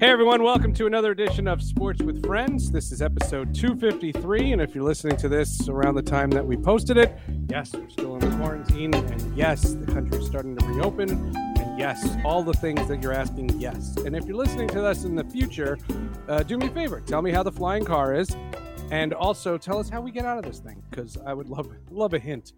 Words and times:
Hey 0.00 0.08
everyone, 0.08 0.42
welcome 0.42 0.72
to 0.76 0.86
another 0.86 1.10
edition 1.10 1.46
of 1.46 1.62
Sports 1.62 2.00
with 2.00 2.24
Friends. 2.24 2.70
This 2.70 2.90
is 2.90 3.02
episode 3.02 3.54
253, 3.54 4.52
and 4.52 4.62
if 4.62 4.74
you're 4.74 4.82
listening 4.82 5.18
to 5.18 5.28
this 5.28 5.68
around 5.68 5.94
the 5.94 6.00
time 6.00 6.30
that 6.30 6.46
we 6.46 6.56
posted 6.56 6.96
it, 6.96 7.18
yes, 7.50 7.74
we're 7.74 7.86
still 7.90 8.16
in 8.16 8.38
quarantine, 8.38 8.94
and 8.94 9.36
yes, 9.36 9.74
the 9.74 9.84
country's 9.92 10.24
starting 10.26 10.56
to 10.56 10.66
reopen, 10.68 11.10
and 11.10 11.78
yes, 11.78 12.16
all 12.24 12.42
the 12.42 12.54
things 12.54 12.88
that 12.88 13.02
you're 13.02 13.12
asking, 13.12 13.50
yes. 13.60 13.94
And 13.98 14.16
if 14.16 14.24
you're 14.24 14.38
listening 14.38 14.68
to 14.68 14.86
us 14.86 15.04
in 15.04 15.16
the 15.16 15.24
future, 15.24 15.76
uh, 16.28 16.44
do 16.44 16.56
me 16.56 16.68
a 16.68 16.70
favor, 16.70 17.02
tell 17.02 17.20
me 17.20 17.30
how 17.30 17.42
the 17.42 17.52
flying 17.52 17.84
car 17.84 18.14
is, 18.14 18.34
and 18.90 19.12
also 19.12 19.58
tell 19.58 19.78
us 19.78 19.90
how 19.90 20.00
we 20.00 20.12
get 20.12 20.24
out 20.24 20.38
of 20.38 20.44
this 20.44 20.60
thing, 20.60 20.82
because 20.88 21.18
I 21.26 21.34
would 21.34 21.50
love 21.50 21.68
love 21.90 22.14
a 22.14 22.18
hint. 22.18 22.54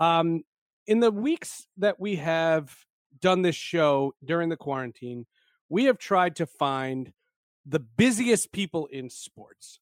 Um, 0.00 0.42
in 0.88 0.98
the 0.98 1.12
weeks 1.12 1.68
that 1.76 2.00
we 2.00 2.16
have 2.16 2.74
done 3.20 3.42
this 3.42 3.54
show 3.54 4.12
during 4.24 4.48
the 4.48 4.56
quarantine 4.56 5.26
we 5.70 5.84
have 5.84 5.96
tried 5.96 6.36
to 6.36 6.46
find 6.46 7.12
the 7.64 7.78
busiest 7.78 8.52
people 8.52 8.86
in 8.86 9.08
sports. 9.08 9.80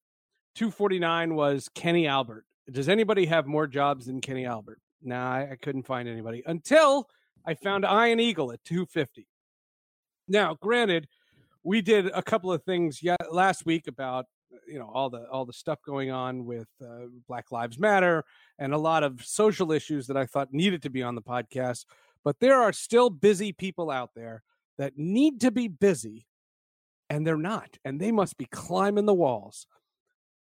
249 0.55 1.35
was 1.35 1.69
Kenny 1.75 2.07
Albert. 2.07 2.45
Does 2.71 2.89
anybody 2.89 3.27
have 3.27 3.47
more 3.47 3.67
jobs 3.67 4.07
than 4.07 4.21
Kenny 4.21 4.45
Albert? 4.45 4.81
Nah, 5.03 5.33
I, 5.33 5.53
I 5.53 5.57
couldn't 5.57 5.87
find 5.87 6.09
anybody 6.09 6.43
until 6.47 7.09
I 7.47 7.55
found 7.55 7.85
Ian 7.85 8.21
Eagle 8.21 8.53
at 8.53 8.63
250. 8.65 9.27
Now, 10.29 10.57
granted, 10.61 11.09
we 11.63 11.81
did 11.81 12.07
a 12.07 12.23
couple 12.23 12.53
of 12.53 12.63
things 12.65 13.01
last 13.31 13.65
week 13.65 13.87
about 13.89 14.27
you 14.67 14.79
know 14.79 14.91
all 14.93 15.11
the 15.11 15.27
all 15.31 15.45
the 15.45 15.53
stuff 15.53 15.79
going 15.85 16.11
on 16.11 16.45
with 16.45 16.69
uh, 16.83 17.07
Black 17.27 17.51
Lives 17.53 17.79
Matter 17.79 18.25
and 18.59 18.75
a 18.75 18.79
lot 18.79 19.03
of 19.03 19.25
social 19.25 19.73
issues 19.73 20.07
that 20.09 20.17
I 20.17 20.27
thought 20.27 20.53
needed 20.53 20.83
to 20.83 20.91
be 20.91 21.03
on 21.03 21.15
the 21.15 21.23
podcast. 21.23 21.85
But 22.25 22.41
there 22.41 22.61
are 22.61 22.73
still 22.73 23.09
busy 23.09 23.53
people 23.53 23.91
out 23.91 24.11
there 24.15 24.43
that 24.79 24.97
need 24.97 25.41
to 25.43 25.51
be 25.51 25.69
busy 25.69 26.27
and 27.11 27.27
they're 27.27 27.37
not, 27.37 27.79
and 27.85 28.01
they 28.01 28.13
must 28.13 28.37
be 28.37 28.47
climbing 28.47 29.07
the 29.07 29.15
walls. 29.15 29.67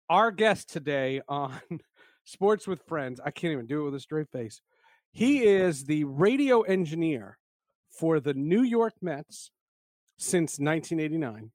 Our 0.10 0.32
guest 0.32 0.70
today 0.70 1.22
on 1.28 1.60
Sports 2.24 2.68
with 2.68 2.82
Friends, 2.88 3.20
I 3.24 3.32
can't 3.32 3.54
even 3.54 3.68
do 3.68 3.82
it 3.82 3.86
with 3.86 3.96
a 3.96 4.00
straight 4.00 4.30
face. 4.32 4.62
He 5.12 5.44
is 5.44 5.86
the 5.86 6.04
radio 6.04 6.62
engineer 6.62 7.38
for 7.90 8.20
the 8.20 8.34
New 8.34 8.64
York 8.64 8.94
Mets 9.02 9.52
since 10.18 10.60
1989. 10.60 11.52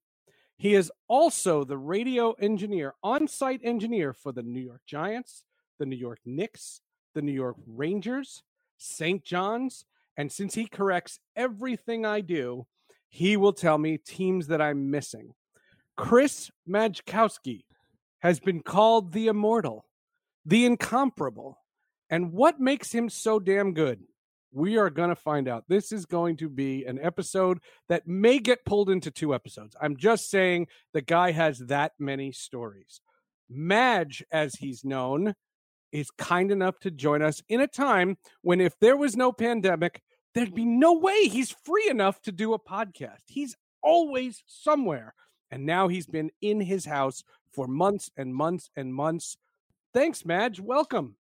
He 0.56 0.74
is 0.74 0.92
also 1.08 1.64
the 1.64 1.78
radio 1.78 2.32
engineer, 2.32 2.94
on 3.02 3.28
site 3.28 3.60
engineer 3.64 4.12
for 4.12 4.32
the 4.32 4.42
New 4.42 4.60
York 4.60 4.82
Giants, 4.86 5.44
the 5.78 5.86
New 5.86 5.96
York 5.96 6.20
Knicks, 6.24 6.80
the 7.14 7.22
New 7.22 7.32
York 7.32 7.56
Rangers, 7.66 8.42
St. 8.76 9.24
John's, 9.24 9.84
and 10.20 10.30
since 10.30 10.54
he 10.54 10.66
corrects 10.66 11.18
everything 11.34 12.04
I 12.04 12.20
do, 12.20 12.66
he 13.08 13.38
will 13.38 13.54
tell 13.54 13.78
me 13.78 13.96
teams 13.96 14.48
that 14.48 14.60
I'm 14.60 14.90
missing. 14.90 15.32
Chris 15.96 16.50
Majkowski 16.68 17.64
has 18.18 18.38
been 18.38 18.60
called 18.60 19.14
the 19.14 19.28
immortal, 19.28 19.86
the 20.44 20.66
incomparable. 20.66 21.56
And 22.10 22.32
what 22.32 22.60
makes 22.60 22.92
him 22.92 23.08
so 23.08 23.38
damn 23.38 23.72
good? 23.72 24.00
We 24.52 24.76
are 24.76 24.90
going 24.90 25.08
to 25.08 25.16
find 25.16 25.48
out. 25.48 25.64
This 25.68 25.90
is 25.90 26.04
going 26.04 26.36
to 26.36 26.50
be 26.50 26.84
an 26.84 26.98
episode 27.00 27.60
that 27.88 28.06
may 28.06 28.40
get 28.40 28.66
pulled 28.66 28.90
into 28.90 29.10
two 29.10 29.34
episodes. 29.34 29.74
I'm 29.80 29.96
just 29.96 30.28
saying 30.28 30.66
the 30.92 31.00
guy 31.00 31.30
has 31.30 31.60
that 31.60 31.92
many 31.98 32.30
stories. 32.30 33.00
Madge, 33.48 34.22
as 34.30 34.56
he's 34.56 34.84
known, 34.84 35.34
is 35.92 36.10
kind 36.18 36.50
enough 36.50 36.78
to 36.80 36.90
join 36.90 37.22
us 37.22 37.40
in 37.48 37.62
a 37.62 37.66
time 37.66 38.18
when, 38.42 38.60
if 38.60 38.78
there 38.80 38.98
was 38.98 39.16
no 39.16 39.32
pandemic, 39.32 40.02
there'd 40.34 40.54
be 40.54 40.64
no 40.64 40.92
way 40.92 41.28
he's 41.28 41.50
free 41.50 41.88
enough 41.88 42.20
to 42.22 42.32
do 42.32 42.52
a 42.52 42.58
podcast. 42.58 43.22
He's 43.26 43.56
always 43.82 44.42
somewhere. 44.46 45.14
And 45.50 45.66
now 45.66 45.88
he's 45.88 46.06
been 46.06 46.30
in 46.40 46.60
his 46.60 46.84
house 46.84 47.24
for 47.52 47.66
months 47.66 48.10
and 48.16 48.34
months 48.34 48.70
and 48.76 48.94
months. 48.94 49.36
Thanks, 49.92 50.24
Madge. 50.24 50.60
Welcome. 50.60 51.16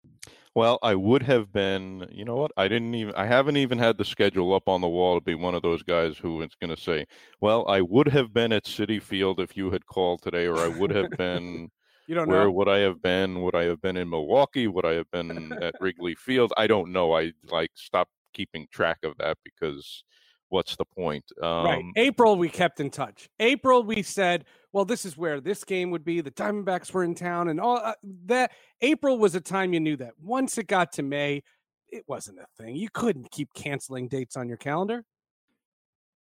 Well, 0.55 0.79
I 0.83 0.95
would 0.95 1.23
have 1.25 1.53
been, 1.53 2.07
you 2.11 2.25
know 2.25 2.37
what? 2.37 2.53
I 2.57 2.69
didn't 2.69 2.95
even, 2.95 3.15
I 3.17 3.27
haven't 3.27 3.57
even 3.57 3.79
had 3.79 3.99
the 3.99 4.05
schedule 4.05 4.55
up 4.55 4.69
on 4.69 4.81
the 4.81 4.89
wall 4.89 5.17
to 5.19 5.25
be 5.25 5.35
one 5.35 5.55
of 5.55 5.63
those 5.63 5.83
guys 5.83 6.17
who 6.17 6.41
is 6.43 6.55
going 6.61 6.75
to 6.75 6.81
say, 6.81 7.07
well, 7.41 7.67
I 7.69 7.81
would 7.81 8.09
have 8.09 8.33
been 8.33 8.53
at 8.53 8.65
Citi 8.65 9.03
Field 9.03 9.41
if 9.41 9.57
you 9.57 9.71
had 9.71 9.85
called 9.85 10.23
today, 10.23 10.47
or 10.47 10.59
I 10.59 10.69
would 10.69 10.91
have 10.93 11.11
been. 11.11 11.71
you 12.07 12.15
don't 12.15 12.29
Where 12.29 12.45
know. 12.45 12.53
would 12.53 12.69
I 12.69 12.79
have 12.79 13.03
been? 13.03 13.43
Would 13.43 13.57
I 13.57 13.65
have 13.65 13.83
been 13.83 13.97
in 13.97 14.09
Milwaukee? 14.09 14.69
Would 14.69 14.87
I 14.87 14.93
have 14.93 15.11
been 15.11 15.53
at 15.61 15.75
Wrigley 15.81 16.15
Field? 16.15 16.53
I 16.57 16.69
don't 16.69 16.93
know. 16.93 17.17
I 17.17 17.33
like 17.51 17.73
stopped 17.75 18.13
keeping 18.35 18.67
track 18.71 18.99
of 19.05 19.17
that 19.19 19.39
because 19.45 20.05
what's 20.51 20.77
the 20.77 20.85
point? 20.85 21.25
Um, 21.43 21.65
right. 21.65 21.85
April, 21.97 22.37
we 22.37 22.49
kept 22.49 22.81
in 22.81 22.91
touch. 22.91 23.29
April, 23.41 23.83
we 23.83 24.03
said, 24.03 24.45
well, 24.73 24.85
this 24.85 25.05
is 25.05 25.17
where 25.17 25.41
this 25.41 25.65
game 25.65 25.91
would 25.91 26.05
be. 26.05 26.21
The 26.21 26.31
Diamondbacks 26.33 26.93
were 26.93 27.05
in 27.05 27.15
town, 27.15 27.49
and 27.49 27.61
all 27.61 27.79
uh, 27.79 27.95
that. 28.27 28.53
April 28.81 29.19
was 29.19 29.35
a 29.35 29.41
time 29.41 29.73
you 29.73 29.81
knew 29.81 29.97
that. 29.97 30.13
Once 30.21 30.59
it 30.59 30.67
got 30.67 30.93
to 30.93 31.03
May, 31.03 31.43
it 31.89 32.05
wasn't 32.09 32.39
a 32.39 32.47
thing. 32.61 32.77
You 32.77 32.89
couldn't 32.93 33.31
keep 33.31 33.55
canceling 33.55 34.09
dates 34.09 34.37
on 34.37 34.49
your 34.49 34.57
calendar, 34.57 35.05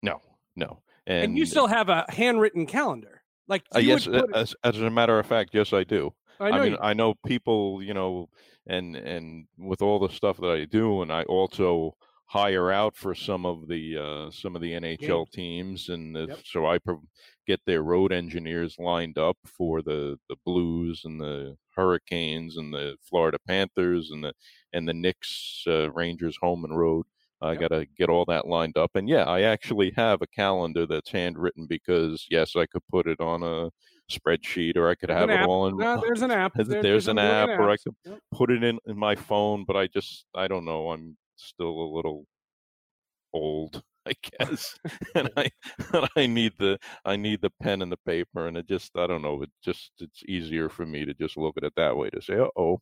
No, 0.02 0.22
no. 0.56 0.82
and, 1.08 1.24
And, 1.24 1.38
you 1.38 1.46
still 1.46 1.68
have 1.68 1.90
a 1.90 2.06
handwritten 2.10 2.66
calendar. 2.66 3.22
Like 3.48 3.64
uh, 3.76 3.80
yes, 3.80 4.06
put 4.06 4.34
as, 4.36 4.56
as 4.64 4.80
a 4.80 4.90
matter 4.90 5.20
of 5.20 5.26
fact, 5.26 5.52
yes, 5.54 5.74
I 5.74 5.84
do. 5.84 6.14
I 6.40 6.52
know. 6.52 6.60
I 6.60 6.60
mean, 6.60 6.76
you- 6.76 6.80
I 6.82 6.94
know 6.94 7.16
people, 7.26 7.82
you 7.84 7.94
know, 7.94 8.30
and 8.68 8.96
and 8.96 9.48
with 9.58 9.82
all 9.82 10.00
the 10.00 10.10
stuff 10.10 10.38
that 10.38 10.50
I 10.52 10.66
do, 10.66 11.02
and 11.02 11.12
I 11.12 11.24
also 11.24 11.96
hire 12.28 12.72
out 12.72 12.96
for 12.96 13.14
some 13.16 13.46
of 13.46 13.68
the 13.68 13.98
uh, 13.98 14.32
some 14.32 14.56
of 14.56 14.62
the 14.62 14.74
NHL 14.74 15.26
teams, 15.26 15.90
and 15.90 16.16
the, 16.16 16.28
Yep. 16.28 16.40
so 16.44 16.66
I 16.66 16.80
prov- 16.80 17.06
get 17.46 17.62
their 17.66 17.84
road 17.84 18.12
engineers 18.14 18.78
lined 18.80 19.18
up 19.18 19.38
for 19.46 19.82
the 19.82 20.18
the 20.30 20.36
Blues 20.46 21.04
and 21.06 21.20
the 21.22 21.58
Hurricanes 21.76 22.58
and 22.58 22.74
the 22.74 22.98
Florida 23.02 23.38
Panthers 23.48 24.12
and 24.12 24.24
the 24.24 24.34
and 24.74 24.88
the 24.88 24.94
Knicks, 24.94 25.64
uh, 25.68 25.92
Rangers, 25.92 26.38
home 26.42 26.66
and 26.66 26.78
road. 26.78 27.06
I 27.42 27.56
Yep. 27.56 27.58
got 27.58 27.70
to 27.70 27.86
get 27.98 28.10
all 28.10 28.24
that 28.26 28.48
lined 28.48 28.78
up, 28.78 28.92
and 28.96 29.10
yeah, 29.10 29.26
I 29.26 29.42
actually 29.42 29.92
have 29.98 30.22
a 30.22 30.28
calendar 30.28 30.86
that's 30.86 31.12
handwritten 31.12 31.68
because 31.68 32.26
yes, 32.30 32.56
I 32.56 32.66
could 32.68 32.88
put 32.88 33.06
it 33.08 33.20
on 33.20 33.44
a 33.44 33.70
spreadsheet 34.12 34.76
or 34.78 34.90
I 34.90 34.96
could 34.96 35.10
There's 35.10 35.20
have 35.20 35.30
an 35.30 35.36
it 35.36 35.40
app. 35.42 35.48
all 35.48 35.68
in 35.68 35.78
No, 35.78 36.00
there's 36.02 36.22
an 36.22 36.32
app. 36.32 36.54
there's, 36.56 36.68
There- 36.68 36.82
there's 36.84 37.08
a 37.08 37.12
an 37.12 37.20
app, 37.20 37.50
or 37.50 37.70
I 37.70 37.78
could 37.78 37.96
Yep. 38.06 38.20
put 38.32 38.52
it 38.52 38.64
in, 38.64 38.80
in 38.86 38.98
my 38.98 39.16
phone, 39.16 39.64
but 39.66 39.76
I 39.76 39.88
just 39.88 40.26
I 40.36 40.48
don't 40.48 40.66
know. 40.66 40.92
I'm 40.92 41.18
still 41.36 41.70
a 41.70 41.90
little 41.96 42.26
old, 43.34 43.82
I 44.06 44.14
guess, 44.40 44.78
and 45.16 45.30
I 45.38 45.50
and 45.94 46.08
I 46.16 46.26
need 46.28 46.54
the 46.60 46.78
I 47.06 47.16
need 47.16 47.42
the 47.42 47.52
pen 47.62 47.82
and 47.82 47.92
the 47.92 47.98
paper, 48.06 48.48
and 48.48 48.58
it 48.58 48.68
just 48.68 48.92
I 48.98 49.08
don't 49.08 49.22
know. 49.22 49.42
It 49.44 49.52
just 49.64 49.92
it's 50.00 50.22
easier 50.28 50.70
for 50.70 50.86
me 50.86 51.06
to 51.06 51.14
just 51.14 51.38
look 51.38 51.56
at 51.58 51.64
it 51.64 51.74
that 51.78 51.96
way 51.96 52.10
to 52.10 52.22
say, 52.22 52.34
oh, 52.36 52.82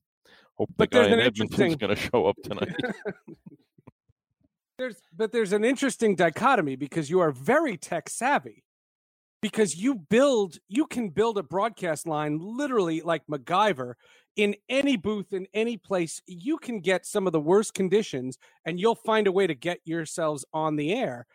hope 0.56 0.70
the 0.70 0.74
But 0.78 0.92
guy 0.92 1.08
in 1.08 1.20
Edmonton's 1.20 1.76
going 1.76 1.96
to 1.96 2.02
show 2.02 2.26
up 2.26 2.38
tonight. 2.44 2.74
There's 4.78 5.00
but 5.16 5.32
there's 5.32 5.54
an 5.54 5.64
interesting 5.64 6.16
dichotomy 6.16 6.76
because 6.76 7.08
you 7.10 7.20
are 7.20 7.32
very 7.32 7.78
tech 7.78 8.10
savvy. 8.10 8.64
Because 9.42 9.76
you 9.76 9.96
build 9.96 10.60
you 10.68 10.86
can 10.86 11.10
build 11.10 11.38
a 11.38 11.44
broadcast 11.44 12.08
line 12.08 12.40
literally 12.40 13.02
like 13.02 13.26
MacGyver 13.28 13.94
in 14.36 14.56
any 14.70 14.98
booth 14.98 15.34
in 15.34 15.48
any 15.54 15.78
place. 15.78 16.22
You 16.26 16.58
can 16.58 16.80
get 16.80 17.06
some 17.06 17.28
of 17.28 17.34
the 17.34 17.40
worst 17.40 17.74
conditions 17.74 18.38
and 18.66 18.80
you'll 18.80 18.96
find 18.96 19.28
a 19.28 19.32
way 19.32 19.48
to 19.48 19.56
get 19.56 19.80
yourselves 19.84 20.46
on 20.54 20.76
the 20.76 20.94
air. 20.94 21.26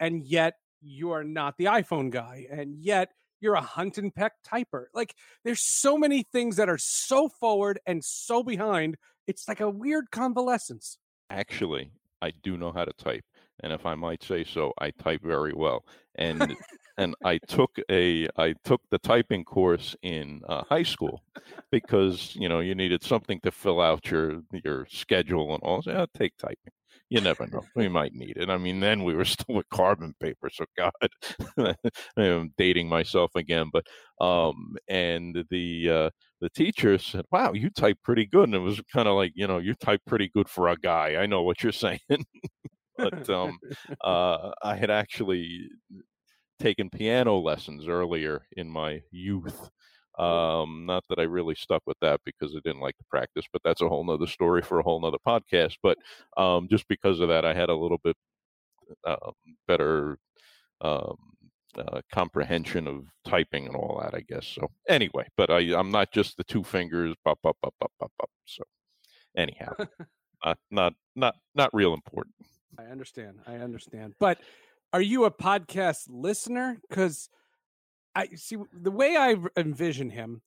And 0.00 0.24
yet 0.24 0.54
you 0.80 1.10
are 1.10 1.24
not 1.24 1.56
the 1.58 1.66
iPhone 1.66 2.10
guy. 2.10 2.46
And 2.50 2.76
yet 2.78 3.10
you're 3.40 3.54
a 3.54 3.60
hunt 3.60 3.98
and 3.98 4.14
peck 4.14 4.32
typer. 4.46 4.86
Like 4.94 5.14
there's 5.44 5.60
so 5.60 5.98
many 5.98 6.22
things 6.22 6.56
that 6.56 6.68
are 6.68 6.78
so 6.78 7.28
forward 7.28 7.78
and 7.86 8.04
so 8.04 8.42
behind. 8.42 8.96
It's 9.26 9.48
like 9.48 9.60
a 9.60 9.70
weird 9.70 10.10
convalescence. 10.10 10.98
Actually, 11.30 11.90
I 12.22 12.32
do 12.42 12.56
know 12.56 12.72
how 12.72 12.84
to 12.84 12.92
type, 12.92 13.24
and 13.62 13.72
if 13.72 13.86
I 13.86 13.94
might 13.94 14.22
say 14.22 14.44
so, 14.44 14.72
I 14.78 14.90
type 14.90 15.22
very 15.22 15.52
well. 15.54 15.84
And 16.16 16.56
and 16.98 17.14
I 17.24 17.38
took 17.38 17.76
a 17.90 18.28
I 18.36 18.54
took 18.64 18.80
the 18.90 18.98
typing 18.98 19.44
course 19.44 19.94
in 20.02 20.42
uh, 20.48 20.62
high 20.68 20.82
school 20.82 21.22
because 21.70 22.34
you 22.36 22.48
know 22.48 22.60
you 22.60 22.74
needed 22.74 23.02
something 23.02 23.40
to 23.42 23.50
fill 23.50 23.80
out 23.80 24.10
your 24.10 24.40
your 24.64 24.86
schedule 24.90 25.54
and 25.54 25.62
all. 25.62 25.82
So 25.82 25.92
I'll 25.92 26.06
take 26.08 26.36
typing. 26.38 26.72
You 27.08 27.20
never 27.20 27.46
know. 27.46 27.62
We 27.76 27.88
might 27.88 28.14
need 28.14 28.36
it. 28.36 28.50
I 28.50 28.58
mean, 28.58 28.80
then 28.80 29.04
we 29.04 29.14
were 29.14 29.24
still 29.36 29.54
with 29.56 29.68
carbon 29.68 30.14
paper, 30.20 30.50
so 30.52 30.64
God, 30.76 30.92
I'm 32.16 32.52
dating 32.58 32.88
myself 32.88 33.30
again. 33.36 33.70
But 33.72 33.86
um, 34.24 34.76
and 34.88 35.44
the 35.50 35.90
uh, 35.90 36.10
the 36.40 36.50
teacher 36.50 36.98
said, 36.98 37.24
"Wow, 37.30 37.52
you 37.52 37.70
type 37.70 37.98
pretty 38.02 38.26
good," 38.26 38.44
and 38.44 38.54
it 38.54 38.58
was 38.58 38.80
kind 38.92 39.08
of 39.08 39.14
like, 39.16 39.32
you 39.34 39.46
know, 39.46 39.58
you 39.58 39.74
type 39.74 40.00
pretty 40.06 40.28
good 40.34 40.48
for 40.48 40.68
a 40.68 40.76
guy. 40.76 41.16
I 41.16 41.26
know 41.26 41.42
what 41.42 41.62
you're 41.62 41.72
saying, 41.72 42.00
but 42.96 43.28
um, 43.30 43.58
uh, 44.02 44.50
I 44.62 44.76
had 44.76 44.90
actually 44.90 45.68
taken 46.58 46.90
piano 46.90 47.38
lessons 47.38 47.88
earlier 47.88 48.46
in 48.56 48.68
my 48.68 49.00
youth. 49.10 49.70
Um, 50.18 50.84
not 50.86 51.04
that 51.10 51.18
I 51.18 51.24
really 51.24 51.54
stuck 51.54 51.82
with 51.86 51.98
that 52.00 52.20
because 52.24 52.54
I 52.56 52.60
didn't 52.64 52.80
like 52.80 52.96
to 52.96 53.04
practice, 53.10 53.44
but 53.52 53.60
that's 53.64 53.82
a 53.82 53.88
whole 53.88 54.04
nother 54.04 54.26
story 54.26 54.62
for 54.62 54.78
a 54.78 54.82
whole 54.82 55.00
nother 55.00 55.18
podcast. 55.26 55.76
But 55.82 55.98
um, 56.38 56.68
just 56.70 56.88
because 56.88 57.20
of 57.20 57.28
that, 57.28 57.44
I 57.44 57.52
had 57.52 57.68
a 57.68 57.74
little 57.74 57.98
bit 58.02 58.16
uh, 59.04 59.32
better 59.68 60.18
um, 60.80 61.16
uh, 61.78 62.00
comprehension 62.12 62.86
of 62.86 63.04
typing 63.26 63.66
and 63.66 63.76
all 63.76 64.00
that, 64.02 64.14
I 64.14 64.20
guess. 64.20 64.46
So 64.46 64.70
anyway, 64.88 65.26
but 65.36 65.50
I 65.50 65.58
I'm 65.78 65.90
not 65.90 66.12
just 66.12 66.36
the 66.36 66.44
two 66.44 66.64
fingers 66.64 67.14
up 67.26 67.38
up 67.44 67.56
up 67.64 67.74
up 67.80 67.92
up. 68.02 68.30
So 68.46 68.62
anyhow, 69.36 69.74
uh, 70.42 70.54
not 70.70 70.94
not 71.14 71.34
not 71.54 71.70
real 71.74 71.94
important. 71.94 72.34
I 72.78 72.84
understand. 72.84 73.38
I 73.46 73.56
understand. 73.56 74.14
But 74.18 74.38
are 74.92 75.00
you 75.00 75.24
a 75.24 75.30
podcast 75.30 76.06
listener? 76.08 76.78
Because 76.88 77.28
I 78.14 78.28
see 78.34 78.56
the 78.72 78.90
way 78.90 79.16
I 79.16 79.36
envision 79.56 80.10
him 80.10 80.42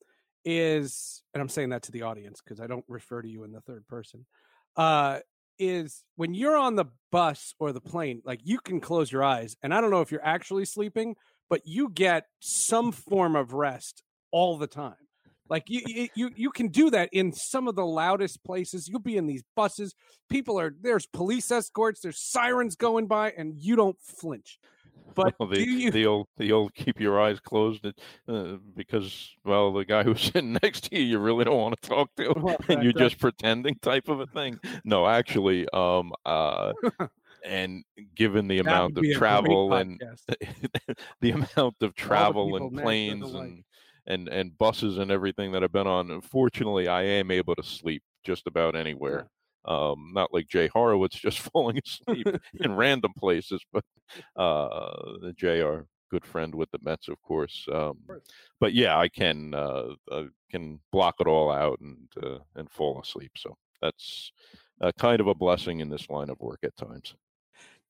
is, 0.46 1.24
and 1.34 1.42
I'm 1.42 1.50
saying 1.50 1.70
that 1.70 1.84
to 1.84 1.92
the 1.92 2.04
audience 2.04 2.42
because 2.42 2.60
I 2.60 2.68
don't 2.68 2.86
refer 2.88 3.22
to 3.22 3.28
you 3.28 3.44
in 3.44 3.52
the 3.52 3.62
third 3.62 3.88
person. 3.88 4.26
Uh, 4.76 5.20
is 5.60 6.04
when 6.16 6.34
you're 6.34 6.58
on 6.58 6.76
the 6.76 6.86
bus 7.12 7.54
or 7.60 7.74
the 7.74 7.82
plane, 7.82 8.22
like 8.24 8.40
you 8.44 8.60
can 8.60 8.80
close 8.80 9.12
your 9.12 9.24
eyes, 9.24 9.58
and 9.62 9.74
I 9.74 9.82
don't 9.82 9.92
know 9.92 10.02
if 10.02 10.12
you're 10.12 10.26
actually 10.26 10.66
sleeping, 10.66 11.16
but 11.50 11.62
you 11.66 11.90
get 11.90 12.26
some 12.40 12.92
form 12.92 13.36
of 13.36 13.54
rest 13.54 14.04
all 14.32 14.58
the 14.58 14.68
time. 14.68 14.96
Like 15.50 15.64
you, 15.68 16.10
you, 16.16 16.30
you 16.36 16.52
can 16.52 16.68
do 16.68 16.90
that 16.92 17.10
in 17.12 17.34
some 17.34 17.68
of 17.68 17.76
the 17.76 17.86
loudest 17.86 18.44
places. 18.44 18.88
You'll 18.88 19.00
be 19.00 19.18
in 19.18 19.26
these 19.26 19.44
buses. 19.56 19.96
People 20.30 20.60
are 20.60 20.74
there's 20.80 21.08
police 21.08 21.50
escorts. 21.52 22.02
There's 22.02 22.22
sirens 22.22 22.76
going 22.76 23.08
by, 23.08 23.32
and 23.32 23.56
you 23.58 23.76
don't 23.76 23.98
flinch. 24.00 24.60
But 25.16 25.36
well, 25.40 25.50
the, 25.50 25.60
you... 25.60 25.92
the 25.92 26.06
old 26.06 26.28
the 26.38 26.52
old 26.52 26.74
keep 26.76 27.00
your 27.00 27.20
eyes 27.20 27.40
closed 27.40 27.86
uh, 27.86 28.58
because 28.76 29.36
well 29.44 29.74
the 29.74 29.86
guy 29.86 30.04
who's 30.04 30.22
sitting 30.34 30.58
next 30.62 30.90
to 30.90 31.00
you 31.00 31.04
you 31.04 31.20
really 31.20 31.46
don't 31.46 31.58
want 31.58 31.82
to 31.82 31.90
talk 31.90 32.16
to 32.16 32.34
well, 32.38 32.58
and 32.68 32.84
you're 32.84 32.94
just 32.94 33.18
pretending 33.20 33.76
type 33.82 34.08
of 34.08 34.20
a 34.20 34.28
thing. 34.28 34.60
No, 34.84 35.08
actually, 35.08 35.68
um, 35.74 36.14
uh, 36.26 36.74
and 37.46 37.84
given 38.16 38.48
the 38.48 38.58
that 38.58 38.68
amount 38.68 38.98
of 38.98 39.06
travel 39.14 39.74
and 39.74 40.02
the 41.22 41.32
amount 41.32 41.76
of 41.82 41.96
travel 41.96 42.56
and 42.56 42.78
planes 42.78 43.34
and 43.34 43.64
and 44.10 44.28
and 44.28 44.58
buses 44.58 44.98
and 44.98 45.12
everything 45.12 45.52
that 45.52 45.64
I've 45.64 45.72
been 45.72 45.88
on. 45.88 46.12
Unfortunately, 46.12 46.88
I 46.88 47.04
am 47.04 47.32
able 47.32 47.56
to 47.56 47.64
sleep 47.64 48.04
just 48.24 48.48
about 48.48 48.76
anywhere. 48.76 49.30
Um, 49.66 50.12
not 50.14 50.34
like 50.34 50.48
Jay 50.48 50.68
Horowitz 50.68 51.16
just 51.20 51.40
falling 51.40 51.80
asleep 51.86 52.28
in 52.60 52.76
random 52.76 53.14
places, 53.18 53.62
but 53.72 53.84
uh, 54.36 55.32
Jay, 55.36 55.62
our 55.62 55.86
good 56.10 56.26
friend 56.26 56.56
with 56.56 56.72
the 56.72 56.80
Mets, 56.82 57.08
of 57.08 57.22
course. 57.22 57.68
Um, 57.72 58.00
but 58.60 58.74
yeah, 58.74 58.98
I 58.98 59.08
can 59.08 59.54
uh, 59.54 59.94
uh, 60.12 60.24
can 60.50 60.80
block 60.92 61.16
it 61.20 61.28
all 61.28 61.52
out 61.52 61.80
and 61.80 62.08
uh, 62.22 62.40
and 62.56 62.70
fall 62.70 63.00
asleep. 63.00 63.32
So 63.38 63.56
that's 63.82 64.32
kind 64.98 65.22
of 65.22 65.28
a 65.28 65.36
blessing 65.36 65.82
in 65.82 65.90
this 65.90 66.10
line 66.10 66.30
of 66.30 66.40
work 66.40 66.60
at 66.64 66.76
times. 66.76 67.14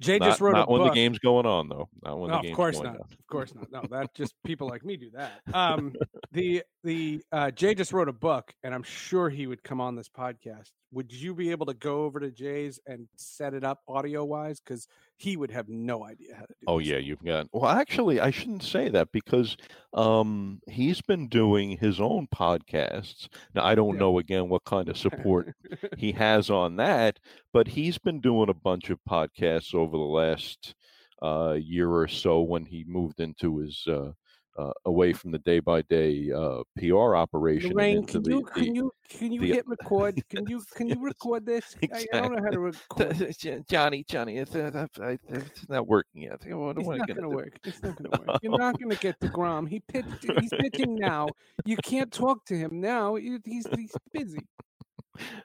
Jay 0.02 0.18
not, 0.18 0.28
just 0.28 0.42
wrote 0.42 0.52
a 0.52 0.54
book. 0.54 0.60
not 0.60 0.70
a 0.70 0.72
when 0.72 0.82
book. 0.82 0.94
the 0.94 0.96
game's 0.96 1.20
going 1.20 1.46
on, 1.46 1.68
though. 1.68 1.90
Not 2.04 2.20
when 2.20 2.32
no, 2.32 2.38
the 2.38 2.42
game's 2.44 2.52
of 2.54 2.56
course 2.56 2.76
going 2.76 2.88
not. 2.88 2.96
on. 2.96 3.02
Of 3.02 3.28
course 3.28 3.54
not. 3.56 3.72
No, 3.72 3.98
that 3.98 4.14
just 4.16 4.34
people 4.46 4.68
like 4.68 4.84
me 4.86 4.98
do 4.98 5.12
that. 5.12 5.42
Um, 5.54 5.94
the 6.32 6.64
the 6.84 7.22
uh, 7.32 7.52
Jay 7.52 7.76
just 7.76 7.92
wrote 7.92 8.08
a 8.08 8.14
book, 8.14 8.54
and 8.64 8.74
I'm 8.74 8.84
sure 8.84 9.30
he 9.30 9.46
would 9.46 9.64
come 9.64 9.82
on 9.82 9.96
this 9.96 10.08
podcast. 10.08 10.70
Would 10.92 11.14
you 11.14 11.36
be 11.36 11.52
able 11.52 11.68
to 11.68 11.74
go 11.74 12.04
over 12.04 12.20
to 12.20 12.32
Jay's 12.32 12.80
and 12.88 13.08
set 13.16 13.54
it 13.54 13.64
up 13.64 13.82
audio 13.88 14.26
wise? 14.26 14.60
Because 14.60 14.88
he 15.18 15.38
would 15.38 15.52
have 15.52 15.70
no 15.70 16.04
idea 16.04 16.34
how 16.36 16.42
to 16.42 16.48
do. 16.48 16.66
Oh 16.68 16.80
this. 16.80 16.88
yeah, 16.88 16.98
you've 16.98 17.24
got. 17.24 17.48
Well, 17.52 17.70
actually, 17.70 18.20
I 18.20 18.32
shouldn't 18.32 18.64
say 18.64 18.90
that 18.90 19.12
because 19.12 19.56
um, 19.94 20.62
he's 20.68 21.02
been 21.02 21.28
doing 21.28 21.78
his 21.78 22.00
own 22.00 22.28
podcasts. 22.34 23.28
Now, 23.54 23.66
I 23.66 23.76
don't 23.76 23.96
yeah. 23.96 24.00
know 24.00 24.20
again 24.20 24.50
what 24.50 24.64
kind 24.66 24.90
of 24.90 24.98
support 24.98 25.54
he 25.98 26.12
has 26.14 26.50
on 26.50 26.78
that, 26.78 27.20
but 27.54 27.68
he's 27.68 27.98
been 27.98 28.20
doing 28.20 28.50
a 28.50 28.54
bunch 28.54 28.90
of 28.90 29.00
podcasts 29.08 29.76
over 29.76 29.96
the 29.96 30.04
last 30.04 30.74
uh, 31.22 31.58
year 31.60 31.90
or 31.92 32.08
so 32.08 32.42
when 32.42 32.66
he 32.66 32.84
moved 32.88 33.20
into 33.20 33.58
his 33.58 33.86
uh, 33.88 34.12
uh, 34.60 34.72
away 34.86 35.14
from 35.14 35.32
the 35.32 35.40
day 35.40 35.60
by 35.60 35.82
day 35.84 36.30
PR 36.78 37.16
operation. 37.16 37.72
Lorraine, 37.72 38.06
can 38.06 38.24
you 38.26 38.44
the, 38.46 38.52
can 38.52 38.76
you 38.76 38.92
can 39.10 39.32
you 39.32 39.42
the, 39.42 39.48
hit 39.48 39.68
record? 39.68 40.22
Can 40.30 40.48
you 40.48 40.62
can 40.76 40.88
you 40.88 40.96
record 41.02 41.46
this? 41.46 41.76
Exactly. 41.82 42.20
I, 42.20 42.22
don't 42.22 42.36
know 42.36 42.44
how 42.44 42.50
to 42.50 42.60
record. 42.60 43.66
Johnny, 43.70 44.04
Johnny, 44.08 44.38
it's, 44.38 44.56
uh, 44.56 44.86
it's 45.02 45.70
not 45.70 45.88
working 45.88 46.24
yet. 46.24 46.42
What, 46.46 46.78
it's 46.78 46.88
not 46.88 47.08
going 47.08 47.22
to 47.22 47.30
work. 47.30 47.58
It's 47.64 47.82
not 47.82 47.96
going 47.96 48.12
to 48.12 48.20
work. 48.20 48.40
You're 48.44 48.58
not 48.58 48.80
going 48.80 48.92
to 48.92 48.98
get 48.98 49.20
deGrom. 49.20 49.68
He 49.68 49.80
pitched. 49.80 50.26
He's 50.40 50.52
pitching 50.60 50.96
now. 50.96 51.28
You 51.66 51.78
can't 51.78 52.12
talk 52.12 52.46
to 52.46 52.56
him 52.56 52.80
now. 52.80 53.16
He's 53.16 53.66
he's 53.76 53.94
busy. 54.14 54.46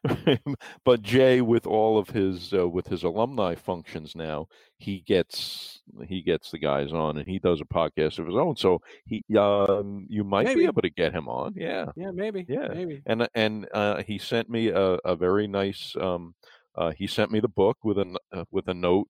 but 0.84 1.02
Jay, 1.02 1.40
with 1.40 1.66
all 1.66 1.98
of 1.98 2.10
his 2.10 2.52
uh, 2.52 2.68
with 2.68 2.86
his 2.86 3.02
alumni 3.02 3.54
functions 3.54 4.14
now, 4.14 4.48
he 4.78 5.00
gets 5.00 5.82
he 6.06 6.22
gets 6.22 6.50
the 6.50 6.58
guys 6.58 6.92
on, 6.92 7.18
and 7.18 7.26
he 7.26 7.38
does 7.38 7.60
a 7.60 7.64
podcast 7.64 8.18
of 8.18 8.26
his 8.26 8.36
own. 8.36 8.56
So 8.56 8.80
he, 9.06 9.24
um, 9.36 10.06
you 10.08 10.24
might 10.24 10.46
maybe. 10.46 10.60
be 10.60 10.66
able 10.66 10.82
to 10.82 10.90
get 10.90 11.12
him 11.12 11.28
on. 11.28 11.54
Yeah, 11.56 11.86
yeah, 11.96 12.10
maybe. 12.10 12.44
Yeah, 12.48 12.68
maybe. 12.68 13.02
And 13.06 13.28
and 13.34 13.66
uh, 13.72 14.02
he 14.02 14.18
sent 14.18 14.48
me 14.50 14.68
a, 14.68 14.98
a 15.04 15.16
very 15.16 15.46
nice. 15.46 15.94
Um, 16.00 16.34
uh, 16.76 16.90
he 16.90 17.06
sent 17.06 17.30
me 17.30 17.40
the 17.40 17.48
book 17.48 17.78
with 17.84 17.98
a 17.98 18.16
uh, 18.32 18.44
with 18.50 18.68
a 18.68 18.74
note, 18.74 19.08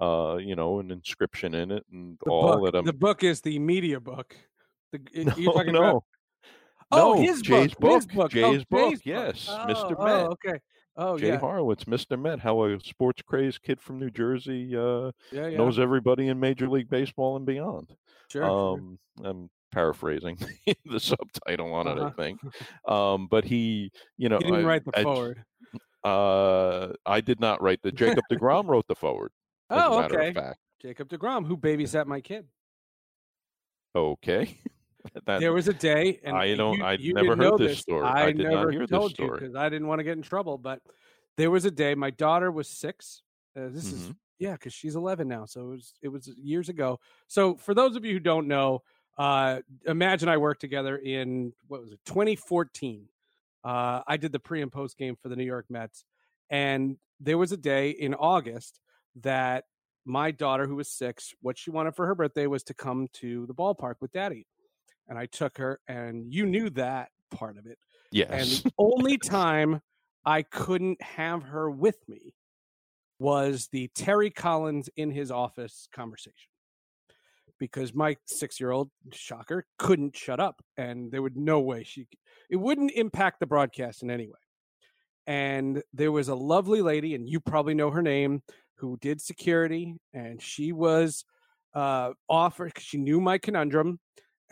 uh, 0.00 0.36
you 0.40 0.56
know, 0.56 0.80
an 0.80 0.90
inscription 0.90 1.54
in 1.54 1.70
it, 1.70 1.84
and 1.92 2.18
the 2.24 2.30
all 2.30 2.58
book, 2.58 2.72
that. 2.72 2.78
I'm... 2.78 2.84
The 2.84 2.92
book 2.92 3.22
is 3.22 3.40
the 3.40 3.58
media 3.58 4.00
book. 4.00 4.36
The, 4.92 5.00
no, 5.38 5.62
no. 5.62 5.88
About 5.88 6.04
Oh, 6.92 7.14
no, 7.14 7.22
his 7.22 7.40
Jay's 7.42 7.74
book. 7.74 8.06
Book. 8.12 8.30
Jay's 8.30 8.60
oh, 8.62 8.64
book. 8.70 8.92
Jay's 8.92 9.00
yes, 9.04 9.46
book. 9.46 9.68
Mr. 9.68 9.96
Oh, 9.98 10.04
Met. 10.04 10.14
Oh, 10.14 10.36
okay. 10.46 10.58
Oh, 10.96 11.18
Jay 11.18 11.28
yeah. 11.28 11.38
Horowitz, 11.38 11.84
Mr. 11.84 12.20
Met, 12.20 12.38
how 12.38 12.64
a 12.64 12.78
sports 12.80 13.22
crazed 13.22 13.62
kid 13.62 13.80
from 13.80 13.98
New 13.98 14.10
Jersey 14.10 14.76
uh, 14.76 15.10
yeah, 15.30 15.48
yeah. 15.48 15.56
knows 15.56 15.78
everybody 15.78 16.28
in 16.28 16.38
Major 16.38 16.68
League 16.68 16.90
Baseball 16.90 17.36
and 17.36 17.46
beyond. 17.46 17.94
Sure. 18.30 18.44
Um, 18.44 18.98
sure. 19.18 19.30
I'm 19.30 19.50
paraphrasing 19.72 20.38
the 20.84 21.00
subtitle 21.00 21.72
on 21.72 21.88
uh-huh. 21.88 22.06
it, 22.06 22.06
I 22.06 22.10
think. 22.10 22.40
Um, 22.86 23.26
but 23.30 23.44
he, 23.44 23.90
you 24.18 24.28
know, 24.28 24.38
he 24.38 24.44
didn't 24.44 24.66
I, 24.66 24.68
write 24.68 24.84
the 24.84 24.98
I, 24.98 25.02
forward. 25.02 25.44
Uh, 26.04 26.92
I 27.06 27.20
did 27.22 27.40
not 27.40 27.62
write 27.62 27.80
the. 27.82 27.90
Jacob 27.92 28.24
Degrom 28.30 28.68
wrote 28.68 28.86
the 28.86 28.94
forward. 28.94 29.30
oh, 29.70 30.02
okay. 30.02 30.34
Jacob 30.82 31.08
Degrom, 31.08 31.46
who 31.46 31.56
babysat 31.56 32.06
my 32.06 32.20
kid. 32.20 32.46
Okay. 33.94 34.58
That, 35.26 35.40
there 35.40 35.52
was 35.52 35.68
a 35.68 35.72
day, 35.72 36.20
and 36.24 36.36
I 36.36 36.54
don't. 36.54 36.78
You, 36.78 36.84
I 36.84 36.92
you 36.94 37.14
never 37.14 37.36
heard 37.36 37.58
this, 37.58 37.68
this, 37.68 37.78
story. 37.80 38.04
I, 38.04 38.24
I 38.24 38.26
did 38.32 38.38
never 38.38 38.64
not 38.66 38.72
hear 38.72 38.86
told 38.86 39.10
this 39.10 39.14
story 39.14 39.40
because 39.40 39.54
I 39.54 39.68
didn't 39.68 39.86
want 39.86 40.00
to 40.00 40.04
get 40.04 40.16
in 40.16 40.22
trouble. 40.22 40.58
But 40.58 40.80
there 41.36 41.50
was 41.50 41.64
a 41.64 41.70
day. 41.70 41.94
My 41.94 42.10
daughter 42.10 42.50
was 42.50 42.68
six. 42.68 43.22
Uh, 43.56 43.68
this 43.70 43.88
mm-hmm. 43.88 44.10
is 44.10 44.14
yeah, 44.38 44.52
because 44.52 44.72
she's 44.72 44.96
eleven 44.96 45.28
now. 45.28 45.44
So 45.44 45.60
it 45.60 45.68
was 45.68 45.94
it 46.02 46.08
was 46.08 46.28
years 46.36 46.68
ago. 46.68 47.00
So 47.28 47.56
for 47.56 47.74
those 47.74 47.96
of 47.96 48.04
you 48.04 48.14
who 48.14 48.20
don't 48.20 48.48
know, 48.48 48.82
uh, 49.18 49.60
imagine 49.86 50.28
I 50.28 50.36
worked 50.36 50.60
together 50.60 50.96
in 50.96 51.52
what 51.68 51.80
was 51.80 51.92
it, 51.92 52.00
2014. 52.06 53.06
Uh, 53.64 54.02
I 54.06 54.16
did 54.16 54.32
the 54.32 54.40
pre 54.40 54.62
and 54.62 54.72
post 54.72 54.98
game 54.98 55.16
for 55.20 55.28
the 55.28 55.36
New 55.36 55.44
York 55.44 55.66
Mets, 55.68 56.04
and 56.50 56.96
there 57.20 57.38
was 57.38 57.52
a 57.52 57.56
day 57.56 57.90
in 57.90 58.14
August 58.14 58.80
that 59.22 59.64
my 60.04 60.32
daughter, 60.32 60.66
who 60.66 60.76
was 60.76 60.88
six, 60.88 61.34
what 61.40 61.58
she 61.58 61.70
wanted 61.70 61.94
for 61.94 62.06
her 62.06 62.14
birthday 62.14 62.46
was 62.46 62.64
to 62.64 62.74
come 62.74 63.08
to 63.14 63.46
the 63.46 63.54
ballpark 63.54 63.94
with 64.00 64.12
daddy 64.12 64.46
and 65.08 65.18
I 65.18 65.26
took 65.26 65.58
her, 65.58 65.80
and 65.88 66.32
you 66.32 66.46
knew 66.46 66.70
that 66.70 67.08
part 67.30 67.58
of 67.58 67.66
it. 67.66 67.78
Yes. 68.12 68.28
And 68.30 68.48
the 68.64 68.72
only 68.78 69.18
time 69.18 69.80
I 70.24 70.42
couldn't 70.42 71.00
have 71.02 71.42
her 71.44 71.70
with 71.70 71.96
me 72.08 72.34
was 73.18 73.68
the 73.72 73.88
Terry 73.94 74.30
Collins 74.30 74.88
in 74.96 75.10
his 75.10 75.30
office 75.30 75.88
conversation. 75.94 76.48
Because 77.58 77.94
my 77.94 78.16
six 78.26 78.58
year 78.58 78.72
old, 78.72 78.90
shocker, 79.12 79.64
couldn't 79.78 80.16
shut 80.16 80.40
up. 80.40 80.60
And 80.76 81.12
there 81.12 81.22
would 81.22 81.36
no 81.36 81.60
way 81.60 81.84
she, 81.84 82.08
it 82.50 82.56
wouldn't 82.56 82.90
impact 82.92 83.38
the 83.38 83.46
broadcast 83.46 84.02
in 84.02 84.10
any 84.10 84.26
way. 84.26 84.32
And 85.26 85.82
there 85.92 86.10
was 86.10 86.28
a 86.28 86.34
lovely 86.34 86.82
lady, 86.82 87.14
and 87.14 87.28
you 87.28 87.38
probably 87.38 87.74
know 87.74 87.90
her 87.90 88.02
name, 88.02 88.42
who 88.78 88.98
did 89.00 89.20
security. 89.20 89.94
And 90.12 90.42
she 90.42 90.72
was 90.72 91.24
uh, 91.74 92.10
offered, 92.28 92.72
she 92.78 92.98
knew 92.98 93.20
my 93.20 93.38
conundrum 93.38 94.00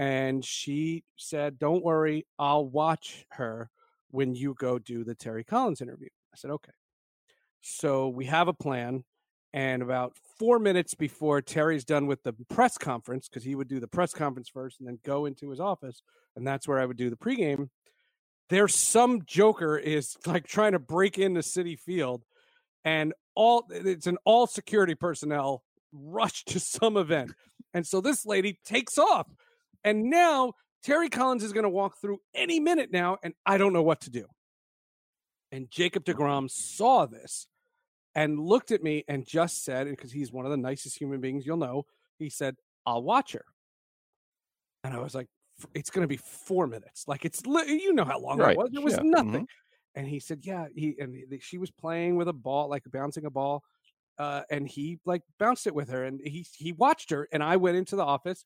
and 0.01 0.43
she 0.43 1.05
said, 1.17 1.59
"Don't 1.59 1.85
worry, 1.85 2.27
I'll 2.39 2.67
watch 2.67 3.27
her 3.33 3.71
when 4.11 4.35
you 4.35 4.55
go 4.55 4.79
do 4.79 5.05
the 5.05 5.15
Terry 5.15 5.45
Collins 5.45 5.83
interview." 5.83 6.09
I 6.33 6.37
said, 6.37 6.51
"Okay." 6.53 6.73
So 7.61 8.09
we 8.09 8.25
have 8.25 8.49
a 8.49 8.55
plan, 8.55 9.05
and 9.53 9.83
about 9.83 10.17
four 10.39 10.59
minutes 10.59 10.95
before 10.95 11.43
Terry's 11.43 11.85
done 11.85 12.07
with 12.07 12.23
the 12.23 12.33
press 12.49 12.79
conference, 12.79 13.29
because 13.29 13.45
he 13.45 13.55
would 13.55 13.69
do 13.69 13.79
the 13.79 13.87
press 13.87 14.15
conference 14.15 14.49
first 14.49 14.81
and 14.81 14.89
then 14.89 14.99
go 15.05 15.27
into 15.27 15.51
his 15.51 15.61
office, 15.61 16.03
and 16.35 16.47
that's 16.47 16.67
where 16.67 16.81
I 16.81 16.87
would 16.87 16.97
do 16.97 17.11
the 17.11 17.17
pregame. 17.17 17.69
There's 18.49 18.75
some 18.75 19.21
joker 19.27 19.77
is 19.77 20.17
like 20.27 20.47
trying 20.47 20.73
to 20.73 20.79
break 20.79 21.19
into 21.19 21.41
Citi 21.41 21.79
Field, 21.79 22.25
and 22.87 23.13
all 23.35 23.67
it's 23.69 24.07
an 24.07 24.17
all 24.25 24.47
security 24.47 24.95
personnel 24.95 25.63
rush 25.93 26.43
to 26.47 26.59
some 26.59 26.97
event, 26.97 27.33
and 27.75 27.87
so 27.87 28.01
this 28.01 28.25
lady 28.25 28.59
takes 28.65 28.97
off 28.97 29.27
and 29.85 30.05
now 30.05 30.53
Terry 30.83 31.09
Collins 31.09 31.45
is 31.45 31.53
going 31.53 31.65
to 31.65 31.69
walk 31.71 32.01
through 32.01 32.19
any 32.35 32.61
minute 32.61 32.91
now, 32.93 33.19
and 33.23 33.35
I 33.45 33.59
don't 33.59 33.73
know 33.73 33.83
what 33.83 34.03
to 34.03 34.11
do. 34.11 34.27
And 35.53 35.71
Jacob 35.71 36.05
DeGrom 36.05 36.51
saw 36.51 37.07
this 37.07 37.47
and 38.15 38.39
looked 38.39 38.71
at 38.71 38.83
me 38.83 39.05
and 39.09 39.27
just 39.27 39.65
said, 39.65 39.89
because 39.89 40.13
he's 40.13 40.33
one 40.33 40.45
of 40.45 40.51
the 40.51 40.57
nicest 40.57 40.99
human 40.99 41.21
beings 41.21 41.45
you'll 41.45 41.57
know, 41.57 41.85
he 42.19 42.31
said, 42.31 42.57
I'll 42.87 43.03
watch 43.03 43.33
her. 43.33 43.45
And 44.85 44.95
I 44.95 44.99
was 45.01 45.15
like, 45.15 45.27
it's 45.75 45.91
going 45.91 46.03
to 46.03 46.09
be 46.09 46.17
four 46.17 46.67
minutes. 46.67 47.05
Like 47.07 47.25
it's, 47.25 47.43
you 47.45 47.93
know 47.93 48.05
how 48.05 48.19
long 48.19 48.39
Right, 48.39 48.53
it 48.53 48.59
was. 48.59 48.71
It 48.73 48.83
was 48.83 48.95
yeah, 48.95 49.03
nothing. 49.03 49.43
mhm. 49.43 49.47
And 49.97 50.07
he 50.07 50.21
said, 50.21 50.41
yeah. 50.43 50.67
He 50.75 50.97
and 50.99 51.15
he- 51.15 51.41
she 51.41 51.59
was 51.59 51.71
playing 51.71 52.17
with 52.17 52.29
a 52.29 52.33
ball, 52.33 52.69
like 52.71 52.85
bouncing 52.91 53.25
a 53.27 53.31
ball, 53.31 53.63
uh, 54.19 54.43
and 54.51 54.67
he 54.69 55.01
like 55.05 55.23
bounced 55.39 55.67
it 55.67 55.75
with 55.75 55.89
her, 55.91 56.05
and 56.05 56.21
he 56.25 56.47
he 56.57 56.73
watched 56.73 57.11
her. 57.11 57.29
And 57.33 57.43
I 57.43 57.57
went 57.57 57.77
into 57.77 57.97
the 57.97 58.05
office, 58.05 58.45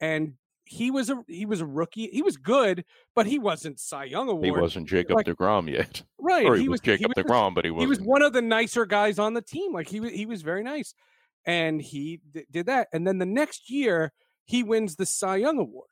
and 0.00 0.34
he 0.66 0.90
was 0.90 1.10
a 1.10 1.22
he 1.28 1.46
was 1.46 1.60
a 1.60 1.66
rookie. 1.66 2.08
He 2.12 2.22
was 2.22 2.36
good, 2.36 2.84
but 3.14 3.26
he 3.26 3.38
wasn't 3.38 3.78
Cy 3.78 4.04
Young 4.04 4.28
award. 4.28 4.44
He 4.44 4.50
wasn't 4.50 4.88
Jacob 4.88 5.16
like- 5.16 5.26
Degrom 5.26 5.70
yet. 5.70 6.02
right. 6.18 6.44
Or 6.44 6.56
he, 6.56 6.62
he 6.62 6.68
was, 6.68 6.80
was 6.80 6.80
Jacob 6.80 7.12
he 7.14 7.22
was, 7.22 7.24
Degrom, 7.24 7.54
but 7.54 7.64
he 7.64 7.70
wasn't. 7.70 7.86
he 7.86 7.88
was 7.88 8.00
one 8.00 8.22
of 8.22 8.32
the 8.32 8.42
nicer 8.42 8.84
guys 8.84 9.18
on 9.18 9.32
the 9.34 9.42
team. 9.42 9.72
Like 9.72 9.88
he 9.88 10.00
was, 10.00 10.10
he 10.10 10.26
was 10.26 10.42
very 10.42 10.64
nice, 10.64 10.92
and 11.44 11.80
he 11.80 12.20
d- 12.30 12.44
did 12.50 12.66
that. 12.66 12.88
And 12.92 13.06
then 13.06 13.18
the 13.18 13.26
next 13.26 13.70
year, 13.70 14.12
he 14.44 14.64
wins 14.64 14.96
the 14.96 15.06
Cy 15.06 15.36
Young 15.36 15.58
award, 15.58 15.88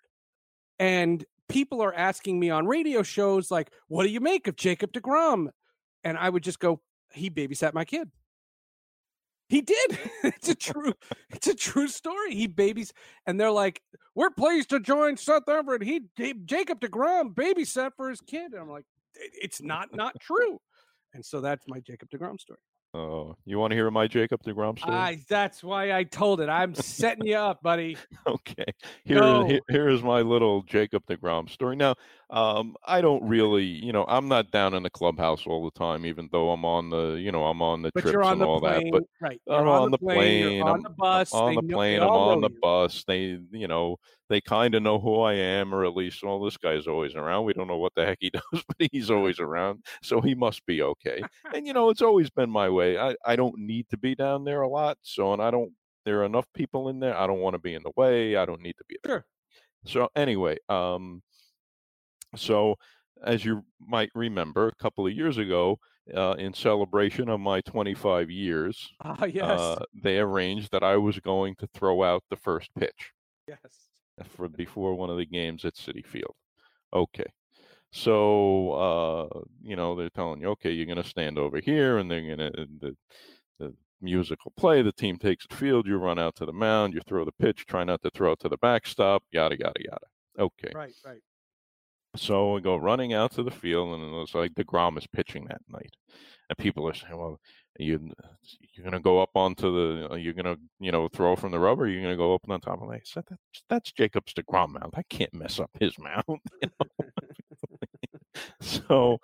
and 0.80 1.24
people 1.48 1.80
are 1.80 1.94
asking 1.94 2.40
me 2.40 2.50
on 2.50 2.66
radio 2.66 3.04
shows 3.04 3.52
like, 3.52 3.70
"What 3.86 4.02
do 4.02 4.10
you 4.10 4.20
make 4.20 4.48
of 4.48 4.56
Jacob 4.56 4.92
Degrom?" 4.92 5.48
And 6.02 6.18
I 6.18 6.28
would 6.28 6.42
just 6.42 6.58
go, 6.58 6.80
"He 7.12 7.30
babysat 7.30 7.74
my 7.74 7.84
kid." 7.84 8.10
He 9.54 9.60
did. 9.60 9.98
it's 10.24 10.48
a 10.48 10.54
true. 10.56 10.94
It's 11.30 11.46
a 11.46 11.54
true 11.54 11.86
story. 11.86 12.34
He 12.34 12.48
babies, 12.48 12.92
and 13.24 13.38
they're 13.38 13.52
like, 13.52 13.82
"We're 14.16 14.30
pleased 14.30 14.70
to 14.70 14.80
join 14.80 15.16
Seth 15.16 15.48
Everett. 15.48 15.84
He, 15.84 16.06
he 16.16 16.34
Jacob 16.44 16.80
Degrom 16.80 17.34
babysat 17.34 17.92
for 17.96 18.10
his 18.10 18.20
kid." 18.20 18.52
And 18.52 18.62
I'm 18.62 18.68
like, 18.68 18.84
"It's 19.14 19.62
not 19.62 19.94
not 19.94 20.18
true." 20.20 20.58
And 21.12 21.24
so 21.24 21.40
that's 21.40 21.66
my 21.68 21.78
Jacob 21.78 22.08
Degrom 22.10 22.40
story. 22.40 22.58
Oh, 22.94 23.36
you 23.44 23.60
want 23.60 23.70
to 23.70 23.76
hear 23.76 23.88
my 23.92 24.08
Jacob 24.08 24.42
Degrom 24.42 24.76
story? 24.76 24.96
I 24.96 25.18
that's 25.28 25.62
why 25.62 25.92
I 25.92 26.02
told 26.02 26.40
it. 26.40 26.48
I'm 26.48 26.74
setting 26.74 27.26
you 27.26 27.36
up, 27.36 27.62
buddy. 27.62 27.96
okay 28.26 28.64
here, 29.04 29.46
here 29.46 29.60
here 29.68 29.88
is 29.88 30.02
my 30.02 30.20
little 30.20 30.62
jacob 30.62 31.02
deGrom 31.06 31.48
story 31.50 31.76
now 31.76 31.94
um 32.30 32.74
i 32.86 33.00
don't 33.00 33.22
really 33.28 33.64
you 33.64 33.92
know 33.92 34.04
i'm 34.08 34.28
not 34.28 34.50
down 34.50 34.74
in 34.74 34.82
the 34.82 34.90
clubhouse 34.90 35.46
all 35.46 35.64
the 35.64 35.78
time 35.78 36.06
even 36.06 36.28
though 36.32 36.50
i'm 36.50 36.64
on 36.64 36.90
the 36.90 37.12
you 37.20 37.30
know 37.30 37.44
i'm 37.44 37.62
on 37.62 37.82
the 37.82 37.90
But 37.94 38.02
trips 38.02 38.24
on 38.24 38.38
and 38.38 38.40
the 38.40 38.46
all 38.46 38.60
plane, 38.60 38.90
that 38.90 38.90
but 38.90 39.04
right? 39.20 39.40
I'm 39.48 39.68
You're 39.68 39.68
on 39.68 39.90
the 39.90 39.98
plane, 39.98 40.40
You're 40.40 40.68
on 40.68 40.80
I'm- 40.80 40.82
the 40.82 40.90
bus. 40.90 41.42
on 41.42 41.48
they 41.48 41.54
the 41.54 41.62
plane 41.62 42.02
i'm 42.02 42.16
on 42.16 42.40
the 42.40 42.50
you. 42.50 42.60
bus 42.62 43.04
they 43.06 43.38
you 43.50 43.66
know 43.68 43.96
they 44.28 44.40
kind 44.40 44.74
of 44.74 44.82
know 44.82 44.98
who 44.98 45.20
i 45.20 45.32
am 45.34 45.74
or 45.74 45.84
at 45.84 45.94
least 45.96 46.22
well 46.22 46.40
this 46.40 46.56
guy's 46.56 46.86
always 46.86 47.14
around 47.14 47.44
we 47.44 47.52
don't 47.52 47.66
know 47.68 47.76
what 47.78 47.94
the 47.94 48.04
heck 48.04 48.18
he 48.20 48.30
does 48.52 48.64
but 48.68 48.88
he's 48.92 49.10
always 49.10 49.40
around 49.40 49.84
so 50.02 50.20
he 50.20 50.34
must 50.34 50.64
be 50.66 50.82
okay 50.82 51.22
and 51.52 51.66
you 51.66 51.72
know 51.72 51.90
it's 51.90 52.02
always 52.02 52.30
been 52.30 52.50
my 52.50 52.68
way 52.70 52.98
i 52.98 53.14
i 53.26 53.36
don't 53.36 53.58
need 53.58 53.88
to 53.88 53.96
be 53.98 54.14
down 54.14 54.44
there 54.44 54.62
a 54.62 54.68
lot 54.68 54.96
so 55.02 55.32
and 55.32 55.42
i 55.42 55.50
don't 55.50 55.72
there 56.04 56.20
are 56.20 56.24
enough 56.24 56.46
people 56.54 56.88
in 56.88 57.00
there 57.00 57.16
i 57.16 57.26
don't 57.26 57.40
want 57.40 57.54
to 57.54 57.58
be 57.60 57.74
in 57.74 57.82
the 57.82 57.92
way 57.96 58.36
i 58.36 58.44
don't 58.46 58.62
need 58.62 58.76
to 58.78 58.84
be 58.88 58.96
there 59.04 59.24
Sure. 59.86 60.02
so 60.02 60.08
anyway, 60.16 60.56
um, 60.68 61.22
so 62.36 62.76
as 63.24 63.44
you 63.44 63.64
might 63.80 64.10
remember, 64.14 64.68
a 64.68 64.82
couple 64.82 65.06
of 65.06 65.12
years 65.12 65.38
ago, 65.38 65.78
uh, 66.14 66.34
in 66.38 66.52
celebration 66.52 67.28
of 67.28 67.40
my 67.40 67.60
25 67.62 68.30
years, 68.30 68.92
Ah, 69.00 69.24
yes, 69.24 69.58
uh, 69.58 69.84
they 69.94 70.18
arranged 70.18 70.70
that 70.72 70.82
I 70.82 70.96
was 70.96 71.18
going 71.20 71.54
to 71.56 71.66
throw 71.68 72.02
out 72.02 72.22
the 72.28 72.36
first 72.36 72.68
pitch 72.78 73.12
yes. 73.48 73.58
for 74.28 74.48
before 74.48 74.94
one 74.94 75.10
of 75.10 75.16
the 75.16 75.24
games 75.24 75.64
at 75.64 75.74
Citi 75.74 76.04
Field. 76.04 76.34
Okay. 76.92 77.24
So 77.90 78.72
uh, 78.72 79.40
you 79.62 79.76
know, 79.76 79.94
they're 79.94 80.10
telling 80.10 80.40
you, 80.40 80.48
okay, 80.48 80.72
you're 80.72 80.86
gonna 80.86 81.04
stand 81.04 81.38
over 81.38 81.60
here 81.60 81.98
and 81.98 82.10
they're 82.10 82.36
gonna 82.36 82.50
the 82.80 82.96
the 83.58 83.74
music 84.02 84.44
will 84.44 84.52
play, 84.58 84.82
the 84.82 84.92
team 84.92 85.16
takes 85.16 85.46
the 85.46 85.54
field, 85.54 85.86
you 85.86 85.96
run 85.96 86.18
out 86.18 86.34
to 86.36 86.44
the 86.44 86.52
mound, 86.52 86.92
you 86.92 87.00
throw 87.08 87.24
the 87.24 87.32
pitch, 87.32 87.64
try 87.66 87.84
not 87.84 88.02
to 88.02 88.10
throw 88.10 88.32
it 88.32 88.40
to 88.40 88.48
the 88.48 88.58
backstop, 88.58 89.22
yada 89.30 89.56
yada 89.58 89.80
yada. 89.80 90.06
Okay. 90.38 90.72
Right, 90.74 90.92
right. 91.06 91.22
So 92.16 92.54
we 92.54 92.60
go 92.60 92.76
running 92.76 93.12
out 93.12 93.32
to 93.32 93.42
the 93.42 93.50
field, 93.50 93.94
and 93.94 94.02
it 94.04 94.14
looks 94.14 94.34
like 94.34 94.54
DeGrom 94.54 94.96
is 94.98 95.06
pitching 95.06 95.46
that 95.46 95.62
night. 95.68 95.96
And 96.48 96.58
people 96.58 96.88
are 96.88 96.94
saying, 96.94 97.16
"Well, 97.16 97.40
you 97.78 98.12
you're 98.72 98.84
gonna 98.84 99.00
go 99.00 99.20
up 99.20 99.30
onto 99.34 99.72
the, 100.08 100.16
you're 100.16 100.34
gonna 100.34 100.56
you 100.80 100.92
know 100.92 101.08
throw 101.08 101.34
from 101.36 101.50
the 101.52 101.58
rubber, 101.58 101.88
you're 101.88 102.02
gonna 102.02 102.16
go 102.16 102.34
up 102.34 102.48
on 102.48 102.60
top." 102.60 102.82
And 102.82 102.92
I 102.92 103.00
said, 103.04 103.24
"That's 103.28 103.64
that's 103.68 103.92
Jacob's 103.92 104.34
DeGrom 104.34 104.70
mound. 104.72 104.94
I 104.96 105.02
can't 105.10 105.34
mess 105.34 105.58
up 105.58 105.70
his 105.80 105.98
mound." 106.00 106.24
you 106.62 106.68
know? 106.80 107.08
so 108.60 109.18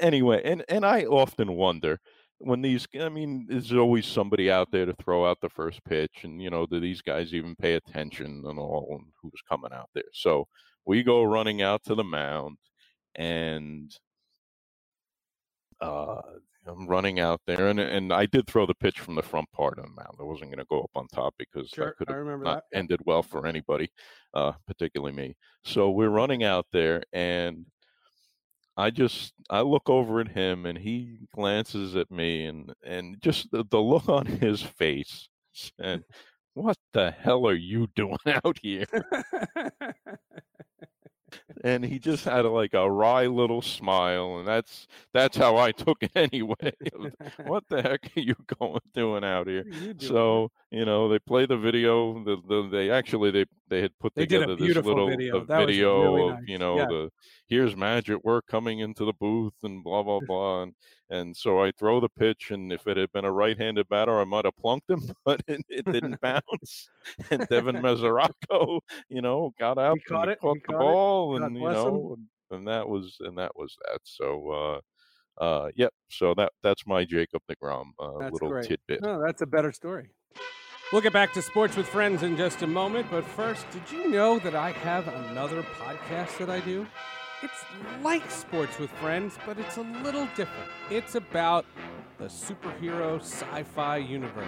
anyway, 0.00 0.42
and 0.44 0.64
and 0.68 0.84
I 0.84 1.04
often 1.04 1.52
wonder 1.52 2.00
when 2.38 2.62
these. 2.62 2.86
I 3.00 3.08
mean, 3.08 3.46
there's 3.48 3.72
always 3.72 4.06
somebody 4.06 4.50
out 4.50 4.70
there 4.70 4.86
to 4.86 4.94
throw 4.94 5.26
out 5.28 5.40
the 5.40 5.48
first 5.48 5.82
pitch, 5.84 6.24
and 6.24 6.42
you 6.42 6.50
know, 6.50 6.66
do 6.66 6.80
these 6.80 7.02
guys 7.02 7.34
even 7.34 7.56
pay 7.56 7.74
attention 7.74 8.44
and 8.46 8.58
all, 8.58 8.88
and 8.90 9.06
who's 9.22 9.42
coming 9.48 9.72
out 9.72 9.90
there? 9.94 10.04
So 10.12 10.48
we 10.86 11.02
go 11.02 11.22
running 11.24 11.62
out 11.62 11.82
to 11.84 11.94
the 11.94 12.04
mound 12.04 12.58
and 13.16 13.96
uh 15.80 16.20
I'm 16.66 16.86
running 16.86 17.20
out 17.20 17.42
there 17.46 17.68
and 17.68 17.78
and 17.78 18.12
I 18.12 18.26
did 18.26 18.46
throw 18.46 18.66
the 18.66 18.74
pitch 18.74 19.00
from 19.00 19.16
the 19.16 19.22
front 19.22 19.50
part 19.52 19.78
of 19.78 19.84
the 19.84 19.90
mound. 19.90 20.16
I 20.18 20.22
wasn't 20.24 20.50
going 20.50 20.58
to 20.60 20.66
go 20.70 20.80
up 20.82 20.90
on 20.94 21.08
top 21.08 21.34
because 21.38 21.74
Sure, 21.74 21.92
could 21.98 22.08
have 22.08 22.18
not 22.42 22.64
that. 22.72 22.78
Ended 22.78 23.00
well 23.04 23.22
for 23.22 23.46
anybody, 23.46 23.90
uh 24.34 24.52
particularly 24.66 25.12
me. 25.14 25.36
So 25.64 25.90
we're 25.90 26.08
running 26.10 26.42
out 26.44 26.66
there 26.72 27.02
and 27.12 27.66
I 28.76 28.90
just 28.90 29.34
I 29.50 29.60
look 29.60 29.88
over 29.88 30.20
at 30.20 30.28
him 30.28 30.66
and 30.66 30.78
he 30.78 31.28
glances 31.34 31.94
at 31.96 32.10
me 32.10 32.46
and 32.46 32.72
and 32.82 33.20
just 33.20 33.50
the, 33.50 33.64
the 33.70 33.80
look 33.80 34.08
on 34.08 34.26
his 34.26 34.62
face 34.62 35.28
and 35.78 36.02
what 36.54 36.76
the 36.92 37.10
hell 37.10 37.46
are 37.48 37.54
you 37.54 37.88
doing 37.94 38.18
out 38.26 38.58
here? 38.62 38.86
and 41.64 41.84
he 41.84 41.98
just 41.98 42.24
had 42.24 42.44
a, 42.44 42.48
like 42.50 42.74
a 42.74 42.88
wry 42.88 43.26
little 43.26 43.60
smile 43.60 44.38
and 44.38 44.46
that's 44.46 44.86
that's 45.12 45.36
how 45.36 45.56
i 45.56 45.72
took 45.72 45.98
it 46.00 46.10
anyway 46.14 46.54
what 47.44 47.64
the 47.68 47.82
heck 47.82 48.08
are 48.16 48.20
you 48.20 48.36
going 48.60 48.78
doing 48.92 49.24
out 49.24 49.48
here 49.48 49.64
you 49.66 49.94
doing? 49.94 49.98
so 49.98 50.50
you 50.70 50.84
know 50.84 51.08
they 51.08 51.18
play 51.18 51.44
the 51.44 51.56
video 51.56 52.22
the, 52.24 52.36
the 52.48 52.68
they 52.70 52.88
actually 52.90 53.32
they 53.32 53.44
they 53.68 53.80
had 53.80 53.98
put 53.98 54.14
They 54.14 54.22
together 54.26 54.54
this 54.54 54.76
little 54.76 55.08
video. 55.08 55.40
a 55.42 55.46
That 55.46 55.58
was 55.66 55.66
video 55.66 56.02
really 56.14 56.22
of 56.30 56.34
nice. 56.36 56.42
you 56.46 56.58
know 56.58 56.76
Yeah. 56.76 56.86
the 56.86 57.10
here's 57.46 57.76
magic 57.76 58.22
work 58.24 58.46
coming 58.46 58.80
into 58.80 59.04
the 59.04 59.12
booth 59.12 59.54
and 59.62 59.84
blah 59.84 60.02
blah 60.02 60.20
blah 60.26 60.62
and 60.62 60.74
and 61.10 61.36
so 61.36 61.62
I 61.62 61.72
throw 61.72 62.00
the 62.00 62.08
pitch 62.08 62.50
and 62.50 62.72
if 62.72 62.86
it 62.86 62.96
had 62.96 63.12
been 63.12 63.24
a 63.24 63.32
right-handed 63.32 63.88
batter 63.88 64.18
I 64.18 64.24
might 64.24 64.44
have 64.44 64.56
plunked 64.56 64.90
him 64.90 65.02
but 65.24 65.42
it, 65.46 65.60
it 65.68 65.84
didn't 65.84 66.20
bounce 66.22 66.88
and 67.30 67.46
Devin 67.48 67.76
Mesoraco 67.76 68.80
you 69.08 69.22
know 69.22 69.52
got 69.58 69.78
out 69.78 69.98
caught 70.08 70.24
and 70.24 70.32
it, 70.32 70.40
caught 70.40 70.54
the 70.54 70.72
caught 70.72 70.74
it. 70.74 70.78
ball 70.78 71.38
God 71.38 71.46
and 71.46 71.56
you 71.56 71.68
know 71.68 72.16
and, 72.50 72.58
and 72.58 72.68
that 72.68 72.88
was 72.88 73.16
and 73.20 73.38
that 73.38 73.52
was 73.56 73.76
that 73.86 74.00
so 74.04 74.80
uh 75.40 75.42
uh 75.42 75.70
yep 75.74 75.92
so 76.08 76.34
that 76.34 76.52
that's 76.62 76.86
my 76.86 77.04
Jacob 77.04 77.42
DeGrom 77.50 77.90
uh, 77.98 78.18
That's 78.18 78.32
little 78.32 78.50
great. 78.50 78.68
tidbit 78.68 79.02
No, 79.02 79.20
that's 79.24 79.42
a 79.42 79.46
better 79.46 79.72
story. 79.72 80.10
We'll 80.92 81.02
get 81.02 81.12
back 81.12 81.32
to 81.32 81.42
sports 81.42 81.76
with 81.76 81.88
friends 81.88 82.22
in 82.22 82.36
just 82.36 82.62
a 82.62 82.66
moment, 82.66 83.08
but 83.10 83.24
first, 83.24 83.68
did 83.70 83.82
you 83.90 84.10
know 84.10 84.38
that 84.38 84.54
I 84.54 84.70
have 84.70 85.08
another 85.08 85.62
podcast 85.62 86.36
that 86.38 86.50
I 86.50 86.60
do? 86.60 86.86
It's 87.44 88.02
like 88.02 88.30
sports 88.30 88.78
with 88.78 88.88
friends, 88.92 89.36
but 89.44 89.58
it's 89.58 89.76
a 89.76 89.82
little 90.02 90.26
different. 90.34 90.70
It's 90.88 91.14
about 91.14 91.66
the 92.16 92.24
superhero 92.24 93.20
sci 93.20 93.62
fi 93.64 93.98
universe. 93.98 94.46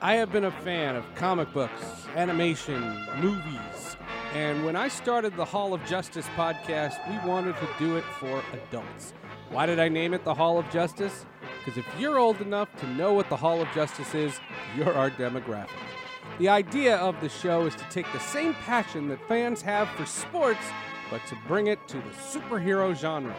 I 0.00 0.14
have 0.14 0.32
been 0.32 0.46
a 0.46 0.50
fan 0.50 0.96
of 0.96 1.04
comic 1.14 1.52
books, 1.52 1.80
animation, 2.16 2.82
movies, 3.20 3.96
and 4.34 4.64
when 4.64 4.74
I 4.74 4.88
started 4.88 5.36
the 5.36 5.44
Hall 5.44 5.72
of 5.72 5.84
Justice 5.86 6.26
podcast, 6.34 6.98
we 7.08 7.28
wanted 7.28 7.54
to 7.58 7.68
do 7.78 7.96
it 7.96 8.02
for 8.18 8.42
adults. 8.52 9.12
Why 9.50 9.66
did 9.66 9.78
I 9.78 9.88
name 9.88 10.12
it 10.12 10.24
the 10.24 10.34
Hall 10.34 10.58
of 10.58 10.68
Justice? 10.68 11.26
Because 11.64 11.78
if 11.78 11.86
you're 11.96 12.18
old 12.18 12.40
enough 12.40 12.74
to 12.80 12.88
know 12.94 13.12
what 13.12 13.28
the 13.28 13.36
Hall 13.36 13.62
of 13.62 13.68
Justice 13.72 14.16
is, 14.16 14.40
you're 14.76 14.94
our 14.94 15.12
demographic. 15.12 15.78
The 16.40 16.48
idea 16.48 16.96
of 16.96 17.20
the 17.20 17.28
show 17.28 17.66
is 17.66 17.76
to 17.76 17.84
take 17.88 18.12
the 18.12 18.18
same 18.18 18.52
passion 18.54 19.06
that 19.10 19.28
fans 19.28 19.62
have 19.62 19.88
for 19.90 20.04
sports, 20.06 20.66
but 21.10 21.20
to 21.28 21.36
bring 21.46 21.68
it 21.68 21.78
to 21.88 21.96
the 21.96 22.10
superhero 22.10 22.94
genre. 22.94 23.34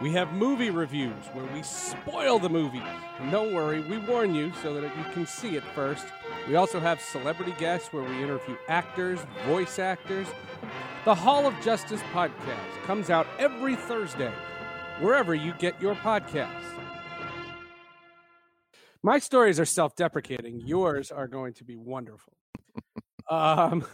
We 0.00 0.12
have 0.12 0.32
movie 0.32 0.70
reviews 0.70 1.26
where 1.32 1.44
we 1.52 1.62
spoil 1.62 2.38
the 2.38 2.48
movie. 2.48 2.82
And 3.18 3.30
don't 3.30 3.54
worry, 3.54 3.80
we 3.82 3.98
warn 3.98 4.34
you 4.34 4.52
so 4.62 4.74
that 4.80 4.96
you 4.96 5.04
can 5.12 5.26
see 5.26 5.56
it 5.56 5.62
first. 5.74 6.06
We 6.48 6.56
also 6.56 6.80
have 6.80 7.00
celebrity 7.00 7.54
guests 7.58 7.92
where 7.92 8.02
we 8.02 8.22
interview 8.22 8.56
actors, 8.68 9.20
voice 9.46 9.78
actors. 9.78 10.26
The 11.04 11.14
Hall 11.14 11.46
of 11.46 11.54
Justice 11.62 12.00
podcast 12.12 12.82
comes 12.84 13.10
out 13.10 13.26
every 13.38 13.76
Thursday, 13.76 14.32
wherever 15.00 15.34
you 15.34 15.52
get 15.58 15.80
your 15.82 15.94
podcasts. 15.94 16.64
My 19.02 19.18
stories 19.18 19.58
are 19.58 19.64
self 19.64 19.96
deprecating, 19.96 20.60
yours 20.60 21.10
are 21.10 21.26
going 21.26 21.54
to 21.54 21.64
be 21.64 21.76
wonderful. 21.76 22.34
um, 23.30 23.84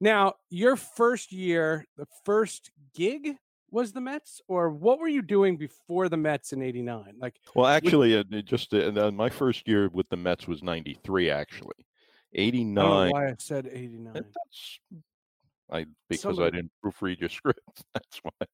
now, 0.00 0.34
your 0.50 0.76
first 0.76 1.32
year, 1.32 1.84
the 1.96 2.06
first 2.24 2.70
gig 2.94 3.36
was 3.70 3.92
the 3.92 4.00
Mets, 4.00 4.40
or 4.48 4.70
what 4.70 4.98
were 4.98 5.08
you 5.08 5.22
doing 5.22 5.56
before 5.56 6.08
the 6.08 6.16
Mets 6.16 6.52
in 6.52 6.62
'89? 6.62 7.14
Like, 7.18 7.36
Well, 7.54 7.66
actually, 7.66 8.16
uh, 8.16 8.24
it 8.30 8.44
just 8.44 8.72
uh, 8.72 8.92
uh, 8.96 9.10
my 9.10 9.28
first 9.28 9.66
year 9.68 9.88
with 9.92 10.08
the 10.08 10.16
Mets 10.16 10.46
was 10.46 10.62
'93. 10.62 11.30
Actually, 11.30 11.74
I 12.34 12.38
don't 12.38 12.46
'89. 12.46 13.10
why 13.10 13.26
I 13.28 13.34
said 13.38 13.66
'89. 13.70 14.12
That's 14.14 14.80
I 15.70 15.86
because 16.08 16.36
So- 16.36 16.44
I 16.44 16.50
didn't 16.50 16.70
proofread 16.84 17.18
your 17.20 17.28
script. 17.40 17.60
That's 17.92 18.18
why. 18.22 18.46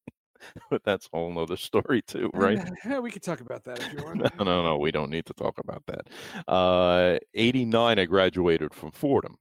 but 0.69 0.83
that's 0.83 1.07
a 1.13 1.17
whole 1.17 1.31
nother 1.31 1.55
story 1.57 2.01
too, 2.01 2.29
right? 2.33 2.59
Yeah, 2.85 2.99
we 2.99 3.11
could 3.11 3.23
talk 3.23 3.39
about 3.39 3.63
that 3.65 3.79
if 3.79 3.93
you 3.93 4.03
want. 4.03 4.17
no, 4.39 4.43
no, 4.43 4.63
no. 4.63 4.77
We 4.77 4.91
don't 4.91 5.09
need 5.09 5.25
to 5.27 5.33
talk 5.33 5.57
about 5.59 5.83
that. 5.87 6.51
Uh, 6.51 7.17
89, 7.33 7.99
I 7.99 8.05
graduated 8.05 8.73
from 8.73 8.91
Fordham. 8.91 9.37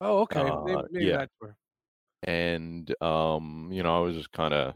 Oh, 0.00 0.20
okay. 0.22 0.42
Maybe, 0.64 0.78
Uh, 0.78 0.82
maybe 0.90 1.06
yeah. 1.06 1.16
that's 1.18 1.32
where. 1.38 1.56
and 2.24 2.94
um, 3.02 3.70
you 3.72 3.82
know, 3.82 3.96
I 3.96 4.00
was 4.00 4.16
just 4.16 4.32
kind 4.32 4.54
of 4.54 4.74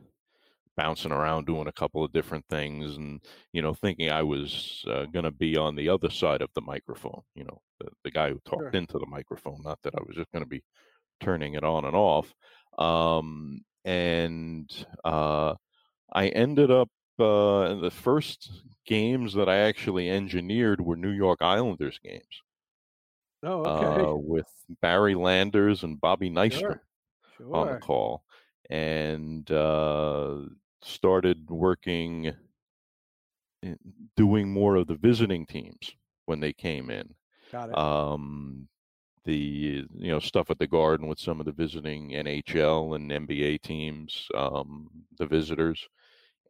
bouncing 0.76 1.12
around 1.12 1.46
doing 1.46 1.68
a 1.68 1.72
couple 1.72 2.04
of 2.04 2.12
different 2.12 2.46
things, 2.50 2.96
and 2.96 3.24
you 3.52 3.62
know, 3.62 3.74
thinking 3.74 4.10
I 4.10 4.22
was 4.22 4.84
uh, 4.88 5.06
going 5.06 5.24
to 5.24 5.30
be 5.32 5.56
on 5.56 5.76
the 5.76 5.88
other 5.88 6.10
side 6.10 6.42
of 6.42 6.50
the 6.54 6.62
microphone. 6.62 7.22
You 7.34 7.44
know, 7.44 7.62
the, 7.80 7.88
the 8.04 8.10
guy 8.10 8.30
who 8.30 8.40
talked 8.46 8.74
Sure. 8.74 8.74
into 8.74 8.98
the 8.98 9.06
microphone, 9.06 9.62
not 9.62 9.80
that 9.82 9.94
I 9.96 10.02
was 10.06 10.16
just 10.16 10.30
going 10.32 10.44
to 10.44 10.48
be 10.48 10.64
turning 11.20 11.54
it 11.54 11.64
on 11.64 11.84
and 11.86 11.96
off. 11.96 12.34
Um, 12.78 13.62
and 13.84 14.70
uh, 15.04 15.54
I 16.12 16.28
ended 16.28 16.70
up 16.70 16.90
uh, 17.18 17.74
the 17.76 17.92
first 17.92 18.50
games 18.86 19.34
that 19.34 19.48
I 19.48 19.58
actually 19.58 20.10
engineered 20.10 20.80
were 20.80 20.96
New 20.96 21.10
York 21.12 21.40
Islanders 21.42 21.98
games 22.00 22.42
Oh, 23.44 23.64
okay. 23.64 24.02
uh, 24.02 24.14
with 24.14 24.46
Barry 24.80 25.14
Landers 25.14 25.82
and 25.82 26.00
Bobby 26.00 26.30
Nystrom 26.30 26.80
sure. 27.36 27.54
on 27.54 27.74
the 27.74 27.80
call 27.80 28.24
and 28.70 29.50
uh, 29.50 30.36
started 30.82 31.50
working 31.50 32.32
doing 34.16 34.52
more 34.52 34.76
of 34.76 34.86
the 34.86 34.94
visiting 34.94 35.46
teams 35.46 35.92
when 36.26 36.40
they 36.40 36.52
came 36.52 36.90
in 36.90 37.14
Got 37.50 37.70
it. 37.70 37.78
um, 37.78 38.68
the 39.24 39.86
you 39.94 40.10
know 40.10 40.20
stuff 40.20 40.50
at 40.50 40.58
the 40.58 40.66
garden 40.66 41.06
with 41.06 41.18
some 41.18 41.40
of 41.40 41.46
the 41.46 41.52
visiting 41.52 42.10
nhl 42.10 42.94
and 42.94 43.10
nba 43.10 43.60
teams 43.62 44.28
um, 44.34 44.90
the 45.18 45.26
visitors 45.26 45.88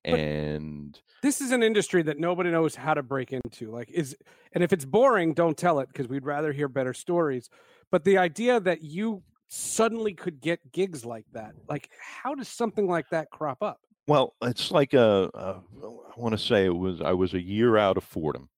But- 0.05 0.21
and 0.21 1.01
this 1.23 1.41
is 1.41 1.53
an 1.53 1.63
industry 1.63 2.03
that 2.03 2.19
nobody 2.19 2.51
knows 2.51 2.75
how 2.75 2.95
to 2.95 3.03
break 3.03 3.33
into. 3.33 3.71
Like, 3.71 3.91
is 3.91 4.17
and 4.53 4.63
if 4.63 4.73
it's 4.73 4.85
boring, 4.85 5.33
don't 5.35 5.57
tell 5.57 5.81
it 5.81 5.89
because 5.89 6.09
we'd 6.09 6.27
rather 6.27 6.53
hear 6.53 6.69
better 6.69 6.93
stories. 6.93 7.49
But 7.91 8.05
the 8.05 8.19
idea 8.19 8.61
that 8.61 8.83
you 8.83 9.23
suddenly 9.49 10.15
could 10.15 10.41
get 10.41 10.73
gigs 10.73 11.05
like 11.05 11.27
that, 11.33 11.55
like, 11.69 11.89
how 12.23 12.35
does 12.35 12.49
something 12.49 12.87
like 12.87 13.09
that 13.11 13.31
crop 13.31 13.63
up? 13.63 13.81
well 14.07 14.35
it's 14.43 14.71
like 14.71 14.93
a, 14.93 15.31
a 15.33 15.63
i 15.83 16.21
want 16.21 16.33
to 16.33 16.39
say 16.39 16.67
it 16.67 16.77
was 16.77 17.01
i 17.01 17.13
was 17.13 17.33
a 17.33 17.41
year 17.41 17.79
out 17.79 17.97
of 17.97 18.05
fordham 18.05 18.51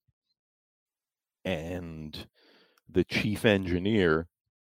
and 1.45 2.27
the 2.89 3.05
chief 3.05 3.45
engineer 3.45 4.27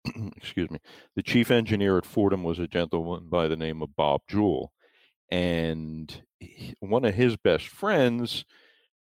excuse 0.35 0.69
me 0.69 0.79
the 1.15 1.23
chief 1.23 1.51
engineer 1.51 1.97
at 1.97 2.05
fordham 2.05 2.43
was 2.43 2.59
a 2.59 2.67
gentleman 2.67 3.27
by 3.29 3.47
the 3.47 3.55
name 3.55 3.81
of 3.81 3.95
bob 3.95 4.21
jewell 4.27 4.71
and 5.31 6.21
one 6.79 7.05
of 7.05 7.13
his 7.15 7.35
best 7.37 7.67
friends 7.67 8.45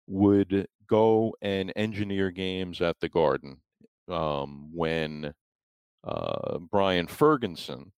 would 0.07 0.67
go 0.89 1.35
and 1.43 1.73
engineer 1.77 2.31
games 2.31 2.81
at 2.81 2.99
the 3.01 3.09
garden 3.09 3.61
um, 4.09 4.71
when 4.73 5.33
uh, 6.05 6.59
brian 6.59 7.07
ferguson 7.07 7.93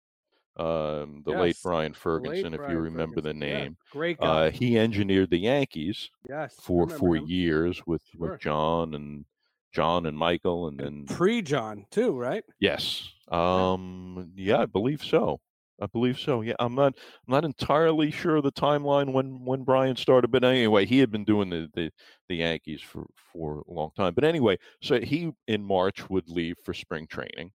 um, 0.57 1.23
the 1.25 1.31
late 1.33 1.57
brian 1.63 1.93
The 1.93 1.97
late 1.97 1.97
ferguson 1.97 2.47
if 2.47 2.53
you 2.53 2.57
Brian 2.59 2.77
remember 2.79 3.21
the 3.21 3.29
Ferguson, 3.29 3.43
yeah, 3.49 3.59
name 3.65 3.77
great 3.93 4.19
guy. 4.19 4.47
uh, 4.47 4.51
he 4.51 4.79
engineered 4.79 5.31
the 5.31 5.39
yankees 5.39 6.11
yes, 6.29 6.55
for 6.61 6.83
remember 6.85 6.99
for 6.99 7.17
him. 7.17 7.27
years 7.27 7.83
with 7.87 8.03
Sure. 8.11 8.31
with 8.33 8.41
John 8.41 8.95
and 8.95 9.25
John 9.73 10.07
and 10.07 10.17
Michael 10.19 10.67
and 10.69 10.81
then 10.81 11.05
pre 11.07 11.43
John 11.43 11.87
too, 11.91 12.13
right? 12.17 12.43
yes 12.59 13.09
um 13.29 14.33
yeah 14.35 14.63
I 14.63 14.67
believe 14.67 15.05
so 15.05 15.41
I 15.81 15.87
believe 15.87 16.19
so 16.19 16.41
yeah 16.43 16.55
I'm 16.59 16.75
not 16.75 16.95
I'm 17.27 17.33
not 17.33 17.45
entirely 17.45 18.11
sure 18.11 18.37
of 18.37 18.45
the 18.45 18.53
timeline 18.53 19.13
when 19.13 19.45
when 19.45 19.65
Brian 19.65 19.97
started 19.97 20.31
but 20.31 20.45
anyway 20.45 20.87
he 20.87 20.99
had 20.99 21.11
been 21.11 21.25
doing 21.25 21.51
the 21.51 21.69
the, 21.75 21.91
the 22.29 22.37
Yankees 22.37 22.83
for 22.83 23.07
for 23.33 23.63
a 23.69 23.73
long 23.73 23.91
time 23.97 24.15
but 24.15 24.25
anyway 24.25 24.59
so 24.83 25.01
he 25.01 25.33
in 25.47 25.63
March 25.65 26.09
would 26.11 26.29
leave 26.29 26.57
for 26.65 26.75
spring 26.75 27.07
training 27.07 27.53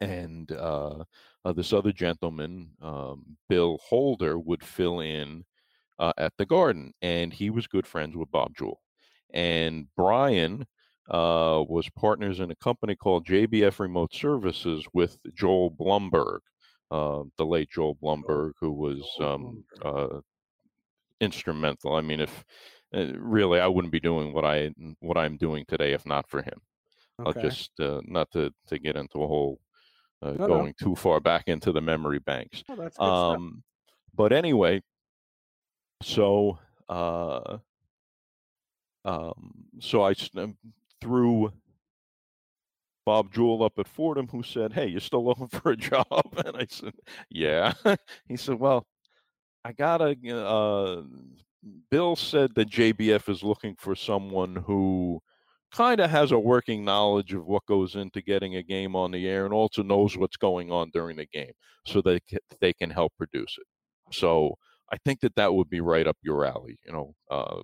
and 0.00 0.52
uh, 0.52 1.02
uh 1.44 1.52
this 1.52 1.72
other 1.72 1.92
gentleman 1.92 2.70
um 2.82 3.24
Bill 3.48 3.78
Holder 3.82 4.38
would 4.38 4.62
fill 4.62 5.00
in 5.00 5.44
uh, 6.00 6.12
at 6.16 6.32
the 6.38 6.46
garden 6.46 6.92
and 7.02 7.32
he 7.32 7.50
was 7.50 7.66
good 7.66 7.86
friends 7.86 8.16
with 8.16 8.30
bob 8.30 8.52
jewell 8.56 8.80
and 9.34 9.86
brian 9.96 10.66
uh, 11.10 11.62
was 11.68 11.88
partners 11.90 12.40
in 12.40 12.50
a 12.50 12.56
company 12.56 12.96
called 12.96 13.26
jbf 13.26 13.78
remote 13.78 14.12
services 14.14 14.84
with 14.94 15.18
joel 15.34 15.70
blumberg 15.70 16.40
uh, 16.90 17.22
the 17.36 17.44
late 17.46 17.70
joel 17.70 17.94
blumberg 17.94 18.52
who 18.60 18.72
was 18.72 19.02
um, 19.20 19.62
uh, 19.82 20.20
instrumental 21.20 21.94
i 21.94 22.00
mean 22.00 22.20
if 22.20 22.44
uh, 22.94 23.06
really 23.18 23.60
i 23.60 23.66
wouldn't 23.66 23.92
be 23.92 24.00
doing 24.00 24.32
what 24.32 24.44
i 24.44 24.70
what 25.00 25.16
i'm 25.18 25.36
doing 25.36 25.64
today 25.68 25.92
if 25.92 26.04
not 26.06 26.28
for 26.28 26.42
him 26.42 26.60
Okay. 27.20 27.38
i'll 27.38 27.42
just 27.42 27.70
uh, 27.80 28.00
not 28.06 28.30
to 28.32 28.52
to 28.66 28.78
get 28.78 28.96
into 28.96 29.22
a 29.22 29.26
whole 29.26 29.60
uh, 30.22 30.32
No, 30.32 30.46
no. 30.46 30.46
going 30.46 30.74
too 30.78 30.94
far 30.96 31.20
back 31.20 31.44
into 31.46 31.72
the 31.72 31.80
memory 31.80 32.18
banks 32.18 32.62
Oh, 32.68 32.76
that's 32.76 32.96
good 32.96 33.16
stuff. 33.16 33.36
um, 33.36 33.62
but 34.14 34.32
anyway, 34.32 34.82
so 36.02 36.58
uh, 36.88 37.58
um, 39.04 39.54
so 39.78 40.02
I 40.02 40.14
um, 40.36 40.56
threw 41.00 41.52
Bob 43.10 43.32
Jewell 43.32 43.64
up 43.64 43.76
at 43.76 43.88
Fordham, 43.88 44.28
who 44.28 44.44
said, 44.44 44.72
"Hey, 44.72 44.86
you're 44.86 45.00
still 45.00 45.24
looking 45.28 45.48
for 45.48 45.72
a 45.72 45.76
job?" 45.76 46.06
And 46.46 46.56
I 46.56 46.66
said, 46.70 46.94
"Yeah." 47.28 47.72
he 48.28 48.36
said, 48.36 48.60
"Well, 48.60 48.86
I 49.64 49.72
got 49.72 50.00
a. 50.00 50.14
Uh, 50.32 51.02
Bill 51.90 52.14
said 52.14 52.54
that 52.54 52.70
JBF 52.70 53.28
is 53.28 53.42
looking 53.42 53.74
for 53.74 53.96
someone 53.96 54.54
who 54.54 55.20
kind 55.72 56.00
of 56.00 56.08
has 56.08 56.30
a 56.30 56.38
working 56.38 56.84
knowledge 56.84 57.34
of 57.34 57.44
what 57.46 57.66
goes 57.66 57.96
into 57.96 58.22
getting 58.22 58.54
a 58.54 58.62
game 58.62 58.94
on 58.94 59.10
the 59.10 59.26
air 59.26 59.44
and 59.44 59.52
also 59.52 59.82
knows 59.82 60.16
what's 60.16 60.36
going 60.36 60.70
on 60.70 60.90
during 60.94 61.16
the 61.16 61.26
game 61.26 61.52
so 61.84 62.00
ca- 62.02 62.20
they 62.60 62.72
can 62.72 62.90
help 62.90 63.12
produce 63.18 63.56
it. 63.58 63.66
So 64.14 64.54
I 64.92 64.98
think 65.04 65.18
that 65.20 65.34
that 65.34 65.52
would 65.52 65.68
be 65.68 65.80
right 65.80 66.06
up 66.06 66.16
your 66.22 66.44
alley. 66.44 66.78
You 66.86 66.92
know, 66.92 67.14
uh, 67.28 67.60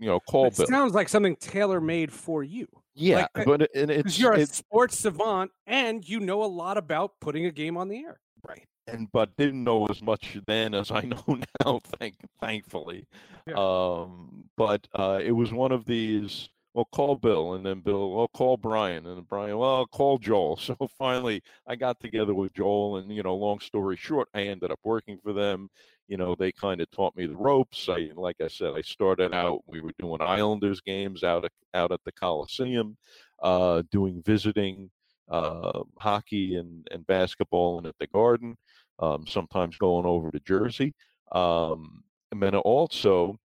you 0.00 0.08
know, 0.08 0.20
call 0.20 0.48
it 0.48 0.56
Bill. 0.56 0.66
sounds 0.66 0.94
like 0.94 1.08
something 1.08 1.36
tailor 1.36 1.80
made 1.80 2.12
for 2.12 2.42
you. 2.42 2.66
yeah, 2.94 3.18
like, 3.18 3.30
uh, 3.36 3.44
but 3.44 3.70
and 3.76 3.90
it's 3.90 4.18
you're 4.18 4.32
a 4.34 4.40
it's 4.40 4.56
sports 4.56 4.98
savant 4.98 5.52
and 5.66 6.08
you 6.08 6.20
know 6.20 6.42
a 6.42 6.46
lot 6.46 6.76
about 6.78 7.12
putting 7.20 7.46
a 7.46 7.52
game 7.52 7.76
on 7.76 7.88
the 7.88 7.98
air. 8.04 8.20
right. 8.48 8.66
And 8.86 9.08
but 9.12 9.36
didn't 9.36 9.62
know 9.62 9.86
as 9.86 10.02
much 10.02 10.38
then 10.46 10.74
as 10.74 10.90
I 10.90 11.02
know 11.12 11.38
now. 11.64 11.80
Thank 12.00 12.16
thankfully. 12.40 13.06
Yeah. 13.46 13.54
Um, 13.56 14.44
but 14.56 14.88
uh, 14.94 15.20
it 15.22 15.32
was 15.32 15.52
one 15.52 15.72
of 15.72 15.84
these. 15.84 16.48
Well, 16.74 16.88
call 16.92 17.16
Bill, 17.16 17.54
and 17.54 17.66
then 17.66 17.80
Bill. 17.80 18.12
Well, 18.12 18.28
call 18.28 18.56
Brian, 18.56 19.06
and 19.06 19.26
Brian. 19.28 19.58
Well, 19.58 19.76
I'll 19.76 19.86
call 19.86 20.18
Joel. 20.18 20.56
So 20.62 20.76
finally, 20.98 21.42
I 21.66 21.76
got 21.76 22.00
together 22.00 22.34
with 22.34 22.52
Joel, 22.54 22.96
and 22.98 23.12
you 23.12 23.22
know, 23.24 23.34
long 23.36 23.60
story 23.60 23.96
short, 23.96 24.28
I 24.34 24.42
ended 24.42 24.70
up 24.70 24.80
working 24.84 25.18
for 25.22 25.32
them. 25.32 25.68
You 26.10 26.16
know, 26.16 26.34
they 26.34 26.50
kind 26.50 26.80
of 26.80 26.90
taught 26.90 27.16
me 27.16 27.26
the 27.26 27.36
ropes. 27.36 27.88
I, 27.88 28.10
like 28.16 28.40
I 28.42 28.48
said, 28.48 28.72
I 28.76 28.80
started 28.80 29.32
out. 29.32 29.60
We 29.68 29.80
were 29.80 29.92
doing 29.96 30.20
Islanders 30.20 30.80
games 30.80 31.22
out 31.22 31.44
at 31.44 31.52
out 31.72 31.92
at 31.92 32.00
the 32.04 32.10
Coliseum, 32.10 32.96
uh, 33.40 33.84
doing 33.92 34.20
visiting 34.26 34.90
uh, 35.28 35.84
hockey 36.00 36.56
and 36.56 36.84
and 36.90 37.06
basketball, 37.06 37.78
and 37.78 37.86
at 37.86 37.94
the 38.00 38.08
Garden. 38.08 38.56
Um, 38.98 39.24
sometimes 39.28 39.78
going 39.78 40.04
over 40.04 40.32
to 40.32 40.40
Jersey, 40.40 40.94
um, 41.30 42.02
and 42.32 42.42
then 42.42 42.56
also 42.56 43.38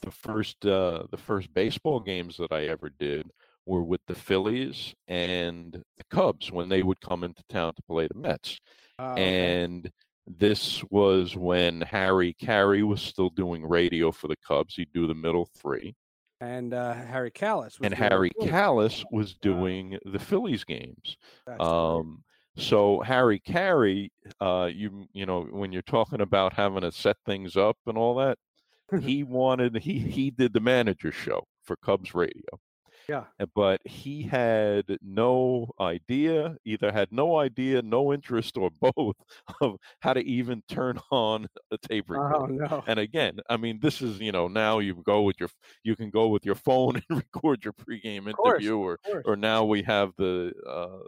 the 0.00 0.10
first 0.10 0.64
uh, 0.64 1.02
the 1.10 1.18
first 1.18 1.52
baseball 1.52 2.00
games 2.00 2.38
that 2.38 2.52
I 2.52 2.68
ever 2.68 2.90
did 2.98 3.30
were 3.66 3.82
with 3.82 4.00
the 4.06 4.14
Phillies 4.14 4.94
and 5.08 5.72
the 5.98 6.04
Cubs 6.10 6.50
when 6.50 6.70
they 6.70 6.82
would 6.82 7.02
come 7.02 7.22
into 7.22 7.42
town 7.50 7.74
to 7.74 7.82
play 7.82 8.08
the 8.08 8.18
Mets. 8.18 8.58
Uh, 8.98 9.12
okay. 9.12 9.62
And 9.62 9.90
this 10.26 10.82
was 10.90 11.36
when 11.36 11.80
Harry 11.82 12.34
Caray 12.40 12.82
was 12.82 13.02
still 13.02 13.30
doing 13.30 13.64
radio 13.64 14.12
for 14.12 14.28
the 14.28 14.36
Cubs. 14.36 14.74
He'd 14.76 14.92
do 14.92 15.06
the 15.06 15.14
middle 15.14 15.46
three, 15.56 15.94
and 16.40 16.72
uh, 16.74 16.94
Harry 16.94 17.30
Kalas. 17.30 17.78
Was 17.78 17.78
and 17.82 17.94
doing 17.96 17.98
Harry. 18.10 18.30
Kalas 18.40 19.04
was 19.10 19.32
Wow. 19.32 19.38
doing 19.42 19.98
the 20.04 20.18
Phillies 20.18 20.64
games. 20.64 21.16
Um, 21.58 22.22
so 22.56 23.00
Harry 23.00 23.40
Caray, 23.40 24.10
uh, 24.40 24.68
you 24.72 25.06
you 25.12 25.26
know 25.26 25.44
when 25.44 25.72
you're 25.72 25.82
talking 25.82 26.20
about 26.20 26.52
having 26.52 26.82
to 26.82 26.92
set 26.92 27.16
things 27.24 27.56
up 27.56 27.76
and 27.86 27.96
all 27.98 28.14
that, 28.16 28.38
he 29.00 29.22
wanted 29.24 29.76
he 29.78 29.98
he 29.98 30.30
did 30.30 30.52
the 30.52 30.60
manager 30.60 31.12
show 31.12 31.44
for 31.62 31.76
Cubs 31.76 32.14
radio, 32.14 32.60
Yeah. 33.10 33.26
But 33.54 33.80
he 33.86 34.22
had 34.22 34.98
no 35.00 35.72
idea, 35.80 36.58
either 36.66 36.92
had 36.92 37.10
no 37.10 37.38
idea, 37.38 37.80
no 37.80 38.12
interest, 38.12 38.58
or 38.58 38.70
both 38.80 39.16
of 39.62 39.76
how 40.00 40.12
to 40.12 40.20
even 40.20 40.62
turn 40.68 40.98
on 41.10 41.46
a 41.70 41.78
tape 41.78 42.10
recorder. 42.10 42.42
Oh 42.42 42.46
no. 42.46 42.84
And 42.86 42.98
again, 42.98 43.40
I 43.48 43.56
mean, 43.56 43.80
this 43.80 44.02
is 44.02 44.20
you 44.20 44.32
know 44.32 44.46
now 44.48 44.78
you 44.78 44.94
go 45.04 45.22
with 45.22 45.40
your 45.40 45.48
you 45.84 45.96
can 45.96 46.10
go 46.10 46.28
with 46.28 46.44
your 46.44 46.54
phone 46.54 46.96
and 47.08 47.18
record 47.18 47.64
your 47.64 47.72
pregame 47.72 48.28
interview, 48.28 48.76
or 48.78 48.98
or 49.24 49.36
now 49.36 49.64
we 49.64 49.82
have 49.84 50.12
the 50.18 50.52
uh, 50.68 50.98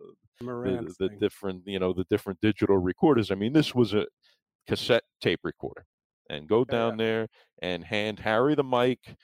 the, 0.64 0.94
the 0.98 1.10
different 1.20 1.64
you 1.66 1.78
know 1.78 1.92
the 1.92 2.04
different 2.10 2.40
digital 2.40 2.78
recorders. 2.78 3.30
I 3.30 3.36
mean, 3.36 3.52
this 3.52 3.74
was 3.74 3.94
a 3.94 4.06
cassette 4.68 5.04
tape 5.20 5.40
recorder, 5.44 5.86
and 6.30 6.48
go 6.48 6.64
Yeah, 6.68 6.92
down 6.92 6.98
there 6.98 7.28
and 7.62 7.84
hand 7.84 8.20
Harry 8.20 8.54
the 8.54 8.64
mic, 8.64 9.16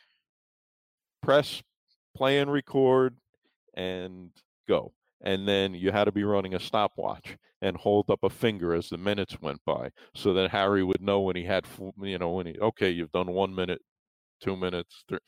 press 1.23 1.63
play 2.19 2.39
and 2.39 2.53
record, 2.53 3.17
and 3.75 4.31
go. 4.69 4.93
And 5.21 5.49
then 5.49 5.75
you 5.75 5.91
had 5.91 6.05
to 6.05 6.13
be 6.13 6.25
running 6.25 6.55
a 6.55 6.61
stopwatch 6.61 7.37
and 7.61 7.77
hold 7.77 8.11
up 8.11 8.21
a 8.23 8.31
finger 8.31 8.75
as 8.75 8.89
the 8.89 8.99
minutes 8.99 9.41
went 9.41 9.61
by, 9.65 9.91
so 10.15 10.33
that 10.35 10.51
Harry 10.51 10.85
would 10.85 11.01
know 11.03 11.21
when 11.21 11.37
he 11.37 11.45
had, 11.45 11.67
you 12.01 12.19
know, 12.19 12.31
when 12.31 12.47
he 12.47 12.59
okay, 12.61 12.91
you've 12.91 13.13
done 13.13 13.33
one 13.33 13.55
minute, 13.55 13.81
two 14.41 14.57
minutes, 14.57 15.05
three, 15.09 15.19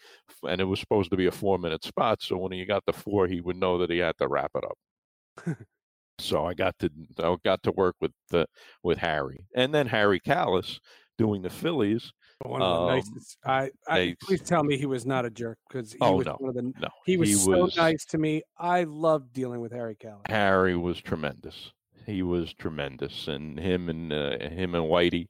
and 0.48 0.61
it 0.61 0.64
was 0.64 0.81
supposed 0.81 1.11
to 1.11 1.16
be 1.16 1.26
a 1.26 1.33
four 1.33 1.59
minute 1.59 1.85
spot. 1.85 2.22
So 2.22 2.37
when 2.37 2.53
he 2.53 2.64
got 2.64 2.85
to 2.87 2.92
four, 2.92 3.26
he 3.26 3.40
would 3.40 3.57
know 3.57 3.79
that 3.79 3.90
he 3.90 3.98
had 3.98 4.16
to 4.18 4.29
wrap 4.29 4.53
it 4.55 4.64
up. 4.64 5.57
so 6.18 6.46
I 6.46 6.55
got 6.55 6.79
to 6.81 6.90
I 7.18 7.37
got 7.44 7.62
to 7.64 7.72
work 7.72 7.96
with 8.00 8.12
the 8.31 8.46
with 8.83 8.98
Harry, 8.98 9.46
and 9.55 9.74
then 9.74 9.87
Harry 9.88 10.20
Kalas 10.20 10.79
doing 11.18 11.42
the 11.42 11.50
Phillies. 11.50 12.12
One 12.44 12.62
of 12.62 12.68
the 12.76 12.83
um, 12.83 12.96
nicest. 12.96 13.38
I, 13.44 13.70
I 13.88 13.98
they- 13.98 14.14
please 14.22 14.40
tell 14.40 14.64
me 14.64 14.79
he 14.79 14.87
was 14.87 15.05
not 15.05 15.24
a 15.26 15.31
jerk 15.31 15.59
because 15.68 15.92
he 15.92 15.98
Oh, 16.00 16.16
was 16.16 16.26
no. 16.26 16.37
one 16.38 16.48
of 16.50 16.55
the. 16.55 16.62
No, 16.81 16.88
He 17.05 17.16
was 17.16 17.29
he 17.29 17.35
so 17.35 17.64
was- 17.64 17.76
nice 17.76 18.05
to 18.07 18.18
me. 18.18 18.42
I 18.59 18.85
loved 18.85 19.33
dealing 19.33 19.61
with 19.61 19.72
Harry 19.72 19.96
Kalas. 19.96 20.29
Harry 20.29 20.76
was 20.76 21.00
tremendous. 21.00 21.72
He 22.07 22.22
was 22.22 22.55
tremendous, 22.55 23.29
and 23.29 23.59
him 23.61 23.88
and 23.90 24.12
uh, 24.12 24.38
him 24.38 24.74
and 24.74 24.87
Whitey, 24.87 25.26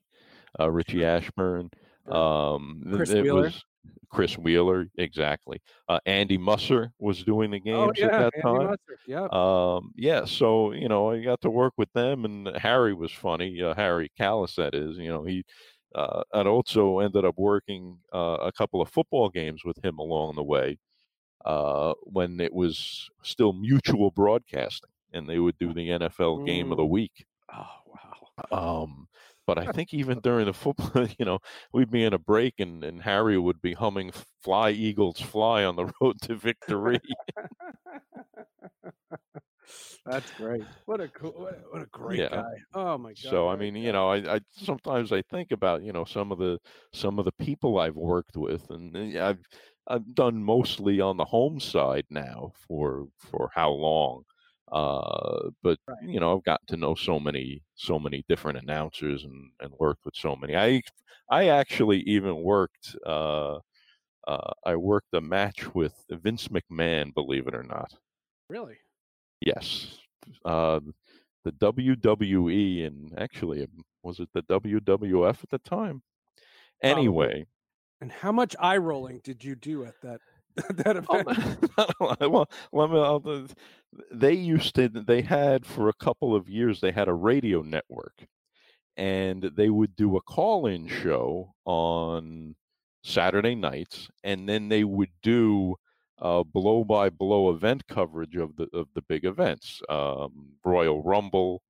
uh, 0.59 0.69
Richie 0.71 1.03
Ashburn, 1.05 1.69
um, 2.09 2.81
Chris 2.93 3.09
it 3.09 3.23
Wheeler. 3.23 3.41
was 3.43 3.63
Chris 4.09 4.37
Wheeler, 4.37 4.87
exactly. 4.97 5.61
Uh, 5.87 5.99
Andy 6.05 6.37
Musser 6.37 6.91
was 6.99 7.23
doing 7.23 7.51
the 7.51 7.59
games 7.59 7.77
oh 7.77 7.91
yeah, 7.95 8.05
at 8.05 8.11
that 8.11 8.45
Andy 8.45 8.67
time. 8.67 8.75
Yeah. 9.07 9.27
Um, 9.31 9.91
yeah, 9.95 10.25
so 10.25 10.71
you 10.71 10.87
know, 10.89 11.11
I 11.11 11.21
got 11.21 11.41
to 11.41 11.49
work 11.49 11.73
with 11.77 11.91
them, 11.93 12.25
and 12.25 12.47
Harry 12.57 12.93
was 12.93 13.11
funny. 13.11 13.61
Uh, 13.61 13.73
Harry 13.75 14.09
Kalas, 14.19 14.55
that 14.55 14.73
is. 14.73 14.97
You 14.97 15.09
know, 15.09 15.23
he. 15.23 15.43
Uh, 15.93 16.23
and 16.33 16.47
also 16.47 16.99
ended 16.99 17.25
up 17.25 17.35
working 17.37 17.97
uh, 18.13 18.37
a 18.41 18.51
couple 18.51 18.81
of 18.81 18.89
football 18.89 19.29
games 19.29 19.63
with 19.65 19.83
him 19.83 19.99
along 19.99 20.35
the 20.35 20.43
way 20.43 20.77
uh, 21.45 21.93
when 22.03 22.39
it 22.39 22.53
was 22.53 23.09
still 23.23 23.53
mutual 23.53 24.11
broadcasting, 24.11 24.89
and 25.13 25.27
they 25.27 25.39
would 25.39 25.57
do 25.57 25.73
the 25.73 25.89
NFL 25.89 26.45
game 26.45 26.71
of 26.71 26.77
the 26.77 26.85
week. 26.85 27.25
oh 27.53 27.65
wow. 28.51 28.83
Um, 28.83 29.07
but 29.47 29.57
I 29.57 29.71
think 29.71 29.93
even 29.93 30.19
during 30.19 30.45
the 30.45 30.53
football, 30.53 31.07
you 31.19 31.25
know, 31.25 31.39
we'd 31.73 31.91
be 31.91 32.03
in 32.03 32.13
a 32.13 32.19
break, 32.19 32.55
and, 32.59 32.83
and 32.83 33.01
Harry 33.01 33.37
would 33.37 33.61
be 33.61 33.73
humming 33.73 34.11
"Fly 34.41 34.71
Eagles 34.71 35.19
Fly" 35.19 35.63
on 35.63 35.75
the 35.75 35.91
road 36.01 36.21
to 36.21 36.35
victory. 36.35 36.99
That's 40.05 40.31
great. 40.31 40.67
What 40.85 41.01
a 41.01 41.07
cool. 41.09 41.31
What 41.31 41.53
a, 41.53 41.57
what 41.71 41.81
a 41.81 41.85
great 41.87 42.23
Yeah. 42.23 42.29
guy. 42.29 42.53
Oh 42.73 42.97
my 42.97 43.13
god. 43.13 43.17
so 43.17 43.49
I 43.49 43.55
mean, 43.55 43.75
you 43.75 43.91
know, 43.91 44.09
I, 44.09 44.35
I 44.35 44.39
sometimes 44.51 45.11
I 45.11 45.21
think 45.23 45.51
about 45.51 45.83
you 45.83 45.91
know 45.93 46.05
some 46.05 46.31
of 46.31 46.39
the 46.39 46.59
some 46.93 47.19
of 47.19 47.25
the 47.25 47.31
people 47.33 47.79
I've 47.79 47.95
worked 47.95 48.37
with, 48.37 48.69
and 48.71 48.95
uh, 49.17 49.27
I've 49.29 49.45
I've 49.87 50.15
done 50.15 50.43
mostly 50.43 51.01
on 51.01 51.17
the 51.17 51.25
home 51.25 51.59
side 51.59 52.05
now 52.09 52.53
for 52.67 53.07
for 53.19 53.49
how 53.53 53.71
long. 53.71 54.23
Uh, 54.71 55.49
but 55.63 55.79
Right. 55.87 55.97
you 56.01 56.19
know, 56.19 56.37
I've 56.37 56.43
gotten 56.43 56.67
to 56.67 56.77
know 56.77 56.95
so 56.95 57.19
many 57.19 57.63
so 57.75 57.99
many 57.99 58.23
different 58.29 58.59
announcers 58.59 59.23
and 59.23 59.51
and 59.59 59.73
worked 59.79 60.05
with 60.05 60.15
so 60.15 60.35
many. 60.35 60.55
I 60.55 60.81
I 61.29 61.49
actually 61.49 62.01
even 62.01 62.43
worked. 62.43 62.95
Uh, 63.05 63.59
uh, 64.27 64.53
I 64.65 64.75
worked 64.77 65.13
a 65.13 65.21
match 65.21 65.73
with 65.75 66.05
Vince 66.09 66.49
McMahon, 66.49 67.13
believe 67.13 67.47
it 67.47 67.55
or 67.55 67.63
not. 67.63 67.93
Really. 68.49 68.79
Yes. 69.41 69.97
Uh, 70.45 70.79
the 71.43 71.51
WWE 71.53 72.85
and 72.85 73.13
actually, 73.17 73.63
um, 73.63 73.83
was 74.03 74.19
it 74.19 74.29
the 74.33 74.43
WWF 74.43 75.43
at 75.43 75.49
the 75.49 75.59
time? 75.59 76.03
Probably. 76.83 76.91
Anyway, 77.01 77.45
And 78.01 78.11
how 78.11 78.31
much 78.31 78.55
eye 78.59 78.77
rolling 78.77 79.21
did 79.23 79.43
you 79.43 79.55
do 79.55 79.85
at 79.85 79.95
that 80.01 80.21
that 80.69 80.97
event? 80.97 81.29
oh, 81.77 82.15
well, 82.29 82.49
let 82.73 82.89
me, 82.91 82.99
I'll, 82.99 83.23
uh, 83.25 83.47
they 84.11 84.33
used 84.33 84.75
to, 84.75 84.89
they 84.89 85.21
had 85.21 85.65
for 85.65 85.89
a 85.89 85.93
couple 85.93 86.35
of 86.35 86.49
years, 86.49 86.81
they 86.81 86.91
had 86.91 87.07
a 87.07 87.13
radio 87.13 87.61
network 87.61 88.27
and 88.97 89.43
they 89.55 89.69
would 89.69 89.95
do 89.95 90.17
a 90.17 90.21
call 90.21 90.67
in 90.67 90.87
show 90.87 91.53
on 91.65 92.55
Saturday 93.03 93.55
nights, 93.55 94.09
and 94.23 94.47
then 94.49 94.69
they 94.69 94.83
would 94.83 95.11
do 95.23 95.75
blow 96.21 96.83
by 96.83 97.09
blow 97.09 97.49
event 97.51 97.85
coverage 97.87 98.35
of 98.35 98.55
the 98.55 98.67
of 98.73 98.87
the 98.95 99.01
big 99.03 99.25
events, 99.25 99.81
um, 99.89 100.49
Royal 100.63 101.01
Rumble, 101.03 101.61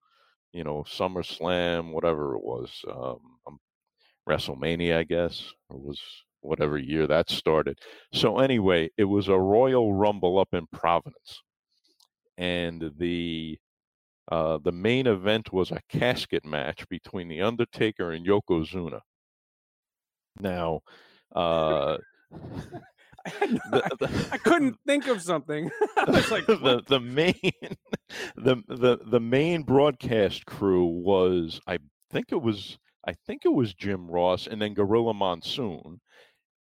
you 0.54 0.64
know, 0.64 0.84
SummerSlam, 0.84 1.92
whatever 1.92 2.36
it 2.36 2.44
was, 2.44 2.84
um, 2.90 3.20
um, 3.48 3.60
WrestleMania, 4.28 4.98
I 4.98 5.04
guess, 5.04 5.52
or 5.70 5.78
was 5.80 6.02
whatever 6.42 6.78
year 6.78 7.08
that 7.08 7.30
started. 7.30 7.80
So 8.14 8.40
anyway, 8.40 8.90
it 8.98 9.06
was 9.06 9.28
a 9.30 9.38
Royal 9.40 9.94
Rumble 9.94 10.40
up 10.40 10.50
in 10.54 10.68
Providence, 10.74 11.42
and 12.38 12.92
the 12.98 13.58
uh, 14.32 14.60
the 14.64 14.72
main 14.72 15.08
event 15.08 15.52
was 15.52 15.72
a 15.72 15.82
casket 15.90 16.46
match 16.46 16.88
between 16.90 17.28
the 17.28 17.42
Undertaker 17.42 18.12
and 18.12 18.26
Yokozuna. 18.26 19.02
Now, 20.40 20.82
uh, 21.36 21.98
I, 22.32 22.40
had 22.40 22.72
no- 22.72 22.82
the, 23.72 23.82
I- 23.86 23.96
the- 24.00 24.30
I 24.32 24.38
couldn't 24.38 24.78
think 24.86 25.08
of 25.08 25.22
something. 25.22 25.70
Like, 26.32 26.48
the 26.48 26.58
what? 26.58 26.88
the 26.88 27.00
main 27.00 27.36
the 28.36 28.56
the 28.68 29.00
the 29.06 29.20
main 29.20 29.62
broadcast 29.64 30.46
crew 30.46 30.86
was 30.86 31.60
I 31.68 31.78
think 32.10 32.28
it 32.32 32.42
was 32.42 32.80
I 33.08 33.14
think 33.28 33.42
it 33.46 33.54
was 33.54 33.74
Jim 33.74 34.10
Ross 34.10 34.48
and 34.48 34.62
then 34.62 34.74
Gorilla 34.74 35.14
Monsoon 35.14 36.00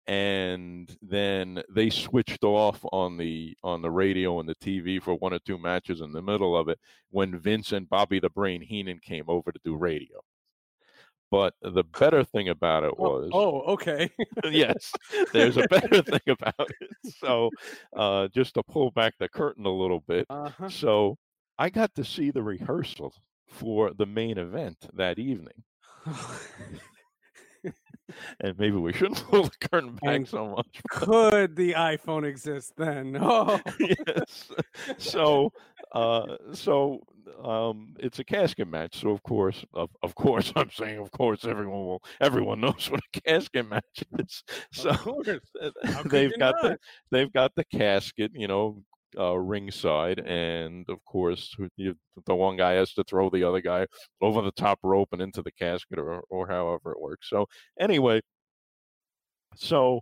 and 0.07 0.95
then 1.01 1.61
they 1.69 1.89
switched 1.89 2.43
off 2.43 2.79
on 2.91 3.17
the 3.17 3.55
on 3.63 3.81
the 3.81 3.91
radio 3.91 4.39
and 4.39 4.47
the 4.49 4.55
TV 4.55 5.01
for 5.01 5.15
one 5.15 5.33
or 5.33 5.39
two 5.45 5.57
matches 5.57 6.01
in 6.01 6.11
the 6.11 6.21
middle 6.21 6.57
of 6.57 6.69
it 6.69 6.79
when 7.09 7.37
Vince 7.37 7.71
and 7.71 7.89
Bobby 7.89 8.19
the 8.19 8.29
Brain 8.29 8.61
Heenan 8.61 8.99
came 8.99 9.25
over 9.27 9.51
to 9.51 9.59
do 9.63 9.75
radio. 9.75 10.19
But 11.29 11.53
the 11.61 11.83
better 11.83 12.23
thing 12.23 12.47
about 12.49 12.83
it 12.85 12.97
was 12.97 13.29
oh, 13.33 13.61
oh, 13.65 13.73
okay. 13.73 14.09
yes, 14.45 14.91
there's 15.33 15.57
a 15.57 15.67
better 15.67 16.01
thing 16.01 16.21
about 16.27 16.69
it. 16.79 16.89
So, 17.19 17.49
uh, 17.95 18.29
just 18.29 18.53
to 18.53 18.63
pull 18.63 18.91
back 18.91 19.15
the 19.19 19.27
curtain 19.27 19.65
a 19.65 19.69
little 19.73 19.99
bit, 20.07 20.25
Uh-huh. 20.29 20.69
so 20.69 21.17
I 21.57 21.69
got 21.69 21.93
to 21.95 22.05
see 22.05 22.31
the 22.31 22.43
rehearsal 22.43 23.13
for 23.49 23.91
the 23.93 24.05
main 24.05 24.37
event 24.37 24.77
that 24.93 25.19
evening, 25.19 25.63
and 28.39 28.57
maybe 28.57 28.77
we 28.77 28.93
shouldn't 28.93 29.23
pull 29.29 29.43
the 29.43 29.67
curtain 29.69 29.95
back 29.95 30.15
And 30.15 30.27
so 30.27 30.47
much. 30.55 30.81
Could 30.89 31.55
the 31.55 31.73
iPhone 31.73 32.25
exist 32.25 32.73
then? 32.77 33.17
Oh, 33.19 33.59
yes. 33.79 34.49
So, 34.97 35.51
uh, 35.93 36.35
so 36.53 37.01
um, 37.43 37.95
it's 37.99 38.19
a 38.19 38.23
casket 38.23 38.67
match. 38.67 39.01
So 39.01 39.09
of 39.09 39.23
course, 39.23 39.63
of, 39.73 39.89
of 40.03 40.15
course, 40.15 40.51
I'm 40.55 40.71
saying, 40.71 40.99
of 40.99 41.11
course, 41.11 41.45
everyone 41.45 41.85
will, 41.85 42.03
everyone 42.21 42.61
knows 42.61 42.89
what 42.89 43.01
a 43.15 43.21
casket 43.21 43.69
match 43.69 44.03
is. 44.19 44.43
So 44.71 44.89
of 44.89 44.99
course. 44.99 45.39
How 45.83 46.01
could 46.03 46.11
they've 46.11 46.39
got 46.39 46.55
the 46.61 46.77
they've 47.11 47.33
got 47.33 47.53
the 47.55 47.65
casket, 47.65 48.31
you 48.33 48.47
know, 48.47 48.83
uh, 49.17 49.37
ringside, 49.37 50.19
and 50.19 50.85
of 50.89 51.03
course, 51.05 51.55
you, 51.75 51.95
the 52.25 52.35
one 52.35 52.57
guy 52.57 52.73
has 52.73 52.93
to 52.93 53.03
throw 53.03 53.29
the 53.29 53.43
other 53.43 53.61
guy 53.61 53.85
over 54.21 54.41
the 54.41 54.51
top 54.51 54.79
rope 54.83 55.09
and 55.11 55.21
into 55.21 55.41
the 55.41 55.51
casket, 55.51 55.99
or 55.99 56.23
or 56.29 56.47
however 56.47 56.91
it 56.91 57.01
works. 57.01 57.29
So 57.29 57.47
anyway, 57.79 58.21
so 59.55 60.01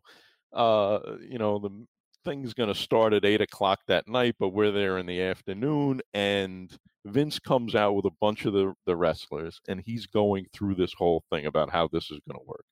uh, 0.53 0.99
you 1.21 1.37
know 1.37 1.59
the 1.59 1.85
thing's 2.25 2.53
going 2.53 2.73
to 2.73 2.79
start 2.79 3.13
at 3.13 3.25
eight 3.25 3.41
o'clock 3.41 3.79
that 3.87 4.07
night, 4.07 4.35
but 4.39 4.49
we're 4.49 4.71
there 4.71 4.97
in 4.97 5.05
the 5.05 5.21
afternoon, 5.21 6.01
and 6.13 6.75
Vince 7.05 7.39
comes 7.39 7.75
out 7.75 7.93
with 7.95 8.05
a 8.05 8.15
bunch 8.19 8.45
of 8.45 8.53
the 8.53 8.73
the 8.85 8.95
wrestlers, 8.95 9.61
and 9.67 9.81
he's 9.85 10.07
going 10.07 10.47
through 10.53 10.75
this 10.75 10.93
whole 10.93 11.23
thing 11.31 11.45
about 11.45 11.69
how 11.69 11.87
this 11.87 12.05
is 12.05 12.19
going 12.27 12.39
to 12.39 12.45
work. 12.45 12.65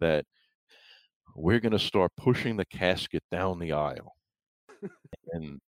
That 0.00 0.24
we're 1.34 1.60
going 1.60 1.72
to 1.72 1.78
start 1.78 2.12
pushing 2.16 2.56
the 2.56 2.64
casket 2.64 3.22
down 3.30 3.58
the 3.58 3.72
aisle. 3.72 4.14
and 5.32 5.60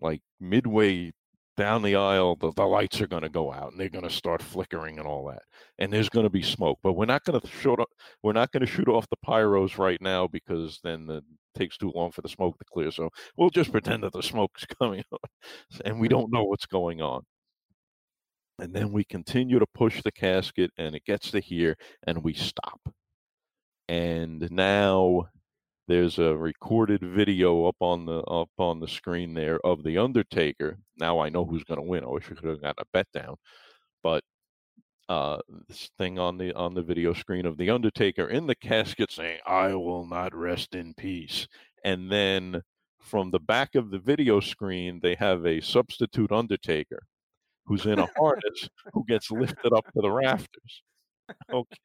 like 0.00 0.20
midway 0.40 1.12
down 1.56 1.82
the 1.82 1.96
aisle, 1.96 2.36
the, 2.36 2.52
the 2.52 2.64
lights 2.64 3.00
are 3.00 3.06
going 3.06 3.22
to 3.22 3.28
go 3.28 3.52
out 3.52 3.70
and 3.70 3.80
they're 3.80 3.88
going 3.88 4.08
to 4.08 4.10
start 4.10 4.42
flickering 4.42 4.98
and 4.98 5.06
all 5.06 5.26
that. 5.26 5.42
And 5.78 5.92
there's 5.92 6.08
going 6.08 6.24
to 6.24 6.30
be 6.30 6.42
smoke, 6.42 6.78
but 6.82 6.94
we're 6.94 7.06
not 7.06 7.24
going 7.24 7.40
to 7.40 7.46
shoot, 7.48 7.78
we're 8.22 8.32
not 8.32 8.50
going 8.50 8.64
to 8.64 8.70
shoot 8.70 8.88
off 8.88 9.06
the 9.10 9.16
pyros 9.26 9.78
right 9.78 10.00
now 10.00 10.26
because 10.26 10.80
then 10.82 11.06
the, 11.06 11.22
takes 11.54 11.76
too 11.76 11.92
long 11.94 12.12
for 12.12 12.22
the 12.22 12.28
smoke 12.28 12.58
to 12.58 12.64
clear. 12.72 12.90
So 12.90 13.10
we'll 13.36 13.50
just 13.50 13.72
pretend 13.72 14.02
that 14.04 14.12
the 14.12 14.22
smoke's 14.22 14.66
coming 14.80 15.04
on, 15.12 15.18
and 15.84 16.00
we 16.00 16.08
don't 16.08 16.32
know 16.32 16.44
what's 16.44 16.66
going 16.66 17.00
on. 17.00 17.22
And 18.58 18.74
then 18.74 18.92
we 18.92 19.04
continue 19.04 19.58
to 19.58 19.66
push 19.74 20.02
the 20.02 20.12
casket, 20.12 20.70
and 20.76 20.94
it 20.94 21.04
gets 21.04 21.30
to 21.30 21.40
here, 21.40 21.76
and 22.06 22.22
we 22.22 22.34
stop. 22.34 22.80
And 23.88 24.48
now 24.50 25.28
there's 25.88 26.18
a 26.20 26.36
recorded 26.36 27.00
video 27.02 27.66
up 27.66 27.76
on 27.80 28.06
the 28.06 28.20
up 28.20 28.50
on 28.58 28.78
the 28.78 28.86
screen 28.86 29.34
there 29.34 29.58
of 29.66 29.82
the 29.82 29.98
Undertaker. 29.98 30.78
Now 30.98 31.18
I 31.18 31.30
know 31.30 31.44
who's 31.44 31.64
going 31.64 31.80
to 31.80 31.86
win. 31.86 32.04
I 32.04 32.08
wish 32.08 32.26
I 32.30 32.34
could 32.34 32.48
have 32.48 32.62
gotten 32.62 32.82
a 32.82 32.86
bet 32.92 33.06
down, 33.12 33.34
but 34.02 34.22
uh, 35.10 35.38
this 35.68 35.90
thing 35.98 36.20
on 36.20 36.38
the 36.38 36.54
on 36.54 36.72
the 36.72 36.82
video 36.82 37.12
screen 37.12 37.44
of 37.44 37.58
the 37.58 37.68
Undertaker 37.68 38.28
in 38.28 38.46
the 38.46 38.54
casket 38.54 39.10
saying, 39.10 39.40
"I 39.44 39.74
will 39.74 40.06
not 40.06 40.32
rest 40.32 40.76
in 40.76 40.94
peace," 40.94 41.48
and 41.84 42.12
then 42.12 42.62
from 43.00 43.32
the 43.32 43.40
back 43.40 43.74
of 43.74 43.90
the 43.90 43.98
video 43.98 44.38
screen 44.38 45.00
they 45.02 45.16
have 45.16 45.44
a 45.44 45.60
substitute 45.60 46.30
Undertaker 46.30 47.02
who's 47.66 47.86
in 47.86 47.98
a 47.98 48.06
harness 48.16 48.68
who 48.92 49.04
gets 49.08 49.32
lifted 49.32 49.72
up 49.72 49.84
to 49.92 50.00
the 50.00 50.10
rafters. 50.10 50.82
Okay. 51.52 51.76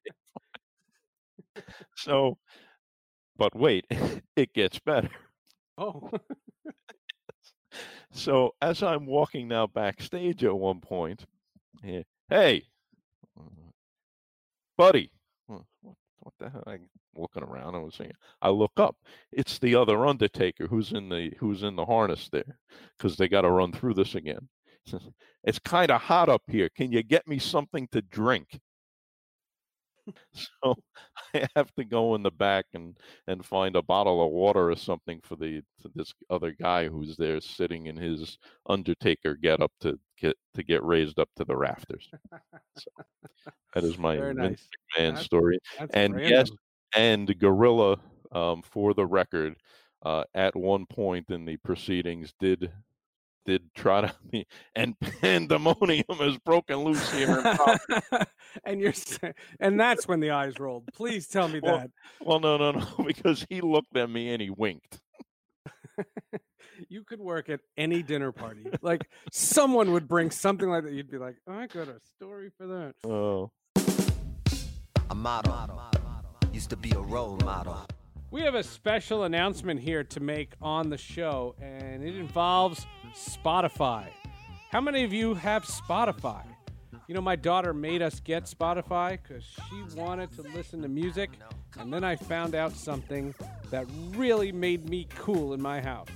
so, 1.96 2.36
but 3.38 3.56
wait, 3.56 3.86
it 4.36 4.52
gets 4.54 4.80
better. 4.80 5.12
Oh. 5.78 6.10
so 8.12 8.56
as 8.60 8.82
I'm 8.82 9.06
walking 9.06 9.48
now 9.48 9.68
backstage 9.68 10.44
at 10.44 10.58
one 10.58 10.82
point, 10.82 11.26
eh, 11.84 12.02
hey, 12.28 12.64
Mm-hmm. 13.40 13.70
buddy, 14.78 15.12
hmm, 15.48 15.58
what, 15.82 15.96
what 16.20 16.34
the 16.40 16.50
hell? 16.50 16.64
I'm 16.68 16.90
looking 17.16 17.44
around. 17.44 17.76
I 17.76 17.80
was 17.80 17.96
saying, 17.96 18.14
I 18.42 18.50
look 18.50 18.74
up. 18.78 18.96
It's 19.32 19.60
the 19.60 19.76
other 19.76 20.06
Undertaker 20.06 20.68
who's 20.68 20.92
in 20.94 21.10
the 21.10 21.32
who's 21.40 21.64
in 21.64 21.76
the 21.76 21.86
harness 21.86 22.30
there, 22.32 22.58
because 22.98 23.18
they 23.18 23.28
got 23.28 23.42
to 23.42 23.52
run 23.52 23.72
through 23.72 23.96
this 23.96 24.16
again. 24.16 24.48
It's 25.48 25.60
kind 25.60 25.92
of 25.92 26.02
hot 26.02 26.28
up 26.28 26.42
here. 26.48 26.70
Can 26.76 26.92
you 26.92 27.04
get 27.04 27.28
me 27.28 27.38
something 27.38 27.88
to 27.92 28.02
drink? 28.02 28.60
so 30.34 30.76
I 31.34 31.48
have 31.56 31.74
to 31.76 31.84
go 31.84 32.16
in 32.16 32.24
the 32.24 32.32
back 32.32 32.66
and 32.74 32.98
and 33.28 33.46
find 33.46 33.76
a 33.76 33.82
bottle 33.82 34.24
of 34.26 34.32
water 34.32 34.70
or 34.72 34.76
something 34.76 35.20
for 35.24 35.36
the 35.36 35.62
this 35.96 36.14
other 36.30 36.52
guy 36.52 36.88
who's 36.88 37.16
there 37.18 37.40
sitting 37.42 37.88
in 37.88 37.96
his 37.98 38.38
Undertaker 38.68 39.36
get 39.36 39.62
up 39.62 39.72
to 39.82 40.00
get 40.20 40.36
to 40.54 40.64
get 40.64 40.84
raised 40.84 41.20
up 41.20 41.30
to 41.38 41.46
the 41.46 41.56
rafters. 41.56 42.10
So 42.78 42.92
that 43.74 43.84
is 43.84 43.98
my 43.98 44.16
Very 44.18 44.34
nice. 44.34 44.68
That's- 44.98 45.24
story. 45.24 45.60
That's 45.80 45.94
And 45.94 46.16
random. 46.16 46.32
yes, 46.32 46.50
and 46.96 47.40
Gorilla, 47.40 47.98
um, 48.32 48.62
for 48.62 48.94
the 48.94 49.06
record, 49.06 49.56
uh, 50.04 50.24
at 50.34 50.56
one 50.56 50.86
point 50.86 51.30
in 51.32 51.46
the 51.46 51.58
proceedings 51.58 52.34
did 52.40 52.72
did 53.46 53.74
trot 53.76 54.16
try 54.32 54.42
to 54.42 54.46
and 54.76 55.00
pandemonium 55.00 56.06
has 56.20 56.38
broken 56.40 56.78
loose 56.78 57.12
here. 57.14 57.44
and 58.66 58.82
you're 58.82 58.94
and 59.60 59.80
that's 59.80 60.08
when 60.08 60.20
the 60.20 60.32
eyes 60.32 60.60
rolled. 60.60 60.86
Please 60.94 61.28
tell 61.28 61.48
me 61.48 61.60
Well, 61.62 61.78
that. 61.80 61.92
well, 62.22 62.40
no, 62.40 62.58
no, 62.58 62.72
no, 62.98 63.04
because 63.06 63.46
he 63.50 63.62
looked 63.62 63.96
at 63.96 64.10
me 64.10 64.32
and 64.34 64.42
he 64.42 64.50
winked. 64.50 65.00
you 66.90 67.04
could 67.04 67.20
work 67.20 67.50
at 67.50 67.62
any 67.78 68.04
dinner 68.04 68.32
party. 68.32 68.66
Like 68.82 69.08
someone 69.32 69.92
would 69.94 70.08
bring 70.08 70.32
something 70.32 70.70
like 70.70 70.84
that. 70.84 70.94
You'd 70.94 71.12
be 71.12 71.18
like, 71.18 71.38
oh, 71.48 71.54
I 71.54 71.68
got 71.68 71.88
a 71.88 72.00
story 72.16 72.52
for 72.58 72.68
that. 72.68 72.94
Oh, 73.10 73.52
a 75.10 75.16
model. 75.16 75.82
Used 76.52 76.70
to 76.70 76.78
be 76.78 76.92
a 76.92 77.00
role 77.00 77.38
model. 77.44 77.86
We 78.32 78.42
have 78.42 78.56
a 78.56 78.64
special 78.64 79.24
announcement 79.24 79.80
here 79.80 80.04
to 80.04 80.20
make 80.20 80.54
on 80.62 80.90
the 80.90 80.98
show, 80.98 81.56
and 81.62 82.04
it 82.04 82.16
involves 82.18 82.86
Spotify. 83.16 84.08
How 84.72 84.82
many 84.82 85.04
of 85.04 85.14
you 85.14 85.34
have 85.36 85.64
Spotify? 85.64 86.44
You 87.08 87.16
know, 87.16 87.22
my 87.22 87.36
daughter 87.36 87.74
made 87.74 88.02
us 88.02 88.20
get 88.20 88.44
Spotify 88.44 89.18
because 89.22 89.44
she 89.44 89.96
wanted 89.96 90.32
to 90.34 90.42
listen 90.42 90.82
to 90.82 90.88
music, 90.88 91.30
and 91.80 91.94
then 91.94 92.04
I 92.04 92.16
found 92.16 92.56
out 92.56 92.74
something 92.74 93.34
that 93.70 93.86
really 94.16 94.52
made 94.52 94.90
me 94.90 95.08
cool 95.16 95.54
in 95.54 95.62
my 95.62 95.80
house. 95.82 96.10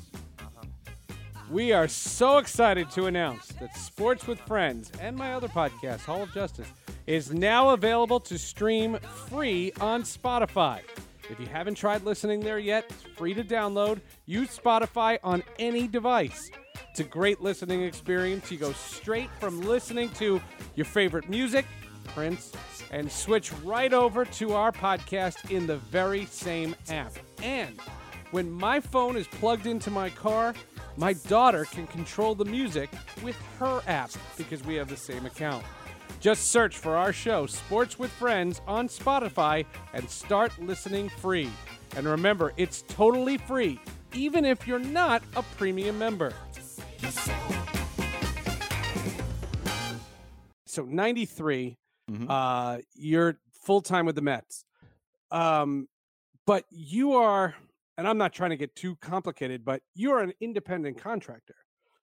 We 1.50 1.72
are 1.72 1.88
so 1.88 2.38
excited 2.38 2.92
to 2.92 3.06
announce 3.06 3.48
that 3.60 3.76
Sports 3.76 4.28
with 4.28 4.40
Friends 4.42 4.92
and 5.00 5.16
my 5.16 5.34
other 5.34 5.48
podcast, 5.48 6.02
Hall 6.02 6.24
of 6.24 6.34
Justice, 6.34 6.68
is 7.08 7.34
now 7.34 7.70
available 7.70 8.20
to 8.20 8.38
stream 8.38 8.98
free 9.28 9.72
on 9.80 10.04
Spotify. 10.04 10.82
If 11.30 11.40
you 11.40 11.46
haven't 11.46 11.76
tried 11.76 12.04
listening 12.04 12.40
there 12.40 12.60
yet, 12.60 12.86
it's 12.90 13.04
free 13.18 13.34
to 13.36 13.44
download. 13.44 14.02
Use 14.26 14.58
Spotify 14.58 15.18
on 15.24 15.44
any 15.60 15.88
device. 15.88 16.52
It's 16.92 17.00
a 17.00 17.04
great 17.04 17.42
listening 17.42 17.84
experience. 17.84 18.52
You 18.52 18.58
go 18.58 18.74
straight 18.74 19.30
from 19.40 19.62
listening 19.62 20.10
to 20.12 20.42
your 20.76 20.86
favorite 20.86 21.30
music, 21.30 21.66
Prince, 22.08 22.52
and 22.92 23.12
switch 23.12 23.54
right 23.64 23.94
over 23.94 24.26
to 24.26 24.54
our 24.54 24.72
podcast 24.72 25.52
in 25.52 25.68
the 25.68 25.78
very 25.78 26.26
same 26.26 26.76
app. 26.90 27.14
And 27.44 27.80
when 28.32 28.50
my 28.52 28.80
phone 28.80 29.16
is 29.16 29.28
plugged 29.28 29.66
into 29.66 29.92
my 29.92 30.10
car, 30.10 30.54
my 30.98 31.14
daughter 31.14 31.66
can 31.66 31.88
control 31.88 32.36
the 32.36 32.46
music 32.46 32.90
with 33.24 33.36
her 33.60 33.82
app 33.88 34.12
because 34.38 34.64
we 34.64 34.76
have 34.76 34.90
the 34.90 34.98
same 34.98 35.26
account. 35.26 35.64
Just 36.20 36.52
search 36.52 36.78
for 36.78 36.98
our 36.98 37.14
show, 37.14 37.46
Sports 37.46 37.98
with 37.98 38.12
Friends, 38.12 38.62
on 38.68 38.90
Spotify 38.90 39.66
and 39.94 40.10
start 40.10 40.52
listening 40.60 41.08
free. 41.10 41.50
And 41.96 42.06
remember, 42.06 42.54
it's 42.58 42.84
totally 42.84 43.38
free, 43.38 43.80
even 44.14 44.44
if 44.44 44.68
you're 44.68 44.80
not 44.80 45.24
a 45.36 45.44
premium 45.44 45.98
member. 45.98 46.34
So, 50.66 50.86
93, 50.86 51.78
Mhm. 52.10 52.28
uh, 52.30 52.82
you're 52.94 53.40
full 53.52 53.82
time 53.82 54.06
with 54.06 54.16
the 54.16 54.22
Mets. 54.22 54.66
Um, 55.32 55.88
but 56.46 56.66
you 56.70 57.14
are, 57.14 57.56
and 57.98 58.08
I'm 58.08 58.18
not 58.18 58.34
trying 58.34 58.52
to 58.52 58.58
get 58.58 58.76
too 58.76 58.96
complicated, 58.98 59.66
but 59.66 59.82
you're 59.94 60.20
an 60.20 60.34
independent 60.40 60.98
contractor. 60.98 61.56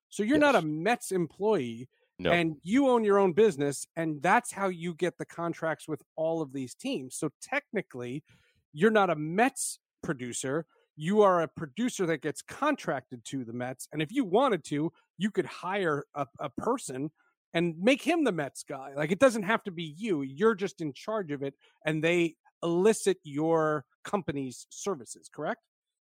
So 0.09 0.23
you're 0.23 0.39
not 0.39 0.55
a 0.55 0.63
Mets 0.63 1.13
employee 1.13 1.89
no, 2.19 2.33
and 2.33 2.57
you 2.63 2.89
own 2.89 3.05
your 3.05 3.19
own 3.19 3.33
business 3.35 3.87
and 3.97 4.23
that's 4.23 4.51
how 4.53 4.69
you 4.69 4.95
get 4.95 5.19
the 5.19 5.27
contracts 5.27 5.87
with 5.87 6.03
all 6.15 6.41
of 6.41 6.51
these 6.55 6.75
teams 6.75 7.15
so 7.15 7.29
technically 7.43 8.25
you're 8.73 8.91
not 8.91 9.11
a 9.11 9.15
mets 9.17 9.79
producer 10.03 10.65
you 10.97 11.23
are 11.23 11.43
a 11.43 11.49
producer 11.49 12.07
that 12.07 12.23
gets 12.23 12.43
contracted 12.43 13.25
to 13.25 13.45
the 13.45 13.53
mets 13.53 13.89
and 13.93 14.03
if 14.03 14.13
you 14.13 14.25
wanted 14.25 14.65
to 14.65 14.93
you 15.19 15.31
could 15.31 15.47
hire 15.47 16.05
a, 16.15 16.27
a 16.41 16.51
person 16.51 17.11
and 17.55 17.75
make 17.79 18.03
him 18.03 18.25
the 18.25 18.33
mets 18.33 18.65
guy 18.69 18.93
like 18.97 19.13
it 19.13 19.19
doesn't 19.19 19.45
have 19.45 19.63
to 19.63 19.71
be 19.71 19.95
you 19.97 20.23
you're 20.23 20.55
just 20.55 20.81
in 20.81 20.93
charge 20.93 21.31
of 21.31 21.43
it 21.43 21.55
and 21.85 22.03
they 22.03 22.35
elicit 22.63 23.19
your 23.23 23.85
company's 24.05 24.67
services 24.71 25.29
correct 25.33 25.61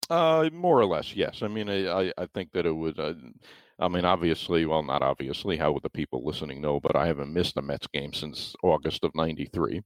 uh, 0.09 0.49
more 0.53 0.79
or 0.79 0.87
less, 0.87 1.17
yes. 1.17 1.43
I 1.43 1.49
mean, 1.49 1.69
I, 1.69 2.13
I, 2.17 2.27
think 2.33 2.53
that 2.53 2.65
it 2.65 2.73
would. 2.73 2.99
Uh, 2.99 3.15
I 3.81 3.89
mean, 3.89 4.05
obviously, 4.05 4.65
well, 4.65 4.85
not 4.85 5.03
obviously. 5.03 5.57
How 5.57 5.73
would 5.73 5.83
the 5.83 5.91
people 5.91 6.25
listening 6.25 6.61
know? 6.61 6.79
But 6.79 6.95
I 6.95 7.09
haven't 7.09 7.33
missed 7.33 7.57
a 7.57 7.63
Mets 7.63 7.89
game 7.89 8.13
since 8.13 8.55
August 8.63 9.03
of 9.03 9.11
'93, 9.17 9.83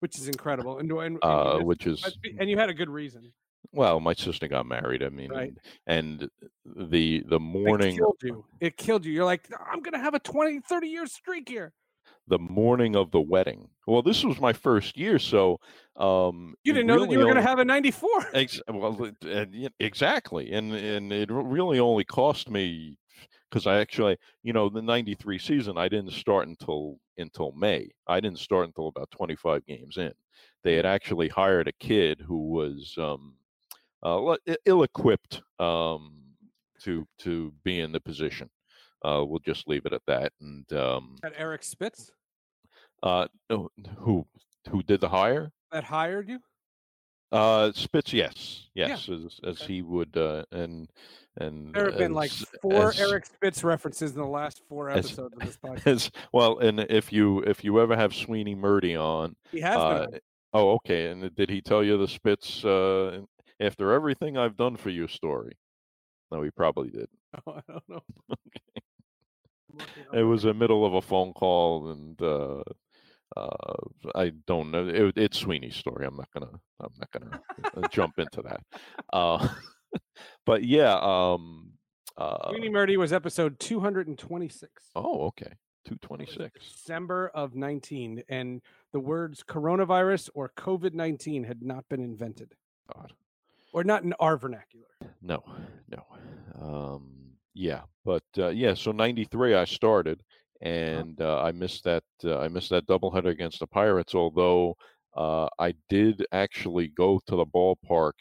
which 0.00 0.18
is 0.18 0.28
incredible 0.28 0.78
and, 0.78 0.90
and, 0.90 1.00
and, 1.00 1.18
uh, 1.22 1.58
which 1.58 1.86
is 1.86 2.18
and 2.38 2.50
you 2.50 2.58
had 2.58 2.68
a 2.68 2.74
good 2.74 2.90
reason 2.90 3.32
well, 3.72 4.00
my 4.00 4.14
sister 4.14 4.48
got 4.48 4.66
married. 4.66 5.02
I 5.02 5.08
mean, 5.08 5.30
Right. 5.30 5.54
and 5.86 6.28
the 6.64 7.22
the 7.26 7.36
it 7.36 7.40
morning 7.40 7.96
killed 7.96 8.16
you 8.22 8.44
it 8.60 8.76
killed 8.76 9.04
you 9.04 9.12
you're 9.12 9.24
like 9.24 9.48
i'm 9.70 9.80
gonna 9.80 9.98
have 9.98 10.14
a 10.14 10.18
20 10.18 10.60
30 10.60 10.88
year 10.88 11.06
streak 11.06 11.48
here 11.48 11.72
the 12.28 12.38
morning 12.38 12.96
of 12.96 13.10
the 13.12 13.20
wedding. 13.20 13.68
Well, 13.86 14.02
this 14.02 14.24
was 14.24 14.40
my 14.40 14.52
first 14.52 14.96
year, 14.96 15.18
so 15.18 15.60
um, 15.94 16.54
you 16.64 16.72
didn't 16.72 16.88
know 16.88 16.98
that 16.98 17.10
you 17.10 17.18
were 17.18 17.26
gonna 17.26 17.40
have 17.40 17.60
a 17.60 17.64
94 17.64 18.08
Ex- 18.34 18.60
well, 18.68 19.12
exactly, 19.78 20.52
and 20.52 20.72
and 20.72 21.12
it 21.12 21.30
really 21.30 21.78
only 21.78 22.04
cost 22.04 22.50
me 22.50 22.98
because 23.48 23.66
I 23.66 23.78
actually, 23.78 24.16
you 24.42 24.52
know, 24.52 24.68
the 24.68 24.82
'93 24.82 25.38
season 25.38 25.78
I 25.78 25.88
didn't 25.88 26.12
start 26.12 26.48
until 26.48 26.98
until 27.16 27.52
May. 27.52 27.90
I 28.08 28.20
didn't 28.20 28.40
start 28.40 28.66
until 28.66 28.88
about 28.88 29.10
25 29.12 29.64
games 29.66 29.96
in. 29.96 30.12
They 30.64 30.74
had 30.74 30.86
actually 30.86 31.28
hired 31.28 31.68
a 31.68 31.72
kid 31.72 32.20
who 32.20 32.48
was 32.50 32.94
um, 32.98 33.34
uh, 34.06 34.36
ill-equipped 34.66 35.42
um, 35.58 36.12
to 36.82 37.06
to 37.18 37.52
be 37.64 37.80
in 37.80 37.92
the 37.92 38.00
position. 38.00 38.48
Uh, 39.04 39.24
we'll 39.26 39.40
just 39.40 39.68
leave 39.68 39.84
it 39.86 39.92
at 39.92 40.02
that. 40.06 40.32
And 40.40 40.70
um, 40.72 41.16
that 41.22 41.34
eric 41.36 41.62
spitz 41.62 42.10
uh, 43.02 43.26
who 43.98 44.26
who 44.70 44.82
did 44.82 45.00
the 45.00 45.08
hire? 45.08 45.52
that 45.72 45.84
hired 45.84 46.28
you 46.28 46.38
Uh, 47.32 47.72
Spitz, 47.72 48.12
yes, 48.12 48.68
Yeah, 48.74 48.88
yes, 48.88 49.08
as, 49.08 49.40
as 49.44 49.60
okay. 49.62 49.74
he 49.74 49.82
would, 49.82 50.16
uh, 50.16 50.44
and 50.52 50.88
and 51.38 51.74
there 51.74 51.86
have 51.90 51.98
been 51.98 52.14
like 52.14 52.30
four 52.62 52.88
as- 52.88 53.00
eric 53.00 53.26
spitz 53.26 53.64
references 53.64 54.12
in 54.12 54.18
the 54.20 54.26
last 54.26 54.62
four 54.68 54.88
episodes 54.90 55.34
of 55.34 55.40
this 55.40 55.58
podcast 55.64 55.86
as 55.86 56.10
well. 56.32 56.58
And 56.60 56.80
if 56.80 57.12
you 57.12 57.40
if 57.40 57.64
you 57.64 57.80
ever 57.80 57.96
have 57.96 58.12
Sweeny 58.14 58.54
Murti 58.54 58.96
on, 58.96 59.34
he 59.50 59.60
has 59.60 59.76
uh, 59.76 60.06
been 60.06 60.20
oh, 60.52 60.70
okay, 60.76 61.08
and 61.10 61.34
did 61.34 61.50
he 61.50 61.60
tell 61.60 61.82
you 61.84 61.98
the 61.98 62.08
Spitz? 62.08 62.64
Uh, 62.64 63.22
after 63.60 63.92
everything 63.92 64.36
I've 64.36 64.56
done 64.56 64.76
for 64.76 64.90
you, 64.90 65.08
story. 65.08 65.56
No, 66.30 66.42
he 66.42 66.50
probably 66.50 66.90
did. 66.90 67.08
Oh, 67.46 67.52
I 67.52 67.60
don't 67.68 67.88
know. 67.88 68.00
Okay. 68.30 68.60
I'm 68.78 69.78
looking- 69.78 70.06
I'm 70.12 70.18
It 70.18 70.22
was 70.22 70.44
a 70.46 70.54
middle 70.54 70.86
of 70.86 70.94
a 70.94 71.02
phone 71.02 71.32
call, 71.34 71.90
and 71.90 72.20
uh, 72.22 72.62
uh, 73.36 73.76
I 74.14 74.30
don't 74.46 74.70
know. 74.70 74.88
It, 74.88 75.18
it's 75.18 75.38
Sweeny's 75.38 75.76
story. 75.76 76.06
I'm 76.06 76.16
not 76.16 76.30
gonna. 76.32 76.52
I'm 76.80 76.92
not 76.98 77.10
gonna 77.10 77.40
uh, 77.76 77.88
jump 77.88 78.18
into 78.18 78.42
that. 78.42 78.60
Uh, 79.12 79.48
but 80.46 80.64
yeah. 80.64 80.94
Um, 81.02 81.72
uh, 82.16 82.50
Sweeny 82.52 82.70
Murti 82.70 82.96
was 82.96 83.12
episode 83.12 83.58
226. 83.60 84.84
oh, 84.96 85.26
okay. 85.26 85.52
Two 85.84 85.94
It 85.94 86.00
was 86.00 86.08
twenty 86.08 86.26
six. 86.26 86.58
December 86.64 87.28
of 87.34 87.54
19, 87.54 88.22
and 88.30 88.62
the 88.94 89.00
words 89.00 89.42
coronavirus 89.46 90.30
or 90.34 90.50
COVID 90.56 90.94
19 90.94 91.44
had 91.44 91.62
not 91.62 91.84
been 91.90 92.02
invented, 92.02 92.54
God. 92.94 93.12
Or 93.76 93.84
not 93.84 94.02
in 94.02 94.14
our 94.18 94.38
vernacular. 94.38 94.86
No, 95.20 95.44
no. 95.90 96.02
Um, 96.58 97.10
yeah, 97.52 97.82
but 98.06 98.24
uh, 98.38 98.48
yeah. 98.48 98.72
So 98.72 98.90
'93, 98.90 99.54
I 99.54 99.66
started, 99.66 100.22
and 100.62 101.20
uh, 101.20 101.42
I 101.42 101.52
missed 101.52 101.84
that. 101.84 102.02
Uh, 102.24 102.38
I 102.38 102.48
missed 102.48 102.70
that 102.70 102.86
doubleheader 102.86 103.26
against 103.26 103.60
the 103.60 103.66
Pirates. 103.66 104.14
Although 104.14 104.76
uh, 105.14 105.48
I 105.58 105.74
did 105.90 106.24
actually 106.32 106.88
go 106.88 107.20
to 107.26 107.36
the 107.36 107.44
ballpark 107.44 108.12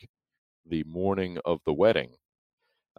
the 0.67 0.83
morning 0.83 1.37
of 1.45 1.59
the 1.65 1.73
wedding 1.73 2.11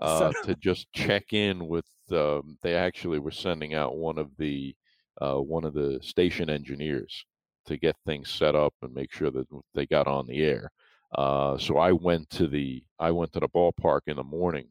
uh, 0.00 0.32
to 0.44 0.54
just 0.56 0.90
check 0.92 1.34
in 1.34 1.68
with. 1.68 1.84
Um, 2.10 2.56
they 2.62 2.74
actually 2.74 3.18
were 3.18 3.32
sending 3.32 3.74
out 3.74 3.96
one 3.96 4.16
of 4.16 4.30
the 4.38 4.74
uh, 5.20 5.36
one 5.36 5.64
of 5.64 5.74
the 5.74 5.98
station 6.00 6.48
engineers 6.48 7.26
to 7.66 7.76
get 7.76 7.96
things 8.06 8.30
set 8.30 8.54
up 8.54 8.72
and 8.80 8.94
make 8.94 9.12
sure 9.12 9.30
that 9.30 9.46
they 9.74 9.84
got 9.84 10.06
on 10.06 10.26
the 10.26 10.42
air. 10.42 10.70
Uh, 11.14 11.56
so 11.58 11.78
I 11.78 11.92
went 11.92 12.30
to 12.30 12.46
the 12.46 12.82
I 12.98 13.10
went 13.10 13.32
to 13.34 13.40
the 13.40 13.48
ballpark 13.48 14.02
in 14.06 14.16
the 14.16 14.24
morning 14.24 14.68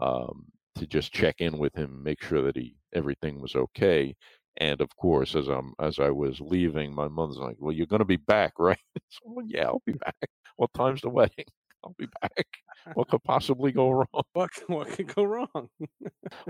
um, 0.00 0.46
to 0.76 0.86
just 0.86 1.12
check 1.12 1.36
in 1.40 1.58
with 1.58 1.74
him, 1.74 2.02
make 2.02 2.22
sure 2.22 2.42
that 2.42 2.56
he 2.56 2.76
everything 2.94 3.40
was 3.40 3.54
okay. 3.56 4.14
And 4.58 4.80
of 4.80 4.94
course, 4.96 5.34
as 5.34 5.48
I'm 5.48 5.74
as 5.80 5.98
I 5.98 6.10
was 6.10 6.40
leaving, 6.40 6.94
my 6.94 7.08
mother's 7.08 7.38
like, 7.38 7.56
"Well, 7.58 7.72
you're 7.72 7.86
going 7.86 8.00
to 8.00 8.04
be 8.04 8.16
back, 8.16 8.54
right?" 8.58 8.78
So, 9.10 9.20
well, 9.26 9.46
yeah, 9.48 9.66
I'll 9.66 9.82
be 9.86 9.92
back. 9.94 10.16
What 10.56 10.72
time's 10.74 11.00
the 11.02 11.10
wedding? 11.10 11.46
I'll 11.84 11.94
be 11.98 12.06
back. 12.22 12.46
What 12.94 13.08
could 13.08 13.24
possibly 13.24 13.72
go 13.72 13.90
wrong? 13.90 14.06
What, 14.34 14.50
what 14.68 14.88
could 14.88 15.14
go 15.14 15.24
wrong? 15.24 15.68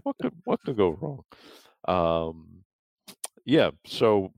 What 0.03 0.17
could 0.21 0.33
what 0.45 0.61
could 0.65 0.77
go 0.77 0.91
wrong? 0.91 1.23
Um, 1.89 2.65
yeah. 3.45 3.71
So 3.87 4.33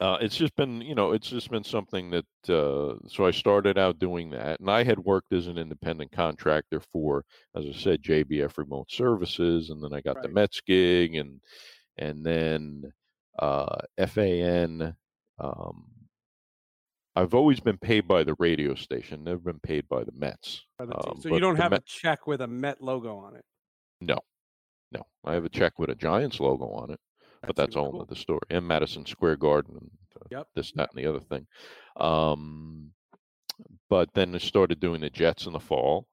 uh, 0.00 0.18
it's 0.20 0.36
just 0.36 0.54
been, 0.56 0.80
you 0.80 0.94
know, 0.94 1.12
it's 1.12 1.28
just 1.30 1.50
been 1.50 1.64
something 1.64 2.10
that. 2.10 2.24
Uh, 2.48 2.96
so 3.08 3.24
I 3.26 3.30
started 3.30 3.78
out 3.78 3.98
doing 3.98 4.30
that, 4.30 4.60
and 4.60 4.70
I 4.70 4.82
had 4.84 4.98
worked 4.98 5.32
as 5.32 5.46
an 5.46 5.56
independent 5.58 6.12
contractor 6.12 6.80
for, 6.92 7.24
as 7.54 7.64
I 7.66 7.72
said, 7.72 8.02
JBF 8.02 8.58
Remote 8.58 8.90
Services, 8.90 9.70
and 9.70 9.82
then 9.82 9.92
I 9.94 10.00
got 10.00 10.16
the 10.22 10.28
Right. 10.28 10.34
Mets 10.34 10.60
gig, 10.66 11.14
and 11.14 11.40
and 11.96 12.24
then 12.24 12.92
uh, 13.38 13.76
FAN. 14.06 14.94
Um, 15.38 15.84
I've 17.16 17.34
always 17.34 17.60
been 17.60 17.78
paid 17.78 18.08
by 18.08 18.24
the 18.24 18.34
radio 18.40 18.74
station, 18.74 19.22
never 19.22 19.38
been 19.38 19.60
paid 19.60 19.88
by 19.88 20.02
the 20.02 20.12
Mets. 20.12 20.64
By 20.78 20.86
the. 20.86 20.96
Um, 20.96 21.20
so 21.20 21.28
you 21.32 21.38
don't 21.40 21.56
have 21.56 21.70
Met- 21.70 21.80
a 21.80 21.84
check 21.86 22.26
with 22.26 22.40
a 22.40 22.48
Met 22.48 22.80
logo 22.82 23.16
on 23.16 23.36
it. 23.36 23.44
No, 24.00 24.18
no. 24.90 25.02
I 25.24 25.34
have 25.34 25.44
a 25.44 25.48
check 25.48 25.78
with 25.78 25.90
a 25.90 25.94
Giants 25.94 26.40
logo 26.40 26.66
on 26.66 26.90
it, 26.90 26.98
but 27.46 27.56
that's 27.56 27.70
a 27.70 27.72
super 27.72 27.80
whole 27.82 27.92
cool. 27.92 28.02
other 28.02 28.14
story. 28.14 28.40
And 28.50 28.66
Madison 28.66 29.06
Square 29.06 29.36
Garden, 29.36 29.76
and 29.80 29.90
Yep, 30.30 30.48
this, 30.54 30.72
that, 30.72 30.90
and 30.94 31.04
the 31.04 31.08
other 31.08 31.20
thing. 31.20 31.46
Um, 31.96 32.90
but 33.90 34.08
then 34.14 34.34
I 34.34 34.38
started 34.38 34.80
doing 34.80 35.00
the 35.00 35.10
Jets 35.10 35.46
in 35.46 35.52
the 35.52 35.60
fall 35.60 36.06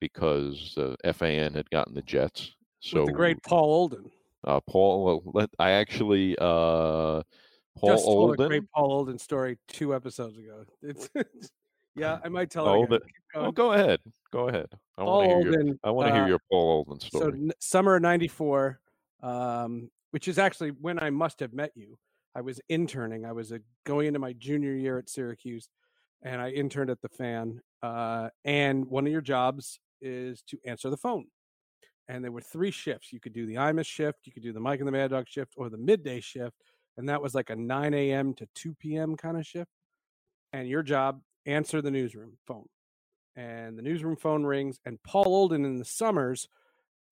because 0.00 0.76
uh, 0.76 0.94
FAN 1.12 1.54
had 1.54 1.68
gotten 1.70 1.94
the 1.94 2.02
Jets. 2.02 2.54
So 2.80 3.00
with 3.00 3.06
the 3.06 3.12
great 3.12 3.42
Paul 3.42 3.64
Olden. 3.64 4.10
uh, 4.44 4.60
Paul, 4.60 5.04
well, 5.04 5.22
let, 5.32 5.50
I 5.58 5.70
actually 5.72 6.36
uh, 6.38 7.22
Paul 7.78 7.90
Just 7.90 8.04
told 8.04 8.18
a 8.30 8.32
Olden. 8.32 8.48
great 8.48 8.70
Paul 8.74 8.92
Olden 8.92 9.18
story 9.18 9.58
two 9.68 9.94
episodes 9.94 10.36
ago. 10.38 10.64
It's, 10.82 11.08
yeah, 11.94 12.18
I 12.22 12.28
might 12.28 12.50
tell 12.50 12.66
Oh, 12.68 12.82
it. 12.84 12.90
the- 12.90 12.96
again. 12.96 13.06
Keep 13.06 13.42
Oh, 13.42 13.52
go 13.52 13.72
ahead, 13.72 14.00
go 14.30 14.48
ahead. 14.48 14.68
I 14.98 15.02
want 15.02 15.22
to 15.22 15.28
hear 15.28 15.52
your. 15.52 15.74
I 15.82 15.90
want 15.90 16.08
to 16.08 16.14
hear 16.14 16.24
uh, 16.24 16.28
your 16.28 16.38
Paul 16.50 16.84
Olden 16.86 17.00
so 17.00 17.06
story. 17.08 17.32
n- 17.32 17.52
summer 17.58 17.98
94 18.00 18.80
um, 19.22 19.90
which 20.10 20.28
is 20.28 20.38
actually 20.38 20.70
when 20.70 20.98
i 20.98 21.10
must 21.10 21.40
have 21.40 21.52
met 21.52 21.72
you 21.74 21.98
i 22.34 22.40
was 22.40 22.60
interning 22.68 23.24
i 23.24 23.32
was 23.32 23.52
uh 23.52 23.58
going 23.84 24.06
into 24.06 24.18
my 24.18 24.32
junior 24.34 24.74
year 24.74 24.98
at 24.98 25.08
syracuse 25.08 25.68
and 26.22 26.40
i 26.40 26.50
interned 26.50 26.90
at 26.90 27.00
the 27.00 27.08
fan 27.08 27.60
uh, 27.82 28.28
and 28.44 28.86
one 28.86 29.06
of 29.06 29.12
your 29.12 29.20
jobs 29.20 29.78
is 30.00 30.42
to 30.42 30.58
answer 30.64 30.90
the 30.90 30.96
phone 30.96 31.26
and 32.08 32.24
there 32.24 32.32
were 32.32 32.40
three 32.40 32.70
shifts 32.70 33.12
you 33.12 33.20
could 33.20 33.32
do 33.32 33.46
the 33.46 33.54
imus 33.54 33.86
shift 33.86 34.18
you 34.24 34.32
could 34.32 34.42
do 34.42 34.52
the 34.52 34.60
mike 34.60 34.80
and 34.80 34.88
the 34.88 34.92
mad 34.92 35.10
dog 35.10 35.26
shift 35.28 35.52
or 35.56 35.68
the 35.68 35.78
midday 35.78 36.20
shift 36.20 36.56
and 36.96 37.08
that 37.08 37.22
was 37.22 37.34
like 37.34 37.50
a 37.50 37.56
9 37.56 37.94
a.m 37.94 38.34
to 38.34 38.46
2 38.54 38.74
p.m 38.74 39.16
kind 39.16 39.36
of 39.36 39.46
shift 39.46 39.70
and 40.52 40.68
your 40.68 40.82
job 40.82 41.20
answer 41.44 41.80
the 41.80 41.90
newsroom 41.90 42.36
phone 42.46 42.66
and 43.36 43.78
the 43.78 43.82
newsroom 43.82 44.16
phone 44.16 44.44
rings 44.44 44.78
and 44.84 45.02
paul 45.02 45.24
olden 45.26 45.64
in 45.64 45.78
the 45.78 45.84
summers 45.84 46.48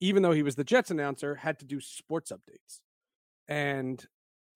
even 0.00 0.22
though 0.22 0.32
he 0.32 0.42
was 0.42 0.54
the 0.54 0.64
Jets 0.64 0.90
announcer, 0.90 1.34
had 1.34 1.58
to 1.60 1.64
do 1.64 1.80
sports 1.80 2.30
updates. 2.30 2.80
And 3.48 4.04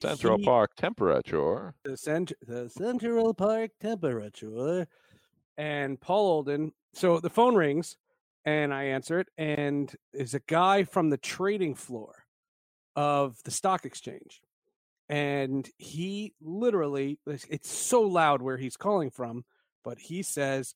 Central 0.01 0.39
he- 0.39 0.45
Park 0.45 0.75
temperature. 0.77 1.75
the 1.85 1.97
cent- 1.97 2.33
the 2.43 2.69
Central 2.69 3.35
Park 3.35 3.73
temperature, 3.81 4.87
and 5.57 6.01
Paul 6.01 6.27
Olden. 6.27 6.73
So 6.95 7.21
the 7.21 7.31
phone 7.31 7.57
rings, 7.57 7.97
and 8.45 8.73
I 8.73 8.85
answer 8.85 9.19
it, 9.19 9.29
and 9.37 9.95
is 10.13 10.35
a 10.35 10.41
guy 10.41 10.85
from 10.85 11.11
the 11.11 11.19
trading 11.19 11.75
floor 11.75 12.25
of 12.97 13.43
the 13.43 13.51
stock 13.51 13.85
exchange, 13.85 14.41
and 15.09 15.69
he 15.79 16.35
literally 16.41 17.19
it's- 17.27 17.47
it's 17.51 17.71
so 17.71 18.01
loud 18.03 18.41
where 18.41 18.57
he's 18.57 18.77
calling 18.77 19.11
from, 19.11 19.45
but 19.85 19.99
he 19.99 20.23
says, 20.23 20.75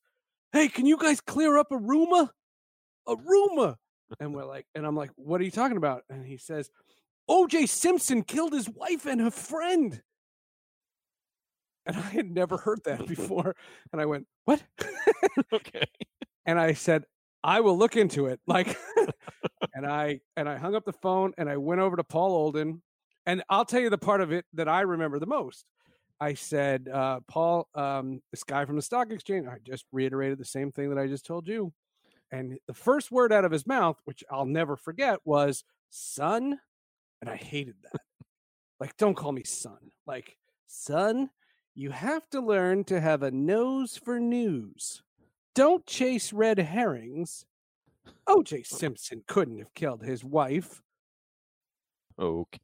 "Hey, 0.51 0.67
can 0.67 0.85
you 0.85 0.97
guys 0.97 1.21
clear 1.21 1.57
up 1.57 1.71
a 1.71 1.77
rumor? 1.77 2.29
A 3.07 3.15
rumor?" 3.15 3.77
And 4.19 4.35
we're 4.35 4.45
like, 4.45 4.67
and 4.75 4.85
I'm 4.85 4.95
like, 4.95 5.11
"What 5.15 5.41
are 5.41 5.43
you 5.43 5.51
talking 5.51 5.77
about?" 5.77 6.03
And 6.09 6.25
he 6.25 6.37
says, 6.37 6.69
"O.J. 7.27 7.65
Simpson 7.65 8.23
killed 8.23 8.53
his 8.53 8.69
wife 8.69 9.05
and 9.05 9.21
her 9.21 9.31
friend." 9.31 10.01
And 11.85 11.97
I 11.97 12.01
had 12.01 12.31
never 12.31 12.57
heard 12.57 12.83
that 12.85 13.07
before. 13.07 13.55
And 13.91 14.01
I 14.01 14.05
went, 14.05 14.27
What? 14.45 14.63
okay. 15.53 15.83
and 16.45 16.59
I 16.59 16.73
said, 16.73 17.03
I 17.43 17.59
will 17.59 17.77
look 17.77 17.97
into 17.97 18.27
it. 18.27 18.39
Like 18.47 18.77
and 19.73 19.85
I 19.85 20.21
and 20.37 20.47
I 20.47 20.57
hung 20.57 20.75
up 20.75 20.85
the 20.85 20.93
phone 20.93 21.33
and 21.37 21.49
I 21.49 21.57
went 21.57 21.81
over 21.81 21.97
to 21.97 22.03
Paul 22.03 22.31
Olden. 22.31 22.81
And 23.25 23.43
I'll 23.49 23.65
tell 23.65 23.79
you 23.79 23.89
the 23.89 23.97
part 23.97 24.21
of 24.21 24.31
it 24.31 24.45
that 24.53 24.67
I 24.67 24.81
remember 24.81 25.19
the 25.19 25.25
most. 25.25 25.65
I 26.19 26.33
said, 26.33 26.89
uh, 26.89 27.21
Paul, 27.27 27.67
um, 27.73 28.21
this 28.31 28.43
guy 28.43 28.65
from 28.65 28.75
the 28.75 28.81
stock 28.81 29.11
exchange, 29.11 29.47
I 29.47 29.57
just 29.63 29.85
reiterated 29.91 30.37
the 30.37 30.45
same 30.45 30.71
thing 30.71 30.89
that 30.89 30.99
I 30.99 31.07
just 31.07 31.25
told 31.25 31.47
you. 31.47 31.73
And 32.31 32.57
the 32.67 32.73
first 32.73 33.11
word 33.11 33.31
out 33.31 33.45
of 33.45 33.51
his 33.51 33.67
mouth, 33.67 33.97
which 34.05 34.23
I'll 34.29 34.45
never 34.45 34.75
forget, 34.75 35.19
was 35.25 35.63
son. 35.89 36.59
And 37.23 37.29
I 37.29 37.37
hated 37.37 37.75
that. 37.83 38.01
like, 38.81 38.97
don't 38.97 39.15
call 39.15 39.31
me 39.31 39.45
son. 39.45 39.77
Like, 40.05 40.35
son, 40.67 41.29
you 41.73 41.91
have 41.91 42.29
to 42.31 42.41
learn 42.41 42.83
to 42.85 42.99
have 42.99 43.23
a 43.23 43.31
nose 43.31 43.95
for 43.95 44.19
news. 44.19 45.01
Don't 45.55 45.85
chase 45.85 46.33
red 46.33 46.59
herrings. 46.59 47.45
OJ 48.27 48.67
Simpson 48.67 49.23
couldn't 49.25 49.59
have 49.59 49.73
killed 49.73 50.03
his 50.03 50.21
wife. 50.21 50.81
Okay. 52.19 52.59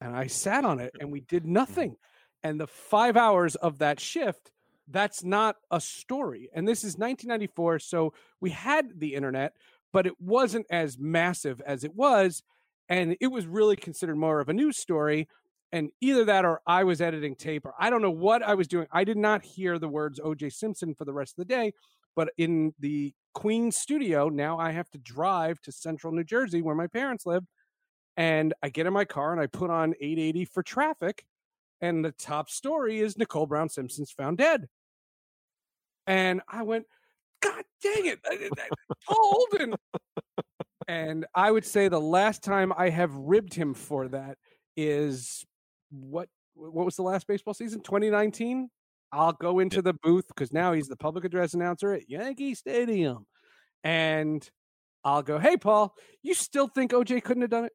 And 0.00 0.14
I 0.14 0.28
sat 0.28 0.64
on 0.64 0.78
it 0.78 0.94
and 1.00 1.10
we 1.10 1.18
did 1.18 1.42
mm-hmm. 1.42 1.54
nothing. 1.54 1.96
And 2.44 2.60
the 2.60 2.68
five 2.68 3.16
hours 3.16 3.56
of 3.56 3.78
that 3.78 3.98
shift, 3.98 4.52
that's 4.86 5.24
not 5.24 5.56
a 5.72 5.80
story. 5.80 6.50
And 6.54 6.68
this 6.68 6.84
is 6.84 6.96
1994. 6.96 7.80
So 7.80 8.14
we 8.40 8.50
had 8.50 9.00
the 9.00 9.16
internet, 9.16 9.54
but 9.92 10.06
it 10.06 10.20
wasn't 10.20 10.66
as 10.70 11.00
massive 11.00 11.60
as 11.66 11.82
it 11.82 11.96
was. 11.96 12.44
And 12.88 13.16
it 13.20 13.26
was 13.26 13.46
really 13.46 13.76
considered 13.76 14.16
more 14.16 14.40
of 14.40 14.48
a 14.48 14.52
news 14.52 14.78
story. 14.78 15.28
And 15.72 15.90
either 16.00 16.24
that 16.24 16.44
or 16.44 16.62
I 16.66 16.84
was 16.84 17.00
editing 17.00 17.36
tape 17.36 17.66
or 17.66 17.74
I 17.78 17.90
don't 17.90 18.00
know 18.00 18.10
what 18.10 18.42
I 18.42 18.54
was 18.54 18.68
doing. 18.68 18.86
I 18.90 19.04
did 19.04 19.18
not 19.18 19.44
hear 19.44 19.78
the 19.78 19.88
words 19.88 20.18
OJ 20.18 20.52
Simpson 20.52 20.94
for 20.94 21.04
the 21.04 21.12
rest 21.12 21.32
of 21.32 21.46
the 21.46 21.54
day. 21.54 21.72
But 22.16 22.30
in 22.38 22.72
the 22.80 23.12
Queen 23.34 23.70
studio, 23.70 24.28
now 24.28 24.58
I 24.58 24.72
have 24.72 24.90
to 24.90 24.98
drive 24.98 25.60
to 25.62 25.72
central 25.72 26.12
New 26.12 26.24
Jersey 26.24 26.62
where 26.62 26.74
my 26.74 26.86
parents 26.86 27.26
live. 27.26 27.44
And 28.16 28.54
I 28.62 28.70
get 28.70 28.86
in 28.86 28.92
my 28.92 29.04
car 29.04 29.32
and 29.32 29.40
I 29.40 29.46
put 29.46 29.70
on 29.70 29.94
880 30.00 30.46
for 30.46 30.62
traffic. 30.62 31.24
And 31.80 32.04
the 32.04 32.12
top 32.12 32.50
story 32.50 32.98
is 32.98 33.16
Nicole 33.16 33.46
Brown 33.46 33.68
Simpson's 33.68 34.10
found 34.10 34.38
dead. 34.38 34.66
And 36.06 36.40
I 36.48 36.62
went, 36.62 36.86
God 37.40 37.62
dang 37.82 38.06
it, 38.06 38.18
Paul 39.06 39.46
Olden. 39.52 39.74
and 40.88 41.26
I 41.34 41.50
would 41.50 41.66
say 41.66 41.88
the 41.88 42.00
last 42.00 42.42
time 42.42 42.72
I 42.76 42.88
have 42.88 43.14
ribbed 43.14 43.52
him 43.54 43.74
for 43.74 44.08
that 44.08 44.38
is 44.76 45.44
what 45.90 46.28
what 46.54 46.84
was 46.84 46.96
the 46.96 47.02
last 47.02 47.26
baseball 47.28 47.54
season? 47.54 47.82
2019? 47.82 48.68
I'll 49.12 49.32
go 49.32 49.60
into 49.60 49.80
the 49.80 49.94
booth 50.02 50.26
because 50.28 50.52
now 50.52 50.72
he's 50.72 50.88
the 50.88 50.96
public 50.96 51.24
address 51.24 51.54
announcer 51.54 51.92
at 51.92 52.10
Yankee 52.10 52.54
Stadium, 52.54 53.26
and 53.84 54.48
I'll 55.04 55.22
go, 55.22 55.38
"Hey, 55.38 55.56
Paul, 55.56 55.94
you 56.22 56.34
still 56.34 56.68
think 56.68 56.92
OJ 56.92 57.22
couldn't 57.22 57.42
have 57.42 57.50
done 57.50 57.66
it?" 57.66 57.72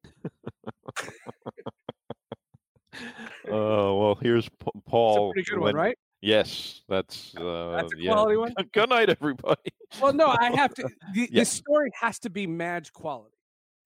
Uh, 2.95 3.47
well, 3.47 4.17
here's 4.21 4.47
P- 4.49 4.71
Paul. 4.87 5.31
Pretty 5.33 5.49
good 5.49 5.59
when- 5.59 5.75
one, 5.75 5.75
right? 5.75 5.97
Yes, 6.23 6.83
that's 6.87 7.35
uh, 7.35 7.71
That's 7.75 7.93
a 7.93 7.97
yeah. 7.99 8.13
quality 8.13 8.37
one? 8.37 8.53
Good 8.71 8.87
night, 8.89 9.09
everybody. 9.09 9.61
Well, 10.01 10.13
no, 10.13 10.27
I 10.29 10.51
have 10.55 10.73
to. 10.75 10.83
The, 11.13 11.27
Yeah. 11.29 11.41
the 11.41 11.45
story 11.45 11.91
has 11.99 12.17
to 12.19 12.29
be 12.29 12.47
Madge 12.47 12.93
quality 12.93 13.35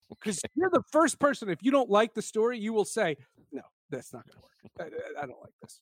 because 0.07 0.39
you're 0.53 0.69
the 0.69 0.83
first 0.91 1.19
person. 1.19 1.49
If 1.49 1.63
you 1.63 1.71
don't 1.71 1.89
like 1.89 2.13
the 2.13 2.21
story, 2.21 2.59
you 2.59 2.73
will 2.73 2.85
say, 2.85 3.17
"No, 3.51 3.63
that's 3.89 4.13
not 4.13 4.23
going 4.27 4.37
to 4.37 4.43
work. 4.43 4.93
I, 4.93 5.19
I- 5.19 5.23
I 5.23 5.25
don't 5.25 5.41
like 5.41 5.53
this." 5.63 5.79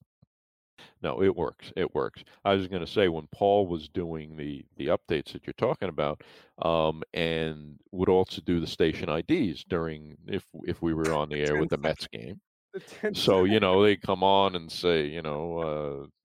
No, 1.01 1.22
it 1.22 1.36
works. 1.36 1.74
It 1.76 1.93
works. 1.93 2.24
I 2.45 2.53
was 2.53 2.68
going 2.68 2.86
to 2.86 2.91
say 2.91 3.10
when 3.10 3.28
Paul 3.34 3.68
was 3.68 3.89
doing 3.89 4.38
the 4.38 4.64
the 4.78 4.88
updates 4.88 5.34
that 5.34 5.45
you're 5.45 5.53
talking 5.58 5.89
about, 5.89 6.22
um, 6.62 7.03
and 7.14 7.78
would 7.91 8.08
also 8.08 8.41
do 8.41 8.62
the 8.62 8.68
station 8.68 9.10
IDs 9.10 9.66
during 9.66 10.16
if 10.26 10.45
if 10.66 10.82
we 10.82 10.93
were 10.93 11.12
on 11.14 11.28
the 11.28 11.41
air 11.41 11.58
with 11.60 11.70
the 11.70 11.78
Mets 11.86 12.08
game. 12.08 12.39
The 12.76 12.82
10 12.82 13.16
So 13.16 13.46
you 13.46 13.60
know 13.60 13.82
they 13.84 13.96
come 13.96 14.24
on 14.24 14.56
and 14.56 14.72
say, 14.72 15.08
you 15.08 15.22
know, 15.22 15.60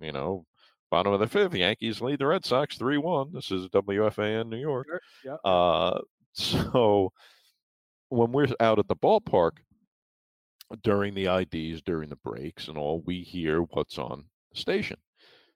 uh, 0.01 0.05
you 0.05 0.13
know, 0.13 0.45
bottom 0.91 1.13
of 1.13 1.21
the 1.21 1.29
fifth, 1.29 1.55
Yankees 1.55 2.01
lead 2.01 2.19
the 2.19 2.27
Red 2.27 2.45
Sox 2.45 2.77
three 2.77 2.99
one. 2.99 3.33
This 3.33 3.51
is 3.53 3.69
WFAN 3.69 4.49
New 4.49 4.59
York. 4.59 4.89
Sure, 4.89 5.01
yeah. 5.25 5.51
Uh, 5.51 6.01
so 6.33 7.13
when 8.11 8.33
we're 8.33 8.49
out 8.61 8.81
at 8.81 8.89
the 8.89 8.97
ballpark 8.97 9.59
during 10.83 11.15
the 11.15 11.27
IDs, 11.27 11.83
during 11.83 12.09
the 12.09 12.17
breaks 12.17 12.69
and 12.69 12.77
all, 12.77 13.03
we 13.07 13.23
hear 13.23 13.61
what's 13.63 13.99
on 13.99 14.25
the 14.53 14.59
station. 14.61 14.99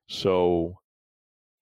So 0.09 0.79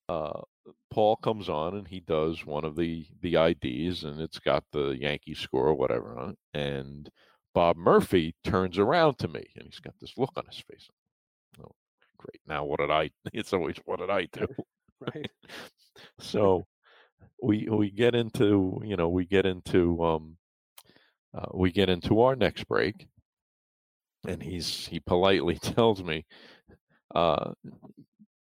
uh, 0.08 0.42
Paul 0.90 1.16
comes 1.16 1.48
on 1.48 1.76
and 1.76 1.88
he 1.88 2.00
does 2.00 2.44
one 2.44 2.64
of 2.64 2.76
the 2.76 3.06
the 3.22 3.36
IDs, 3.36 4.04
and 4.04 4.20
it's 4.20 4.38
got 4.38 4.64
the 4.72 4.90
Yankee 4.90 5.34
score 5.34 5.68
or 5.68 5.74
whatever 5.74 6.18
on 6.18 6.30
it. 6.30 6.38
And 6.54 7.10
Bob 7.54 7.76
Murphy 7.76 8.34
turns 8.44 8.78
around 8.78 9.18
to 9.18 9.28
me, 9.28 9.44
and 9.56 9.66
he's 9.66 9.80
got 9.80 9.94
this 10.00 10.14
look 10.16 10.32
on 10.36 10.44
his 10.46 10.58
face. 10.58 10.88
Oh, 11.60 11.74
great! 12.18 12.40
Now 12.46 12.64
what 12.64 12.80
did 12.80 12.90
I? 12.90 13.10
It's 13.32 13.52
always 13.52 13.76
what 13.84 14.00
did 14.00 14.10
I 14.10 14.26
do? 14.32 14.46
right. 15.00 15.30
so 16.18 16.66
we 17.42 17.68
we 17.70 17.90
get 17.90 18.14
into 18.14 18.80
you 18.84 18.96
know 18.96 19.08
we 19.08 19.26
get 19.26 19.46
into 19.46 20.02
um 20.02 20.36
uh, 21.34 21.46
we 21.54 21.70
get 21.72 21.88
into 21.88 22.20
our 22.20 22.36
next 22.36 22.68
break 22.68 23.08
and 24.26 24.42
he's 24.42 24.86
he 24.86 25.00
politely 25.00 25.58
tells 25.62 26.02
me 26.02 26.24
uh 27.14 27.52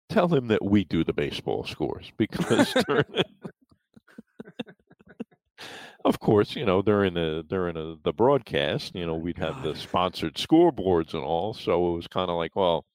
tell 0.10 0.28
him 0.30 0.48
that 0.48 0.64
we 0.64 0.84
do 0.86 1.04
the 1.04 1.14
baseball 1.14 1.66
scores 1.66 2.12
because 2.18 2.74
during, 2.88 3.04
of 6.08 6.20
course 6.20 6.56
you 6.56 6.66
know 6.66 6.82
during 6.82 7.14
the 7.14 7.44
during 7.48 7.76
the, 7.76 8.00
the 8.04 8.14
broadcast 8.14 8.96
you 8.96 9.06
know 9.06 9.16
we'd 9.16 9.38
have 9.38 9.62
the 9.64 9.76
sponsored 9.76 10.36
scoreboards 10.36 11.14
and 11.14 11.24
all 11.24 11.54
so 11.54 11.94
it 11.94 11.96
was 11.98 12.08
kind 12.08 12.30
of 12.30 12.38
like 12.38 12.56
well 12.56 12.86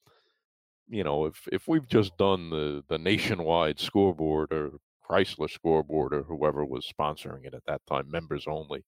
you 0.93 1.05
know, 1.05 1.25
if 1.27 1.49
if 1.51 1.67
we've 1.67 1.89
just 1.89 2.17
done 2.19 2.51
the 2.51 2.85
the 2.89 2.99
nationwide 2.99 3.81
scoreboard 3.81 4.53
or 4.53 4.73
Chrysler 5.09 5.51
scoreboard 5.51 6.13
or 6.15 6.23
whoever 6.23 6.65
was 6.65 6.87
sponsoring 6.87 7.47
it 7.47 7.55
at 7.55 7.65
that 7.67 7.81
time, 7.89 8.11
members 8.11 8.45
only, 8.47 8.85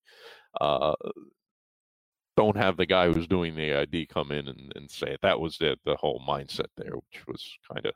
uh, 0.61 0.95
don't 2.37 2.59
have 2.59 2.77
the 2.77 2.87
guy 2.87 3.11
who's 3.11 3.27
doing 3.27 3.55
the 3.57 3.72
ID 3.75 4.07
come 4.07 4.33
in 4.33 4.49
and, 4.49 4.72
and 4.77 4.91
say 4.91 5.12
it. 5.12 5.20
That 5.22 5.41
was 5.41 5.57
the 5.59 5.77
the 5.87 5.97
whole 5.97 6.22
mindset 6.29 6.68
there, 6.77 6.93
which 6.93 7.27
was 7.27 7.43
kind 7.72 7.87
of 7.87 7.95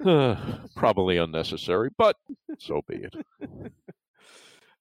uh, 0.06 0.58
probably 0.76 1.16
unnecessary, 1.16 1.90
but 1.98 2.16
so 2.58 2.82
be 2.88 2.96
it. 2.96 3.14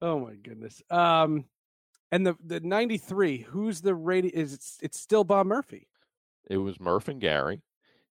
Oh 0.02 0.20
my 0.20 0.36
goodness. 0.36 0.82
Um, 0.90 1.46
and 2.12 2.26
the 2.26 2.36
the 2.46 2.60
'93. 2.60 3.40
Who's 3.40 3.82
the 3.82 3.94
radio? 3.96 4.32
Is 4.34 4.54
it's 4.54 4.78
it's 4.82 5.00
still 5.00 5.24
Bob 5.24 5.46
Murphy? 5.48 5.88
It 6.50 6.58
was 6.58 6.80
Murph 6.80 7.08
and 7.10 7.22
Gary, 7.22 7.62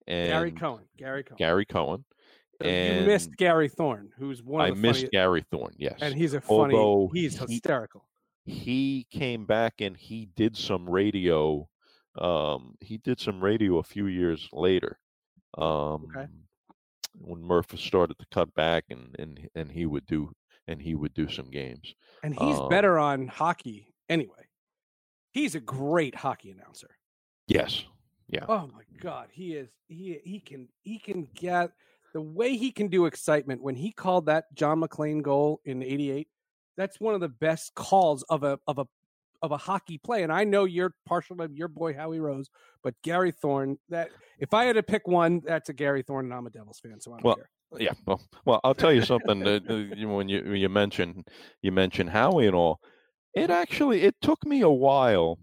and 0.08 0.30
Gary 0.30 0.52
Cohen. 0.52 0.84
Gary 0.98 1.24
Cohen. 1.24 1.38
Gary 1.38 1.66
Cohen. 1.66 2.04
And 2.62 3.02
you 3.02 3.06
missed 3.06 3.36
Gary 3.36 3.68
Thorne, 3.68 4.12
who's 4.18 4.42
one 4.42 4.62
I 4.66 4.70
the 4.70 4.76
missed 4.76 5.00
funniest, 5.00 5.12
Gary 5.12 5.46
Thorne. 5.52 5.76
Yes, 5.78 5.98
and 6.02 6.16
he's 6.16 6.34
a 6.34 6.42
funny. 6.42 6.74
Although 6.76 7.12
he's 7.14 7.38
he- 7.38 7.46
hysterical. 7.56 8.06
he 8.46 9.08
came 9.12 9.46
back 9.46 9.82
and 9.82 9.96
he 9.98 10.30
did 10.36 10.56
some 10.56 10.90
radio 10.90 11.68
um 12.18 12.76
he 12.80 12.98
did 12.98 13.20
some 13.20 13.44
radio 13.44 13.78
a 13.80 13.84
few 13.84 14.08
years 14.08 14.48
later 14.54 14.98
um 15.58 16.08
when 17.18 17.42
Murph 17.42 17.78
started 17.78 18.18
to 18.20 18.26
cut 18.32 18.54
back 18.54 18.86
and 18.90 19.14
and 19.20 19.50
and 19.54 19.70
he 19.70 19.86
would 19.86 20.06
do 20.06 20.32
and 20.68 20.82
he 20.82 20.96
would 20.96 21.14
do 21.14 21.30
some 21.30 21.50
games 21.50 21.94
And 22.24 22.34
he's 22.34 22.60
um, 22.60 22.70
better 22.70 22.98
on 22.98 23.28
hockey 23.28 23.94
anyway. 24.10 24.48
He's 25.32 25.56
a 25.56 25.60
great 25.60 26.16
hockey 26.16 26.52
announcer. 26.52 26.92
yes 27.48 27.84
yeah 28.28 28.46
Oh 28.50 28.68
my 28.74 28.82
god, 29.02 29.28
he 29.32 29.54
is 29.54 29.70
he 29.88 30.20
he 30.24 30.40
can 30.40 30.68
he 30.82 30.98
can 31.00 31.28
get 31.36 31.72
the 32.14 32.22
way 32.22 32.56
he 32.58 32.72
can 32.72 32.88
do 32.88 33.06
excitement 33.06 33.62
when 33.62 33.76
he 33.76 33.92
called 33.92 34.26
that 34.28 34.46
John 34.56 34.80
MacLean 34.80 35.22
goal 35.22 35.60
in 35.66 35.84
88. 35.84 36.28
That's 36.78 37.00
one 37.00 37.14
of 37.14 37.22
the 37.22 37.30
best 37.30 37.76
calls 37.76 38.24
of 38.24 38.44
a 38.44 38.60
of 38.68 38.80
a 38.80 38.86
of 39.42 39.52
a 39.52 39.58
hockey 39.58 39.98
play. 39.98 40.24
And 40.24 40.32
I 40.32 40.44
know 40.44 40.64
you're 40.66 40.94
partial 41.06 41.36
to 41.38 41.50
your 41.52 41.68
boy 41.68 41.94
Howie 41.94 42.20
Rose, 42.20 42.50
but 42.84 42.96
Gary 43.04 43.32
Thorne, 43.32 43.78
that 43.90 44.10
if 44.40 44.54
I 44.54 44.66
had 44.66 44.74
to 44.74 44.84
pick 44.84 45.08
one, 45.08 45.42
that's 45.46 45.70
a 45.70 45.74
Gary 45.74 46.02
Thorne 46.04 46.26
and 46.26 46.34
I'm 46.34 46.48
a 46.48 46.50
Devils 46.50 46.80
fan, 46.80 47.00
so 47.00 47.12
I 47.14 47.16
don't 47.18 47.24
Well, 47.26 47.36
care. 47.36 47.50
yeah 47.80 47.94
well, 48.06 48.22
well 48.46 48.62
i'll 48.64 48.76
tell 48.76 48.94
you 48.94 49.02
something 49.04 49.46
uh, 49.46 49.60
uh, 49.70 49.74
you- 49.74 50.08
when 50.08 50.30
you 50.30 50.54
you 50.54 50.70
mention 50.70 51.26
you 51.62 51.72
mention 51.74 52.08
howie 52.08 52.46
and 52.46 52.56
all 52.56 52.80
it 53.34 53.50
actually 53.50 54.04
it 54.04 54.16
took 54.22 54.46
me 54.46 54.62
a 54.62 54.70
while 54.70 55.40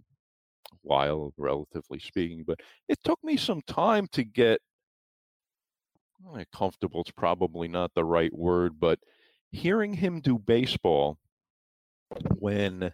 while 0.83 1.35
relatively 1.37 1.99
speaking 1.99 2.45
but 2.47 2.61
it 2.89 2.99
took 3.05 3.23
me 3.23 3.37
some 3.37 3.61
time 3.67 4.07
to 4.13 4.25
get 4.25 4.61
eh, 6.39 6.45
comfortable 6.55 7.01
It's 7.03 7.11
probably 7.11 7.69
not 7.69 7.93
the 7.95 8.05
right 8.05 8.33
word 8.33 8.79
but 8.81 8.99
hearing 9.51 9.93
him 9.93 10.21
do 10.21 10.39
baseball 10.39 11.19
when 12.39 12.93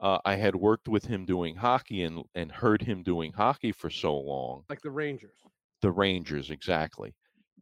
uh, 0.00 0.18
i 0.24 0.34
had 0.36 0.54
worked 0.56 0.88
with 0.88 1.06
him 1.06 1.24
doing 1.24 1.56
hockey 1.56 2.02
and 2.02 2.22
and 2.34 2.50
heard 2.52 2.82
him 2.82 3.02
doing 3.02 3.32
hockey 3.32 3.72
for 3.72 3.90
so 3.90 4.16
long 4.16 4.64
Like 4.68 4.82
the 4.82 4.90
Rangers. 4.90 5.36
the 5.82 5.90
Rangers 5.90 6.50
exactly. 6.50 7.14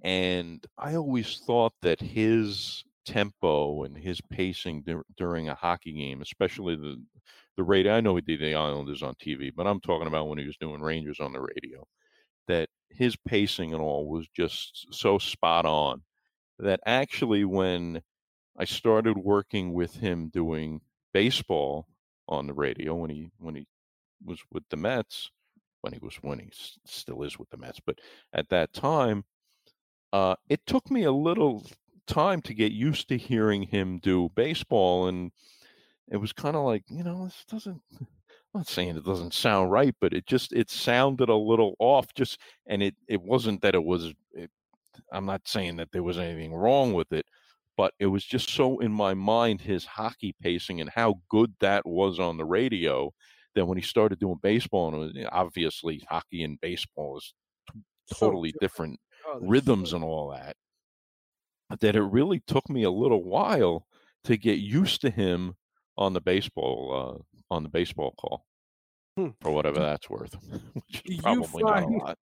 And 0.03 0.63
I 0.77 0.97
always 0.97 1.41
thought 1.47 1.73
that 1.81 2.01
his 2.01 2.85
tempo 3.07 3.85
and 3.85 3.97
his 3.97 4.21
pacing 4.21 4.83
dur- 4.83 5.05
during 5.17 5.49
a 5.49 5.55
hockey 5.55 5.93
game, 5.95 6.21
especially 6.21 6.77
the 6.77 7.03
the 7.57 7.63
radio. 7.63 7.95
I 7.95 8.01
know 8.01 8.15
he 8.17 8.21
did 8.23 8.41
the 8.41 8.55
Islanders 8.55 9.03
on 9.03 9.15
TV, 9.15 9.51
but 9.55 9.67
I'm 9.67 9.81
talking 9.81 10.07
about 10.09 10.29
when 10.29 10.39
he 10.39 10.47
was 10.47 10.57
doing 10.59 10.83
Rangers 10.83 11.21
on 11.21 11.33
the 11.33 11.41
radio. 11.41 11.87
That 12.49 12.69
his 12.91 13.17
pacing 13.17 13.73
and 13.73 13.81
all 13.83 14.07
was 14.09 14.29
just 14.29 14.87
so 14.93 15.19
spot 15.19 15.65
on 15.65 16.03
that 16.59 16.81
actually 16.85 17.45
when 17.45 18.03
I 18.59 18.67
started 18.67 19.17
working 19.17 19.73
with 19.73 19.97
him 19.97 20.29
doing 20.29 20.81
baseball 21.15 21.87
on 22.29 22.47
the 22.47 22.55
radio 22.55 22.95
when 22.95 23.11
he 23.11 23.31
when 23.39 23.55
he 23.55 23.67
was 24.25 24.41
with 24.53 24.65
the 24.71 24.77
Mets, 24.77 25.31
when 25.81 25.93
he 25.93 25.99
was 26.01 26.17
when 26.23 26.39
he 26.39 26.49
still 26.87 27.23
is 27.23 27.39
with 27.39 27.51
the 27.51 27.57
Mets, 27.57 27.81
but 27.85 27.99
at 28.33 28.49
that 28.49 28.73
time, 28.73 29.25
uh, 30.13 30.37
it 30.49 30.61
took 30.67 30.91
me 30.91 31.05
a 31.05 31.13
little 31.13 31.65
time 32.07 32.43
to 32.43 32.55
get 32.55 32.73
used 32.73 33.09
to 33.09 33.19
hearing 33.19 33.63
him 33.63 33.99
do 33.99 34.31
baseball, 34.35 35.09
and 35.09 35.33
it 36.11 36.17
was 36.19 36.33
kind 36.33 36.57
of 36.57 36.65
like 36.65 36.85
you 36.89 37.03
know 37.03 37.25
this 37.25 37.45
doesn't. 37.49 37.83
I'm 38.55 38.61
not 38.61 38.69
saying 38.69 38.97
it 38.97 39.05
doesn't 39.05 39.35
sound 39.35 39.73
right, 39.73 39.97
but 40.01 40.13
it 40.13 40.27
just 40.27 40.53
it 40.53 40.71
sounded 40.71 41.29
a 41.29 41.35
little 41.35 41.75
off. 41.81 42.15
Just 42.15 42.39
and 42.69 42.83
it 42.85 42.95
it 43.09 43.21
wasn't 43.21 43.63
that 43.63 43.75
it 43.75 43.83
was. 43.83 44.13
It, 44.33 44.51
I'm 45.13 45.27
not 45.27 45.49
saying 45.49 45.77
that 45.77 45.91
there 45.91 46.05
was 46.05 46.19
anything 46.19 46.55
wrong 46.55 46.93
with 46.93 47.13
it, 47.13 47.27
but 47.77 47.93
it 47.99 48.07
was 48.07 48.25
just 48.25 48.49
so 48.51 48.79
in 48.81 48.93
my 48.93 49.15
mind 49.15 49.61
his 49.61 49.85
hockey 49.85 50.35
pacing 50.41 50.81
and 50.81 50.91
how 50.91 51.15
good 51.29 51.53
that 51.61 51.85
was 51.87 52.19
on 52.21 52.37
the 52.37 52.45
radio 52.45 53.13
that 53.55 53.67
when 53.67 53.79
he 53.79 53.83
started 53.85 54.19
doing 54.19 54.39
baseball 54.43 54.89
and 54.89 54.99
was- 54.99 55.27
obviously 55.33 56.03
hockey 56.09 56.43
and 56.43 56.61
baseball 56.61 57.17
is 57.19 57.35
So 58.07 58.27
totally 58.27 58.53
different 58.61 58.99
Oh, 59.27 59.39
rhythms 59.41 59.91
so- 59.91 59.97
and 59.97 60.05
all 60.05 60.31
that 60.31 60.57
that 61.81 61.97
it 61.97 62.03
really 62.03 62.41
took 62.47 62.69
me 62.69 62.83
a 62.85 62.91
little 62.91 63.23
while 63.25 63.87
to 64.25 64.37
get 64.37 64.59
used 64.59 65.01
to 65.01 65.11
him 65.11 65.55
on 65.97 66.13
the 66.13 66.21
baseball 66.21 67.23
uh, 67.51 67.55
on 67.55 67.63
the 67.63 67.69
baseball 67.69 68.13
call 68.19 68.45
Hmm. 69.17 69.29
for 69.41 69.53
whatever 69.53 69.79
that's 69.79 70.11
worth 70.11 70.35
which 70.75 71.03
Do 71.05 71.13
is 71.13 71.17
you 71.19 71.23
probably 71.23 71.63
not 71.63 71.83
a 71.85 71.87
lot 71.87 72.19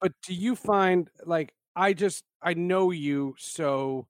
but 0.00 0.12
do 0.26 0.34
you 0.34 0.56
find 0.56 1.08
like 1.24 1.54
I 1.76 1.92
just 1.92 2.24
I 2.42 2.54
know 2.54 2.90
you 2.90 3.34
so 3.38 4.08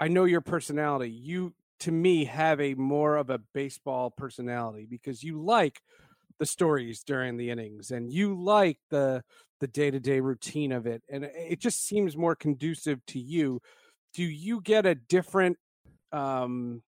I 0.00 0.08
know 0.08 0.24
your 0.24 0.40
personality. 0.40 1.10
You 1.10 1.54
to 1.80 1.92
me 1.92 2.24
have 2.24 2.60
a 2.60 2.74
more 2.74 3.16
of 3.16 3.30
a 3.30 3.38
baseball 3.52 4.10
personality 4.10 4.86
because 4.88 5.22
you 5.22 5.42
like 5.42 5.80
the 6.38 6.46
stories 6.46 7.02
during 7.02 7.36
the 7.36 7.50
innings 7.50 7.90
and 7.90 8.10
you 8.12 8.34
like 8.34 8.78
the 8.90 9.22
the 9.60 9.66
day-to-day 9.68 10.20
routine 10.20 10.72
of 10.72 10.86
it 10.86 11.02
and 11.08 11.24
it 11.24 11.60
just 11.60 11.84
seems 11.84 12.16
more 12.16 12.34
conducive 12.34 13.04
to 13.06 13.18
you 13.18 13.60
do 14.12 14.22
you 14.22 14.60
get 14.60 14.84
a 14.84 14.94
different 14.94 15.56
um 16.12 16.82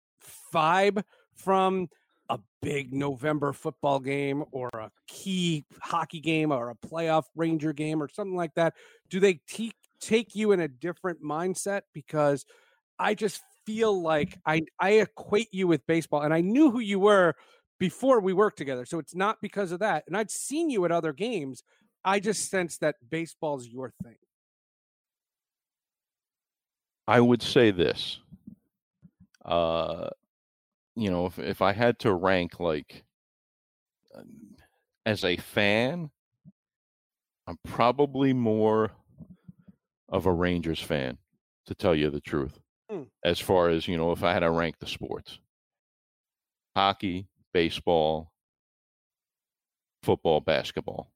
vibe 0.53 1.03
from 1.35 1.89
a 2.29 2.39
big 2.63 2.95
November 2.95 3.53
football 3.53 4.01
game 4.01 4.45
or 4.53 4.71
a 4.73 4.91
key 5.07 5.65
hockey 5.81 6.21
game 6.21 6.51
or 6.51 6.71
a 6.71 6.75
playoff 6.75 7.25
Ranger 7.37 7.73
game 7.73 8.03
or 8.03 8.09
something 8.09 8.37
like 8.37 8.55
that? 8.55 8.75
Do 9.11 9.21
they 9.21 9.41
te- 9.49 9.73
take 10.01 10.35
you 10.35 10.53
in 10.53 10.61
a 10.61 10.69
different 10.69 11.23
mindset? 11.23 11.83
Because 11.93 12.47
I 13.03 13.15
just 13.15 13.43
feel 13.67 14.01
like 14.01 14.39
I 14.47 14.63
I 14.79 14.91
equate 14.93 15.53
you 15.53 15.67
with 15.67 15.87
baseball, 15.87 16.23
and 16.23 16.33
I 16.33 16.41
knew 16.41 16.71
who 16.71 16.79
you 16.79 17.01
were 17.01 17.35
before 17.81 18.21
we 18.21 18.33
worked 18.33 18.59
together. 18.59 18.85
So 18.87 19.01
it's 19.01 19.15
not 19.15 19.39
because 19.43 19.73
of 19.73 19.81
that. 19.81 20.05
And 20.07 20.17
I'd 20.17 20.31
seen 20.31 20.71
you 20.71 20.85
at 20.85 20.93
other 20.93 21.13
games. 21.13 21.65
I 22.05 22.21
just 22.21 22.49
sense 22.49 22.79
that 22.79 22.97
baseball's 23.11 23.67
your 23.67 23.93
thing. 24.05 24.17
I 27.09 27.21
would 27.21 27.43
say 27.43 27.73
this. 27.73 28.21
Uh, 29.45 30.11
you 30.95 31.11
know, 31.11 31.27
if 31.27 31.39
if 31.41 31.61
I 31.61 31.73
had 31.73 31.99
to 32.01 32.15
rank 32.15 32.61
like 32.61 33.03
um, 34.15 34.55
as 35.05 35.25
a 35.25 35.37
fan, 35.37 36.11
I'm 37.49 37.59
probably 37.65 38.33
more 38.33 38.93
of 40.09 40.27
a 40.27 40.33
Rangers 40.33 40.81
fan, 40.81 41.19
to 41.67 41.75
tell 41.75 41.97
you 41.97 42.09
the 42.09 42.21
truth. 42.21 42.62
Hmm. 42.93 43.03
As 43.25 43.41
far 43.41 43.71
as 43.71 43.89
you 43.89 43.97
know, 43.97 44.13
if 44.13 44.23
I 44.23 44.35
had 44.35 44.41
to 44.41 44.51
rank 44.51 44.77
the 44.79 44.87
sports, 44.87 45.39
hockey, 46.77 47.27
baseball, 47.55 48.33
football, 50.03 50.41
basketball. 50.41 51.11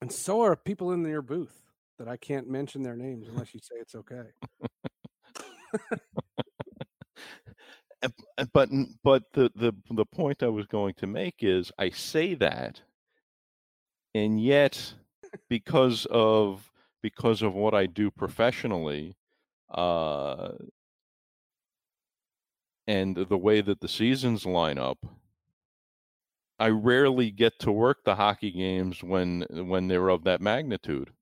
And 0.00 0.12
so 0.12 0.42
are 0.42 0.54
people 0.54 0.92
in 0.92 1.04
your 1.04 1.22
booth 1.22 1.62
that 1.98 2.06
I 2.06 2.16
can't 2.16 2.48
mention 2.48 2.84
their 2.84 2.96
names 2.96 3.26
unless 3.28 3.52
you 3.52 3.60
say 3.60 3.76
it's 3.80 3.94
okay. 3.94 4.22
But 8.52 8.68
but 9.04 9.22
the 9.32 9.52
the 9.54 9.72
the 9.88 10.04
point 10.04 10.42
I 10.42 10.48
was 10.48 10.66
going 10.66 10.94
to 10.94 11.06
make 11.06 11.36
is 11.38 11.70
I 11.78 11.90
say 11.90 12.34
that, 12.34 12.82
and 14.12 14.42
yet 14.42 14.94
because 15.48 16.04
of 16.10 16.72
because 17.00 17.42
of 17.42 17.54
what 17.54 17.74
I 17.74 17.86
do 17.86 18.10
professionally, 18.10 19.16
uh, 19.70 20.48
and 22.86 23.16
the 23.16 23.38
way 23.38 23.60
that 23.60 23.80
the 23.80 23.88
seasons 23.88 24.46
line 24.46 24.78
up, 24.78 24.98
I 26.58 26.68
rarely 26.68 27.30
get 27.30 27.58
to 27.60 27.72
work 27.72 28.04
the 28.04 28.14
hockey 28.14 28.50
games 28.50 29.02
when 29.02 29.42
when 29.50 29.88
they're 29.88 30.08
of 30.08 30.24
that 30.24 30.40
magnitude 30.40 31.12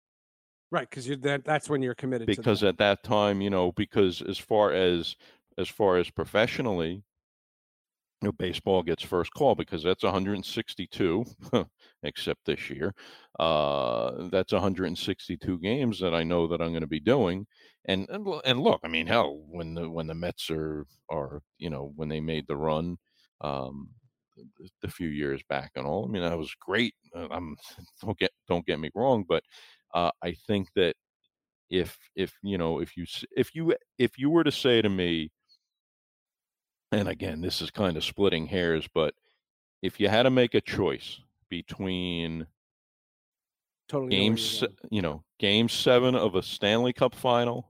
Right, 0.70 0.88
because 0.88 1.08
you 1.08 1.16
that 1.16 1.44
that's 1.44 1.68
when 1.68 1.82
you're 1.82 1.94
committed 1.94 2.26
because 2.26 2.60
that. 2.60 2.68
at 2.68 2.78
that 2.78 3.02
time, 3.02 3.40
you 3.40 3.50
know, 3.50 3.72
because 3.72 4.22
as 4.22 4.38
far 4.38 4.72
as 4.72 5.16
as 5.58 5.68
far 5.68 5.96
as 5.96 6.10
professionally, 6.10 7.02
you 8.22 8.28
know, 8.28 8.32
baseball 8.32 8.82
gets 8.82 9.02
first 9.02 9.32
call 9.34 9.54
because 9.54 9.82
that's 9.82 10.02
162, 10.02 11.24
except 12.02 12.44
this 12.46 12.68
year. 12.70 12.94
Uh, 13.38 14.28
that's 14.30 14.52
162 14.52 15.58
games 15.60 16.00
that 16.00 16.14
I 16.14 16.22
know 16.24 16.46
that 16.48 16.60
I'm 16.60 16.70
going 16.70 16.82
to 16.82 16.86
be 16.86 17.00
doing. 17.00 17.46
And 17.86 18.06
and 18.10 18.26
and 18.44 18.60
look, 18.60 18.80
I 18.84 18.88
mean, 18.88 19.06
hell, 19.06 19.42
when 19.48 19.74
the 19.74 19.88
when 19.88 20.06
the 20.06 20.14
Mets 20.14 20.50
are 20.50 20.86
are 21.10 21.42
you 21.58 21.70
know 21.70 21.92
when 21.96 22.08
they 22.08 22.20
made 22.20 22.46
the 22.46 22.56
run, 22.56 22.98
um, 23.40 23.88
a 24.84 24.88
few 24.88 25.08
years 25.08 25.42
back 25.48 25.72
and 25.76 25.86
all. 25.86 26.04
I 26.06 26.08
mean, 26.10 26.22
that 26.22 26.38
was 26.38 26.54
great. 26.60 26.94
Uh, 27.14 27.28
I'm 27.30 27.56
don't 28.02 28.18
get 28.18 28.30
don't 28.48 28.66
get 28.66 28.80
me 28.80 28.90
wrong, 28.94 29.24
but 29.28 29.42
uh, 29.94 30.10
I 30.22 30.32
think 30.46 30.68
that 30.76 30.94
if 31.70 31.98
if 32.16 32.34
you 32.42 32.58
know 32.58 32.80
if 32.80 32.96
you 32.96 33.06
if 33.36 33.54
you 33.54 33.74
if 33.98 34.18
you 34.18 34.30
were 34.30 34.44
to 34.44 34.52
say 34.52 34.82
to 34.82 34.88
me 34.88 35.30
and 36.92 37.08
again 37.08 37.40
this 37.40 37.60
is 37.60 37.70
kind 37.70 37.96
of 37.96 38.04
splitting 38.04 38.46
hairs 38.46 38.88
but 38.92 39.14
if 39.82 40.00
you 40.00 40.08
had 40.08 40.24
to 40.24 40.30
make 40.30 40.54
a 40.54 40.60
choice 40.60 41.20
between 41.48 42.46
totally 43.88 44.08
know 44.08 44.16
where 44.16 44.20
game 44.20 44.32
you're 44.32 44.38
se- 44.38 44.68
you 44.90 45.02
know 45.02 45.22
game 45.40 45.68
7 45.68 46.14
of 46.14 46.34
a 46.36 46.42
Stanley 46.42 46.92
Cup 46.92 47.14
final 47.14 47.66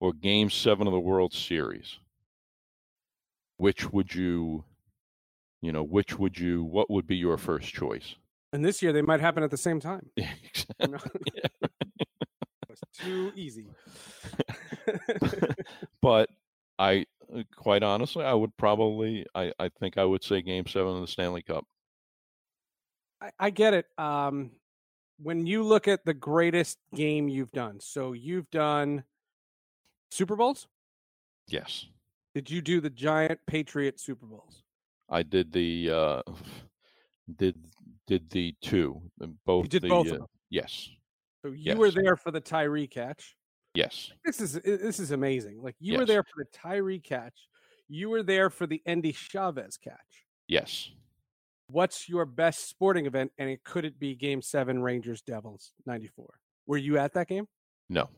or 0.00 0.14
game 0.14 0.48
7 0.48 0.86
of 0.86 0.92
the 0.92 1.00
World 1.00 1.34
Series? 1.34 1.98
Which 3.58 3.92
would 3.92 4.14
you 4.14 4.64
you 5.60 5.72
know 5.72 5.82
which 5.82 6.18
would 6.18 6.38
you 6.38 6.64
what 6.64 6.90
would 6.90 7.06
be 7.06 7.16
your 7.16 7.36
first 7.36 7.74
choice? 7.74 8.14
And 8.52 8.64
this 8.64 8.82
year 8.82 8.92
they 8.92 9.02
might 9.02 9.20
happen 9.20 9.42
at 9.42 9.50
the 9.50 9.58
same 9.58 9.80
time. 9.80 10.10
Too 12.94 13.32
easy. 13.34 13.66
but 16.02 16.30
I 16.78 17.06
quite 17.56 17.82
honestly, 17.82 18.24
I 18.24 18.34
would 18.34 18.56
probably, 18.56 19.26
I, 19.34 19.52
I 19.58 19.68
think 19.68 19.98
I 19.98 20.04
would 20.04 20.24
say 20.24 20.42
Game 20.42 20.66
Seven 20.66 20.94
of 20.94 21.00
the 21.00 21.06
Stanley 21.06 21.42
Cup. 21.42 21.64
I, 23.20 23.30
I 23.38 23.50
get 23.50 23.74
it. 23.74 23.86
Um, 23.98 24.50
when 25.22 25.46
you 25.46 25.62
look 25.62 25.88
at 25.88 26.04
the 26.04 26.14
greatest 26.14 26.78
game 26.94 27.28
you've 27.28 27.52
done, 27.52 27.78
so 27.80 28.12
you've 28.12 28.50
done 28.50 29.04
Super 30.10 30.36
Bowls. 30.36 30.66
Yes, 31.46 31.86
Did 32.34 32.48
you 32.48 32.62
do 32.62 32.80
the 32.80 32.90
giant 32.90 33.40
Patriot 33.46 34.00
Super 34.00 34.26
Bowls? 34.26 34.62
I 35.08 35.22
did 35.22 35.52
the, 35.52 35.90
uh, 35.90 36.22
did 37.36 37.56
did 38.06 38.28
the 38.30 38.54
two, 38.60 39.00
uh, 39.22 39.26
both. 39.46 39.68
did 39.68 39.82
the, 39.82 39.88
both 39.88 40.06
of 40.08 40.12
uh, 40.14 40.16
them? 40.18 40.26
Yes, 40.48 40.88
So 41.42 41.52
you 41.52 41.76
were 41.76 41.90
there 41.90 42.16
for 42.16 42.30
the 42.30 42.40
Tyree 42.40 42.88
catch. 42.88 43.36
Yes, 43.74 44.10
This 44.24 44.40
is 44.40 44.54
this 44.54 44.98
is 44.98 45.12
amazing. 45.12 45.62
Like 45.62 45.76
you 45.78 45.96
were 45.98 46.04
there 46.06 46.24
for 46.24 46.44
the 46.44 46.50
Tyree 46.52 46.98
catch. 46.98 47.46
You 47.88 48.08
were 48.10 48.22
there 48.24 48.50
for 48.50 48.66
the 48.66 48.82
Endy 48.86 49.12
Chavez 49.12 49.76
catch. 49.76 50.24
yes. 50.48 50.90
What's 51.68 52.08
your 52.08 52.24
best 52.24 52.68
sporting 52.68 53.06
event? 53.06 53.30
And 53.38 53.48
it 53.48 53.62
could 53.62 53.84
it 53.84 53.96
be 54.00 54.16
Game 54.16 54.42
Seven 54.42 54.82
Rangers 54.82 55.22
Devils 55.22 55.72
'94? 55.86 56.26
Were 56.66 56.76
you 56.78 56.98
at 56.98 57.14
that 57.14 57.28
game? 57.28 57.46
No, 57.88 58.08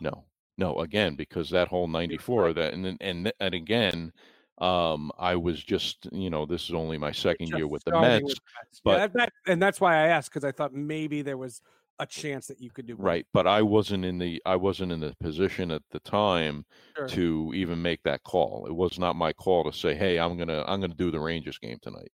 no, 0.00 0.24
no. 0.58 0.80
Again, 0.80 1.14
because 1.14 1.48
that 1.50 1.68
whole 1.68 1.86
'94, 1.86 2.52
that 2.54 2.72
and 2.74 2.84
then 2.84 2.96
and 3.00 3.32
and 3.38 3.54
again, 3.54 4.12
um, 4.58 5.12
I 5.16 5.36
was 5.36 5.62
just, 5.62 6.08
you 6.10 6.28
know, 6.28 6.44
this 6.44 6.64
is 6.64 6.74
only 6.74 6.98
my 6.98 7.12
second 7.12 7.50
year 7.50 7.68
with 7.68 7.84
the 7.84 7.92
Mets, 8.00 8.24
with 8.24 8.34
the 8.34 8.40
Mets. 8.64 8.80
but- 8.82 8.98
yeah, 8.98 9.06
that- 9.14 9.32
and 9.46 9.62
that's 9.62 9.80
why 9.80 9.94
I 9.94 10.08
asked 10.08 10.30
because 10.30 10.42
I 10.44 10.50
thought 10.50 10.74
maybe 10.74 11.22
there 11.22 11.38
was 11.38 11.62
a 12.00 12.06
chance 12.06 12.46
that 12.48 12.60
you 12.60 12.70
could 12.70 12.86
do 12.86 12.96
right? 12.96 13.26
But 13.32 13.46
I 13.46 13.62
wasn't 13.62 14.04
in 14.04 14.18
the, 14.18 14.42
I 14.46 14.56
wasn't 14.56 14.92
in 14.92 15.00
the 15.00 15.14
position 15.20 15.70
at 15.70 15.82
the 15.90 16.00
time 16.00 16.64
Sure. 16.96 17.08
to 17.08 17.52
even 17.54 17.80
make 17.82 18.02
that 18.04 18.22
call. 18.24 18.66
It 18.66 18.72
was 18.74 18.98
not 18.98 19.16
my 19.16 19.32
call 19.32 19.64
to 19.64 19.72
say, 19.76 19.94
"Hey, 19.94 20.18
I'm 20.18 20.36
gonna 20.36 20.64
I'm 20.66 20.80
gonna 20.80 20.94
do 20.94 21.10
the 21.10 21.20
Rangers 21.20 21.58
game 21.58 21.78
tonight." 21.82 22.12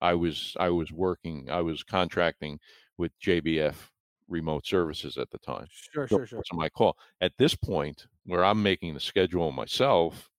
I 0.00 0.14
was 0.14 0.56
I 0.60 0.70
was 0.70 0.92
working 0.92 1.50
I 1.50 1.62
was 1.62 1.82
contracting 1.84 2.60
with 2.98 3.18
JBF 3.20 3.92
Remote 4.28 4.66
Services 4.66 5.18
at 5.18 5.30
the 5.30 5.38
time. 5.38 5.68
Sure, 5.70 6.06
So 6.08 6.18
sure, 6.18 6.26
sure. 6.26 6.44
wasn't 6.50 6.60
my 6.60 6.68
call. 6.70 6.98
At 7.20 7.36
this 7.38 7.54
point, 7.56 8.06
where 8.26 8.44
I'm 8.44 8.62
making 8.62 8.94
the 8.94 9.00
schedule 9.00 9.52
myself 9.52 10.30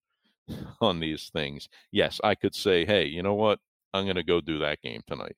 on 0.82 1.00
these 1.00 1.30
things, 1.32 1.70
yes, 1.92 2.20
I 2.24 2.36
could 2.36 2.56
say, 2.56 2.86
"Hey, 2.86 3.06
you 3.08 3.24
know 3.24 3.36
what? 3.36 3.60
I'm 3.94 4.08
gonna 4.08 4.24
go 4.24 4.42
do 4.42 4.60
that 4.60 4.82
game 4.82 5.02
tonight." 5.08 5.38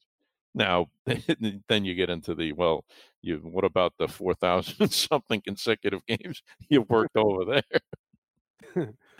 Now, 0.53 0.87
then 1.05 1.85
you 1.85 1.95
get 1.95 2.09
into 2.09 2.35
the 2.35 2.51
well. 2.53 2.85
You 3.21 3.37
what 3.37 3.65
about 3.65 3.93
the 3.99 4.07
four 4.07 4.33
thousand 4.33 4.89
something 4.91 5.41
consecutive 5.41 6.05
games 6.07 6.41
you 6.69 6.81
worked 6.83 7.15
over 7.17 7.45
there? 7.45 7.81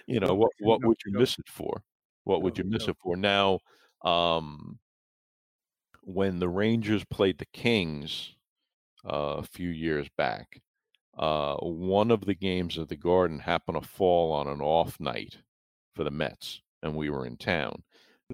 you 0.08 0.20
know 0.20 0.34
what 0.34 0.52
what 0.60 0.84
would 0.84 0.98
you 1.06 1.12
miss 1.18 1.38
it 1.40 1.48
for 1.48 1.82
what 2.24 2.42
would 2.42 2.58
you 2.58 2.64
miss 2.64 2.88
it 2.88 2.98
for 3.02 3.16
now 3.16 3.60
um 4.04 4.80
when 6.04 6.40
the 6.40 6.50
rangers 6.50 7.04
played 7.06 7.38
the 7.38 7.46
kings 7.46 8.36
uh, 9.06 9.38
a 9.38 9.44
few 9.44 9.70
years 9.70 10.08
back 10.18 10.62
uh 11.18 11.56
one 11.58 12.12
of 12.12 12.26
the 12.26 12.36
games 12.36 12.78
at 12.78 12.90
the 12.90 12.96
garden 12.96 13.40
happened 13.40 13.82
to 13.82 13.88
fall 13.88 14.32
on 14.32 14.48
an 14.48 14.62
off 14.62 15.00
night 15.00 15.38
for 15.96 16.04
the 16.04 16.12
mets 16.12 16.62
and 16.84 16.96
we 16.96 17.10
were 17.10 17.26
in 17.26 17.38
town 17.38 17.84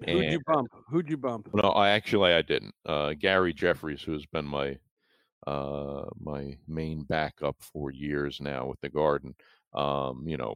Who'd 0.06 0.32
you 0.32 0.40
bump? 0.46 0.68
Who'd 0.88 1.08
you 1.08 1.16
bump? 1.16 1.48
no 1.54 1.70
i 1.70 1.90
actually 1.90 2.32
i 2.32 2.42
didn't 2.42 2.74
uh 2.86 3.12
gary 3.18 3.52
jeffries 3.52 4.02
who's 4.02 4.26
been 4.26 4.44
my 4.44 4.78
uh 5.46 6.04
my 6.20 6.56
main 6.66 7.02
backup 7.04 7.56
for 7.62 7.90
years 7.90 8.40
now 8.40 8.66
with 8.66 8.80
the 8.80 8.88
garden 8.88 9.34
um 9.74 10.24
you 10.26 10.36
know 10.36 10.54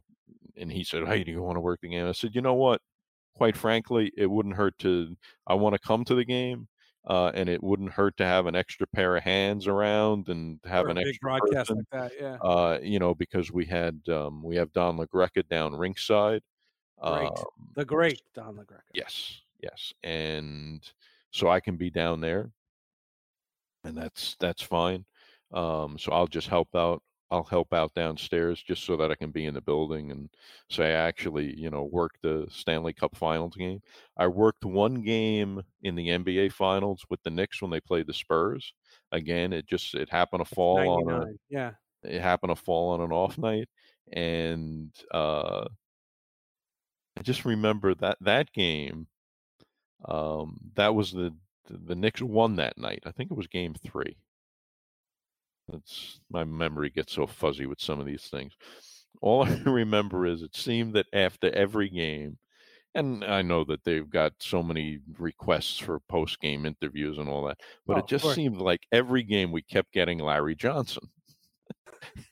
and 0.57 0.71
he 0.71 0.83
said 0.83 1.07
hey 1.07 1.23
do 1.23 1.31
you 1.31 1.41
want 1.41 1.55
to 1.55 1.61
work 1.61 1.79
the 1.81 1.89
game 1.89 2.07
i 2.07 2.11
said 2.11 2.35
you 2.35 2.41
know 2.41 2.53
what 2.53 2.81
quite 3.35 3.57
frankly 3.57 4.11
it 4.17 4.27
wouldn't 4.27 4.55
hurt 4.55 4.77
to 4.79 5.15
i 5.47 5.53
want 5.53 5.73
to 5.73 5.79
come 5.79 6.03
to 6.05 6.15
the 6.15 6.25
game 6.25 6.67
uh 7.07 7.31
and 7.33 7.49
it 7.49 7.63
wouldn't 7.63 7.91
hurt 7.93 8.15
to 8.17 8.25
have 8.25 8.45
an 8.45 8.55
extra 8.55 8.87
pair 8.87 9.15
of 9.17 9.23
hands 9.23 9.67
around 9.67 10.29
and 10.29 10.59
have 10.65 10.87
an 10.87 10.97
extra 10.97 11.17
broadcast 11.21 11.69
person, 11.69 11.85
like 11.91 12.11
that. 12.11 12.11
Yeah. 12.19 12.37
uh 12.41 12.79
you 12.81 12.99
know 12.99 13.15
because 13.15 13.51
we 13.51 13.65
had 13.65 14.01
um 14.09 14.43
we 14.43 14.55
have 14.55 14.71
don 14.73 14.97
lagreca 14.97 15.47
down 15.49 15.73
ringside 15.75 16.41
Great. 17.03 17.27
um, 17.27 17.45
The 17.75 17.85
great 17.85 18.21
Don 18.33 18.55
LaGreca. 18.55 18.81
Yes, 18.93 19.41
yes, 19.61 19.93
and 20.03 20.81
so 21.31 21.49
I 21.49 21.59
can 21.59 21.75
be 21.75 21.89
down 21.89 22.21
there, 22.21 22.51
and 23.83 23.97
that's 23.97 24.35
that's 24.39 24.61
fine. 24.61 25.05
Um, 25.53 25.97
so 25.97 26.11
I'll 26.11 26.27
just 26.27 26.47
help 26.47 26.75
out. 26.75 27.01
I'll 27.31 27.43
help 27.43 27.73
out 27.73 27.95
downstairs 27.95 28.61
just 28.61 28.85
so 28.85 28.95
that 28.97 29.09
I 29.09 29.15
can 29.15 29.31
be 29.31 29.45
in 29.45 29.55
the 29.55 29.61
building 29.61 30.11
and 30.11 30.29
say 30.69 30.89
I 30.93 31.07
actually, 31.07 31.59
you 31.59 31.71
know, 31.71 31.83
worked 31.83 32.21
the 32.21 32.45
Stanley 32.51 32.93
Cup 32.93 33.15
Finals 33.15 33.55
game. 33.55 33.81
I 34.15 34.27
worked 34.27 34.65
one 34.65 35.01
game 35.01 35.63
in 35.81 35.95
the 35.95 36.09
NBA 36.09 36.51
Finals 36.53 37.03
with 37.09 37.23
the 37.23 37.31
Knicks 37.31 37.59
when 37.59 37.71
they 37.71 37.79
played 37.79 38.05
the 38.05 38.13
Spurs. 38.13 38.71
Again, 39.11 39.51
it 39.51 39.67
just 39.67 39.95
it 39.95 40.09
happened 40.09 40.45
to 40.45 40.55
fall 40.55 41.09
on 41.09 41.23
a 41.23 41.25
yeah. 41.49 41.71
it 42.03 42.21
happened 42.21 42.55
to 42.55 42.63
fall 42.63 42.91
on 42.91 43.01
an 43.01 43.11
off 43.11 43.37
night, 43.39 43.67
and 44.11 44.91
uh, 45.11 45.65
I 47.17 47.21
just 47.21 47.45
remember 47.45 47.93
that 47.95 48.17
that 48.21 48.51
game. 48.53 49.07
Um, 50.05 50.59
that 50.75 50.95
was 50.95 51.11
the 51.11 51.33
the 51.69 51.95
Knicks 51.95 52.21
won 52.21 52.57
that 52.57 52.77
night. 52.77 53.03
I 53.05 53.11
think 53.11 53.31
it 53.31 53.37
was 53.37 53.47
Game 53.47 53.73
Three. 53.73 54.17
That's 55.69 56.19
my 56.29 56.43
memory 56.43 56.89
gets 56.89 57.13
so 57.13 57.25
fuzzy 57.25 57.65
with 57.65 57.79
some 57.79 57.99
of 57.99 58.05
these 58.05 58.27
things. 58.27 58.53
All 59.21 59.43
I 59.47 59.61
remember 59.63 60.25
is 60.25 60.41
it 60.41 60.55
seemed 60.55 60.93
that 60.95 61.07
after 61.13 61.49
every 61.55 61.89
game, 61.89 62.37
and 62.95 63.23
I 63.23 63.41
know 63.41 63.63
that 63.65 63.83
they've 63.83 64.09
got 64.09 64.33
so 64.39 64.61
many 64.61 64.99
requests 65.17 65.79
for 65.79 65.99
post 66.01 66.39
game 66.41 66.65
interviews 66.65 67.17
and 67.17 67.29
all 67.29 67.45
that, 67.45 67.59
but 67.87 67.95
Oh, 67.95 67.99
it 67.99 68.07
just 68.07 68.33
seemed 68.33 68.57
like 68.57 68.81
every 68.91 69.23
game 69.23 69.51
we 69.51 69.61
kept 69.61 69.93
getting 69.93 70.19
Larry 70.19 70.55
Johnson. 70.55 71.09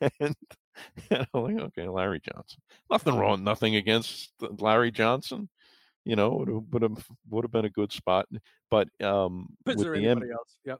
and, 0.19 0.35
and 1.09 1.27
I'm 1.33 1.43
like, 1.43 1.57
okay, 1.57 1.87
Larry 1.87 2.21
Johnson. 2.21 2.61
Nothing 2.89 3.17
wrong, 3.17 3.43
nothing 3.43 3.75
against 3.75 4.31
Larry 4.59 4.91
Johnson. 4.91 5.49
You 6.05 6.15
know, 6.15 6.29
would 6.31 6.47
have 6.47 6.63
would 6.71 6.81
have, 6.81 7.05
would 7.29 7.43
have 7.43 7.51
been 7.51 7.65
a 7.65 7.69
good 7.69 7.91
spot. 7.91 8.27
But 8.69 8.87
um, 9.03 9.47
Is 9.67 9.75
with 9.77 9.87
the 9.93 9.99
M- 9.99 10.17
anybody 10.17 10.31
else? 10.31 10.57
Yep. 10.65 10.79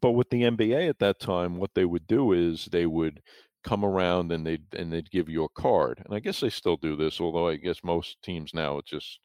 but 0.00 0.12
with 0.12 0.28
the 0.30 0.42
NBA 0.42 0.88
at 0.88 0.98
that 0.98 1.18
time, 1.18 1.56
what 1.56 1.70
they 1.74 1.84
would 1.84 2.06
do 2.06 2.32
is 2.32 2.66
they 2.66 2.86
would 2.86 3.22
come 3.62 3.84
around 3.84 4.30
and 4.30 4.46
they'd 4.46 4.66
and 4.76 4.92
they'd 4.92 5.10
give 5.10 5.28
you 5.28 5.44
a 5.44 5.60
card. 5.60 6.02
And 6.04 6.14
I 6.14 6.20
guess 6.20 6.40
they 6.40 6.50
still 6.50 6.76
do 6.76 6.96
this, 6.96 7.20
although 7.20 7.48
I 7.48 7.56
guess 7.56 7.78
most 7.82 8.20
teams 8.22 8.52
now 8.52 8.78
it's 8.78 8.90
just 8.90 9.20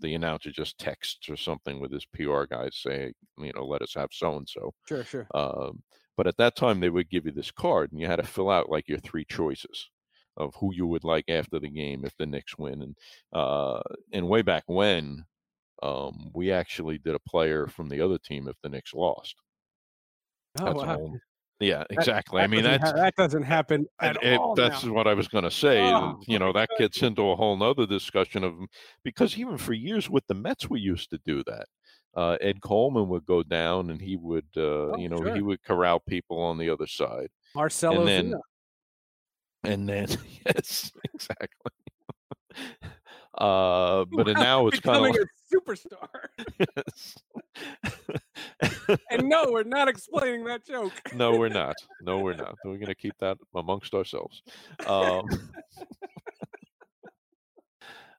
the 0.00 0.14
announcer 0.14 0.50
just 0.50 0.78
texts 0.78 1.28
or 1.28 1.36
something 1.36 1.80
with 1.80 1.92
his 1.92 2.06
PR 2.06 2.44
guy 2.44 2.68
saying, 2.72 3.12
you 3.38 3.52
know, 3.54 3.66
let 3.66 3.82
us 3.82 3.94
have 3.94 4.08
so 4.12 4.36
and 4.36 4.48
so. 4.48 4.72
Sure, 4.88 5.04
sure. 5.04 5.26
Um, 5.34 5.82
but 6.18 6.26
at 6.26 6.36
that 6.36 6.56
time, 6.56 6.80
they 6.80 6.90
would 6.90 7.08
give 7.08 7.24
you 7.26 7.32
this 7.32 7.50
card, 7.52 7.92
and 7.92 8.00
you 8.00 8.06
had 8.08 8.16
to 8.16 8.24
fill 8.24 8.50
out 8.50 8.68
like 8.68 8.88
your 8.88 8.98
three 8.98 9.24
choices 9.24 9.88
of 10.36 10.54
who 10.56 10.74
you 10.74 10.86
would 10.86 11.04
like 11.04 11.24
after 11.30 11.58
the 11.58 11.70
game 11.70 12.04
if 12.04 12.16
the 12.18 12.26
Knicks 12.26 12.58
win. 12.58 12.82
And 12.82 12.96
uh, 13.32 13.80
and 14.12 14.28
way 14.28 14.42
back 14.42 14.64
when, 14.66 15.24
um, 15.82 16.30
we 16.34 16.50
actually 16.52 16.98
did 16.98 17.14
a 17.14 17.20
player 17.30 17.68
from 17.68 17.88
the 17.88 18.00
other 18.00 18.18
team 18.18 18.48
if 18.48 18.56
the 18.62 18.68
Knicks 18.68 18.92
lost. 18.94 19.36
Oh, 20.60 20.64
That's 20.66 20.76
wow. 20.82 21.12
Yeah, 21.60 21.84
exactly. 21.90 22.40
I 22.40 22.46
That 22.46 22.50
mean, 22.50 22.62
doesn't 22.64 22.80
that's 22.82 22.92
ha- 22.92 22.96
that 22.98 23.14
doesn't 23.16 23.42
happen 23.42 23.86
at 24.00 24.16
it- 24.22 24.38
all. 24.40 24.54
that's 24.54 24.84
now. 24.84 24.92
what 24.92 25.06
I 25.08 25.14
was 25.14 25.26
going 25.28 25.42
to 25.44 25.50
say. 25.50 25.80
Oh, 25.80 26.20
you 26.28 26.38
know, 26.38 26.52
that 26.52 26.68
gets 26.78 27.02
into 27.02 27.30
a 27.30 27.36
whole 27.36 27.56
nother 27.56 27.86
discussion 27.86 28.44
of 28.44 28.54
because 29.02 29.36
even 29.38 29.56
for 29.56 29.72
years 29.72 30.08
with 30.10 30.24
the 30.28 30.34
Mets, 30.34 30.68
we 30.70 30.78
used 30.80 31.10
to 31.10 31.18
do 31.26 31.42
that. 31.44 31.66
Uh, 32.14 32.36
Ed 32.40 32.60
Coleman 32.60 33.08
would 33.08 33.26
go 33.26 33.42
down 33.42 33.90
and 33.90 34.00
he 34.00 34.16
would, 34.16 34.46
uh, 34.56 34.96
you 34.96 35.08
know, 35.08 35.18
he 35.34 35.40
Oh, 35.40 35.44
would 35.44 35.62
corral 35.62 36.00
people 36.00 36.40
on 36.40 36.58
the 36.58 36.70
other 36.70 36.86
side. 36.86 37.28
Marcelo 37.54 38.00
and 38.00 38.08
then-. 38.08 38.40
And 39.64 39.88
then, 39.88 40.08
yes, 40.46 40.92
exactly. 41.14 41.72
uh, 43.36 44.04
but 44.12 44.26
now 44.26 44.66
it's 44.68 44.80
kind 44.80 45.04
becoming 45.04 45.16
of 45.20 45.26
a 45.26 45.54
superstar. 45.54 46.28
and 49.10 49.28
no, 49.28 49.46
we're 49.50 49.64
not 49.64 49.88
explaining 49.88 50.44
that 50.44 50.64
joke. 50.64 50.92
no, 51.14 51.36
we're 51.36 51.48
not. 51.48 51.76
No, 52.02 52.18
we're 52.18 52.36
not. 52.36 52.54
We're 52.64 52.74
going 52.76 52.86
to 52.86 52.94
keep 52.94 53.14
that 53.18 53.38
amongst 53.54 53.94
ourselves. 53.94 54.42
Um, 54.86 55.24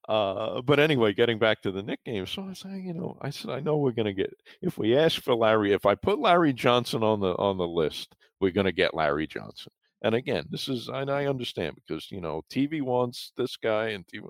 uh, 0.10 0.62
but 0.64 0.80
anyway, 0.80 1.14
getting 1.14 1.38
back 1.38 1.62
to 1.62 1.72
the 1.72 1.84
Knick 1.84 2.04
game, 2.04 2.26
so 2.26 2.44
I 2.50 2.54
saying, 2.54 2.88
you 2.88 2.96
know, 2.96 3.16
I 3.22 3.30
said, 3.30 3.52
I 3.52 3.60
know 3.60 3.78
we're 3.78 3.92
going 3.92 4.08
to 4.08 4.14
get 4.14 4.34
if 4.60 4.76
we 4.76 4.98
ask 4.98 5.22
for 5.22 5.36
Larry, 5.36 5.72
if 5.72 5.86
I 5.86 5.94
put 5.94 6.18
Larry 6.18 6.52
Johnson 6.52 7.04
on 7.04 7.20
the 7.20 7.36
on 7.36 7.58
the 7.58 7.68
list, 7.68 8.16
we're 8.42 8.50
going 8.52 8.66
to 8.66 8.72
get 8.72 8.96
Larry 8.96 9.28
Johnson. 9.28 9.72
And 10.02 10.16
again, 10.16 10.46
this 10.50 10.68
is 10.68 10.88
and 10.88 11.12
I 11.12 11.28
understand 11.28 11.76
because 11.76 12.10
you 12.10 12.22
know 12.22 12.42
TV 12.52 12.82
wants 12.82 13.34
this 13.38 13.56
guy 13.56 13.90
and 13.90 14.04
TV. 14.08 14.28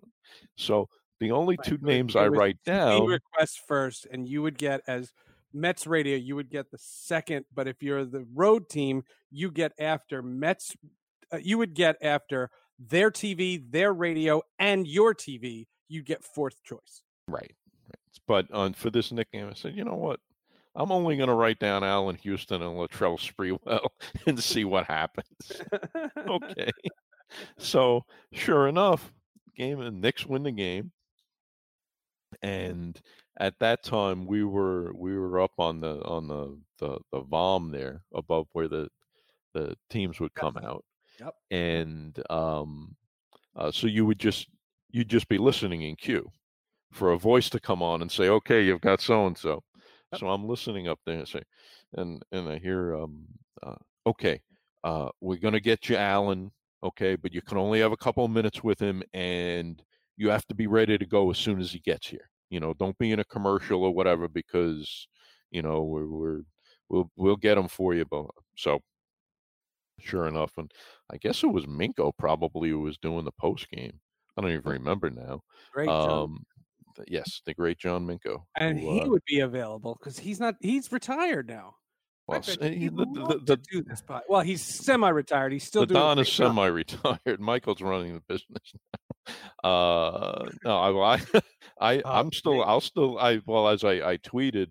So 0.57 0.89
the 1.21 1.31
only 1.31 1.55
Right, 1.57 1.65
two 1.65 1.77
names 1.81 2.17
I 2.17 2.27
write 2.27 2.57
down, 2.65 3.05
request 3.05 3.61
first, 3.65 4.05
and 4.11 4.27
you 4.27 4.41
would 4.41 4.57
get 4.57 4.81
as 4.85 5.13
Mets 5.53 5.87
radio, 5.87 6.17
you 6.17 6.35
would 6.35 6.49
get 6.49 6.71
the 6.71 6.77
second. 6.77 7.45
But 7.55 7.69
if 7.69 7.81
you're 7.81 8.03
the 8.03 8.25
road 8.33 8.67
team, 8.67 9.03
you 9.31 9.49
get 9.49 9.71
after 9.79 10.21
Mets. 10.21 10.75
Uh, 11.31 11.37
you 11.37 11.57
would 11.57 11.73
get 11.73 11.95
after 12.01 12.49
their 12.79 13.11
TV, 13.11 13.61
their 13.69 13.93
radio, 13.93 14.41
and 14.57 14.87
your 14.87 15.13
TV. 15.13 15.67
You 15.87 16.01
get 16.01 16.23
fourth 16.23 16.63
choice. 16.63 17.01
Right. 17.27 17.53
But 18.27 18.51
on 18.51 18.73
for 18.73 18.89
this 18.89 19.11
Knick 19.11 19.31
game, 19.31 19.47
I 19.49 19.53
said, 19.53 19.75
you 19.75 19.83
know 19.83 19.95
what? 19.95 20.19
I'm 20.75 20.91
only 20.91 21.17
going 21.17 21.29
to 21.29 21.35
write 21.35 21.59
down 21.59 21.83
Allan 21.83 22.15
Houston 22.17 22.61
and 22.61 22.75
Latrell 22.75 23.19
Sprewell 23.19 23.87
and 24.27 24.41
see 24.41 24.65
what 24.65 24.85
happens. 24.85 25.27
okay. 26.17 26.71
So 27.59 28.05
sure 28.33 28.67
enough, 28.67 29.13
game 29.55 29.81
and 29.81 30.01
Knicks 30.01 30.25
win 30.25 30.41
the 30.41 30.51
game. 30.51 30.91
And 32.41 32.99
at 33.39 33.53
that 33.59 33.83
time 33.83 34.25
we 34.25 34.43
were 34.43 34.91
we 34.95 35.15
were 35.15 35.39
up 35.39 35.51
on 35.59 35.79
the 35.79 36.03
on 36.05 36.27
the 36.27 36.57
the, 36.79 36.97
the 37.11 37.21
VOM 37.21 37.71
there 37.71 38.01
above 38.15 38.47
where 38.53 38.67
the 38.67 38.89
the 39.53 39.75
teams 39.91 40.19
would 40.19 40.33
come 40.33 40.57
out. 40.57 40.83
Yep. 41.19 41.35
And 41.51 42.23
um 42.29 42.95
uh, 43.55 43.71
so 43.71 43.87
you 43.87 44.05
would 44.05 44.19
just 44.19 44.47
you'd 44.91 45.09
just 45.09 45.27
be 45.29 45.37
listening 45.37 45.81
in 45.83 45.95
queue 45.95 46.29
for 46.91 47.11
a 47.13 47.19
voice 47.19 47.49
to 47.51 47.59
come 47.59 47.83
on 47.83 48.01
and 48.01 48.11
say, 48.11 48.29
"Okay, 48.29 48.63
you've 48.65 48.81
got 48.81 49.01
so 49.01 49.27
and 49.27 49.37
so." 49.37 49.63
So 50.13 50.29
I'm 50.29 50.47
listening 50.47 50.87
up 50.89 50.99
there 51.05 51.19
and 51.19 51.27
say, 51.27 51.43
and 51.95 52.23
and 52.31 52.49
I 52.49 52.59
hear, 52.59 52.95
um, 52.95 53.25
uh, 53.63 53.75
"Okay, 54.07 54.41
uh, 54.83 55.09
we're 55.21 55.37
gonna 55.37 55.59
get 55.61 55.89
you 55.89 55.97
Allan, 55.97 56.51
okay, 56.83 57.15
but 57.15 57.33
you 57.33 57.41
can 57.43 57.57
only 57.59 57.79
have 57.81 57.91
a 57.93 57.97
couple 57.97 58.25
of 58.25 58.31
minutes 58.31 58.63
with 58.63 58.79
him, 58.81 59.03
and 59.13 59.83
you 60.17 60.29
have 60.29 60.45
to 60.47 60.55
be 60.55 60.67
ready 60.67 60.97
to 60.97 61.05
go 61.05 61.31
as 61.31 61.37
soon 61.39 61.59
as 61.61 61.71
he 61.73 61.79
gets 61.79 62.07
here. 62.09 62.29
You 62.51 62.59
know, 62.61 62.73
don't 62.75 62.97
be 62.99 63.11
in 63.11 63.19
a 63.19 63.25
commercial 63.25 63.83
or 63.83 63.93
whatever 63.93 64.27
because 64.29 65.07
you 65.51 65.61
know 65.63 65.83
we're 65.83 66.07
we're 66.07 66.41
we'll 66.89 67.11
we'll 67.17 67.37
get 67.37 67.57
him 67.57 67.67
for 67.69 67.93
you." 67.95 68.05
But 68.05 68.27
so 68.57 68.81
sure 69.99 70.27
enough, 70.27 70.51
and 70.57 70.71
I 71.11 71.17
guess 71.17 71.43
it 71.43 71.47
was 71.47 71.65
Minko 71.65 72.11
probably 72.17 72.69
who 72.69 72.81
was 72.81 72.97
doing 72.97 73.25
the 73.25 73.31
post 73.31 73.69
game. 73.69 73.99
I 74.37 74.41
don't 74.41 74.51
even 74.51 74.71
remember 74.71 75.09
now. 75.09 75.41
Great, 75.73 75.87
John. 75.87 76.09
Um, 76.23 76.43
yes, 77.07 77.41
the 77.45 77.53
great 77.53 77.77
John 77.79 78.05
Minko. 78.07 78.43
and 78.57 78.79
who, 78.79 78.93
he 78.93 79.01
uh, 79.01 79.07
would 79.09 79.23
be 79.25 79.39
available 79.39 79.97
because 79.99 80.19
he's 80.19 80.39
not. 80.39 80.55
He's 80.61 80.91
retired 80.91 81.47
now. 81.47 81.75
Well, 82.27 82.39
bet 82.41 82.49
s- 82.49 82.57
you 82.61 82.69
he- 82.77 82.87
the, 82.89 83.05
the, 83.05 83.25
to 83.39 83.39
the, 83.45 83.57
do 83.57 83.83
this 83.83 84.01
pod- 84.01 84.21
Well, 84.29 84.41
he's 84.41 84.61
semi-retired. 84.63 85.51
He's 85.51 85.63
still 85.63 85.81
the 85.81 85.87
doing. 85.87 85.99
Don 85.99 86.19
is 86.19 86.29
job. 86.29 86.49
semi-retired. 86.55 87.39
Michael's 87.39 87.81
running 87.81 88.13
the 88.13 88.21
business 88.27 88.73
now. 89.63 89.69
Uh, 89.69 90.49
no, 90.63 91.01
I, 91.01 91.13
I, 91.15 91.21
I, 91.81 92.01
Oh, 92.05 92.11
I'm 92.19 92.31
still. 92.31 92.63
I'll 92.63 92.81
still, 92.81 93.17
I, 93.17 93.41
well, 93.45 93.67
as 93.69 93.83
I, 93.83 93.93
I 94.11 94.17
tweeted 94.17 94.67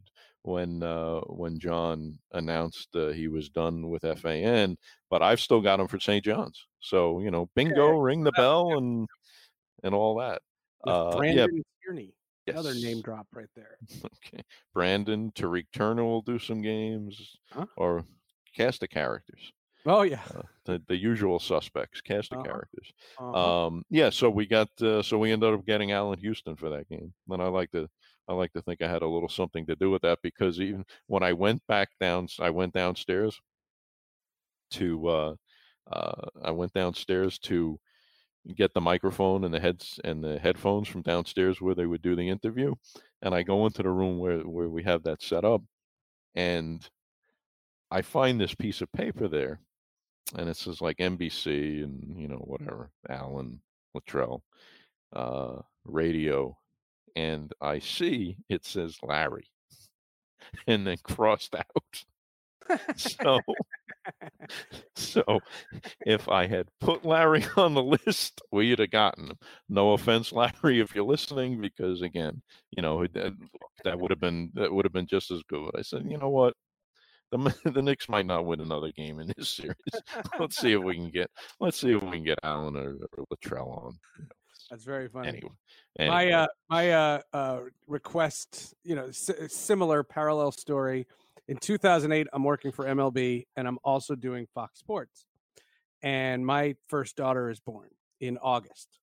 when, 0.48 0.82
uh, 0.82 1.20
when 1.26 1.58
John 1.58 2.18
announced 2.32 2.88
uh, 2.96 3.08
he 3.08 3.28
was 3.28 3.48
done 3.48 3.88
with 3.90 4.02
FAN, 4.02 4.76
but 5.10 5.22
I've 5.22 5.40
still 5.40 5.60
got 5.60 5.80
him 5.80 5.86
for 5.88 6.00
St. 6.00 6.24
John's. 6.24 6.66
So 6.80 7.20
you 7.20 7.30
know, 7.30 7.48
bingo, 7.54 7.90
ring 7.98 8.24
the 8.24 8.32
bell, 8.32 8.76
and 8.78 9.06
and 9.84 9.94
all 9.94 10.16
that. 10.18 10.42
Uh, 10.86 11.10
yeah, 11.12 11.18
Brandon 11.18 11.62
Tierney, 11.82 12.14
another 12.46 12.74
name 12.74 13.00
drop 13.02 13.26
right 13.34 13.48
there. 13.56 13.76
Okay. 14.26 14.42
Brandon, 14.74 15.30
Tariq 15.32 15.66
Turner 15.72 16.04
will 16.04 16.22
do 16.22 16.38
some 16.38 16.62
games 16.62 17.36
Huh? 17.52 17.66
or 17.76 18.04
cast 18.56 18.80
the 18.80 18.88
characters. 18.88 19.52
Oh 19.86 20.02
yeah. 20.02 20.20
Uh, 20.34 20.42
the, 20.64 20.82
the 20.88 20.96
usual 20.96 21.38
suspects, 21.38 22.00
cast 22.00 22.30
the 22.30 22.36
Uh-huh. 22.36 22.44
characters. 22.44 22.92
Uh-huh. 23.18 23.66
Um, 23.66 23.82
yeah, 23.90 24.10
so 24.10 24.28
we 24.28 24.46
got 24.46 24.68
uh, 24.82 25.02
so 25.02 25.18
we 25.18 25.32
ended 25.32 25.52
up 25.54 25.64
getting 25.64 25.92
Allan 25.92 26.18
Houston 26.20 26.56
for 26.56 26.68
that 26.70 26.88
game. 26.88 27.12
And 27.30 27.40
I 27.42 27.46
like 27.46 27.70
to 27.72 27.88
I 28.28 28.34
like 28.34 28.52
to 28.52 28.62
think 28.62 28.82
I 28.82 28.88
had 28.88 29.02
a 29.02 29.08
little 29.08 29.28
something 29.28 29.66
to 29.66 29.76
do 29.76 29.90
with 29.90 30.02
that 30.02 30.18
because 30.22 30.60
even 30.60 30.84
when 31.06 31.22
I 31.22 31.32
went 31.32 31.62
back 31.66 31.88
down 32.00 32.28
I 32.38 32.50
went 32.50 32.74
downstairs 32.74 33.40
to 34.72 35.08
uh, 35.08 35.34
uh, 35.90 36.28
I 36.42 36.50
went 36.50 36.74
downstairs 36.74 37.38
to 37.40 37.78
get 38.54 38.72
the 38.74 38.80
microphone 38.80 39.44
and 39.44 39.52
the 39.52 39.60
heads 39.60 39.98
and 40.04 40.22
the 40.22 40.38
headphones 40.38 40.88
from 40.88 41.02
downstairs 41.02 41.60
where 41.60 41.74
they 41.74 41.86
would 41.86 42.02
do 42.02 42.16
the 42.16 42.28
interview 42.28 42.74
and 43.22 43.34
I 43.34 43.42
go 43.42 43.66
into 43.66 43.82
the 43.82 43.90
room 43.90 44.18
where 44.18 44.40
where 44.40 44.68
we 44.68 44.82
have 44.84 45.02
that 45.04 45.22
set 45.22 45.44
up 45.44 45.62
and 46.34 46.88
I 47.90 48.02
find 48.02 48.40
this 48.40 48.54
piece 48.54 48.80
of 48.80 48.92
paper 48.92 49.28
there 49.28 49.60
and 50.36 50.48
it 50.48 50.56
says 50.56 50.80
like 50.80 50.98
NBC 50.98 51.82
and 51.82 52.14
you 52.18 52.28
know 52.28 52.36
whatever 52.36 52.90
Allan 53.08 53.60
Latrell 53.96 54.42
uh 55.14 55.56
radio 55.84 56.56
and 57.16 57.52
I 57.60 57.78
see 57.78 58.36
it 58.48 58.64
says 58.64 58.98
Larry 59.02 59.48
and 60.66 60.86
then 60.86 60.98
crossed 61.02 61.54
out. 61.54 62.04
so 62.96 63.40
so 64.94 65.22
if 66.06 66.28
I 66.28 66.46
had 66.46 66.68
put 66.80 67.04
Larry 67.04 67.44
on 67.56 67.74
the 67.74 67.82
list, 67.82 68.40
we'd 68.52 68.78
have 68.78 68.90
gotten 68.90 69.28
him. 69.30 69.38
No 69.68 69.92
offense, 69.92 70.32
Larry, 70.32 70.80
if 70.80 70.94
you're 70.94 71.04
listening, 71.04 71.60
because 71.60 72.02
again, 72.02 72.42
you 72.70 72.82
know 72.82 73.06
that, 73.06 73.32
that 73.84 73.98
would 73.98 74.10
have 74.10 74.20
been 74.20 74.50
that 74.54 74.72
would 74.72 74.84
have 74.84 74.92
been 74.92 75.06
just 75.06 75.30
as 75.30 75.42
good. 75.48 75.70
I 75.76 75.82
said, 75.82 76.04
you 76.08 76.18
know 76.18 76.28
what, 76.28 76.54
the 77.30 77.54
the 77.64 77.82
Knicks 77.82 78.08
might 78.08 78.26
not 78.26 78.46
win 78.46 78.60
another 78.60 78.92
game 78.92 79.20
in 79.20 79.32
this 79.36 79.50
series. 79.50 79.74
let's 80.38 80.56
see 80.56 80.72
if 80.72 80.82
we 80.82 80.94
can 80.94 81.10
get 81.10 81.30
let's 81.60 81.80
see 81.80 81.92
if 81.92 82.02
we 82.02 82.10
can 82.10 82.24
get 82.24 82.38
Allan 82.42 82.76
or, 82.76 82.96
or 83.16 83.24
Latrell 83.32 83.86
on. 83.86 83.98
You 84.18 84.24
know. 84.24 84.30
That's 84.70 84.84
very 84.84 85.08
funny. 85.08 85.28
Anyway, 85.28 85.50
anyway. 85.98 86.14
my 86.14 86.32
uh, 86.32 86.46
my 86.68 86.90
uh, 86.92 87.20
uh, 87.32 87.60
request, 87.86 88.74
you 88.84 88.94
know, 88.94 89.06
s- 89.06 89.30
similar 89.48 90.02
parallel 90.02 90.52
story 90.52 91.06
in 91.48 91.56
2008, 91.56 92.26
I'm 92.32 92.44
working 92.44 92.72
for 92.72 92.84
MLB 92.84 93.46
and 93.56 93.66
I'm 93.66 93.78
also 93.82 94.14
doing 94.14 94.46
Fox 94.54 94.78
Sports. 94.78 95.24
And 96.02 96.44
my 96.44 96.76
first 96.88 97.16
daughter 97.16 97.50
is 97.50 97.58
born 97.58 97.88
in 98.20 98.38
August. 98.38 99.00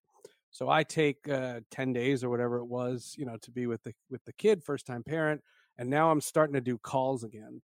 So 0.50 0.70
I 0.70 0.84
take 0.84 1.28
uh, 1.28 1.60
10 1.70 1.92
days 1.92 2.24
or 2.24 2.30
whatever 2.30 2.58
it 2.58 2.64
was, 2.64 3.14
you 3.18 3.26
know, 3.26 3.36
to 3.42 3.50
be 3.50 3.66
with 3.66 3.82
the 3.82 3.92
with 4.10 4.24
the 4.24 4.32
kid, 4.32 4.64
first 4.64 4.86
time 4.86 5.02
parent, 5.02 5.42
and 5.76 5.90
now 5.90 6.10
I'm 6.10 6.20
starting 6.20 6.54
to 6.54 6.62
do 6.62 6.78
calls 6.78 7.24
again. 7.24 7.60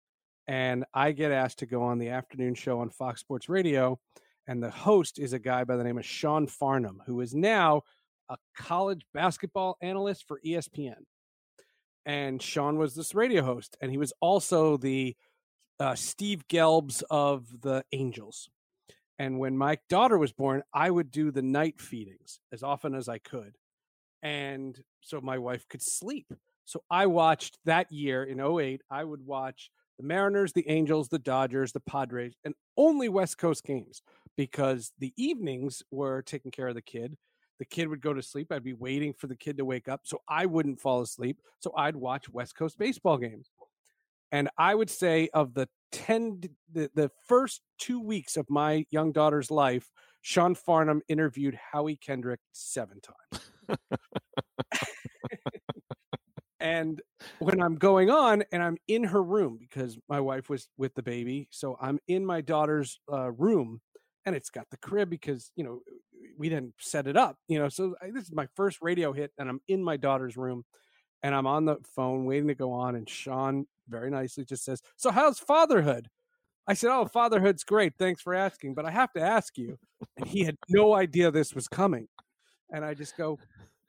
And 0.47 0.83
I 0.93 1.13
get 1.13 1.31
asked 1.31 1.59
to 1.59 1.65
go 1.65 1.83
on 1.83 1.99
the 1.99 2.09
afternoon 2.09 2.55
show 2.55 2.79
on 2.81 2.89
Fox 2.89 3.21
Sports 3.21 3.47
Radio, 3.47 3.99
and 4.47 4.61
the 4.61 4.71
host 4.71 5.19
is 5.19 5.33
a 5.33 5.39
guy 5.39 5.63
by 5.63 5.75
the 5.75 5.83
name 5.83 5.97
of 5.97 6.05
Sean 6.05 6.47
Farnham, 6.47 7.01
who 7.05 7.21
is 7.21 7.33
now 7.33 7.83
a 8.29 8.37
college 8.55 9.05
basketball 9.13 9.77
analyst 9.81 10.27
for 10.27 10.39
ESPN 10.45 11.03
and 12.05 12.41
Sean 12.41 12.77
was 12.77 12.95
this 12.95 13.13
radio 13.13 13.43
host, 13.43 13.77
and 13.81 13.91
he 13.91 13.97
was 13.97 14.13
also 14.19 14.77
the 14.77 15.15
uh, 15.79 15.95
Steve 15.95 16.47
Gelbs 16.47 17.03
of 17.09 17.61
the 17.61 17.83
Angels. 17.91 18.49
And 19.19 19.39
when 19.39 19.57
my 19.57 19.77
daughter 19.87 20.17
was 20.17 20.31
born, 20.31 20.63
I 20.73 20.89
would 20.89 21.11
do 21.11 21.31
the 21.31 21.43
night 21.43 21.79
feedings 21.79 22.39
as 22.51 22.63
often 22.63 22.95
as 22.95 23.07
I 23.07 23.19
could, 23.19 23.55
and 24.23 24.79
so 25.01 25.21
my 25.21 25.37
wife 25.37 25.67
could 25.67 25.81
sleep. 25.81 26.33
So 26.65 26.83
I 26.89 27.05
watched 27.07 27.57
that 27.65 27.91
year 27.91 28.23
in 28.23 28.39
08, 28.39 28.81
I 28.89 29.03
would 29.03 29.25
watch 29.25 29.69
the 29.97 30.05
Mariners, 30.05 30.53
the 30.53 30.67
Angels, 30.69 31.09
the 31.09 31.19
Dodgers, 31.19 31.73
the 31.73 31.79
Padres, 31.81 32.35
and 32.43 32.55
only 32.77 33.09
West 33.09 33.37
Coast 33.37 33.63
games 33.63 34.01
because 34.37 34.91
the 34.99 35.13
evenings 35.17 35.83
were 35.91 36.21
taking 36.21 36.51
care 36.51 36.67
of 36.67 36.75
the 36.75 36.81
kid 36.81 37.17
the 37.61 37.65
kid 37.65 37.87
would 37.89 38.01
go 38.01 38.11
to 38.11 38.23
sleep. 38.23 38.51
I'd 38.51 38.63
be 38.63 38.73
waiting 38.73 39.13
for 39.13 39.27
the 39.27 39.35
kid 39.35 39.57
to 39.57 39.65
wake 39.65 39.87
up 39.87 40.01
so 40.03 40.23
I 40.27 40.47
wouldn't 40.47 40.81
fall 40.81 41.01
asleep. 41.01 41.37
So 41.59 41.71
I'd 41.77 41.95
watch 41.95 42.27
West 42.27 42.55
Coast 42.55 42.79
baseball 42.79 43.19
games. 43.19 43.51
And 44.31 44.49
I 44.57 44.73
would 44.73 44.89
say 44.89 45.29
of 45.31 45.53
the 45.53 45.69
10 45.91 46.41
the, 46.73 46.89
the 46.95 47.11
first 47.27 47.61
2 47.77 48.01
weeks 48.01 48.35
of 48.35 48.49
my 48.49 48.87
young 48.89 49.11
daughter's 49.11 49.51
life, 49.51 49.91
Sean 50.23 50.55
Farnham 50.55 51.03
interviewed 51.07 51.53
Howie 51.53 51.97
Kendrick 51.97 52.39
7 52.51 52.99
times. 52.99 53.79
and 56.59 56.99
when 57.37 57.61
I'm 57.61 57.75
going 57.75 58.09
on 58.09 58.43
and 58.51 58.63
I'm 58.63 58.77
in 58.87 59.03
her 59.03 59.21
room 59.21 59.59
because 59.59 59.99
my 60.09 60.19
wife 60.19 60.49
was 60.49 60.67
with 60.77 60.95
the 60.95 61.03
baby, 61.03 61.47
so 61.51 61.77
I'm 61.79 61.99
in 62.07 62.25
my 62.25 62.41
daughter's 62.41 62.99
uh, 63.13 63.31
room 63.33 63.81
and 64.25 64.35
it's 64.35 64.49
got 64.49 64.69
the 64.69 64.77
crib 64.77 65.09
because 65.09 65.51
you 65.55 65.63
know 65.63 65.81
we 66.37 66.49
didn't 66.49 66.73
set 66.79 67.07
it 67.07 67.17
up, 67.17 67.37
you 67.47 67.59
know. 67.59 67.69
So 67.69 67.95
I, 68.01 68.11
this 68.11 68.23
is 68.23 68.33
my 68.33 68.47
first 68.55 68.79
radio 68.81 69.13
hit, 69.13 69.31
and 69.37 69.49
I'm 69.49 69.61
in 69.67 69.83
my 69.83 69.97
daughter's 69.97 70.37
room, 70.37 70.63
and 71.23 71.35
I'm 71.35 71.47
on 71.47 71.65
the 71.65 71.77
phone 71.95 72.25
waiting 72.25 72.47
to 72.47 72.55
go 72.55 72.71
on, 72.71 72.95
and 72.95 73.09
Sean 73.09 73.65
very 73.89 74.09
nicely 74.09 74.45
just 74.45 74.63
says, 74.65 74.81
"So 74.97 75.11
how's 75.11 75.39
fatherhood?" 75.39 76.09
I 76.67 76.73
said, 76.75 76.91
"Oh, 76.91 77.05
fatherhood's 77.05 77.63
great. 77.63 77.93
Thanks 77.99 78.21
for 78.21 78.33
asking, 78.33 78.75
but 78.75 78.85
I 78.85 78.91
have 78.91 79.13
to 79.13 79.21
ask 79.21 79.57
you." 79.57 79.77
And 80.17 80.27
he 80.27 80.43
had 80.43 80.57
no 80.69 80.95
idea 80.95 81.31
this 81.31 81.53
was 81.55 81.67
coming, 81.67 82.07
and 82.71 82.85
I 82.85 82.93
just 82.93 83.17
go, 83.17 83.39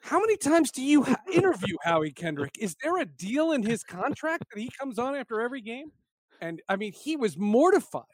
"How 0.00 0.20
many 0.20 0.36
times 0.36 0.70
do 0.72 0.82
you 0.82 1.06
interview 1.32 1.76
Howie 1.84 2.12
Kendrick? 2.12 2.52
Is 2.60 2.76
there 2.82 2.98
a 2.98 3.06
deal 3.06 3.52
in 3.52 3.62
his 3.62 3.84
contract 3.84 4.44
that 4.52 4.60
he 4.60 4.70
comes 4.78 4.98
on 4.98 5.14
after 5.14 5.40
every 5.40 5.60
game?" 5.62 5.92
And 6.40 6.60
I 6.68 6.76
mean, 6.76 6.92
he 6.92 7.16
was 7.16 7.38
mortified. 7.38 8.04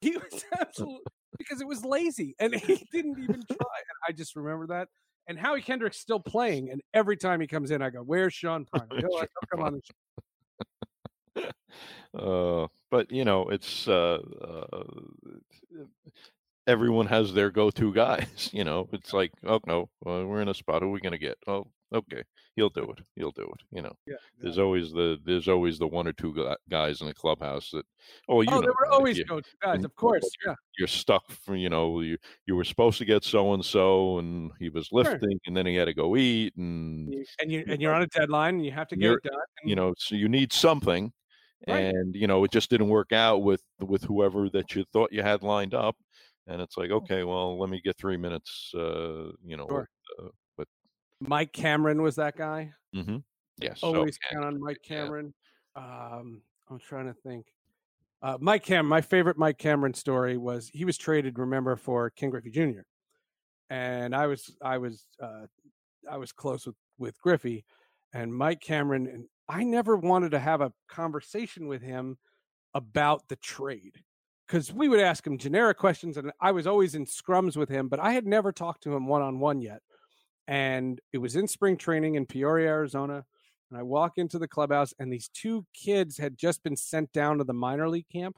He 0.00 0.12
was 0.16 0.44
absolutely 0.60 1.12
because 1.38 1.60
it 1.60 1.66
was 1.66 1.84
lazy 1.84 2.34
and 2.38 2.54
he 2.54 2.86
didn't 2.92 3.18
even 3.18 3.42
try. 3.46 3.56
And 3.58 3.96
I 4.08 4.12
just 4.12 4.36
remember 4.36 4.66
that. 4.68 4.88
And 5.28 5.38
Howie 5.38 5.60
Kendrick's 5.60 5.98
still 5.98 6.20
playing, 6.20 6.70
and 6.70 6.80
every 6.94 7.16
time 7.16 7.40
he 7.40 7.48
comes 7.48 7.72
in, 7.72 7.82
I 7.82 7.90
go, 7.90 7.98
"Where's 7.98 8.32
Sean 8.32 8.64
Prime? 8.72 8.88
He'll, 8.96 9.24
come 9.50 9.62
on 9.62 9.74
the 9.74 9.80
show." 9.82 11.50
Uh, 12.16 12.66
but 12.90 13.12
you 13.12 13.26
know, 13.26 13.46
it's 13.50 13.86
uh, 13.86 14.18
uh, 14.40 14.84
everyone 16.66 17.04
has 17.04 17.34
their 17.34 17.50
go-to 17.50 17.92
guys. 17.92 18.48
You 18.54 18.64
know, 18.64 18.88
it's 18.92 19.12
like, 19.12 19.32
oh 19.46 19.60
no, 19.66 19.90
well, 20.02 20.24
we're 20.24 20.40
in 20.40 20.48
a 20.48 20.54
spot. 20.54 20.80
Who 20.80 20.88
are 20.88 20.92
we 20.92 21.00
gonna 21.00 21.18
get? 21.18 21.36
Oh, 21.46 21.66
okay, 21.94 22.22
he'll 22.54 22.70
do 22.70 22.82
it. 22.90 23.04
He'll 23.14 23.32
do 23.32 23.42
it. 23.42 23.62
You 23.70 23.82
know, 23.82 23.92
yeah, 24.06 24.14
yeah. 24.14 24.42
there's 24.42 24.58
always 24.58 24.92
the 24.92 25.18
there's 25.24 25.48
always 25.48 25.78
the 25.78 25.86
one 25.86 26.06
or 26.06 26.12
two 26.12 26.34
guys 26.68 27.00
in 27.00 27.06
the 27.06 27.14
clubhouse 27.14 27.70
that. 27.70 27.84
Oh, 28.28 28.40
you 28.40 28.48
oh, 28.50 28.56
know, 28.56 28.60
there 28.62 28.72
were 28.80 28.92
always 28.92 29.22
go-to 29.24 29.50
guys, 29.62 29.84
of 29.84 29.94
course. 29.94 30.28
You're, 30.44 30.52
yeah, 30.52 30.56
you're 30.78 30.88
stuck 30.88 31.30
for 31.30 31.56
you 31.56 31.68
know 31.68 32.00
you 32.00 32.18
you 32.46 32.56
were 32.56 32.64
supposed 32.64 32.98
to 32.98 33.04
get 33.04 33.24
so 33.24 33.54
and 33.54 33.64
so, 33.64 34.18
and 34.18 34.50
he 34.58 34.68
was 34.68 34.88
lifting, 34.92 35.20
sure. 35.20 35.40
and 35.46 35.56
then 35.56 35.66
he 35.66 35.74
had 35.74 35.86
to 35.86 35.94
go 35.94 36.16
eat, 36.16 36.56
and 36.56 37.14
and 37.40 37.50
you 37.50 37.64
and 37.68 37.80
you're 37.80 37.94
on 37.94 38.02
a 38.02 38.06
deadline, 38.08 38.56
and 38.56 38.64
you 38.64 38.72
have 38.72 38.88
to 38.88 38.96
get 38.96 39.12
it 39.12 39.22
done. 39.22 39.34
And, 39.62 39.70
you 39.70 39.76
know, 39.76 39.94
so 39.98 40.14
you 40.14 40.28
need 40.28 40.52
something. 40.52 41.12
Right. 41.66 41.86
And 41.86 42.14
you 42.14 42.26
know 42.26 42.44
it 42.44 42.52
just 42.52 42.68
didn't 42.68 42.88
work 42.88 43.12
out 43.12 43.38
with 43.38 43.62
with 43.80 44.04
whoever 44.04 44.50
that 44.50 44.74
you 44.74 44.84
thought 44.92 45.10
you 45.10 45.22
had 45.22 45.42
lined 45.42 45.74
up, 45.74 45.96
and 46.46 46.60
it's 46.60 46.76
like 46.76 46.90
okay 46.90 47.24
well 47.24 47.58
let 47.58 47.70
me 47.70 47.80
get 47.82 47.96
three 47.96 48.16
minutes 48.16 48.72
uh 48.74 49.30
you 49.44 49.56
know 49.56 49.66
sure. 49.68 49.88
uh, 50.22 50.28
mike 51.20 51.52
cameron 51.52 52.02
was 52.02 52.16
that 52.16 52.36
guy 52.36 52.70
mm-hmm. 52.94 53.18
yes 53.58 53.82
always 53.82 54.18
count 54.30 54.44
on 54.44 54.60
mike 54.60 54.80
cameron 54.82 55.32
yeah. 55.76 55.82
um 55.82 56.40
i'm 56.70 56.78
trying 56.78 57.06
to 57.06 57.14
think 57.14 57.46
uh 58.22 58.36
mike 58.40 58.62
cameron 58.62 58.86
my 58.86 59.00
favorite 59.00 59.38
mike 59.38 59.58
cameron 59.58 59.94
story 59.94 60.36
was 60.36 60.68
he 60.72 60.84
was 60.84 60.98
traded 60.98 61.38
remember 61.38 61.76
for 61.76 62.10
ken 62.10 62.30
griffey 62.30 62.50
jr 62.50 62.80
and 63.70 64.14
i 64.14 64.26
was 64.26 64.56
i 64.62 64.78
was 64.78 65.06
uh 65.22 65.46
i 66.10 66.16
was 66.16 66.32
close 66.32 66.66
with 66.66 66.76
with 66.98 67.20
griffey 67.20 67.64
and 68.12 68.34
mike 68.34 68.60
cameron 68.60 69.06
and 69.06 69.24
i 69.48 69.62
never 69.62 69.96
wanted 69.96 70.30
to 70.30 70.38
have 70.38 70.60
a 70.60 70.72
conversation 70.88 71.66
with 71.66 71.82
him 71.82 72.16
about 72.74 73.26
the 73.28 73.36
trade 73.36 74.02
because 74.46 74.72
we 74.72 74.88
would 74.88 75.00
ask 75.00 75.26
him 75.26 75.38
generic 75.38 75.78
questions 75.78 76.16
and 76.16 76.30
I 76.40 76.52
was 76.52 76.66
always 76.66 76.94
in 76.94 77.04
scrums 77.06 77.56
with 77.56 77.68
him, 77.68 77.88
but 77.88 77.98
I 77.98 78.12
had 78.12 78.26
never 78.26 78.52
talked 78.52 78.82
to 78.84 78.94
him 78.94 79.06
one 79.06 79.22
on 79.22 79.40
one 79.40 79.60
yet. 79.60 79.80
And 80.48 81.00
it 81.12 81.18
was 81.18 81.36
in 81.36 81.48
spring 81.48 81.76
training 81.76 82.14
in 82.14 82.26
Peoria, 82.26 82.68
Arizona. 82.68 83.24
And 83.70 83.78
I 83.78 83.82
walk 83.82 84.12
into 84.16 84.38
the 84.38 84.46
clubhouse, 84.46 84.94
and 84.98 85.12
these 85.12 85.28
two 85.28 85.66
kids 85.74 86.18
had 86.18 86.38
just 86.38 86.62
been 86.62 86.76
sent 86.76 87.12
down 87.12 87.38
to 87.38 87.44
the 87.44 87.52
minor 87.52 87.88
league 87.88 88.08
camp, 88.12 88.36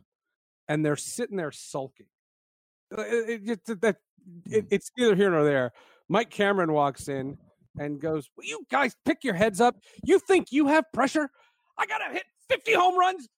and 0.68 0.84
they're 0.84 0.96
sitting 0.96 1.36
there 1.36 1.52
sulking. 1.52 2.06
It, 2.90 3.42
it, 3.46 3.60
it, 3.68 3.80
that, 3.82 3.96
it's 4.46 4.90
neither 4.96 5.14
here 5.14 5.30
nor 5.30 5.44
there. 5.44 5.72
Mike 6.08 6.30
Cameron 6.30 6.72
walks 6.72 7.08
in 7.08 7.36
and 7.78 8.00
goes, 8.00 8.30
Will 8.36 8.44
you 8.44 8.66
guys 8.70 8.96
pick 9.04 9.22
your 9.22 9.34
heads 9.34 9.60
up? 9.60 9.76
You 10.02 10.18
think 10.18 10.50
you 10.50 10.68
have 10.68 10.84
pressure? 10.94 11.30
I 11.76 11.86
got 11.86 11.98
to 11.98 12.12
hit 12.12 12.24
50 12.48 12.74
home 12.74 12.98
runs, 12.98 13.28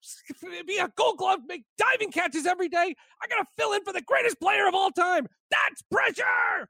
be 0.66 0.78
a 0.78 0.90
gold 0.96 1.18
glove, 1.18 1.40
make 1.46 1.64
diving 1.76 2.12
catches 2.12 2.46
every 2.46 2.68
day. 2.68 2.94
I 3.22 3.26
got 3.28 3.38
to 3.38 3.46
fill 3.56 3.72
in 3.72 3.82
for 3.84 3.92
the 3.92 4.02
greatest 4.02 4.40
player 4.40 4.68
of 4.68 4.74
all 4.74 4.90
time. 4.90 5.26
That's 5.50 5.82
pressure. 5.90 6.68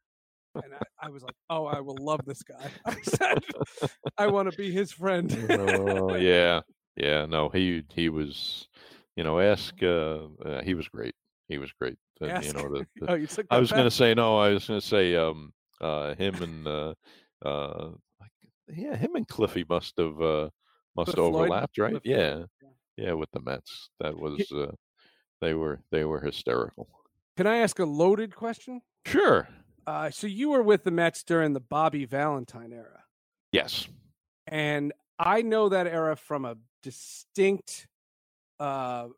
And 0.54 0.74
I, 0.74 1.06
I 1.06 1.08
was 1.10 1.22
like, 1.22 1.34
oh, 1.48 1.66
I 1.66 1.80
will 1.80 1.96
love 2.00 2.20
this 2.26 2.42
guy. 2.42 2.70
I 2.86 2.96
said, 3.02 3.38
I 4.18 4.26
want 4.26 4.50
to 4.50 4.56
be 4.56 4.72
his 4.72 4.92
friend. 4.92 5.30
oh, 5.50 6.14
yeah. 6.16 6.60
Yeah. 6.96 7.26
No, 7.26 7.48
he, 7.48 7.84
he 7.94 8.08
was, 8.08 8.68
you 9.16 9.24
know, 9.24 9.40
ask, 9.40 9.74
uh, 9.82 10.26
uh 10.44 10.62
he 10.62 10.74
was 10.74 10.88
great. 10.88 11.14
He 11.48 11.58
was 11.58 11.72
great. 11.72 11.96
Uh, 12.20 12.40
you 12.40 12.52
know, 12.52 12.68
the, 12.68 12.86
the, 12.96 13.10
oh, 13.10 13.14
you 13.14 13.26
took 13.26 13.46
I 13.50 13.58
was 13.58 13.72
going 13.72 13.84
to 13.84 13.90
say, 13.90 14.14
no, 14.14 14.38
I 14.38 14.50
was 14.50 14.66
going 14.66 14.80
to 14.80 14.86
say, 14.86 15.16
um, 15.16 15.52
uh, 15.80 16.14
him 16.14 16.42
and, 16.42 16.66
uh, 16.66 16.94
uh, 17.44 17.90
yeah, 18.68 18.94
him 18.94 19.16
and 19.16 19.26
Cliffy 19.26 19.64
must 19.68 19.94
have, 19.98 20.20
uh, 20.20 20.50
must 20.96 21.12
have 21.12 21.18
overlapped, 21.18 21.78
right? 21.78 21.98
Yeah. 22.04 22.44
yeah, 22.62 22.68
yeah, 22.96 23.12
with 23.14 23.30
the 23.32 23.40
Mets. 23.40 23.90
That 24.00 24.18
was 24.18 24.40
uh, 24.52 24.72
they 25.40 25.54
were 25.54 25.80
they 25.90 26.04
were 26.04 26.20
hysterical. 26.20 26.88
Can 27.36 27.46
I 27.46 27.58
ask 27.58 27.78
a 27.78 27.84
loaded 27.84 28.34
question? 28.34 28.82
Sure. 29.06 29.48
Uh, 29.86 30.10
so 30.10 30.26
you 30.26 30.50
were 30.50 30.62
with 30.62 30.84
the 30.84 30.90
Mets 30.90 31.22
during 31.22 31.52
the 31.52 31.60
Bobby 31.60 32.04
Valentine 32.04 32.72
era. 32.72 33.04
Yes. 33.52 33.88
And 34.46 34.92
I 35.18 35.42
know 35.42 35.68
that 35.68 35.86
era 35.86 36.16
from 36.16 36.44
a 36.44 36.56
distinct 36.82 37.86
uh, 38.58 39.08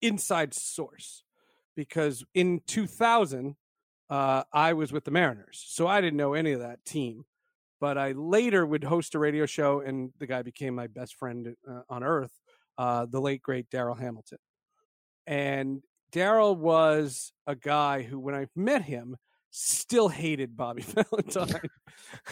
inside 0.00 0.54
source 0.54 1.24
because 1.76 2.24
in 2.34 2.60
2000 2.66 3.56
uh, 4.10 4.44
I 4.52 4.74
was 4.74 4.92
with 4.92 5.04
the 5.04 5.10
Mariners, 5.10 5.64
so 5.66 5.86
I 5.86 6.00
didn't 6.00 6.16
know 6.16 6.34
any 6.34 6.52
of 6.52 6.60
that 6.60 6.84
team 6.84 7.24
but 7.80 7.98
I 7.98 8.12
later 8.12 8.64
would 8.64 8.82
host 8.82 9.14
a 9.14 9.18
radio 9.18 9.44
show, 9.44 9.80
and 9.80 10.10
the 10.18 10.26
guy 10.26 10.40
became 10.40 10.74
my 10.74 10.86
best 10.86 11.16
friend 11.16 11.54
uh, 11.68 11.82
on 11.90 12.02
earth. 12.02 12.32
uh, 12.78 13.06
the 13.06 13.20
late 13.20 13.42
great 13.42 13.70
Darryl 13.70 13.98
Hamilton. 13.98 14.38
And 15.26 15.82
Darryl 16.12 16.56
was 16.56 17.32
a 17.46 17.54
guy 17.54 18.02
who, 18.02 18.18
when 18.18 18.34
I 18.34 18.46
met 18.56 18.82
him, 18.82 19.16
still 19.54 20.08
hated 20.08 20.56
Bobby 20.56 20.82
Valentine 21.12 21.68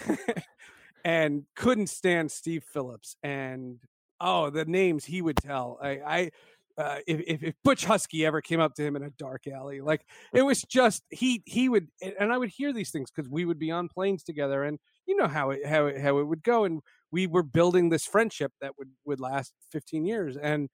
and 1.05 1.45
couldn't 1.55 1.89
stand 1.89 2.31
Steve 2.31 2.65
Phillips. 2.65 3.17
And 3.23 3.79
oh, 4.21 4.51
the 4.51 4.65
names 4.65 5.05
he 5.05 5.23
would 5.23 5.37
tell. 5.37 5.79
I, 5.81 5.89
I 5.89 6.31
uh, 6.79 6.99
if, 7.07 7.43
if 7.45 7.55
Butch 7.63 7.85
Huskey 7.85 8.25
ever 8.25 8.41
came 8.41 8.59
up 8.59 8.75
to 8.75 8.83
him 8.83 8.97
in 8.97 9.03
a 9.03 9.11
dark 9.11 9.47
alley, 9.47 9.81
like 9.81 10.05
it 10.33 10.43
was 10.43 10.63
just 10.63 11.05
he 11.11 11.43
he 11.47 11.69
would, 11.69 11.89
and 12.19 12.33
I 12.33 12.39
would 12.39 12.49
hear 12.49 12.73
these 12.73 12.91
things 12.91 13.11
because 13.11 13.31
we 13.31 13.45
would 13.45 13.59
be 13.59 13.71
on 13.71 13.89
planes 13.89 14.25
together, 14.25 14.65
and 14.65 14.79
you 15.07 15.17
know 15.17 15.29
how 15.29 15.51
it 15.51 15.67
how 15.67 15.87
it, 15.87 16.01
how 16.01 16.19
it 16.19 16.25
would 16.25 16.43
go, 16.43 16.65
and 16.65 16.81
we 17.11 17.27
were 17.27 17.43
building 17.43 17.89
this 17.89 18.07
friendship 18.07 18.53
that 18.61 18.73
would 18.79 18.89
would 19.05 19.21
last 19.21 19.53
15 19.71 20.07
years, 20.07 20.37
and 20.37 20.71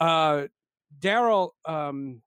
uh, 0.00 0.48
Darryl, 1.00 1.50
um, 1.64 2.20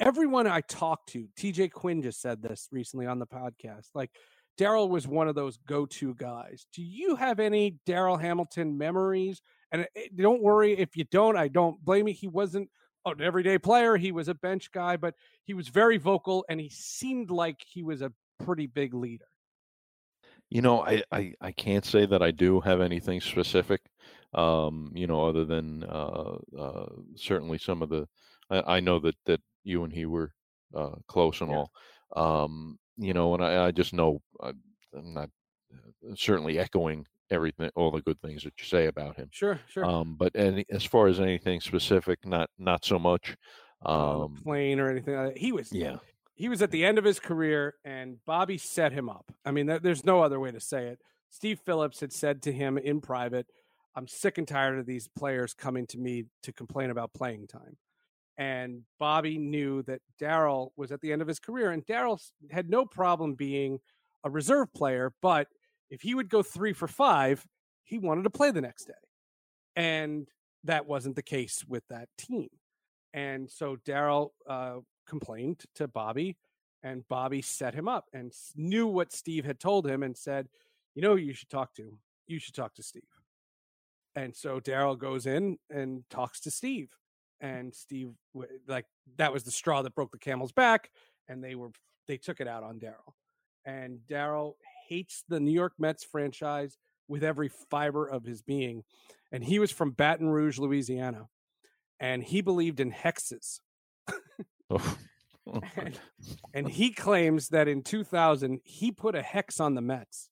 everyone 0.00 0.46
I 0.46 0.62
talked 0.62 1.10
to, 1.10 1.28
TJ 1.38 1.70
Quinn 1.72 2.02
just 2.02 2.20
said 2.20 2.42
this 2.42 2.68
recently 2.72 3.06
on 3.06 3.18
the 3.18 3.26
podcast, 3.26 3.88
like. 3.94 4.10
Darryl 4.58 4.90
was 4.90 5.08
one 5.08 5.26
of 5.26 5.34
those 5.34 5.56
go-to 5.66 6.14
guys. 6.16 6.66
Do 6.74 6.82
you 6.82 7.16
have 7.16 7.40
any 7.40 7.76
Darryl 7.86 8.20
Hamilton 8.20 8.76
memories 8.76 9.40
and 9.72 9.86
it, 9.94 10.16
don't 10.16 10.42
worry 10.42 10.72
if 10.72 10.96
you 10.96 11.04
don't. 11.04 11.36
I 11.36 11.48
don't 11.48 11.82
blame 11.84 12.08
you. 12.08 12.14
He 12.14 12.28
wasn't 12.28 12.68
an 13.06 13.20
everyday 13.20 13.58
player. 13.58 13.96
He 13.96 14.12
was 14.12 14.28
a 14.28 14.34
bench 14.34 14.70
guy, 14.72 14.96
but 14.96 15.14
he 15.44 15.54
was 15.54 15.68
very 15.68 15.98
vocal 15.98 16.44
and 16.48 16.60
he 16.60 16.68
seemed 16.70 17.30
like 17.30 17.56
he 17.66 17.82
was 17.82 18.02
a 18.02 18.12
pretty 18.44 18.66
big 18.66 18.94
leader. 18.94 19.26
You 20.48 20.62
know, 20.62 20.84
I, 20.84 21.02
I, 21.12 21.32
I 21.40 21.52
can't 21.52 21.84
say 21.84 22.06
that 22.06 22.22
I 22.22 22.32
do 22.32 22.60
have 22.60 22.80
anything 22.80 23.20
specific, 23.20 23.80
um, 24.34 24.90
you 24.94 25.06
know, 25.06 25.28
other 25.28 25.44
than 25.44 25.84
uh, 25.84 26.36
uh, 26.58 26.86
certainly 27.14 27.58
some 27.58 27.82
of 27.82 27.88
the. 27.88 28.08
I, 28.50 28.76
I, 28.76 28.80
know 28.80 28.98
that, 28.98 29.14
that 29.26 29.40
you 29.64 29.84
and 29.84 29.92
he 29.92 30.06
were 30.06 30.32
uh, 30.74 30.96
close 31.06 31.40
and 31.40 31.50
yeah. 31.50 31.64
all, 32.16 32.44
um, 32.44 32.78
you 32.96 33.12
know, 33.14 33.34
and 33.34 33.44
I, 33.44 33.66
I 33.66 33.70
just 33.70 33.92
know 33.92 34.20
I, 34.40 34.48
uh, 34.48 34.52
I'm 34.96 35.14
not 35.14 35.30
uh, 35.72 36.14
certainly 36.16 36.58
echoing 36.58 37.06
everything, 37.30 37.70
all 37.76 37.90
the 37.90 38.02
good 38.02 38.20
things 38.20 38.42
that 38.44 38.54
you 38.58 38.64
say 38.64 38.86
about 38.86 39.16
him. 39.16 39.28
Sure, 39.32 39.60
sure. 39.68 39.84
Um, 39.84 40.16
but 40.18 40.32
any, 40.34 40.64
as 40.70 40.84
far 40.84 41.06
as 41.06 41.20
anything 41.20 41.60
specific, 41.60 42.18
not 42.24 42.50
not 42.58 42.84
so 42.84 42.98
much. 42.98 43.36
Um, 43.84 44.36
plane 44.42 44.78
or 44.78 44.90
anything 44.90 45.14
like 45.14 45.34
that. 45.34 45.38
He 45.38 45.52
was 45.52 45.72
yeah. 45.72 45.96
He 46.34 46.48
was 46.48 46.62
at 46.62 46.70
the 46.70 46.84
end 46.84 46.98
of 46.98 47.04
his 47.04 47.20
career, 47.20 47.74
and 47.84 48.16
Bobby 48.26 48.56
set 48.56 48.92
him 48.92 49.10
up. 49.10 49.30
I 49.44 49.50
mean, 49.50 49.66
there's 49.82 50.04
no 50.04 50.22
other 50.22 50.40
way 50.40 50.50
to 50.50 50.60
say 50.60 50.86
it. 50.86 50.98
Steve 51.28 51.60
Phillips 51.64 52.00
had 52.00 52.12
said 52.12 52.42
to 52.42 52.52
him 52.52 52.78
in 52.78 53.00
private, 53.00 53.46
"I'm 53.94 54.08
sick 54.08 54.38
and 54.38 54.48
tired 54.48 54.78
of 54.78 54.86
these 54.86 55.08
players 55.08 55.54
coming 55.54 55.86
to 55.88 55.98
me 55.98 56.24
to 56.42 56.52
complain 56.52 56.90
about 56.90 57.12
playing 57.12 57.46
time." 57.46 57.76
And 58.40 58.84
Bobby 58.98 59.36
knew 59.36 59.82
that 59.82 60.00
Darryl 60.18 60.70
was 60.74 60.92
at 60.92 61.02
the 61.02 61.12
end 61.12 61.20
of 61.20 61.28
his 61.28 61.38
career, 61.38 61.72
and 61.72 61.84
Darryl 61.84 62.18
had 62.50 62.70
no 62.70 62.86
problem 62.86 63.34
being 63.34 63.80
a 64.24 64.30
reserve 64.30 64.72
player, 64.72 65.12
but 65.20 65.46
if 65.90 66.00
he 66.00 66.14
would 66.14 66.30
go 66.30 66.42
three 66.42 66.72
for 66.72 66.88
five, 66.88 67.44
he 67.84 67.98
wanted 67.98 68.22
to 68.22 68.30
play 68.30 68.50
the 68.50 68.62
next 68.62 68.86
day. 68.86 68.94
And 69.76 70.26
that 70.64 70.86
wasn't 70.86 71.16
the 71.16 71.22
case 71.22 71.62
with 71.68 71.84
that 71.90 72.08
team. 72.16 72.48
And 73.12 73.50
so 73.50 73.76
Darryl 73.86 74.30
uh, 74.48 74.76
complained 75.06 75.60
to 75.74 75.86
Bobby, 75.86 76.38
and 76.82 77.06
Bobby 77.08 77.42
set 77.42 77.74
him 77.74 77.88
up 77.88 78.06
and 78.14 78.32
knew 78.56 78.86
what 78.86 79.12
Steve 79.12 79.44
had 79.44 79.60
told 79.60 79.86
him 79.86 80.02
and 80.02 80.16
said, 80.16 80.48
You 80.94 81.02
know, 81.02 81.14
you 81.14 81.34
should 81.34 81.50
talk 81.50 81.74
to? 81.74 81.92
You 82.26 82.38
should 82.38 82.54
talk 82.54 82.74
to 82.76 82.82
Steve. 82.82 83.02
And 84.16 84.34
so 84.34 84.60
Darryl 84.60 84.98
goes 84.98 85.26
in 85.26 85.58
and 85.68 86.04
talks 86.08 86.40
to 86.40 86.50
Steve. 86.50 86.88
And 87.40 87.74
Steve, 87.74 88.12
like, 88.66 88.86
that 89.16 89.32
was 89.32 89.44
the 89.44 89.50
straw 89.50 89.82
that 89.82 89.94
broke 89.94 90.12
the 90.12 90.18
camel's 90.18 90.52
back. 90.52 90.90
And 91.28 91.42
they 91.42 91.54
were, 91.54 91.70
they 92.06 92.16
took 92.16 92.40
it 92.40 92.48
out 92.48 92.62
on 92.62 92.78
Darryl, 92.78 93.14
And 93.64 94.00
Darryl 94.08 94.54
hates 94.88 95.24
the 95.28 95.40
New 95.40 95.52
York 95.52 95.72
Mets 95.78 96.04
franchise 96.04 96.76
with 97.08 97.24
every 97.24 97.50
fiber 97.70 98.06
of 98.06 98.24
his 98.24 98.42
being. 98.42 98.84
And 99.32 99.44
he 99.44 99.58
was 99.58 99.70
from 99.70 99.92
Baton 99.92 100.28
Rouge, 100.28 100.58
Louisiana, 100.58 101.28
and 101.98 102.22
he 102.22 102.40
believed 102.40 102.80
in 102.80 102.92
hexes. 102.92 103.60
oh. 104.70 104.96
oh 105.46 105.60
and, 105.76 106.00
and 106.54 106.68
he 106.68 106.90
claims 106.90 107.48
that 107.48 107.68
in 107.68 107.82
2000 107.82 108.60
he 108.64 108.90
put 108.90 109.14
a 109.14 109.22
hex 109.22 109.60
on 109.60 109.74
the 109.74 109.80
Mets. 109.80 110.30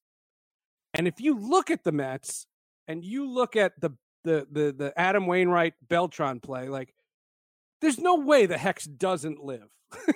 And 0.93 1.07
if 1.07 1.19
you 1.19 1.37
look 1.37 1.69
at 1.69 1.83
the 1.83 1.91
Mets 1.91 2.47
and 2.87 3.03
you 3.03 3.29
look 3.29 3.55
at 3.55 3.79
the 3.79 3.91
the 4.23 4.47
the 4.51 4.73
the 4.77 4.93
Adam 4.99 5.27
Wainwright 5.27 5.75
Beltran 5.87 6.39
play, 6.39 6.67
like 6.67 6.93
there's 7.81 7.99
no 7.99 8.15
way 8.15 8.45
the 8.45 8.57
hex 8.57 8.85
doesn't 8.85 9.43
live. 9.43 9.69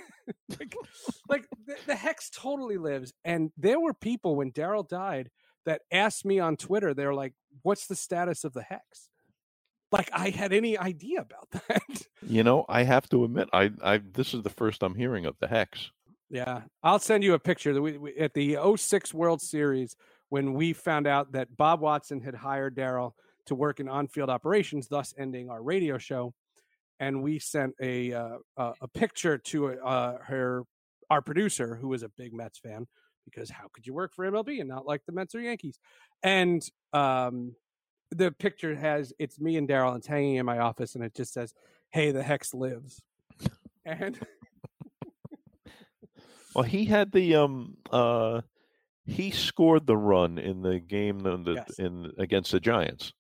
like, 0.60 0.76
like 1.30 1.48
the, 1.66 1.76
the, 1.88 1.96
hex 1.96 2.30
totally 2.30 2.78
lives. 2.78 3.14
And 3.24 3.52
there 3.58 3.80
were 3.80 3.94
people 3.94 4.36
when 4.36 4.52
Darryl 4.52 4.88
died 4.88 5.30
that 5.66 5.82
asked 5.92 6.26
me 6.26 6.40
on 6.40 6.58
Twitter, 6.58 6.94
they're 6.94 7.14
like, 7.14 7.34
what's 7.62 7.88
the 7.88 7.96
status 7.96 8.44
of 8.44 8.54
the 8.54 8.64
hex? 8.64 9.10
Like 9.92 10.10
I 10.12 10.30
had 10.30 10.54
any 10.54 10.78
idea 10.78 11.22
about 11.22 11.50
that. 11.68 12.08
You 12.22 12.44
know, 12.44 12.66
I 12.68 12.84
have 12.84 13.08
to 13.10 13.24
admit, 13.26 13.50
I, 13.54 13.72
I 13.84 14.02
this 14.14 14.34
is 14.34 14.42
the 14.42 14.50
first 14.50 14.84
I'm 14.84 14.96
hearing 14.96 15.26
of 15.26 15.36
the 15.40 15.48
hex. 15.48 15.92
Yeah, 16.30 16.62
I'll 16.82 17.00
send 17.00 17.24
you 17.24 17.36
a 17.36 17.40
picture. 17.40 17.74
That 17.74 17.82
we, 17.82 17.98
we, 18.00 18.16
at 18.16 18.34
the 18.34 18.58
06 18.76 19.14
World 19.14 19.40
Series 19.40 19.96
when 20.30 20.56
we 20.56 20.74
found 20.74 21.06
out 21.06 21.34
that 21.34 21.56
Bob 21.56 21.80
Watson 21.80 22.22
had 22.22 22.34
hired 22.34 22.76
Darryl 22.76 23.12
to 23.46 23.54
work 23.54 23.80
in 23.80 23.88
on-field 23.88 24.32
operations, 24.32 24.88
thus 24.88 25.14
ending 25.16 25.52
our 25.52 25.62
radio 25.62 26.00
show 26.00 26.34
and 27.00 27.24
we 27.24 27.40
sent 27.40 27.74
a 27.82 28.14
uh, 28.14 28.38
a 28.58 28.88
picture 28.88 29.38
to 29.38 29.80
uh, 29.80 30.18
her 30.24 30.64
our 31.10 31.22
producer 31.22 31.76
who 31.76 31.90
was 31.90 32.04
a 32.04 32.10
big 32.10 32.34
Mets 32.34 32.60
fan 32.60 32.88
because 33.26 33.50
how 33.50 33.68
could 33.72 33.86
you 33.88 33.94
work 33.94 34.14
for 34.14 34.30
MLB 34.30 34.60
and 34.60 34.70
not 34.70 34.86
like 34.86 35.02
the 35.06 35.12
Mets 35.12 35.36
or 35.36 35.42
Yankees? 35.42 35.80
And 36.24 36.62
um, 36.92 37.56
the 38.12 38.32
picture 38.32 38.76
has 38.76 39.14
it's 39.20 39.40
me 39.40 39.58
and 39.58 39.68
Darryl. 39.68 39.96
It's 39.98 40.08
hanging 40.08 40.36
in 40.36 40.46
my 40.46 40.60
office, 40.60 40.96
and 40.96 41.04
it 41.04 41.16
just 41.16 41.34
says, 41.34 41.54
"Hey, 41.92 42.12
the 42.12 42.24
hex 42.24 42.54
lives." 42.54 43.02
And 43.86 44.18
well, 46.56 46.64
he 46.64 46.86
had 46.86 47.12
the 47.12 47.36
um 47.36 47.76
uh 47.92 48.42
he 49.06 49.32
scored 49.32 49.86
the 49.86 49.98
run 49.98 50.38
in 50.38 50.62
the 50.62 50.80
game 50.80 51.26
in 51.26 51.44
the, 51.44 51.54
yes. 51.56 51.80
in 51.80 52.12
against 52.18 52.52
the 52.52 52.62
Giants 52.62 53.12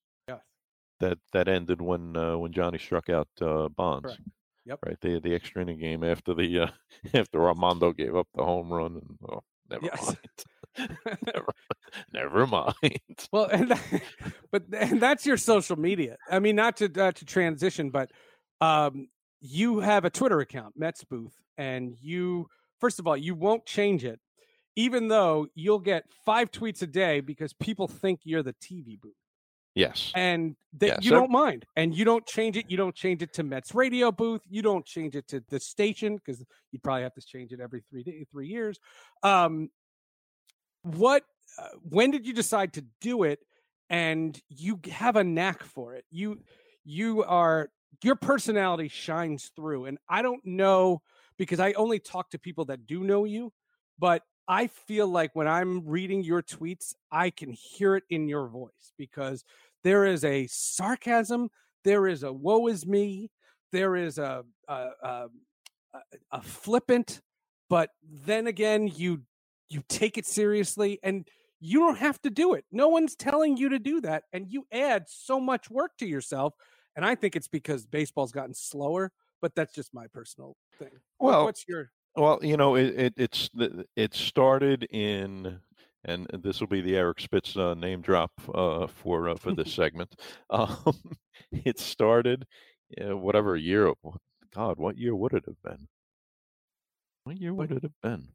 that 1.03 1.17
that 1.33 1.47
ended 1.47 1.81
when 1.81 2.15
uh, 2.15 2.37
when 2.37 2.51
Johnny 2.51 2.77
struck 2.77 3.09
out 3.09 3.27
uh, 3.41 3.67
Bonds. 3.69 4.05
Correct. 4.05 4.21
Yep. 4.65 4.79
Right. 4.85 5.01
The 5.01 5.19
the 5.19 5.35
extra 5.35 5.61
inning 5.61 5.79
game 5.79 6.03
after 6.03 6.33
the 6.33 6.59
uh, 6.59 6.67
after 7.13 7.47
Armando 7.47 7.91
gave 7.91 8.15
up 8.15 8.27
the 8.33 8.43
home 8.43 8.71
run 8.71 8.95
and 8.95 9.17
oh, 9.29 9.43
never 9.69 9.85
yes. 9.85 10.05
mind. 10.05 10.17
never, 11.35 11.53
never 12.13 12.47
mind. 12.47 13.27
Well, 13.31 13.45
and 13.45 13.69
that, 13.69 14.01
but 14.51 14.63
and 14.75 15.01
that's 15.01 15.25
your 15.25 15.37
social 15.37 15.77
media. 15.77 16.17
I 16.31 16.39
mean, 16.39 16.55
not 16.55 16.77
to 16.77 16.85
uh, 16.85 17.11
to 17.11 17.25
transition, 17.25 17.89
but 17.89 18.09
um, 18.61 19.09
you 19.41 19.79
have 19.81 20.05
a 20.05 20.09
Twitter 20.09 20.39
account, 20.39 20.75
Mets 20.77 21.03
Booth, 21.03 21.35
and 21.57 21.95
you 22.01 22.47
first 22.79 22.99
of 22.99 23.07
all 23.07 23.17
you 23.17 23.35
won't 23.35 23.65
change 23.65 24.05
it, 24.05 24.19
even 24.77 25.09
though 25.09 25.47
you'll 25.53 25.79
get 25.79 26.05
five 26.25 26.49
tweets 26.51 26.81
a 26.81 26.87
day 26.87 27.19
because 27.19 27.53
people 27.53 27.87
think 27.89 28.21
you're 28.23 28.43
the 28.43 28.55
TV 28.55 28.99
booth. 28.99 29.13
Yes. 29.75 30.11
And 30.15 30.55
that 30.77 30.87
yes. 30.87 30.99
you 31.01 31.11
don't 31.11 31.31
mind. 31.31 31.65
And 31.75 31.95
you 31.95 32.05
don't 32.05 32.25
change 32.25 32.57
it. 32.57 32.69
You 32.69 32.77
don't 32.77 32.95
change 32.95 33.21
it 33.21 33.33
to 33.33 33.43
Mets 33.43 33.73
radio 33.73 34.11
booth. 34.11 34.41
You 34.49 34.61
don't 34.61 34.85
change 34.85 35.15
it 35.15 35.27
to 35.29 35.43
the 35.49 35.59
station 35.59 36.15
because 36.17 36.43
you'd 36.71 36.83
probably 36.83 37.03
have 37.03 37.13
to 37.15 37.21
change 37.21 37.51
it 37.51 37.59
every 37.59 37.83
three 37.89 38.03
day, 38.03 38.25
three 38.31 38.47
years. 38.47 38.79
Um, 39.23 39.69
what? 40.83 41.23
Uh, 41.57 41.67
when 41.87 42.11
did 42.11 42.25
you 42.25 42.33
decide 42.33 42.73
to 42.73 42.85
do 43.01 43.23
it? 43.23 43.39
And 43.89 44.39
you 44.49 44.79
have 44.91 45.15
a 45.15 45.23
knack 45.23 45.63
for 45.63 45.93
it. 45.93 46.05
You 46.09 46.39
you 46.83 47.23
are 47.23 47.69
your 48.03 48.15
personality 48.15 48.87
shines 48.87 49.51
through. 49.55 49.85
And 49.85 49.97
I 50.09 50.21
don't 50.21 50.43
know 50.45 51.01
because 51.37 51.59
I 51.59 51.73
only 51.73 51.99
talk 51.99 52.29
to 52.31 52.39
people 52.39 52.65
that 52.65 52.85
do 52.85 53.03
know 53.03 53.25
you, 53.25 53.51
but 53.99 54.23
I 54.47 54.67
feel 54.67 55.07
like 55.07 55.31
when 55.33 55.47
I'm 55.47 55.87
reading 55.87 56.23
your 56.23 56.41
tweets, 56.41 56.93
I 57.11 57.29
can 57.29 57.51
hear 57.51 57.95
it 57.95 58.03
in 58.09 58.27
your 58.27 58.47
voice 58.47 58.91
because 58.97 59.43
there 59.83 60.05
is 60.05 60.23
a 60.25 60.47
sarcasm, 60.47 61.49
there 61.83 62.07
is 62.07 62.23
a 62.23 62.33
woe 62.33 62.67
is 62.67 62.85
me, 62.85 63.31
there 63.71 63.95
is 63.95 64.17
a 64.17 64.43
a, 64.67 64.87
a, 65.01 65.27
a 66.31 66.41
flippant, 66.41 67.21
but 67.69 67.89
then 68.03 68.47
again, 68.47 68.87
you 68.87 69.21
you 69.69 69.83
take 69.87 70.17
it 70.17 70.25
seriously 70.25 70.99
and 71.03 71.27
you 71.59 71.79
don't 71.79 71.97
have 71.97 72.21
to 72.21 72.29
do 72.29 72.53
it. 72.53 72.65
No 72.71 72.89
one's 72.89 73.15
telling 73.15 73.55
you 73.55 73.69
to 73.69 73.79
do 73.79 74.01
that, 74.01 74.23
and 74.33 74.51
you 74.51 74.65
add 74.71 75.05
so 75.07 75.39
much 75.39 75.69
work 75.69 75.91
to 75.99 76.05
yourself. 76.05 76.53
And 76.95 77.05
I 77.05 77.15
think 77.15 77.35
it's 77.35 77.47
because 77.47 77.87
baseball's 77.87 78.31
gotten 78.31 78.53
slower, 78.53 79.11
but 79.41 79.55
that's 79.55 79.73
just 79.73 79.93
my 79.93 80.07
personal 80.07 80.55
thing. 80.77 80.91
Well, 81.19 81.45
what's 81.45 81.65
your 81.67 81.89
well, 82.15 82.39
you 82.41 82.57
know, 82.57 82.75
it, 82.75 82.99
it 82.99 83.13
it's 83.17 83.49
it 83.95 84.13
started 84.13 84.83
in 84.91 85.59
and 86.05 86.27
this 86.33 86.59
will 86.59 86.67
be 86.67 86.81
the 86.81 86.97
Eric 86.97 87.21
Spitz 87.21 87.55
uh, 87.55 87.73
name 87.75 88.01
drop 88.01 88.31
uh, 88.53 88.87
for 88.87 89.29
uh, 89.29 89.35
for 89.35 89.53
this 89.53 89.73
segment. 89.73 90.15
Um, 90.49 90.99
it 91.51 91.79
started, 91.79 92.45
uh, 93.01 93.17
whatever 93.17 93.55
year. 93.55 93.91
God, 94.53 94.77
what 94.77 94.97
year 94.97 95.15
would 95.15 95.33
it 95.33 95.45
have 95.47 95.61
been? 95.63 95.87
What 97.23 97.39
year 97.39 97.53
would 97.53 97.71
it 97.71 97.83
have 97.83 98.01
been? 98.01 98.29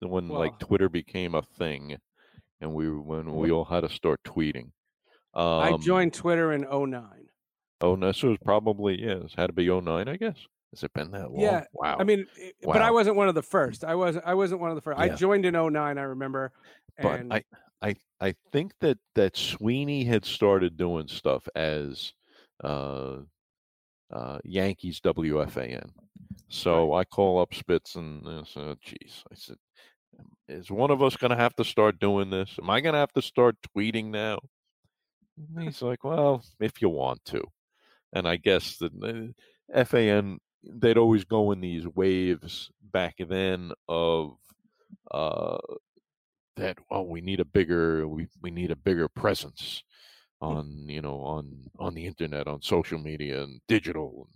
When 0.00 0.28
Well- 0.28 0.40
like 0.40 0.58
Twitter 0.58 0.88
became 0.88 1.34
a 1.34 1.42
thing, 1.42 1.96
and 2.60 2.74
we 2.74 2.90
when 2.90 3.34
we 3.34 3.50
all 3.50 3.64
had 3.64 3.82
to 3.82 3.88
start 3.88 4.20
tweeting. 4.24 4.72
Um, 5.34 5.44
I 5.44 5.76
joined 5.76 6.12
Twitter 6.12 6.52
in 6.52 6.62
09. 6.62 7.04
Oh, 7.82 7.94
no, 7.94 8.10
so 8.12 8.28
it 8.28 8.30
was 8.30 8.38
probably 8.44 9.00
yeah. 9.00 9.18
It 9.24 9.34
had 9.36 9.46
to 9.46 9.52
be 9.52 9.68
09, 9.68 10.08
I 10.08 10.16
guess. 10.16 10.36
Has 10.72 10.84
it 10.84 10.92
been 10.92 11.10
that 11.12 11.30
long? 11.32 11.40
Yeah, 11.42 11.64
Wow. 11.72 11.96
I 11.98 12.04
mean, 12.04 12.26
it- 12.36 12.54
but 12.62 12.80
I 12.82 12.90
wasn't 12.90 13.16
one 13.16 13.28
of 13.28 13.34
the 13.34 13.42
first. 13.42 13.84
I 13.84 13.94
wasn't. 13.94 14.24
I 14.24 14.34
wasn't 14.34 14.60
one 14.60 14.70
of 14.70 14.76
the 14.76 14.80
first. 14.82 14.98
I 15.00 15.08
joined 15.08 15.44
in 15.44 15.54
09, 15.54 15.98
I 15.98 16.02
remember. 16.02 16.52
but 17.02 17.20
And 17.20 17.32
I, 17.32 17.44
I 17.82 17.94
I 18.20 18.34
think 18.52 18.72
that 18.80 18.98
that 19.14 19.36
Sweeny 19.36 20.04
had 20.04 20.24
started 20.24 20.76
doing 20.76 21.08
stuff 21.08 21.48
as 21.56 22.12
uh, 22.62 23.18
uh, 24.12 24.38
Yankees 24.44 25.00
WFAN. 25.00 25.90
So 26.48 26.92
I 26.94 27.04
call 27.04 27.40
up 27.40 27.54
Spitz 27.54 27.96
and 27.96 28.26
I 28.28 28.42
said, 28.44 28.76
"Geez," 28.82 29.24
I 29.30 29.34
said, 29.34 29.56
"Is 30.48 30.70
one 30.70 30.90
of 30.90 31.02
us 31.02 31.16
going 31.16 31.30
to 31.30 31.36
have 31.36 31.54
to 31.56 31.64
start 31.64 31.98
doing 31.98 32.28
this? 32.30 32.58
Am 32.60 32.68
I 32.70 32.80
going 32.80 32.92
to 32.92 32.98
have 32.98 33.12
to 33.14 33.22
start 33.22 33.56
tweeting 33.76 34.06
now?" 34.06 34.38
And 35.38 35.64
he's 35.64 35.80
like, 35.82 36.04
"Well, 36.04 36.44
if 36.60 36.82
you 36.82 36.88
want 36.90 37.24
to." 37.26 37.42
And 38.12 38.28
I 38.28 38.36
guess 38.36 38.76
the 38.76 39.32
uh, 39.72 39.84
FAN 39.84 40.38
they'd 40.64 40.98
always 40.98 41.24
go 41.24 41.52
in 41.52 41.60
these 41.60 41.86
waves 41.88 42.70
back 42.92 43.16
then 43.28 43.72
of 43.88 44.36
uh, 45.10 45.58
that 46.56 46.78
oh 46.90 47.02
we 47.02 47.20
need 47.20 47.40
a 47.40 47.44
bigger 47.44 48.06
we 48.06 48.26
we 48.42 48.50
need 48.50 48.70
a 48.70 48.76
bigger 48.76 49.08
presence 49.08 49.82
on 50.40 50.86
you 50.88 51.00
know 51.00 51.20
on 51.20 51.50
on 51.78 51.94
the 51.94 52.06
internet 52.06 52.46
on 52.46 52.60
social 52.62 52.98
media 52.98 53.42
and 53.42 53.60
digital 53.68 54.28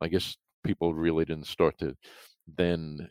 i 0.00 0.08
guess 0.08 0.36
people 0.64 0.94
really 0.94 1.24
didn't 1.24 1.46
start 1.46 1.76
to 1.78 1.94
then 2.56 3.08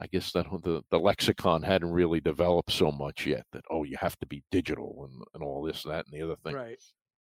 i 0.00 0.06
guess 0.06 0.30
that 0.32 0.46
the 0.62 0.82
the 0.90 0.98
lexicon 0.98 1.62
hadn't 1.62 1.90
really 1.90 2.20
developed 2.20 2.70
so 2.70 2.90
much 2.90 3.26
yet 3.26 3.44
that 3.52 3.64
oh 3.70 3.82
you 3.82 3.96
have 3.98 4.18
to 4.18 4.26
be 4.26 4.42
digital 4.50 5.08
and, 5.10 5.22
and 5.34 5.42
all 5.42 5.62
this 5.62 5.82
that 5.82 6.06
and 6.06 6.20
the 6.20 6.24
other 6.24 6.36
thing 6.44 6.54
right, 6.54 6.82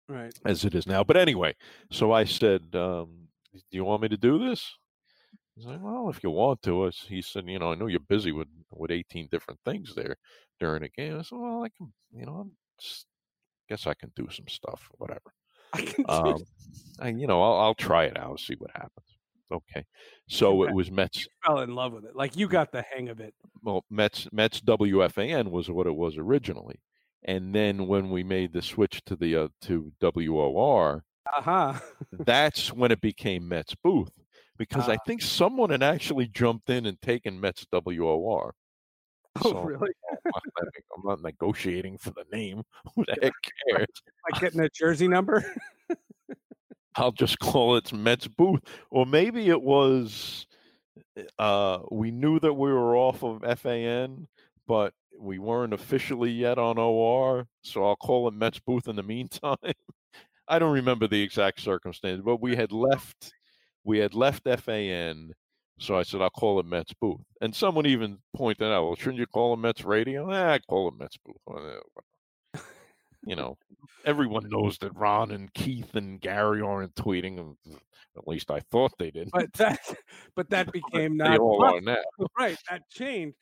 right. 0.07 0.33
as 0.45 0.65
it 0.65 0.75
is 0.75 0.87
now. 0.87 1.03
But 1.03 1.17
anyway, 1.17 1.55
so 1.91 2.11
I 2.11 2.25
said, 2.25 2.61
um, 2.73 3.24
"Do 3.63 3.77
you 3.77 3.85
want 3.85 4.01
me 4.01 4.09
to 4.09 4.17
do 4.17 4.39
this?" 4.39 4.73
He's 5.55 5.65
like, 5.65 5.81
"Well, 5.81 6.09
if 6.09 6.23
you 6.23 6.29
want 6.31 6.61
to." 6.63 6.85
I 6.87 6.89
He 6.91 7.21
said, 7.21 7.47
"You 7.47 7.59
know, 7.59 7.71
I 7.71 7.75
know 7.75 7.87
you're 7.87 7.99
busy 7.99 8.31
with 8.31 8.49
with 8.71 8.91
18 8.91 9.27
different 9.31 9.59
things 9.65 9.95
there 9.95 10.17
during 10.59 10.81
the 10.83 10.89
game." 10.89 11.17
I 11.19 11.21
said, 11.23 11.37
"Well, 11.39 11.63
I 11.63 11.69
can, 11.69 11.93
you 12.11 12.25
know, 12.25 12.35
I'm 12.35 12.51
guess 13.69 13.87
I 13.87 13.93
can 13.93 14.11
do 14.15 14.27
some 14.29 14.47
stuff, 14.47 14.89
whatever." 14.97 15.33
I 15.73 15.81
can 15.81 16.05
Um, 16.07 16.43
and 16.99 17.19
you 17.19 17.27
know, 17.27 17.41
I'll, 17.41 17.59
I'll 17.59 17.75
try 17.75 18.05
it 18.05 18.17
out, 18.17 18.39
see 18.39 18.55
what 18.55 18.71
happens. 18.71 19.07
Okay, 19.51 19.85
so 20.27 20.63
it 20.63 20.73
was 20.73 20.89
Mets. 20.89 21.27
fell 21.45 21.59
in 21.59 21.75
love 21.75 21.93
with 21.93 22.05
it. 22.05 22.15
Like 22.15 22.35
you 22.35 22.47
got 22.47 22.71
the 22.71 22.81
hang 22.81 23.09
of 23.09 23.19
it. 23.19 23.33
Well, 23.61 23.85
Mets 23.89 24.27
Mets 24.31 24.59
WFAN 24.61 25.51
was 25.51 25.69
what 25.69 25.87
it 25.87 25.95
was 25.95 26.17
originally, 26.17 26.81
and 27.23 27.53
then 27.53 27.87
when 27.87 28.09
we 28.09 28.23
made 28.23 28.53
the 28.53 28.61
switch 28.61 29.03
to 29.05 29.15
the 29.15 29.35
uh, 29.35 29.47
to 29.61 29.91
WOR, 30.01 31.03
Aha. 31.37 31.81
that's 32.11 32.71
when 32.73 32.91
it 32.91 33.01
became 33.01 33.47
Mets 33.47 33.75
Booth 33.83 34.11
because 34.57 34.87
I 34.89 34.95
Ah. 34.95 35.03
think 35.07 35.21
someone 35.21 35.69
had 35.69 35.83
actually 35.83 36.27
jumped 36.27 36.69
in 36.69 36.85
and 36.85 37.01
taken 37.01 37.39
Mets 37.39 37.65
WOR. 37.71 38.53
Oh, 39.43 39.49
So, 39.51 39.63
really? 39.63 39.89
I'm 40.25 40.41
not, 40.57 40.67
I'm 40.95 41.01
not 41.03 41.21
negotiating 41.21 41.97
for 41.97 42.11
the 42.11 42.23
name. 42.31 42.63
Who 42.95 43.03
the 43.05 43.17
heck 43.21 43.33
cares? 43.69 43.87
Like 44.31 44.41
getting 44.41 44.61
a 44.61 44.69
jersey 44.69 45.07
number? 45.09 45.43
I'll 46.95 47.11
just 47.11 47.39
call 47.39 47.75
it 47.75 47.91
Mets 47.91 48.27
Booth. 48.27 48.61
Or 48.89 49.05
maybe 49.05 49.49
it 49.49 49.61
was 49.61 50.47
uh, 51.37 51.79
we 51.91 52.11
knew 52.11 52.39
that 52.39 52.53
we 52.53 52.71
were 52.71 52.95
off 52.95 53.23
of 53.23 53.43
FAN, 53.59 54.27
but 54.67 54.93
we 55.19 55.37
weren't 55.39 55.73
officially 55.73 56.31
yet 56.31 56.57
on 56.57 56.77
OR. 56.77 57.45
So 57.63 57.85
I'll 57.85 57.97
call 57.97 58.29
it 58.29 58.33
Mets 58.33 58.59
Booth 58.59 58.87
in 58.87 58.95
the 58.95 59.03
meantime. 59.03 59.57
I 60.47 60.59
don't 60.59 60.73
remember 60.73 61.07
the 61.07 61.21
exact 61.21 61.61
circumstance, 61.61 62.21
but 62.23 62.41
we 62.41 62.55
had 62.55 62.71
left 62.71 63.31
we 63.83 63.99
had 63.99 64.13
left 64.13 64.43
FAN. 64.45 65.31
So 65.79 65.97
I 65.97 66.03
said, 66.03 66.21
I'll 66.21 66.29
call 66.29 66.59
it 66.61 66.65
Mets 66.65 66.93
Booth. 67.01 67.19
And 67.41 67.53
someone 67.53 67.85
even 67.85 68.17
pointed 68.35 68.63
out, 68.71 68.85
well, 68.85 68.95
shouldn't 68.95 69.17
you 69.19 69.25
call 69.27 69.53
it 69.53 69.57
Mets 69.57 69.83
Radio? 69.83 70.31
I 70.31 70.59
call 70.69 70.87
it 70.87 70.93
Mets 70.97 71.17
Booth. 71.25 71.37
You 73.27 73.35
know, 73.35 73.57
everyone 74.05 74.47
knows 74.49 74.77
that 74.79 74.95
Ron 74.95 75.31
and 75.31 75.51
Keith 75.55 75.95
and 75.95 76.21
Gary 76.21 76.61
aren't 76.61 76.93
tweeting. 76.93 77.55
At 78.15 78.27
least 78.27 78.51
I 78.51 78.59
thought 78.71 78.93
they 78.99 79.09
didn't. 79.09 79.31
but 79.33 79.51
that 79.53 79.79
but 80.35 80.49
that 80.51 80.71
became 80.71 81.17
they 81.17 81.23
not 81.29 81.39
all 81.39 81.63
are 81.65 81.81
now. 81.81 81.97
right 82.37 82.57
that 82.69 82.87
changed 82.89 83.35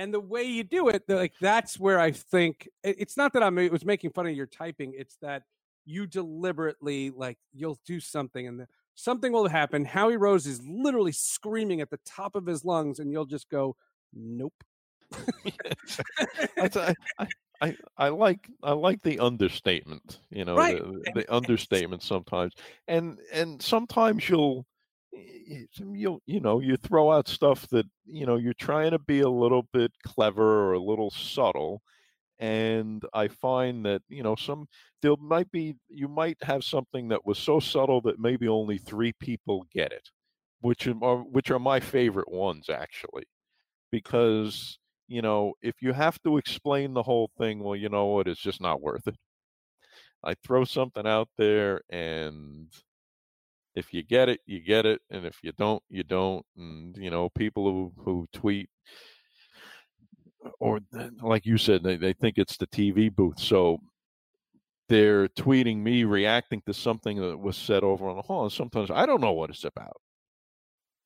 and 0.00 0.12
the 0.12 0.18
way 0.20 0.42
you 0.42 0.64
do 0.64 0.88
it 0.88 1.04
like 1.08 1.34
that's 1.40 1.78
where 1.78 1.98
i 2.00 2.10
think 2.10 2.68
it's 2.82 3.16
not 3.16 3.32
that 3.32 3.42
i'm 3.44 3.56
it 3.58 3.70
was 3.72 3.84
making 3.84 4.10
fun 4.10 4.26
of 4.26 4.34
your 4.34 4.46
typing 4.46 4.92
it's 4.96 5.16
that 5.22 5.42
you 5.88 6.06
deliberately 6.06 7.10
like 7.10 7.38
you'll 7.52 7.78
do 7.86 7.98
something 7.98 8.46
and 8.46 8.60
the, 8.60 8.66
something 8.94 9.32
will 9.32 9.48
happen. 9.48 9.84
Howie 9.84 10.18
rose 10.18 10.46
is 10.46 10.60
literally 10.68 11.12
screaming 11.12 11.80
at 11.80 11.88
the 11.90 11.98
top 12.04 12.36
of 12.36 12.46
his 12.46 12.64
lungs 12.64 12.98
and 12.98 13.10
you'll 13.10 13.24
just 13.24 13.48
go 13.48 13.74
nope. 14.12 14.52
I, 16.58 16.94
I, 17.62 17.76
I, 17.96 18.08
like 18.10 18.46
I 18.62 18.72
like 18.72 19.02
the 19.02 19.18
understatement, 19.18 20.20
you 20.30 20.44
know, 20.44 20.56
Right. 20.56 20.82
the, 20.82 21.12
the 21.14 21.34
understatement 21.34 22.02
sometimes, 22.02 22.52
and 22.86 23.18
and 23.32 23.60
sometimes 23.62 24.28
you'll 24.28 24.66
you'll 25.12 26.20
you 26.26 26.40
know 26.40 26.60
you 26.60 26.76
throw 26.76 27.10
out 27.10 27.26
stuff 27.26 27.66
that 27.68 27.86
you 28.04 28.26
know 28.26 28.36
you're 28.36 28.52
trying 28.52 28.90
to 28.90 28.98
be 28.98 29.20
a 29.20 29.28
little 29.30 29.66
bit 29.72 29.92
clever 30.04 30.68
or 30.68 30.74
a 30.74 30.82
little 30.82 31.10
subtle, 31.10 31.80
and 32.38 33.04
I 33.12 33.28
find 33.28 33.84
that 33.86 34.02
you 34.08 34.22
know 34.22 34.36
some 34.36 34.68
there 35.02 35.16
might 35.20 35.50
be 35.50 35.76
you 35.88 36.08
might 36.08 36.38
have 36.42 36.64
something 36.64 37.08
that 37.08 37.26
was 37.26 37.38
so 37.38 37.60
subtle 37.60 38.00
that 38.02 38.20
maybe 38.20 38.48
only 38.48 38.78
three 38.78 39.12
people 39.20 39.66
get 39.72 39.92
it, 39.92 40.08
which 40.60 40.86
are 40.88 41.18
which 41.18 41.50
are 41.50 41.58
my 41.58 41.80
favorite 41.80 42.30
ones 42.30 42.68
actually, 42.70 43.24
because 43.92 44.78
you 45.08 45.22
know, 45.22 45.54
if 45.62 45.76
you 45.80 45.92
have 45.94 46.22
to 46.22 46.36
explain 46.36 46.94
the 46.94 47.02
whole 47.02 47.30
thing, 47.38 47.60
well, 47.60 47.74
you 47.76 47.88
know 47.88 48.06
what, 48.06 48.28
it's 48.28 48.40
just 48.40 48.60
not 48.60 48.82
worth 48.82 49.06
it. 49.08 49.16
I 50.22 50.34
throw 50.34 50.64
something 50.64 51.06
out 51.06 51.28
there, 51.38 51.82
and 51.90 52.72
if 53.74 53.92
you 53.92 54.02
get 54.02 54.28
it, 54.28 54.40
you 54.46 54.60
get 54.60 54.86
it, 54.86 55.00
and 55.10 55.24
if 55.26 55.38
you 55.42 55.52
don't, 55.52 55.82
you 55.88 56.02
don't. 56.02 56.44
And 56.56 56.96
you 56.96 57.10
know, 57.10 57.30
people 57.30 57.64
who 57.70 57.92
who 58.04 58.26
tweet, 58.32 58.68
or 60.60 60.80
like 61.22 61.46
you 61.46 61.58
said, 61.58 61.82
they, 61.82 61.96
they 61.96 62.12
think 62.12 62.38
it's 62.38 62.56
the 62.56 62.66
TV 62.66 63.14
booth, 63.14 63.38
so 63.38 63.78
they're 64.88 65.28
tweeting 65.28 65.78
me 65.78 66.04
reacting 66.04 66.62
to 66.66 66.72
something 66.74 67.20
that 67.20 67.38
was 67.38 67.56
said 67.56 67.82
over 67.84 68.08
on 68.08 68.16
the 68.16 68.22
hall. 68.22 68.44
And 68.44 68.52
sometimes 68.52 68.90
I 68.90 69.04
don't 69.06 69.20
know 69.20 69.32
what 69.32 69.50
it's 69.50 69.64
about. 69.64 69.96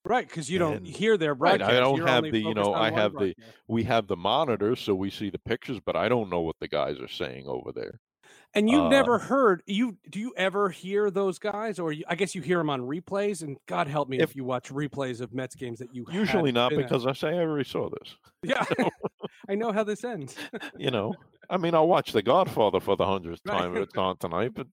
right 0.05 0.27
because 0.27 0.51
you 0.51 0.59
don't 0.59 0.79
And- 0.79 0.87
hear 0.87 1.17
their 1.17 1.35
Right, 1.35 1.61
I 1.63 1.79
don't 1.81 1.97
You're 1.97 2.07
have 2.09 2.25
the, 2.25 2.39
you 2.39 2.55
know, 2.55 2.75
I 2.75 2.91
have 2.91 3.13
the- 3.13 3.35
We 3.69 3.85
have 3.85 4.07
the 4.09 4.17
monitors, 4.17 4.81
so 4.81 4.95
we 4.95 5.11
see 5.11 5.31
the 5.31 5.39
pictures, 5.39 5.79
but 5.85 5.97
I 5.97 6.09
don't 6.09 6.29
know 6.31 6.41
what 6.41 6.57
the 6.61 6.69
guys 6.69 7.01
are 7.01 7.09
saying 7.09 7.47
over 7.47 7.71
there. 7.73 8.01
And 8.55 8.69
you've 8.71 8.85
uh, 8.85 8.89
never 8.89 9.19
heard 9.19 9.63
you 9.67 9.97
do 10.11 10.21
you 10.21 10.33
ever 10.37 10.69
hear 10.69 11.11
those 11.11 11.39
guys 11.39 11.79
or 11.79 11.93
you, 11.93 12.05
i 12.09 12.15
guess 12.15 12.35
you 12.35 12.43
hear 12.43 12.59
them 12.59 12.69
on 12.71 12.81
replays 12.81 13.43
and 13.43 13.57
god 13.67 13.87
help 13.89 14.09
me 14.09 14.19
if, 14.19 14.31
If- 14.31 14.37
you 14.37 14.45
watch 14.45 14.69
replays 14.71 15.21
of 15.21 15.33
mets 15.33 15.55
games 15.55 15.79
that 15.79 15.95
you 15.95 16.05
Usually 16.11 16.53
not 16.53 16.71
been 16.71 16.81
at. 16.81 16.89
because 16.89 17.07
I 17.07 17.13
say 17.13 17.29
I 17.31 17.41
already 17.41 17.69
saw 17.69 17.89
this. 17.91 18.17
Yeah, 18.45 18.65
I 19.49 19.55
know 19.55 19.71
how 19.73 19.85
this 19.85 20.03
ends. 20.05 20.37
You 20.79 20.91
know, 20.91 21.15
I 21.49 21.57
mean, 21.57 21.75
I'll 21.75 21.87
watch 21.87 22.13
The 22.13 22.23
Godfather 22.23 22.81
for 22.81 22.97
the 22.97 23.07
hundredth 23.07 23.43
time 23.45 23.77
if 23.77 23.83
it's 23.85 23.97
on 23.97 24.17
tonight, 24.19 24.53
but 24.55 24.67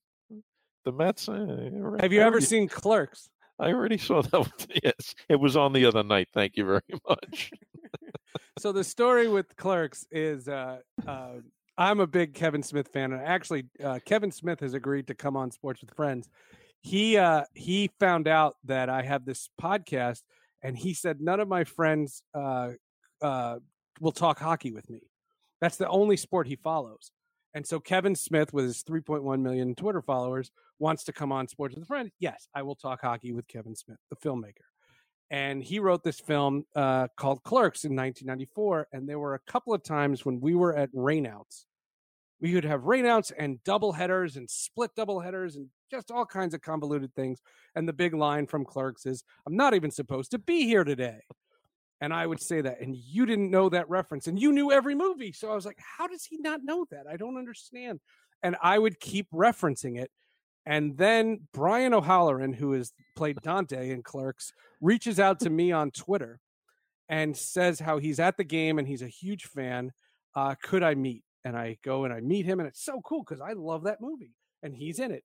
the 0.86 0.92
Mets. 0.92 1.28
eh, 1.30 1.32
already- 1.34 2.02
Have 2.02 2.12
you 2.14 2.22
ever 2.22 2.42
seen 2.42 2.68
Clerks? 2.68 3.30
I 3.60 3.68
already 3.74 3.98
saw 3.98 4.22
that. 4.24 4.34
One. 4.40 4.52
Yes, 4.84 5.14
it 5.28 5.36
was 5.40 5.56
on 5.58 5.74
the 5.74 5.86
other 5.86 6.02
night. 6.04 6.30
Thank 6.34 6.56
you 6.58 6.66
very 6.66 6.82
much. 7.08 7.52
So 8.58 8.72
the 8.72 8.84
story 8.84 9.28
with 9.28 9.56
Clerks 9.58 10.06
is 10.12 10.48
uh, 10.48 10.80
uh, 11.08 11.34
I'm 11.80 12.02
a 12.02 12.08
big 12.08 12.34
Kevin 12.34 12.62
Smith 12.62 12.90
fan, 12.90 13.14
and 13.14 13.22
actually 13.22 13.64
uh, 13.82 14.00
Kevin 14.06 14.32
Smith 14.32 14.60
has 14.60 14.74
agreed 14.74 15.08
to 15.08 15.16
come 15.16 15.38
on 15.38 15.50
Sports 15.50 15.80
with 15.80 15.96
Friends. 15.96 16.28
He 16.82 17.16
uh, 17.16 17.46
he 17.54 17.90
found 18.02 18.28
out 18.28 18.58
that 18.66 18.90
I 18.90 19.02
have 19.02 19.24
this 19.24 19.50
podcast, 19.62 20.24
and 20.62 20.78
he 20.78 20.94
said 20.94 21.22
none 21.22 21.40
of 21.40 21.48
my 21.48 21.64
friends 21.64 22.22
uh, 22.34 22.72
uh, 23.22 23.60
will 24.02 24.12
talk 24.12 24.40
hockey 24.40 24.74
with 24.74 24.90
me. 24.90 25.04
That's 25.62 25.78
the 25.78 25.88
only 25.88 26.18
sport 26.18 26.48
he 26.48 26.58
follows. 26.58 27.12
And 27.54 27.66
so 27.66 27.80
Kevin 27.80 28.14
Smith, 28.14 28.54
with 28.54 28.66
his 28.66 28.84
3.1 28.84 29.40
million 29.42 29.74
Twitter 29.74 30.02
followers, 30.02 30.52
wants 30.80 31.06
to 31.06 31.14
come 31.14 31.32
on 31.32 31.48
Sports 31.48 31.76
with 31.76 31.88
Friends. 31.88 32.12
Yes, 32.20 32.46
I 32.54 32.62
will 32.62 32.76
talk 32.76 33.00
hockey 33.02 33.32
with 33.32 33.48
Kevin 33.48 33.76
Smith, 33.76 34.00
the 34.10 34.18
filmmaker. 34.18 34.68
and 35.32 35.64
he 35.64 35.80
wrote 35.80 36.04
this 36.04 36.20
film 36.20 36.66
uh, 36.76 37.08
called 37.16 37.42
Clerks 37.44 37.86
in 37.86 37.96
1994. 37.96 38.88
And 38.92 39.08
there 39.08 39.20
were 39.20 39.36
a 39.36 39.52
couple 39.52 39.74
of 39.74 39.82
times 39.82 40.26
when 40.26 40.42
we 40.42 40.56
were 40.56 40.76
at 40.76 40.92
rainouts. 40.94 41.66
We 42.42 42.54
would 42.56 42.64
have 42.64 42.82
rainouts 42.82 43.32
and 43.38 43.64
double 43.64 43.92
headers 43.92 44.38
and 44.38 44.50
split 44.50 44.92
double 44.96 45.20
headers 45.20 45.56
and 45.56 45.68
just 45.92 46.12
all 46.12 46.26
kinds 46.26 46.54
of 46.54 46.62
convoluted 46.62 47.14
things. 47.16 47.42
And 47.76 47.88
the 47.88 47.94
big 47.94 48.14
line 48.14 48.48
from 48.48 48.66
Clerks 48.66 49.06
is, 49.06 49.24
"I'm 49.46 49.56
not 49.56 49.74
even 49.74 49.92
supposed 49.92 50.32
to 50.32 50.40
be 50.40 50.66
here 50.66 50.84
today." 50.84 51.22
And 52.02 52.14
I 52.14 52.26
would 52.26 52.42
say 52.42 52.62
that, 52.62 52.80
and 52.80 52.96
you 52.96 53.26
didn't 53.26 53.52
know 53.52 53.68
that 53.70 53.90
reference, 53.90 54.28
and 54.28 54.40
you 54.40 54.54
knew 54.54 54.72
every 54.72 54.96
movie. 54.96 55.34
So 55.34 55.52
I 55.52 55.56
was 55.56 55.66
like, 55.66 55.80
"How 55.98 56.08
does 56.08 56.26
he 56.26 56.38
not 56.38 56.64
know 56.64 56.86
that? 56.92 57.08
I 57.08 57.18
don't 57.18 57.38
understand." 57.38 58.00
And 58.42 58.56
I 58.64 58.80
would 58.80 59.00
keep 59.02 59.30
referencing 59.32 60.00
it 60.00 60.12
and 60.70 60.98
then 60.98 61.48
Brian 61.52 61.96
O'Halloran, 61.96 62.54
who 62.54 62.74
has 62.74 62.94
played 63.16 63.42
Dante 63.42 63.90
in 63.90 64.04
Clerks, 64.04 64.54
reaches 64.82 65.20
out 65.20 65.40
to 65.40 65.50
me 65.50 65.72
on 65.72 65.90
Twitter 65.90 66.40
and 67.08 67.36
says 67.36 67.80
how 67.80 67.98
he's 67.98 68.20
at 68.20 68.38
the 68.38 68.44
game 68.44 68.78
and 68.78 68.88
he's 68.88 69.02
a 69.02 69.08
huge 69.08 69.46
fan. 69.46 69.92
Uh, 70.36 70.54
could 70.62 70.84
I 70.84 70.94
meet? 70.94 71.24
And 71.46 71.58
I 71.58 71.78
go 71.84 72.04
and 72.04 72.14
I 72.14 72.20
meet 72.20 72.46
him, 72.46 72.60
and 72.60 72.68
it's 72.68 72.84
so 72.84 73.02
cool 73.02 73.24
because 73.24 73.42
I 73.42 73.54
love 73.54 73.84
that 73.84 74.02
movie 74.02 74.34
and 74.64 74.76
he's 74.76 75.00
in 75.00 75.12
it. 75.12 75.24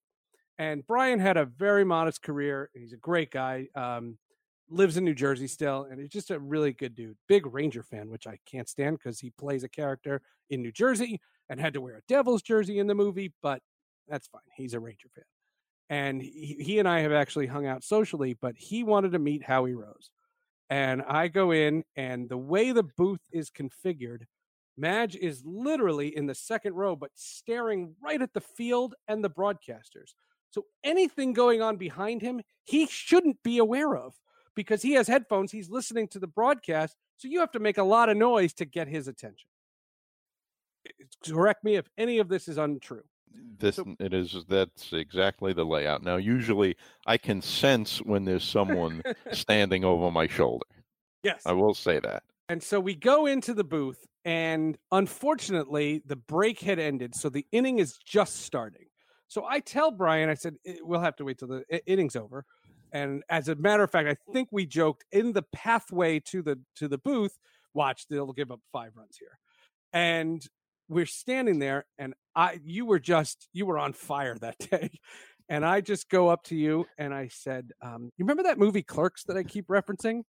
And 0.59 0.87
Brian 0.87 1.19
had 1.19 1.37
a 1.37 1.45
very 1.45 1.85
modest 1.85 2.23
career. 2.23 2.71
He's 2.75 2.93
a 2.93 2.99
great 2.99 3.31
guy. 3.31 3.69
Um, 3.75 4.19
lives 4.71 4.97
in 4.97 5.05
New 5.05 5.15
Jersey 5.15 5.47
still, 5.47 5.87
and 5.91 6.01
he's 6.01 6.11
just 6.11 6.31
a 6.31 6.39
really 6.39 6.73
good 6.73 6.95
dude. 6.95 7.17
Big 7.29 7.47
Ranger 7.53 7.83
fan, 7.83 8.09
which 8.09 8.27
I 8.27 8.39
can't 8.47 8.69
stand 8.69 8.99
because 8.99 9.21
he 9.21 9.31
plays 9.31 9.65
a 9.65 9.69
character 9.69 10.23
in 10.51 10.63
New 10.63 10.73
Jersey 10.73 11.21
and 11.49 11.61
had 11.61 11.75
to 11.75 11.81
wear 11.81 11.97
a 11.97 12.03
Devils 12.09 12.43
jersey 12.43 12.79
in 12.79 12.87
the 12.87 12.95
movie, 12.95 13.33
but 13.43 13.61
that's 14.09 14.29
fine. 14.29 14.41
He's 14.57 14.75
a 14.75 14.81
Ranger 14.81 15.09
fan. 15.15 15.25
And 15.91 16.23
he, 16.23 16.57
he 16.61 16.79
and 16.79 16.89
I 16.89 17.01
have 17.01 17.13
actually 17.13 17.47
hung 17.47 17.67
out 17.67 17.85
socially, 17.85 18.35
but 18.41 18.55
he 18.57 18.85
wanted 18.85 19.13
to 19.13 19.19
meet 19.19 19.45
Howie 19.45 19.75
Rose. 19.75 20.11
And 20.71 21.03
I 21.03 21.29
go 21.29 21.51
in, 21.51 21.85
and 21.95 22.29
the 22.29 22.39
way 22.39 22.73
the 22.73 22.85
booth 22.97 23.21
is 23.31 23.51
configured, 23.51 24.23
Madge 24.77 25.17
is 25.17 25.43
literally 25.45 26.17
in 26.17 26.27
the 26.27 26.35
second 26.35 26.75
row, 26.75 26.97
but 26.97 27.11
staring 27.15 27.95
right 28.03 28.21
at 28.21 28.35
the 28.35 28.41
field 28.41 28.95
and 29.09 29.23
the 29.23 29.31
broadcasters. 29.31 30.15
So 30.51 30.67
anything 30.83 31.33
going 31.33 31.63
on 31.63 31.77
behind 31.77 32.23
him, 32.23 32.41
he 32.65 32.87
shouldn't 32.87 33.43
be 33.43 33.59
aware 33.59 33.97
of 33.97 34.15
because 34.55 34.83
he 34.83 34.93
has 34.93 35.09
headphones. 35.09 35.53
He's 35.53 35.71
listening 35.71 36.09
to 36.09 36.19
the 36.19 36.27
broadcast. 36.27 36.97
So 37.17 37.29
you 37.29 37.41
have 37.41 37.53
to 37.53 37.61
make 37.61 37.79
a 37.79 37.85
lot 37.85 38.09
of 38.09 38.17
noise 38.17 38.53
to 38.55 38.65
get 38.65 38.89
his 38.89 39.09
attention. 39.09 39.49
Correct 41.27 41.65
me 41.65 41.77
if 41.77 41.89
any 41.97 42.19
of 42.19 42.29
this 42.29 42.49
is 42.49 42.59
untrue 42.59 43.05
this 43.59 43.77
so, 43.77 43.97
it 43.99 44.13
is 44.13 44.45
that's 44.49 44.93
exactly 44.93 45.53
the 45.53 45.65
layout 45.65 46.03
now 46.03 46.17
usually 46.17 46.77
i 47.07 47.17
can 47.17 47.41
sense 47.41 47.99
when 47.99 48.25
there's 48.25 48.45
someone 48.45 49.03
standing 49.33 49.85
over 49.85 50.11
my 50.11 50.27
shoulder 50.27 50.67
yes 51.23 51.43
i 51.47 51.53
will 51.53 51.75
say 51.75 51.99
that 52.01 52.23
and 52.49 52.63
so 52.63 52.79
we 52.79 52.95
go 52.95 53.27
into 53.27 53.55
the 53.55 53.65
booth 53.65 54.05
and 54.25 54.79
unfortunately 54.93 56.03
the 56.07 56.17
break 56.17 56.61
had 56.61 56.79
ended 56.79 57.15
so 57.15 57.29
the 57.29 57.47
inning 57.53 57.79
is 57.79 57.99
just 58.05 58.43
starting 58.43 58.87
so 59.29 59.45
i 59.49 59.61
tell 59.61 59.91
brian 59.91 60.29
i 60.29 60.35
said 60.35 60.55
we'll 60.83 61.01
have 61.01 61.17
to 61.17 61.25
wait 61.25 61.39
till 61.39 61.49
the 61.49 61.65
inning's 61.87 62.17
over 62.17 62.45
and 62.93 63.23
as 63.29 63.49
a 63.49 63.55
matter 63.57 63.83
of 63.83 63.91
fact 63.91 64.09
i 64.09 64.33
think 64.33 64.49
we 64.51 64.67
joked 64.67 65.05
in 65.13 65.33
the 65.33 65.45
pathway 65.53 66.19
to 66.21 66.43
the 66.43 66.59
to 66.77 66.89
the 66.89 66.99
booth 66.99 67.39
watch 67.75 68.07
they'll 68.09 68.33
give 68.33 68.51
up 68.51 68.61
five 68.73 68.93
runs 68.97 69.17
here 69.19 69.39
and 69.93 70.47
we're 70.89 71.07
standing 71.07 71.59
there 71.59 71.87
and 71.99 72.15
I 72.35 72.61
you 72.65 72.87
were 72.87 72.99
just 72.99 73.49
you 73.53 73.67
were 73.67 73.79
on 73.79 73.93
fire 73.93 74.37
that 74.39 74.59
day. 74.71 74.91
And 75.49 75.65
I 75.65 75.83
just 75.83 76.09
go 76.09 76.29
up 76.29 76.45
to 76.45 76.57
you 76.57 76.87
and 76.97 77.13
I 77.13 77.29
said, 77.29 77.71
um, 77.83 78.11
you 78.17 78.25
remember 78.25 78.45
that 78.45 78.59
movie 78.59 78.83
Clerks 78.83 79.25
that 79.25 79.37
I 79.37 79.43
keep 79.43 79.67
referencing? 79.67 80.23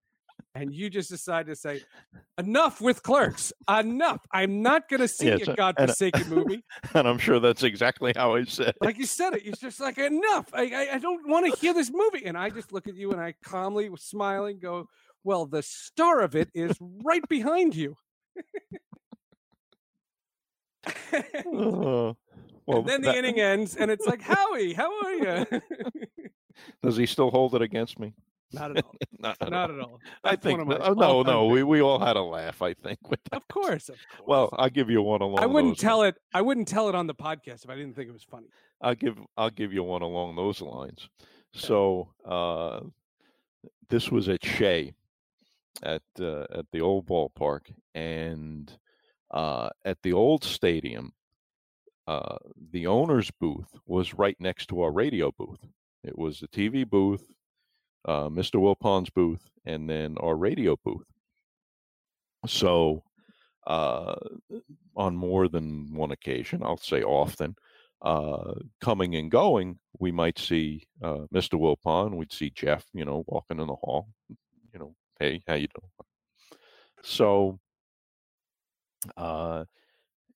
And 0.55 0.75
you 0.75 0.91
just 0.91 1.09
decide 1.09 1.47
to 1.47 1.57
say, 1.57 1.81
enough 2.39 2.81
with 2.81 3.03
Clerks. 3.03 3.53
Enough. 3.69 4.21
I'm 4.33 4.63
not 4.63 4.89
going 4.89 5.01
to 5.01 5.09
see 5.09 5.27
yes, 5.27 5.49
a 5.49 5.53
uh, 5.53 5.55
godforsaken 5.55 6.29
movie. 6.35 6.63
And 6.95 7.09
I'm 7.09 7.19
sure 7.19 7.41
that's 7.41 7.63
exactly 7.63 8.13
how 8.15 8.35
I 8.35 8.45
said 8.45 8.69
it. 8.69 8.77
Like 8.81 8.99
you 8.99 9.07
said 9.07 9.35
it. 9.35 9.43
It's 9.47 9.61
just 9.61 9.81
like, 9.81 9.99
enough. 9.99 10.49
I, 10.53 10.65
I, 10.65 10.95
I 10.95 10.99
don't 10.99 11.27
want 11.29 11.53
to 11.53 11.59
hear 11.59 11.73
this 11.73 11.91
movie. 11.91 12.27
And 12.27 12.37
I 12.37 12.51
just 12.51 12.73
look 12.73 12.87
at 12.87 12.95
you 12.95 13.13
and 13.13 13.21
I 13.21 13.35
calmly, 13.43 13.91
smiling, 13.97 14.59
go, 14.61 14.89
well, 15.25 15.47
the 15.47 15.63
star 15.63 16.21
of 16.21 16.37
it 16.37 16.51
is 16.55 16.77
right 17.03 17.27
behind 17.29 17.75
you. 17.75 17.97
oh, 21.47 22.17
well, 22.67 22.79
and 22.79 22.89
then 22.89 23.03
the 23.03 23.17
inning 23.17 23.41
ends, 23.41 23.77
and 23.77 23.91
it's 23.91 24.07
like, 24.07 24.21
Howie, 24.23 24.73
how 24.73 24.91
are 25.03 25.13
you? 25.13 25.47
Does 26.83 26.97
he 26.97 27.07
still 27.07 27.31
hold 27.31 27.55
it 27.55 27.63
against 27.63 27.99
me? 27.99 28.15
Not 28.53 28.77
at 28.77 28.85
all. 28.85 28.95
Not, 29.19 29.37
at, 29.41 29.51
Not 29.51 29.71
all. 29.71 29.77
at 29.77 29.83
all. 29.83 30.01
I 30.25 30.37
think 30.37 30.61
oh, 30.61 30.95
no, 30.95 31.23
no. 31.23 31.47
We 31.47 31.63
we 31.63 31.81
all 31.81 31.99
had 31.99 32.17
a 32.17 32.23
laugh. 32.23 32.63
I 32.63 32.75
think. 32.75 32.99
With 33.09 33.21
that. 33.31 33.37
Of 33.37 33.49
course, 33.49 33.89
of 33.89 33.97
course. 34.17 34.27
Well, 34.27 34.51
I'll 34.59 34.71
give 34.71 34.91
you 34.91 35.03
one 35.03 35.23
along. 35.23 35.43
I 35.43 35.47
wouldn't 35.47 35.79
tell 35.79 35.99
lines. 35.99 36.17
it. 36.17 36.23
I 36.35 36.43
wouldn't 36.43 36.69
tell 36.69 36.89
it 36.89 36.95
on 36.95 37.07
the 37.07 37.15
podcast 37.15 37.65
if 37.65 37.71
I 37.71 37.77
didn't 37.77 37.95
think 37.95 38.09
it 38.09 38.13
was 38.13 38.25
funny. 38.25 38.49
I'll 38.81 38.95
give 38.95 39.19
I'll 39.37 39.51
give 39.51 39.73
you 39.73 39.83
one 39.83 40.03
along 40.03 40.37
those 40.37 40.61
lines. 40.61 41.09
So 41.55 42.09
uh, 42.27 42.81
this 43.89 44.11
was 44.11 44.29
at 44.29 44.45
Shea, 44.45 44.93
at 45.83 46.03
uh, 46.21 46.47
at 46.53 46.67
the 46.73 46.81
old 46.81 47.07
ballpark, 47.07 47.73
and 47.95 48.71
uh, 49.31 49.71
at 49.85 50.03
the 50.03 50.13
old 50.13 50.45
stadium, 50.45 51.13
uh, 52.07 52.39
the 52.73 52.87
owner's 52.87 53.31
booth 53.31 53.69
was 53.87 54.15
right 54.15 54.37
next 54.41 54.67
to 54.69 54.81
our 54.83 54.91
radio 54.91 55.33
booth. 55.39 55.65
It 56.05 56.19
was 56.19 56.41
the 56.41 56.49
TV 56.49 56.89
booth, 56.89 57.33
uh, 58.05 58.29
Mr. 58.29 58.61
Wilpon's 58.61 59.11
booth, 59.11 59.51
and 59.65 59.89
then 59.89 60.17
our 60.19 60.37
radio 60.37 60.77
booth. 60.85 61.07
So, 62.47 63.05
uh, 63.67 64.17
on 64.97 65.17
more 65.17 65.49
than 65.49 65.95
one 65.95 66.11
occasion, 66.11 66.63
I'll 66.63 66.77
say 66.77 67.03
often, 67.03 67.55
uh, 68.03 68.55
coming 68.81 69.15
and 69.15 69.31
going, 69.31 69.79
we 70.01 70.11
might 70.11 70.39
see 70.39 70.89
uh, 71.03 71.27
Mr. 71.33 71.55
Wilpon. 71.55 72.17
We'd 72.17 72.33
see 72.33 72.51
Jeff, 72.51 72.85
you 72.93 73.05
know, 73.05 73.25
walking 73.29 73.61
in 73.61 73.69
the 73.69 73.77
hall. 73.77 74.09
You 74.29 74.81
know, 74.81 74.95
hey, 75.21 75.43
how 75.47 75.55
you 75.55 75.69
doing? 75.69 75.91
So 77.05 77.61
uh, 79.17 79.65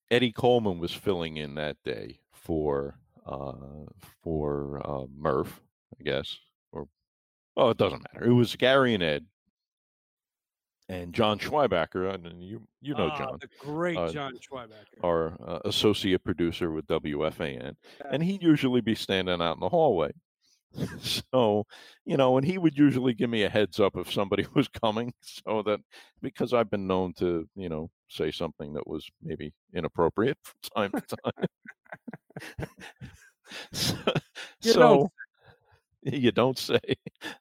Eddie 0.09 0.31
Coleman 0.31 0.79
was 0.79 0.93
filling 0.93 1.37
in 1.37 1.55
that 1.55 1.77
day 1.83 2.19
for 2.31 2.97
uh, 3.25 3.85
for 4.23 5.07
Murph, 5.17 5.59
I 5.99 6.03
guess, 6.03 6.37
or 7.57 7.65
oh, 7.65 7.69
it 7.71 7.77
doesn't 7.77 8.05
matter. 8.13 8.27
It 8.27 8.33
was 8.33 8.55
Gary 8.55 8.93
and 8.93 9.03
Ed 9.03 9.25
and 10.87 11.13
John 11.13 11.39
Schweibacher, 11.39 12.13
and 12.13 12.41
you 12.41 12.61
you 12.81 12.93
know 12.93 13.09
ah, 13.11 13.17
John, 13.17 13.37
the 13.41 13.49
great 13.59 13.97
uh, 13.97 14.09
John 14.09 14.33
Schweibacher, 14.35 15.03
our 15.03 15.35
uh, 15.45 15.59
associate 15.65 16.23
producer 16.23 16.71
with 16.71 16.87
WFAN, 16.87 17.75
and 18.09 18.23
he'd 18.23 18.43
usually 18.43 18.81
be 18.81 18.95
standing 18.95 19.41
out 19.41 19.55
in 19.55 19.59
the 19.59 19.69
hallway. 19.69 20.11
so, 20.99 21.65
you 22.05 22.17
know, 22.17 22.37
and 22.37 22.45
he 22.45 22.57
would 22.57 22.77
usually 22.77 23.13
give 23.13 23.29
me 23.29 23.43
a 23.43 23.49
heads 23.49 23.79
up 23.79 23.95
if 23.95 24.11
somebody 24.11 24.45
was 24.53 24.67
coming, 24.67 25.13
so 25.21 25.63
that 25.63 25.79
because 26.21 26.53
I've 26.53 26.69
been 26.69 26.85
known 26.85 27.13
to, 27.15 27.47
you 27.55 27.69
know, 27.69 27.89
say 28.07 28.31
something 28.31 28.73
that 28.73 28.87
was 28.87 29.05
maybe 29.23 29.53
inappropriate 29.73 30.37
from 30.43 30.91
time 30.91 30.91
to 30.91 31.17
time. 31.23 32.69
so, 33.73 33.95
you, 34.61 34.73
don't. 34.73 35.11
You 36.03 36.31
don't 36.31 36.57
say. 36.57 36.79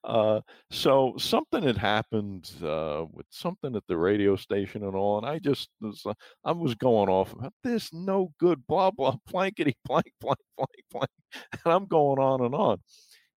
Uh, 0.04 0.40
so 0.70 1.14
something 1.18 1.62
had 1.62 1.76
happened 1.76 2.50
uh, 2.62 3.04
with 3.12 3.26
something 3.30 3.76
at 3.76 3.82
the 3.88 3.96
radio 3.96 4.36
station 4.36 4.84
and 4.84 4.94
all, 4.94 5.18
and 5.18 5.26
I 5.26 5.38
just 5.38 5.68
was, 5.80 6.02
uh, 6.06 6.14
I 6.44 6.52
was 6.52 6.74
going 6.76 7.08
off 7.08 7.32
about 7.32 7.52
this 7.62 7.92
no 7.92 8.32
good, 8.38 8.66
blah 8.66 8.90
blah, 8.90 9.16
blankety 9.30 9.74
blank 9.84 10.12
blank 10.20 10.38
blank 10.56 10.70
blank, 10.90 11.10
and 11.52 11.74
I'm 11.74 11.86
going 11.86 12.18
on 12.20 12.40
and 12.40 12.54
on. 12.54 12.78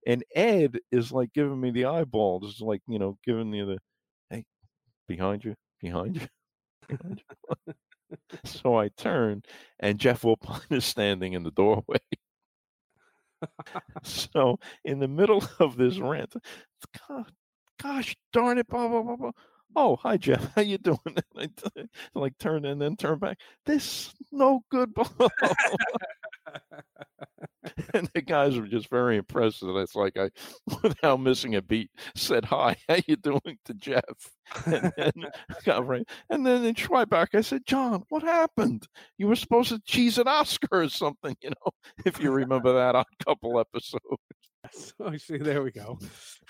And 0.08 0.24
Ed 0.36 0.78
is 0.91 1.12
like 1.12 1.34
giving 1.34 1.60
me 1.60 1.72
the 1.72 1.86
eyeball, 1.86 2.40
just 2.40 2.62
like 2.62 2.82
you 2.88 3.00
know, 3.00 3.18
giving 3.26 3.52
me 3.52 3.64
the, 3.64 3.80
hey, 4.30 4.46
behind 5.08 5.44
you, 5.44 5.56
behind 5.82 6.22
you. 6.22 6.98
so 8.46 8.78
I 8.78 8.90
turn, 8.90 9.44
and 9.80 10.00
Jeff 10.00 10.22
Wilpon 10.22 10.62
is 10.72 10.86
standing 10.86 11.34
in 11.34 11.44
the 11.44 11.52
doorway. 11.52 12.00
so 14.03 14.60
in 14.84 14.99
the 14.99 15.07
middle 15.07 15.44
of 15.60 15.78
this 15.78 15.99
rant, 15.99 16.34
gosh 17.82 18.16
darn 18.34 18.57
it, 18.57 18.68
blah 18.68 18.88
blah 18.88 19.02
blah 19.02 19.16
blah. 19.16 19.32
Oh, 19.76 19.95
hi 19.98 20.18
Jeff, 20.18 20.52
how 20.56 20.61
you 20.61 20.78
doing? 20.78 20.99
Like 22.16 22.38
turn 22.38 22.66
and 22.66 22.82
then 22.82 22.95
turn 22.95 23.20
back. 23.20 23.40
This 23.66 24.14
no 24.32 24.64
good. 24.70 24.94
and 27.94 28.10
the 28.14 28.22
guys 28.22 28.57
were 28.57 28.68
just 28.68 28.90
very 28.90 29.18
impressed 29.18 29.61
that 29.61 29.76
it's 29.76 29.95
like 29.95 30.18
I, 30.18 30.30
without 30.84 31.19
missing 31.19 31.56
a 31.56 31.61
beat, 31.61 31.91
said 32.15 32.45
hi, 32.45 32.76
how 32.88 32.98
you 33.07 33.15
doing 33.15 33.57
to 33.65 33.73
Jeff, 33.73 34.03
and 34.65 34.91
then 34.98 35.11
got 35.65 35.86
right, 35.88 36.07
and 36.30 36.45
then 36.45 36.64
in 36.64 36.76
Schweiback, 36.76 37.27
I 37.34 37.41
said, 37.41 37.65
John, 37.65 38.03
what 38.10 38.23
happened? 38.23 38.88
You 39.18 39.27
were 39.27 39.36
supposed 39.36 39.69
to 39.69 39.81
cheese 39.86 40.18
an 40.18 40.27
Oscar 40.27 40.84
or 40.84 40.90
something, 40.90 41.36
you 41.41 41.49
know, 41.49 41.72
if 42.06 42.19
you 42.22 42.31
remember 42.31 42.73
that 42.73 42.95
on 42.95 43.06
a 43.19 43.23
couple 43.23 43.60
episodes. 43.60 44.03
Yes. 44.64 44.94
Oh, 44.99 45.15
see, 45.15 45.38
there 45.38 45.64
we 45.64 45.72
go. 45.72 45.98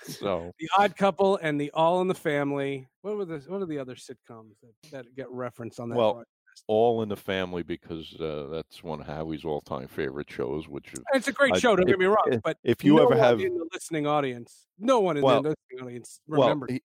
So 0.02 0.50
The 0.58 0.68
Odd 0.76 0.96
Couple 0.96 1.36
and 1.36 1.60
the 1.60 1.70
All 1.72 2.00
in 2.00 2.08
the 2.08 2.14
Family. 2.14 2.88
What 3.02 3.16
were 3.16 3.24
the 3.24 3.38
What 3.46 3.62
are 3.62 3.66
the 3.66 3.78
other 3.78 3.94
sitcoms 3.94 4.54
that, 4.62 4.90
that 4.90 5.14
get 5.14 5.30
referenced 5.30 5.78
on 5.78 5.90
that? 5.90 5.96
Well? 5.96 6.24
All 6.66 7.02
in 7.02 7.08
the 7.08 7.16
family 7.16 7.62
because 7.62 8.14
uh, 8.20 8.48
that's 8.50 8.82
one 8.82 9.00
of 9.00 9.06
Howie's 9.06 9.44
all-time 9.44 9.88
favorite 9.88 10.30
shows. 10.30 10.68
Which 10.68 10.92
is- 10.92 11.00
it's 11.14 11.28
a 11.28 11.32
great 11.32 11.54
I- 11.54 11.58
show. 11.58 11.76
Don't 11.76 11.82
if- 11.88 11.92
get 11.92 11.98
me 11.98 12.06
wrong, 12.06 12.24
if- 12.30 12.42
but 12.42 12.58
if 12.64 12.84
you 12.84 12.96
no 12.96 13.04
ever 13.04 13.16
have 13.16 13.40
in 13.40 13.54
the 13.56 13.66
listening 13.72 14.06
audience, 14.06 14.66
no 14.78 15.00
one 15.00 15.16
in 15.16 15.22
Well- 15.22 15.42
the 15.42 15.50
listening 15.50 15.86
audience 15.86 16.20
well, 16.26 16.42
remembers. 16.42 16.70
he- 16.70 16.82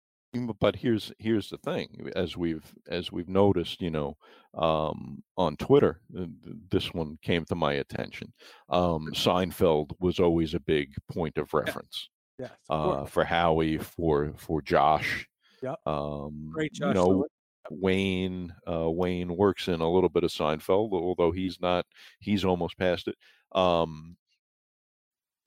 but 0.60 0.76
here's 0.76 1.14
here's 1.18 1.50
the 1.50 1.58
thing 1.60 2.12
as 2.16 2.36
we've 2.36 2.74
as 2.90 3.10
we've 3.10 3.30
noticed 3.30 3.82
you 3.82 3.90
know 3.90 4.18
um 4.54 5.24
on 5.38 5.56
twitter 5.56 6.02
uh, 6.20 6.26
this 6.70 6.94
one 6.94 7.18
came 7.22 7.46
to 7.46 7.56
my 7.56 7.72
attention 7.76 8.34
um 8.68 9.08
seinfeld 9.14 9.92
was 10.02 10.20
always 10.20 10.54
a 10.54 10.60
big 10.60 10.94
point 11.10 11.38
of 11.38 11.54
reference 11.54 12.10
yes, 12.38 12.52
of 12.70 12.90
uh 13.04 13.06
for 13.06 13.24
howie 13.24 13.78
for 13.78 14.34
for 14.36 14.62
josh 14.62 15.26
Yep. 15.62 15.80
um 15.88 16.50
great 16.54 16.72
you 16.74 16.80
Josh. 16.80 16.96
know 16.96 17.06
Stewart. 17.06 17.32
Wayne 17.70 18.54
uh 18.68 18.90
wayne 18.90 19.36
works 19.36 19.68
in 19.68 19.82
a 19.82 19.92
little 19.92 20.10
bit 20.10 20.24
of 20.24 20.30
seinfeld 20.32 20.92
although 20.94 21.32
he's 21.32 21.60
not 21.62 21.86
he's 22.20 22.46
almost 22.46 22.78
past 22.78 23.08
it 23.08 23.16
um 23.58 24.16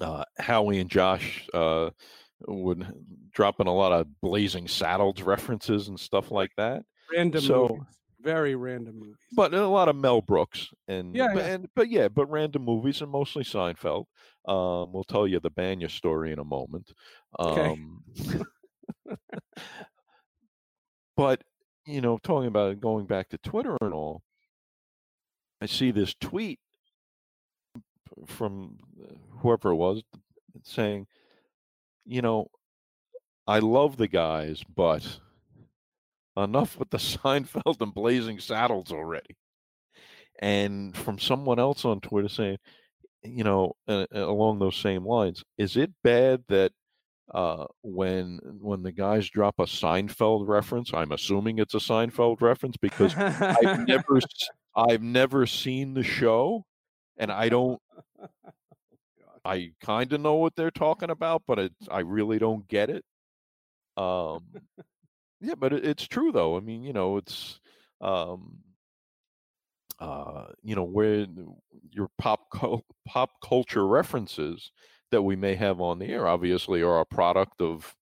uh 0.01 0.25
howie 0.39 0.79
and 0.81 0.91
josh 0.91 1.49
uh 1.55 1.91
would 2.47 2.87
drop 3.33 3.61
in 3.61 3.67
a 3.67 3.75
lot 3.75 3.93
of 3.93 4.07
blazing 4.21 4.69
saddles 4.69 5.23
references 5.23 5.89
and 5.89 5.99
stuff 5.99 6.31
like 6.31 6.51
that 6.57 6.83
random 7.13 7.41
so- 7.41 7.69
movies, 7.69 7.85
very 8.21 8.57
random 8.57 8.99
movies. 8.99 9.15
but 9.37 9.55
a 9.55 9.67
lot 9.69 9.89
of 9.89 9.95
Mel 9.95 10.21
Brooks 10.21 10.69
and 10.89 11.15
Yeah, 11.15 11.29
but, 11.33 11.45
yeah. 11.45 11.53
and 11.53 11.69
but 11.77 11.89
yeah, 11.89 12.09
but 12.09 12.27
random 12.29 12.65
movies 12.65 13.01
and 13.01 13.13
mostly 13.13 13.45
Seinfeld. 13.45 14.07
Um, 14.45 14.93
we'll 14.93 15.05
tell 15.05 15.29
you 15.29 15.39
the 15.39 15.53
Bania 15.53 15.89
story 15.89 16.33
in 16.33 16.41
a 16.41 16.45
moment. 16.45 16.91
Okay. 17.39 17.71
Um, 17.71 18.03
but 21.17 21.45
you 21.89 22.03
know, 22.03 22.19
talking 22.23 22.49
about 22.49 22.81
going 22.81 23.07
back 23.07 23.31
to 23.31 23.39
Twitter 23.39 23.77
and 23.81 23.95
all, 23.95 24.23
I 25.63 25.67
see 25.67 25.91
this 25.91 26.15
tweet 26.21 26.61
from 28.27 28.77
whoever 29.39 29.71
it 29.71 29.77
was 29.77 30.03
saying, 30.63 31.07
you 32.05 32.21
know, 32.21 32.49
I 33.47 33.61
love 33.61 33.97
the 33.97 34.07
guys, 34.07 34.63
but 34.77 35.21
enough 36.37 36.79
with 36.79 36.91
the 36.91 36.99
Seinfeld 36.99 37.81
and 37.81 37.95
Blazing 37.95 38.39
Saddles 38.39 38.93
already. 38.93 39.37
And 40.41 40.95
from 40.95 41.19
someone 41.19 41.59
else 41.59 41.87
on 41.87 42.01
Twitter 42.01 42.29
saying, 42.29 42.59
you 43.23 43.45
know, 43.45 43.73
uh, 43.89 44.07
along 44.13 44.59
those 44.59 44.77
same 44.77 45.07
lines, 45.07 45.43
is 45.57 45.77
it 45.77 45.91
bad 46.05 46.45
that 46.49 46.73
uh, 47.35 47.67
when 47.83 48.41
when 48.61 48.83
the 48.83 48.93
guys 48.93 49.29
drop 49.29 49.57
a 49.59 49.65
Seinfeld 49.65 50.49
reference, 50.49 50.93
I'm 50.95 51.13
assuming 51.13 51.59
it's 51.59 51.75
a 51.75 51.79
Seinfeld 51.79 52.41
reference 52.41 52.77
because 52.77 53.15
I've 53.17 53.87
never 53.87 54.21
I've 54.77 55.03
never 55.03 55.47
seen 55.47 55.95
the 55.95 56.03
show, 56.03 56.65
and 57.17 57.31
I 57.31 57.49
don't. 57.49 57.81
I 59.45 59.73
kind 59.81 60.13
of 60.13 60.21
know 60.21 60.35
what 60.35 60.57
they're 60.57 60.71
talking 60.71 61.11
about, 61.11 61.43
but 61.47 61.59
it, 61.59 61.73
I 61.91 62.01
really 62.01 62.39
don't 62.39 62.67
get 62.69 62.91
it. 62.91 63.05
Um, 63.97 64.45
yeah, 65.41 65.55
but 65.57 65.73
it, 65.73 65.85
it's 65.85 66.07
true 66.07 66.33
though. 66.33 66.57
I 66.57 66.61
mean, 66.61 66.83
you 66.83 66.93
know, 66.93 67.17
it's 67.17 67.61
um, 68.01 68.59
uh, 69.99 70.47
you 70.63 70.77
know, 70.77 70.85
where 70.85 71.27
your 71.91 72.09
pop 72.19 72.51
cul- 72.51 72.85
pop 73.07 73.31
culture 73.43 73.87
references 73.87 74.71
that 75.11 75.23
we 75.23 75.37
may 75.37 75.55
have 75.55 75.81
on 75.81 75.99
the 75.99 76.07
air 76.07 76.27
obviously 76.27 76.83
are 76.83 77.01
a 77.01 77.07
product 77.07 77.61
of 77.61 77.95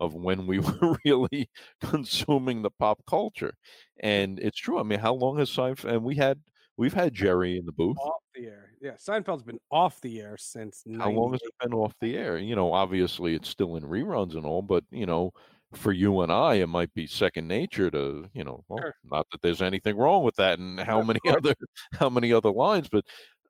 of 0.00 0.14
when 0.14 0.46
we 0.46 0.58
were 0.60 0.98
really 1.04 1.50
consuming 1.80 2.62
the 2.62 2.70
pop 2.70 3.02
culture, 3.06 3.54
and 4.02 4.38
it's 4.40 4.58
true. 4.58 4.78
I 4.78 4.82
mean, 4.82 4.98
how 5.00 5.14
long 5.14 5.38
has 5.38 5.50
Seinfeld? 5.50 5.92
And 5.94 6.04
we 6.04 6.16
had 6.16 6.40
we've 6.76 6.94
had 6.94 7.12
Jerry 7.14 7.58
in 7.58 7.66
the 7.66 7.72
booth. 7.72 7.98
off 7.98 8.22
the 8.34 8.46
air. 8.46 8.70
Yeah, 8.80 8.92
Seinfeld's 8.92 9.42
been 9.42 9.58
off 9.70 10.00
the 10.00 10.20
air 10.20 10.36
since. 10.38 10.84
How 10.98 11.10
long 11.10 11.32
has 11.32 11.40
it 11.42 11.52
been 11.60 11.74
off 11.74 11.94
the 12.00 12.16
air? 12.16 12.38
You 12.38 12.56
know, 12.56 12.72
obviously 12.72 13.34
it's 13.34 13.48
still 13.48 13.76
in 13.76 13.82
reruns 13.84 14.34
and 14.36 14.46
all, 14.46 14.62
but 14.62 14.84
you 14.90 15.04
know, 15.06 15.32
for 15.74 15.92
you 15.92 16.20
and 16.22 16.32
I, 16.32 16.54
it 16.54 16.66
might 16.68 16.92
be 16.94 17.06
second 17.06 17.46
nature 17.46 17.90
to, 17.90 18.28
you 18.32 18.42
know, 18.44 18.64
well, 18.68 18.80
Sure. 18.80 18.94
not 19.04 19.26
that 19.30 19.42
there's 19.42 19.62
anything 19.62 19.96
wrong 19.96 20.24
with 20.24 20.36
that 20.36 20.58
and 20.58 20.80
how 20.80 21.02
many 21.02 21.20
other 21.28 21.54
how 21.92 22.08
many 22.08 22.32
other 22.32 22.50
lines, 22.50 22.88
but 22.88 23.04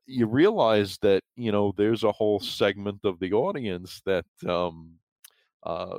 you 0.07 0.27
realize 0.27 0.99
that, 1.03 1.23
you 1.37 1.53
know, 1.53 1.73
there's 1.77 2.05
a 2.05 2.13
whole 2.13 2.41
segment 2.41 3.01
of 3.05 3.19
the 3.21 3.33
audience 3.33 4.03
that 4.07 4.27
um 4.47 4.97
uh 5.63 5.99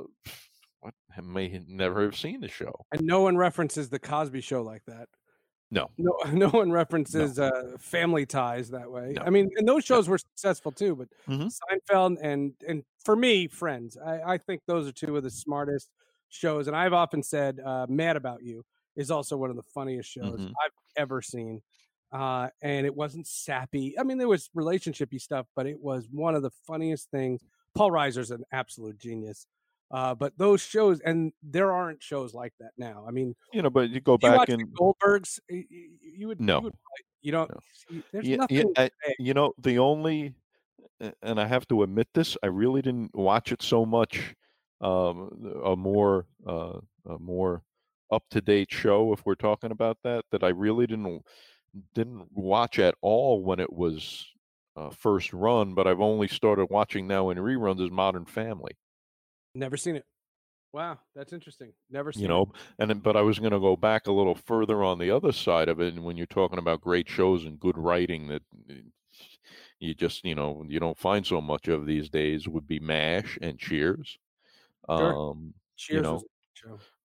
what 0.80 0.94
may 1.24 1.60
never 1.68 2.02
have 2.04 2.16
seen 2.16 2.40
the 2.40 2.48
show. 2.48 2.74
And 2.92 3.02
no 3.02 3.20
one 3.22 3.36
references 3.36 3.88
the 3.90 3.98
Cosby 4.00 4.40
Show 4.40 4.62
like 4.62 4.84
that. 4.86 5.08
No. 5.70 5.90
No, 5.98 6.12
no 6.32 6.48
one 6.50 6.72
references 6.72 7.38
uh, 7.38 7.76
Family 7.78 8.26
Ties 8.26 8.70
that 8.70 8.90
way. 8.90 9.14
No. 9.16 9.22
I 9.22 9.30
mean, 9.30 9.50
and 9.56 9.66
those 9.68 9.84
shows 9.84 10.08
were 10.08 10.18
successful 10.18 10.72
too, 10.72 10.96
but 10.96 11.08
Mhm. 11.28 11.50
Seinfeld 11.52 12.18
and 12.22 12.54
and 12.66 12.84
for 13.04 13.16
me, 13.16 13.48
Friends, 13.48 13.96
I, 13.96 14.34
I 14.34 14.38
think 14.38 14.62
those 14.66 14.88
are 14.88 14.92
two 14.92 15.16
of 15.16 15.22
the 15.22 15.30
smartest 15.30 15.90
shows. 16.30 16.66
And 16.68 16.76
I've 16.76 16.92
often 16.94 17.22
said, 17.22 17.60
uh, 17.60 17.86
"Mad 17.88 18.16
About 18.16 18.42
You" 18.42 18.64
is 18.96 19.10
also 19.10 19.36
one 19.36 19.50
of 19.50 19.56
the 19.56 19.62
funniest 19.62 20.10
shows 20.10 20.40
Mhm. 20.40 20.52
I've 20.64 20.72
ever 20.96 21.22
seen. 21.22 21.62
Uh, 22.12 22.48
and 22.62 22.84
it 22.86 22.94
wasn't 22.94 23.26
sappy. 23.26 23.98
I 23.98 24.02
mean, 24.02 24.18
there 24.18 24.28
was 24.28 24.50
relationshipy 24.56 25.20
stuff, 25.20 25.46
but 25.56 25.66
it 25.66 25.80
was 25.80 26.08
one 26.10 26.34
of 26.34 26.42
the 26.42 26.50
funniest 26.66 27.10
things. 27.10 27.42
Paul 27.74 27.90
Reiser's 27.90 28.30
an 28.30 28.44
absolute 28.52 28.98
genius. 28.98 29.46
Uh, 29.90 30.14
but 30.14 30.32
those 30.38 30.60
shows, 30.60 31.00
and 31.00 31.32
there 31.42 31.72
aren't 31.72 32.02
shows 32.02 32.32
like 32.34 32.52
that 32.60 32.70
now. 32.78 33.04
I 33.06 33.10
mean, 33.12 33.34
You 33.52 33.62
know, 33.62 33.70
but 33.70 33.90
you 33.90 34.00
go 34.00 34.12
you 34.14 34.18
back 34.18 34.48
and 34.48 34.66
Goldbergs, 34.74 35.38
y- 35.50 35.64
y- 35.70 35.86
you 36.02 36.28
would 36.28 36.40
No. 36.40 36.58
You, 36.58 36.62
would 36.64 36.74
you 37.22 37.32
don't. 37.32 37.50
No. 37.90 38.02
there's 38.12 38.26
Yeah, 38.26 38.36
nothing. 38.36 38.56
yeah, 38.76 38.88
I- 39.06 39.14
you 39.18 39.34
know 39.34 39.52
the 39.58 39.78
only 39.78 40.34
and 41.22 41.40
i 41.40 41.46
have 41.46 41.66
to 41.68 41.82
admit 41.82 42.06
this 42.14 42.36
i 42.44 42.46
really 42.46 42.80
didn't 42.80 43.12
watch 43.14 43.50
it 43.52 43.60
so 43.60 43.84
much 43.84 44.34
um 44.80 45.60
a 45.64 45.74
more 45.76 46.26
uh 46.46 46.78
a 47.06 47.18
more 47.18 47.62
up 48.12 48.22
to 48.30 48.40
date 48.40 48.70
show 48.72 49.12
if 49.12 49.24
we're 49.26 49.34
talking 49.34 49.72
about 49.72 49.98
that 50.04 50.24
that 50.30 50.44
i 50.44 50.48
really 50.48 50.86
didn't 50.86 51.22
didn't 51.94 52.26
watch 52.32 52.78
at 52.78 52.94
all 53.00 53.42
when 53.42 53.60
it 53.60 53.72
was 53.72 54.26
uh, 54.76 54.90
first 54.90 55.32
run 55.32 55.74
but 55.74 55.86
i've 55.86 56.00
only 56.00 56.28
started 56.28 56.66
watching 56.70 57.06
now 57.06 57.30
in 57.30 57.38
reruns 57.38 57.80
is 57.82 57.90
modern 57.90 58.24
family 58.24 58.72
Never 59.54 59.76
seen 59.76 59.96
it. 59.96 60.06
Wow, 60.72 60.98
that's 61.14 61.34
interesting. 61.34 61.74
Never 61.90 62.12
seen 62.12 62.22
you 62.22 62.26
it. 62.26 62.30
know 62.30 62.52
and 62.78 62.88
then, 62.88 62.98
but 63.00 63.16
i 63.16 63.20
was 63.20 63.38
going 63.38 63.52
to 63.52 63.60
go 63.60 63.76
back 63.76 64.06
a 64.06 64.12
little 64.12 64.34
further 64.34 64.82
on 64.82 64.98
the 64.98 65.10
other 65.10 65.32
side 65.32 65.68
of 65.68 65.80
it 65.80 65.92
and 65.92 66.04
when 66.04 66.16
you're 66.16 66.24
talking 66.26 66.58
about 66.58 66.80
great 66.80 67.08
shows 67.08 67.44
and 67.44 67.60
good 67.60 67.76
writing 67.76 68.28
that 68.28 68.42
uh, 68.70 68.74
you 69.78 69.94
just 69.94 70.24
you 70.24 70.34
know 70.34 70.64
you 70.66 70.80
don't 70.80 70.98
find 70.98 71.26
so 71.26 71.40
much 71.40 71.68
of 71.68 71.84
these 71.84 72.08
days 72.08 72.48
would 72.48 72.66
be 72.66 72.78
mash 72.80 73.38
and 73.42 73.58
cheers 73.58 74.18
Sure. 74.88 75.14
um 75.14 75.54
Cheers 75.76 76.02
know, 76.02 76.22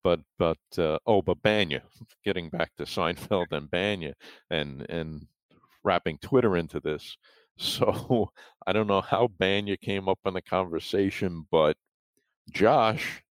but 0.08 0.22
but 0.40 0.80
uh, 0.80 0.98
oh 1.06 1.22
but 1.22 1.42
bania 1.42 1.82
getting 2.26 2.50
back 2.50 2.72
to 2.78 2.84
seinfeld 2.86 3.52
and 3.52 3.70
bania 3.70 4.14
and 4.50 4.86
and 4.90 5.28
wrapping 5.84 6.18
twitter 6.20 6.56
into 6.58 6.80
this. 6.80 7.18
So 7.60 8.30
i 8.68 8.72
don't 8.72 8.86
know 8.86 9.02
how 9.02 9.28
bania 9.28 9.82
came 9.82 10.08
up 10.08 10.20
in 10.26 10.36
the 10.36 10.44
conversation 10.44 11.48
but 11.52 11.76
josh 12.52 13.24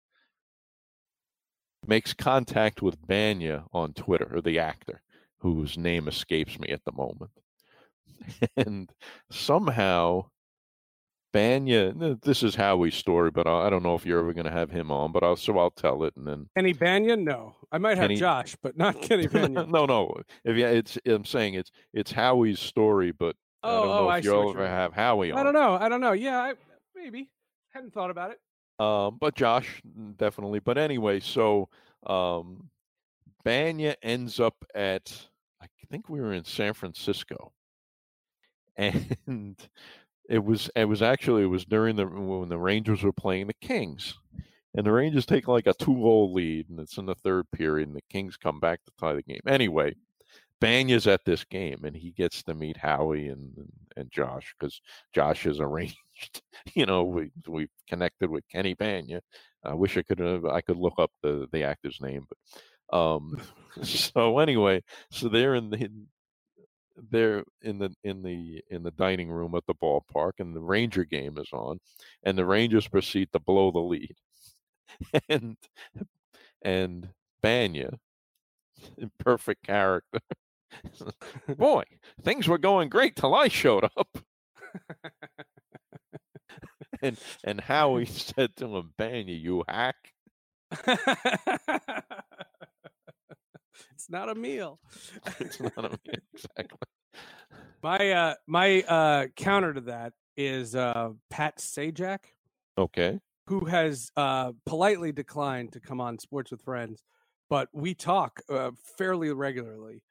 makes 1.87 2.13
contact 2.13 2.83
with 2.83 3.07
banya 3.07 3.65
on 3.73 3.93
twitter 3.93 4.29
or 4.35 4.41
the 4.41 4.59
actor 4.59 5.01
whose 5.39 5.79
name 5.79 6.09
escapes 6.09 6.59
me 6.59 6.69
at 6.71 6.85
the 6.85 6.93
moment. 6.93 7.31
And 8.57 8.91
somehow 9.31 10.31
bania 11.37 12.21
this 12.23 12.43
is 12.43 12.55
howie's 12.55 12.95
story 12.95 13.31
but 13.31 13.47
i 13.47 13.67
I 13.67 13.71
don't 13.71 13.83
know 13.83 13.95
if 13.95 14.07
you're 14.07 14.21
ever 14.21 14.33
going 14.33 14.47
to 14.47 14.51
have 14.53 14.71
him 14.71 14.91
on 14.91 15.13
but 15.13 15.23
i'll 15.23 15.37
so 15.37 15.59
i'll 15.59 15.71
tell 15.71 16.05
it 16.05 16.15
and 16.17 16.27
then 16.27 16.49
Kenny 16.57 16.73
Bania. 16.75 17.19
No, 17.21 17.55
I 17.73 17.79
might 17.79 17.97
have 17.99 18.05
Kenny- 18.05 18.17
Josh, 18.17 18.57
but 18.63 18.77
not 18.77 19.01
Kenny 19.09 19.27
Banyan. 19.27 19.71
no, 19.71 19.87
no. 19.87 20.15
If 20.45 20.57
yeah, 20.57 20.69
it's 20.69 20.99
I'm 21.07 21.25
saying 21.25 21.55
it's 21.55 21.71
it's 21.93 22.13
Howie's 22.13 22.61
story, 22.61 23.13
but 23.13 23.35
I 23.63 23.69
Oh, 23.69 23.77
don't 23.83 23.87
know 23.87 23.93
oh, 23.93 24.09
if 24.09 24.15
I 24.15 24.19
you'll 24.19 24.45
you 24.45 24.51
ever 24.51 24.67
have 24.69 24.93
Howie 24.93 25.33
on. 25.33 25.39
I 25.39 25.43
don't 25.43 25.55
know. 25.55 25.73
I 25.75 25.89
don't 25.89 26.01
know. 26.01 26.13
Yeah, 26.13 26.39
I, 26.39 26.55
maybe. 26.95 27.31
Hadn't 27.71 27.93
thought 27.93 28.11
about 28.11 28.31
it. 28.31 28.39
Um, 28.85 29.19
but 29.21 29.35
Josh 29.35 29.83
definitely. 30.17 30.61
But 30.61 30.79
anyway, 30.79 31.19
so 31.21 31.69
um, 32.07 32.69
Bania 33.45 33.95
ends 34.03 34.39
up 34.39 34.55
at 34.75 35.13
I 35.61 35.67
think 35.91 36.09
we 36.09 36.21
were 36.21 36.33
in 36.33 36.45
San 36.45 36.75
Francisco, 36.75 37.53
and 38.77 39.57
it 40.29 40.45
was 40.45 40.71
it 40.75 40.87
was 40.87 41.03
actually 41.03 41.43
it 41.45 41.47
was 41.47 41.65
during 41.65 41.97
the 41.97 42.07
when 42.07 42.49
the 42.49 42.59
Rangers 42.59 43.03
were 43.03 43.13
playing 43.13 43.47
the 43.47 43.55
Kings, 43.55 44.15
and 44.75 44.87
the 44.87 44.93
Rangers 44.93 45.27
take 45.27 45.49
like 45.49 45.67
a 45.67 45.75
two 45.75 45.95
goal 45.95 46.33
lead, 46.33 46.69
and 46.69 46.81
it's 46.81 46.99
in 46.99 47.07
the 47.07 47.15
third 47.15 47.51
period, 47.53 47.89
and 47.89 47.97
the 47.97 48.03
Kings 48.11 48.37
come 48.37 48.61
back 48.61 48.85
to 48.85 48.93
tie 48.99 49.15
the 49.15 49.23
game. 49.23 49.41
Anyway, 49.47 49.95
Bania's 50.61 51.07
at 51.07 51.25
this 51.25 51.45
game 51.45 51.85
and 51.85 51.95
he 51.95 52.13
gets 52.13 52.43
to 52.45 52.55
meet 52.55 52.77
Howie 52.77 53.29
and 53.29 53.53
and 53.97 54.11
Josh 54.11 54.55
because 54.59 54.81
Josh 55.13 55.45
has 55.45 55.61
arranged. 55.61 55.97
You 56.75 56.87
know, 56.87 57.05
we 57.05 57.31
we 57.47 57.69
connected 57.89 58.31
with 58.31 58.49
Kenny 58.49 58.75
Bania. 58.75 59.21
I 59.65 59.75
wish 59.75 59.97
I 59.97 60.03
could 60.03 60.19
have 60.19 60.45
I 60.45 60.61
could 60.61 60.77
look 60.77 60.95
up 60.99 61.11
the 61.23 61.47
the 61.53 61.65
actor's 61.65 62.01
name, 62.01 62.27
but 62.29 62.97
um. 62.97 63.41
so 63.83 64.39
anyway, 64.39 64.83
so 65.11 65.29
they're 65.29 65.55
in 65.55 65.69
the 65.71 65.91
they're 67.11 67.45
in 67.63 67.79
the 67.79 67.95
in 68.05 68.23
the 68.23 68.63
in 68.71 68.83
the 68.83 68.91
dining 68.93 69.31
room 69.31 69.55
at 69.55 69.67
the 69.67 69.75
ballpark, 69.75 70.33
and 70.39 70.55
the 70.55 70.61
Ranger 70.61 71.05
game 71.05 71.39
is 71.39 71.49
on, 71.53 71.79
and 72.25 72.37
the 72.37 72.47
Rangers 72.47 72.89
proceed 72.89 73.29
to 73.33 73.41
blow 73.41 73.71
the 73.71 73.79
lead, 73.81 74.17
and 75.29 75.57
and 76.63 77.09
Bania, 77.43 77.99
in 78.99 79.11
perfect 79.19 79.65
character. 79.65 80.21
Boy, 81.57 81.85
things 82.23 82.49
were 82.49 82.59
going 82.59 82.89
great 82.89 83.17
till 83.17 83.35
I 83.35 83.49
showed 83.49 83.85
up. 83.85 84.19
and 87.03 87.19
and 87.45 87.61
Howie 87.61 88.07
said 88.07 88.57
to 88.57 88.67
him, 88.77 88.93
Bania, 88.99 89.41
you 89.41 89.65
hack. 89.69 90.13
It's 93.97 94.11
not 94.11 94.29
a 94.29 94.35
meal. 94.35 94.79
it's 95.41 95.59
not 95.59 95.79
a 95.79 95.89
meal, 95.89 96.21
exactly. 96.35 96.79
My 97.83 98.11
uh 98.11 98.35
my 98.47 98.83
uh 98.83 99.27
counter 99.37 99.73
to 99.73 99.81
that 99.83 100.13
is 100.37 100.75
uh 100.75 101.11
Pat 101.31 101.57
Sajak. 101.57 102.19
Okay. 102.77 103.19
Who 103.47 103.65
has 103.65 104.11
uh 104.15 104.53
politely 104.67 105.13
declined 105.13 105.73
to 105.73 105.81
come 105.81 105.99
on 106.03 106.19
Sports 106.19 106.51
with 106.51 106.61
Friends, 106.61 107.03
but 107.49 107.71
we 107.73 107.95
talk 107.95 108.43
uh, 108.51 108.73
fairly 108.99 109.33
regularly. 109.33 110.03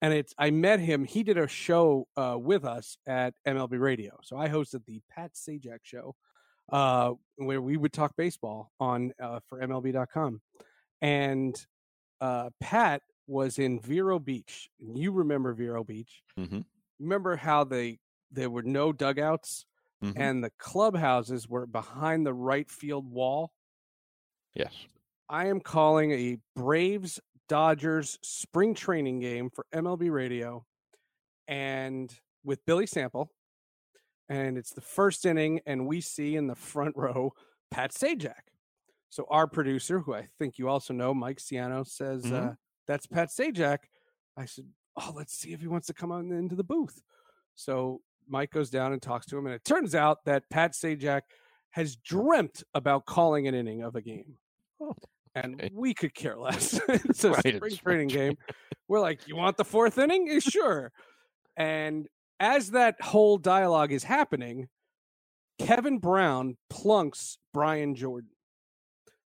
And 0.00 0.14
it's 0.14 0.32
I 0.38 0.50
met 0.50 0.78
him. 0.78 1.04
He 1.04 1.24
did 1.24 1.36
a 1.36 1.48
show 1.48 2.06
uh, 2.16 2.36
with 2.38 2.64
us 2.64 2.98
at 3.06 3.34
MLB 3.48 3.80
Radio. 3.80 4.16
So 4.22 4.36
I 4.36 4.48
hosted 4.48 4.84
the 4.84 5.00
Pat 5.10 5.32
Sajak 5.34 5.78
show, 5.82 6.14
uh, 6.70 7.14
where 7.36 7.60
we 7.60 7.76
would 7.76 7.92
talk 7.92 8.14
baseball 8.16 8.70
on 8.78 9.12
uh, 9.20 9.40
for 9.48 9.58
MLB.com. 9.60 10.40
And 11.00 11.56
uh, 12.20 12.50
Pat 12.60 13.02
was 13.26 13.58
in 13.58 13.80
Vero 13.80 14.18
Beach. 14.18 14.68
You 14.78 15.12
remember 15.12 15.52
Vero 15.54 15.82
Beach? 15.84 16.22
Mm-hmm. 16.38 16.60
Remember 17.00 17.36
how 17.36 17.64
they 17.64 17.98
there 18.30 18.50
were 18.50 18.62
no 18.62 18.92
dugouts 18.92 19.64
Mhm. 20.02 20.12
and 20.16 20.44
the 20.44 20.50
clubhouses 20.58 21.48
were 21.48 21.66
behind 21.66 22.26
the 22.26 22.34
right 22.34 22.68
field 22.70 23.08
wall? 23.10 23.52
Yes. 24.54 24.74
I 25.28 25.46
am 25.46 25.60
calling 25.60 26.10
a 26.12 26.38
Braves 26.56 27.20
Dodgers 27.48 28.18
spring 28.22 28.74
training 28.74 29.20
game 29.20 29.50
for 29.50 29.64
MLB 29.72 30.10
Radio 30.10 30.66
and 31.48 32.12
with 32.44 32.64
Billy 32.66 32.86
Sample. 32.86 33.30
And 34.28 34.56
it's 34.58 34.70
the 34.72 34.80
first 34.80 35.26
inning, 35.26 35.60
and 35.66 35.86
we 35.86 36.00
see 36.00 36.36
in 36.36 36.46
the 36.46 36.54
front 36.54 36.96
row 36.96 37.32
Pat 37.70 37.92
Sajak. 37.92 38.48
So 39.10 39.26
our 39.30 39.46
producer, 39.46 40.00
who 40.00 40.14
I 40.14 40.28
think 40.38 40.58
you 40.58 40.68
also 40.68 40.92
know, 40.94 41.14
Mike 41.14 41.38
Ciano, 41.38 41.86
says, 41.86 42.24
Mhm. 42.24 42.52
uh, 42.52 42.54
That's 42.86 43.06
Pat 43.06 43.28
Sajak. 43.28 43.78
I 44.36 44.44
said, 44.46 44.66
Oh, 44.96 45.12
let's 45.14 45.36
see 45.36 45.52
if 45.52 45.60
he 45.60 45.66
wants 45.66 45.86
to 45.88 45.94
come 45.94 46.12
on 46.12 46.30
into 46.30 46.54
the 46.54 46.64
booth. 46.64 47.02
So 47.56 48.00
Mike 48.28 48.50
goes 48.50 48.70
down 48.70 48.92
and 48.92 49.02
talks 49.02 49.26
to 49.26 49.38
him, 49.38 49.46
and 49.46 49.54
it 49.54 49.64
turns 49.64 49.94
out 49.94 50.24
that 50.24 50.48
Pat 50.50 50.72
Sajak 50.72 51.22
has 51.70 51.96
dreamt 51.96 52.62
about 52.74 53.04
calling 53.04 53.48
an 53.48 53.54
inning 53.54 53.82
of 53.82 53.96
a 53.96 54.00
game. 54.00 54.36
Oh, 54.80 54.94
and 55.34 55.54
okay. 55.54 55.70
we 55.72 55.94
could 55.94 56.14
care 56.14 56.36
less. 56.36 56.80
it's 56.88 57.24
a 57.24 57.30
Right, 57.30 57.38
spring 57.40 57.56
spring 57.56 57.76
training 57.76 58.08
game. 58.08 58.38
We're 58.88 59.00
like, 59.00 59.26
you 59.26 59.36
want 59.36 59.56
the 59.56 59.64
fourth 59.64 59.98
inning? 59.98 60.28
Eh, 60.30 60.40
Sure. 60.40 60.92
And 61.56 62.06
as 62.40 62.70
that 62.72 63.00
whole 63.00 63.38
dialogue 63.38 63.92
is 63.92 64.04
happening, 64.04 64.68
Kevin 65.58 65.98
Brown 65.98 66.56
plunks 66.68 67.38
Brian 67.52 67.94
Jordan. 67.94 68.30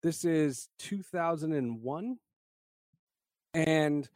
This 0.04 0.24
is 0.24 0.70
2001. 0.80 2.18
And 3.54 4.08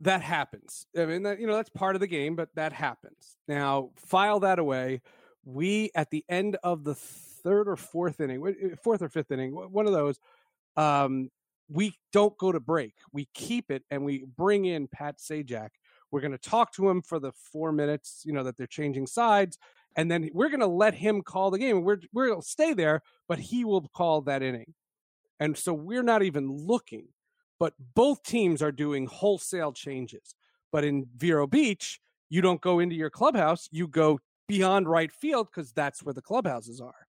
that 0.00 0.22
happens. 0.22 0.86
I 0.96 1.06
mean, 1.06 1.22
that, 1.24 1.40
you 1.40 1.46
know, 1.46 1.56
that's 1.56 1.70
part 1.70 1.96
of 1.96 2.00
the 2.00 2.06
game, 2.06 2.36
but 2.36 2.54
that 2.54 2.72
happens. 2.72 3.36
Now, 3.48 3.90
file 3.96 4.40
that 4.40 4.58
away. 4.58 5.00
We, 5.44 5.90
at 5.94 6.10
the 6.10 6.24
end 6.28 6.56
of 6.62 6.84
the 6.84 6.94
third 6.94 7.68
or 7.68 7.76
fourth 7.76 8.20
inning, 8.20 8.76
fourth 8.82 9.02
or 9.02 9.08
fifth 9.08 9.30
inning, 9.30 9.52
one 9.52 9.86
of 9.86 9.92
those, 9.92 10.20
um, 10.76 11.30
we 11.68 11.94
don't 12.12 12.36
go 12.38 12.52
to 12.52 12.60
break. 12.60 12.94
We 13.12 13.28
keep 13.34 13.70
it 13.70 13.82
and 13.90 14.04
we 14.04 14.24
bring 14.36 14.64
in 14.64 14.88
Pat 14.88 15.18
Sajak. 15.18 15.70
We're 16.10 16.20
going 16.20 16.32
to 16.32 16.38
talk 16.38 16.72
to 16.74 16.88
him 16.88 17.02
for 17.02 17.18
the 17.18 17.32
four 17.32 17.72
minutes, 17.72 18.22
you 18.24 18.32
know, 18.32 18.44
that 18.44 18.56
they're 18.56 18.66
changing 18.66 19.06
sides. 19.06 19.58
And 19.96 20.10
then 20.10 20.30
we're 20.32 20.48
going 20.48 20.60
to 20.60 20.66
let 20.66 20.94
him 20.94 21.22
call 21.22 21.50
the 21.50 21.58
game. 21.58 21.82
We're, 21.82 21.96
to 21.96 22.42
stay 22.42 22.72
there, 22.72 23.02
but 23.26 23.38
he 23.38 23.64
will 23.64 23.88
call 23.88 24.22
that 24.22 24.42
inning. 24.42 24.74
And 25.40 25.56
so 25.56 25.74
we're 25.74 26.02
not 26.02 26.22
even 26.22 26.50
looking, 26.50 27.08
but 27.58 27.74
both 27.94 28.22
teams 28.22 28.62
are 28.62 28.72
doing 28.72 29.06
wholesale 29.06 29.72
changes. 29.72 30.34
But 30.70 30.84
in 30.84 31.06
Vero 31.16 31.46
Beach, 31.46 32.00
you 32.28 32.40
don't 32.40 32.60
go 32.60 32.78
into 32.78 32.94
your 32.94 33.10
clubhouse, 33.10 33.68
you 33.72 33.88
go 33.88 34.20
beyond 34.46 34.88
right 34.88 35.12
field 35.12 35.48
because 35.48 35.72
that's 35.72 36.02
where 36.02 36.14
the 36.14 36.22
clubhouses 36.22 36.80
are. 36.80 37.06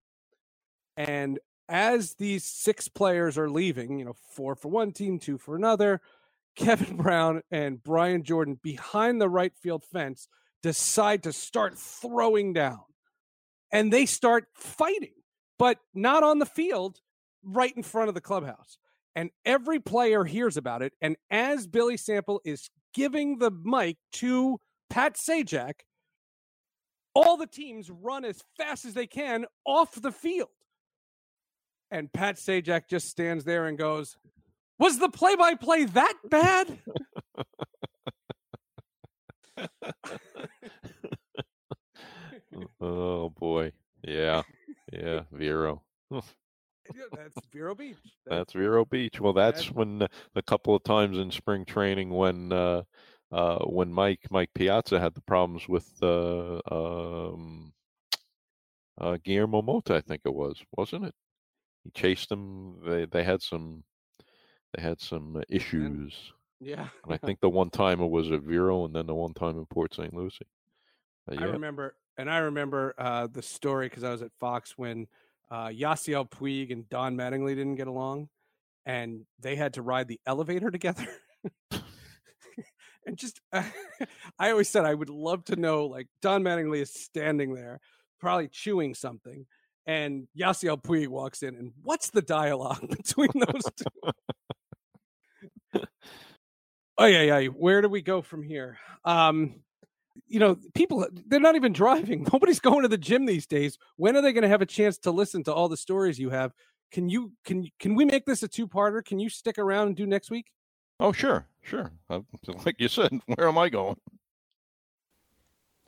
And 0.97 1.39
as 1.69 2.15
these 2.15 2.45
six 2.45 2.89
players 2.89 3.39
are 3.39 3.51
leaving, 3.51 3.99
you 3.99 4.05
know, 4.05 4.15
four 4.33 4.55
for 4.55 4.69
one 4.69 4.93
team, 4.93 5.19
two 5.19 5.39
for 5.39 5.57
another, 5.57 6.01
Kevin 6.57 6.97
Brown 6.97 7.43
and 7.51 7.83
Brian 7.83 8.23
Jordan 8.23 8.59
behind 8.63 9.21
the 9.21 9.29
right 9.29 9.53
field 9.61 9.85
fence 9.85 10.29
decide 10.63 11.25
to 11.25 11.33
start 11.33 11.77
throwing 11.77 12.53
down. 12.53 12.81
And 13.73 13.93
they 13.93 14.07
start 14.07 14.47
fighting, 14.55 15.15
but 15.59 15.79
not 15.95 16.23
on 16.23 16.39
the 16.39 16.47
field, 16.47 17.01
right 17.43 17.77
in 17.77 17.83
front 17.83 18.09
of 18.09 18.15
the 18.15 18.21
clubhouse. 18.21 18.79
And 19.17 19.31
every 19.45 19.79
player 19.79 20.25
hears 20.25 20.57
about 20.57 20.83
it. 20.83 20.93
And 21.01 21.17
as 21.31 21.67
Billy 21.67 21.97
Sample 21.97 22.41
is 22.45 22.69
giving 22.95 23.39
the 23.39 23.51
mic 23.51 23.97
to 24.15 24.59
Pat 24.91 25.17
Sajak, 25.17 25.75
all 27.15 27.37
the 27.37 27.47
teams 27.47 27.91
run 27.91 28.25
as 28.25 28.41
fast 28.57 28.85
as 28.85 28.95
they 28.95 29.07
can 29.07 29.47
off 29.65 30.01
the 30.01 30.11
field. 30.13 30.49
And 31.91 32.13
Pat 32.13 32.37
Sajak 32.37 32.89
just 32.91 33.07
stands 33.07 33.45
there 33.45 33.67
and 33.67 33.79
goes, 33.79 34.17
Was 34.79 34.99
the 34.99 35.09
play 35.09 35.37
by 35.37 35.55
play 35.55 35.85
that 35.85 36.15
bad? 36.29 36.79
Oh 42.81 43.31
boy. 43.31 43.73
Yeah. 44.03 44.43
Yeah. 44.93 45.23
Vero. 45.33 45.83
Yeah, 46.95 47.05
That's 47.13 47.47
Vero 47.53 47.75
Beach. 47.75 47.97
That's 48.27 48.53
Vero 48.53 48.85
Beach. 48.85 49.21
Well, 49.21 49.33
that's 49.33 49.63
That's- 49.63 49.75
when 49.75 50.07
a 50.35 50.43
couple 50.43 50.75
of 50.75 50.83
times 50.85 51.19
in 51.19 51.31
spring 51.31 51.65
training 51.65 52.11
when 52.11 52.53
uh, 52.53 52.83
uh, 53.33 53.59
when 53.65 53.93
Mike 53.93 54.21
Mike 54.31 54.51
Piazza 54.55 55.01
had 55.01 55.15
the 55.15 55.23
problems 55.23 55.69
with 55.69 55.91
uh, 56.03 56.61
um, 56.71 57.73
uh, 58.99 59.19
Guillermo 59.25 59.63
Mota, 59.63 59.97
I 59.97 60.01
think 60.01 60.23
it 60.25 60.35
was, 60.35 60.57
wasn't 60.77 61.07
it? 61.07 61.15
He 61.83 61.91
chased 61.91 62.31
him. 62.31 62.77
They 62.87 63.07
they 63.07 63.25
had 63.25 63.43
some 63.43 63.85
they 64.75 64.83
had 64.83 65.01
some 65.01 65.43
issues. 65.49 66.15
yeah. 66.61 66.89
And 67.05 67.15
I 67.15 67.17
think 67.25 67.41
the 67.41 67.49
one 67.49 67.71
time 67.71 68.01
it 68.01 68.11
was 68.11 68.31
at 68.31 68.43
Vero, 68.43 68.85
and 68.85 68.95
then 68.95 69.07
the 69.07 69.15
one 69.15 69.35
time 69.35 69.59
in 69.59 69.67
Port 69.67 69.95
St. 69.95 70.15
Lucie. 70.15 70.47
But 71.27 71.39
I 71.39 71.45
remember, 71.45 71.97
and 72.19 72.31
I 72.31 72.39
remember 72.39 72.95
uh, 72.99 73.27
the 73.27 73.43
story 73.43 73.89
because 73.89 74.05
I 74.05 74.11
was 74.11 74.23
at 74.23 74.31
Fox 74.39 74.77
when 74.77 75.07
uh, 75.51 75.69
Yasiel 75.69 76.29
Puig 76.31 76.73
and 76.73 76.89
Don 76.89 77.17
Mattingly 77.17 77.55
didn't 77.55 77.77
get 77.77 77.89
along, 77.89 78.29
and 78.87 79.25
they 79.41 79.57
had 79.57 79.75
to 79.75 79.83
ride 79.83 80.09
the 80.09 80.21
elevator 80.27 80.71
together. 80.73 81.07
and 83.07 83.17
just, 83.17 83.41
I 83.53 84.51
always 84.51 84.69
said 84.69 84.85
I 84.85 84.95
would 84.95 85.11
love 85.11 85.45
to 85.47 85.57
know, 85.57 85.87
like 85.87 86.09
Don 86.23 86.43
Mattingly 86.43 86.81
is 86.81 86.93
standing 86.93 87.55
there, 87.55 87.81
probably 88.21 88.49
chewing 88.49 88.95
something, 88.95 89.47
and 89.87 90.27
Yasiel 90.39 90.83
Puig 90.83 91.09
walks 91.09 91.43
in, 91.43 91.55
and 91.55 91.73
what's 91.83 92.11
the 92.11 92.23
dialogue 92.23 92.89
between 92.89 93.31
those 93.35 93.65
two? 93.77 94.13
oh 96.99 97.07
yeah, 97.07 97.23
yeah. 97.39 97.47
Where 97.49 97.83
do 97.83 97.89
we 97.89 98.03
go 98.03 98.23
from 98.23 98.43
here? 98.43 98.79
Um, 99.05 99.61
you 100.35 100.41
know, 100.41 100.57
people 100.75 101.07
they're 101.29 101.39
not 101.39 101.55
even 101.55 101.73
driving. 101.73 102.27
Nobody's 102.33 102.59
going 102.59 102.83
to 102.83 102.89
the 102.89 102.99
gym 102.99 103.25
these 103.25 103.47
days. 103.47 103.79
When 103.97 104.17
are 104.17 104.21
they 104.21 104.33
going 104.33 104.43
to 104.43 104.49
have 104.49 104.63
a 104.63 104.67
chance 104.67 104.99
to 104.99 105.13
listen 105.13 105.45
to 105.45 105.55
all 105.55 105.69
the 105.69 105.77
stories 105.77 106.19
you 106.19 106.31
have? 106.31 106.53
Can 106.91 107.09
you 107.09 107.33
can 107.45 107.69
can 107.79 107.95
we 107.95 108.05
make 108.05 108.27
this 108.27 108.43
a 108.43 108.49
two-parter? 108.49 109.05
Can 109.05 109.21
you 109.21 109.29
stick 109.29 109.59
around 109.59 109.87
and 109.87 109.97
do 109.97 110.07
next 110.07 110.33
week? 110.33 110.51
Oh, 110.99 111.13
sure, 111.13 111.47
sure. 111.63 111.93
Uh, 112.11 112.21
like 112.67 112.75
you 112.81 112.89
said, 112.89 113.13
where 113.27 113.47
am 113.47 113.59
I 113.59 113.69
going? 113.69 113.97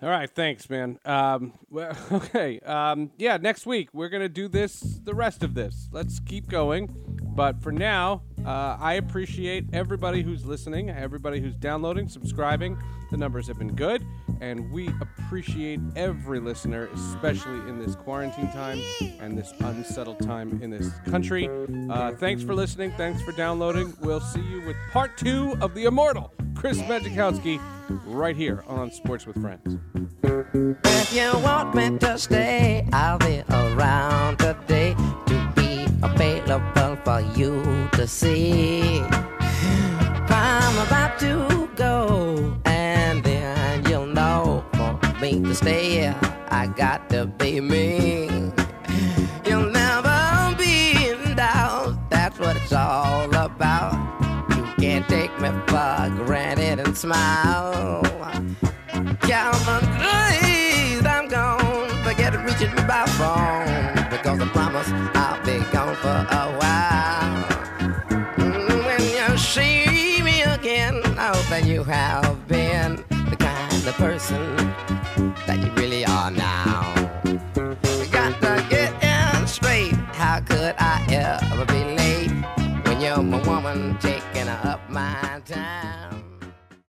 All 0.00 0.10
right, 0.10 0.30
thanks, 0.30 0.70
man. 0.70 1.00
Um, 1.04 1.54
well, 1.68 1.96
okay, 2.12 2.60
um, 2.60 3.10
yeah. 3.18 3.38
Next 3.38 3.66
week 3.66 3.88
we're 3.92 4.10
gonna 4.10 4.28
do 4.28 4.46
this, 4.46 4.78
the 5.02 5.14
rest 5.14 5.42
of 5.42 5.54
this. 5.54 5.88
Let's 5.90 6.20
keep 6.20 6.48
going. 6.48 6.94
But 7.36 7.60
for 7.60 7.72
now, 7.72 8.22
uh, 8.46 8.78
I 8.80 8.94
appreciate 8.94 9.66
everybody 9.72 10.22
who's 10.22 10.46
listening, 10.46 10.88
everybody 10.88 11.38
who's 11.38 11.54
downloading, 11.54 12.08
subscribing. 12.08 12.78
The 13.10 13.16
numbers 13.16 13.46
have 13.46 13.58
been 13.58 13.74
good, 13.74 14.04
and 14.40 14.70
we 14.70 14.88
appreciate 15.00 15.80
every 15.94 16.40
listener, 16.40 16.88
especially 16.92 17.58
in 17.68 17.78
this 17.78 17.94
quarantine 17.94 18.50
time 18.52 18.80
and 19.20 19.38
this 19.38 19.52
unsettled 19.60 20.20
time 20.20 20.60
in 20.62 20.70
this 20.70 20.90
country. 21.08 21.48
Uh, 21.90 22.12
thanks 22.12 22.42
for 22.42 22.54
listening. 22.54 22.92
Thanks 22.92 23.22
for 23.22 23.32
downloading. 23.32 23.94
We'll 24.00 24.20
see 24.20 24.40
you 24.40 24.60
with 24.62 24.76
part 24.92 25.16
two 25.16 25.56
of 25.60 25.74
the 25.74 25.84
immortal 25.84 26.32
Chris 26.54 26.78
Majkowski 26.78 27.60
right 28.06 28.34
here 28.34 28.64
on 28.66 28.90
Sports 28.90 29.26
with 29.26 29.40
Friends. 29.40 29.78
If 30.84 31.14
you 31.14 31.30
want 31.40 31.74
me 31.74 31.98
to 31.98 32.18
stay, 32.18 32.88
I'll 32.92 33.18
be 33.18 33.42
around 33.50 34.38
today 34.38 34.94
to 35.26 35.52
be 35.54 35.86
available 36.02 36.96
for 37.04 37.20
you 37.36 37.88
to 37.92 38.06
see. 38.08 39.00
I'm 40.28 40.86
about 40.86 41.18
to 41.20 41.68
go, 41.76 42.55
stay, 45.56 45.90
here, 45.90 46.16
I 46.48 46.66
got 46.66 47.08
to 47.10 47.26
be 47.26 47.60
me. 47.60 48.28
You'll 49.46 49.70
never 49.70 50.54
be 50.58 51.08
in 51.08 51.34
doubt, 51.34 52.10
that's 52.10 52.38
what 52.38 52.56
it's 52.56 52.72
all 52.72 53.34
about. 53.34 53.94
You 54.50 54.64
can't 54.78 55.08
take 55.08 55.32
me 55.40 55.48
for 55.66 56.24
granted 56.24 56.80
and 56.80 56.96
smile. 56.96 58.15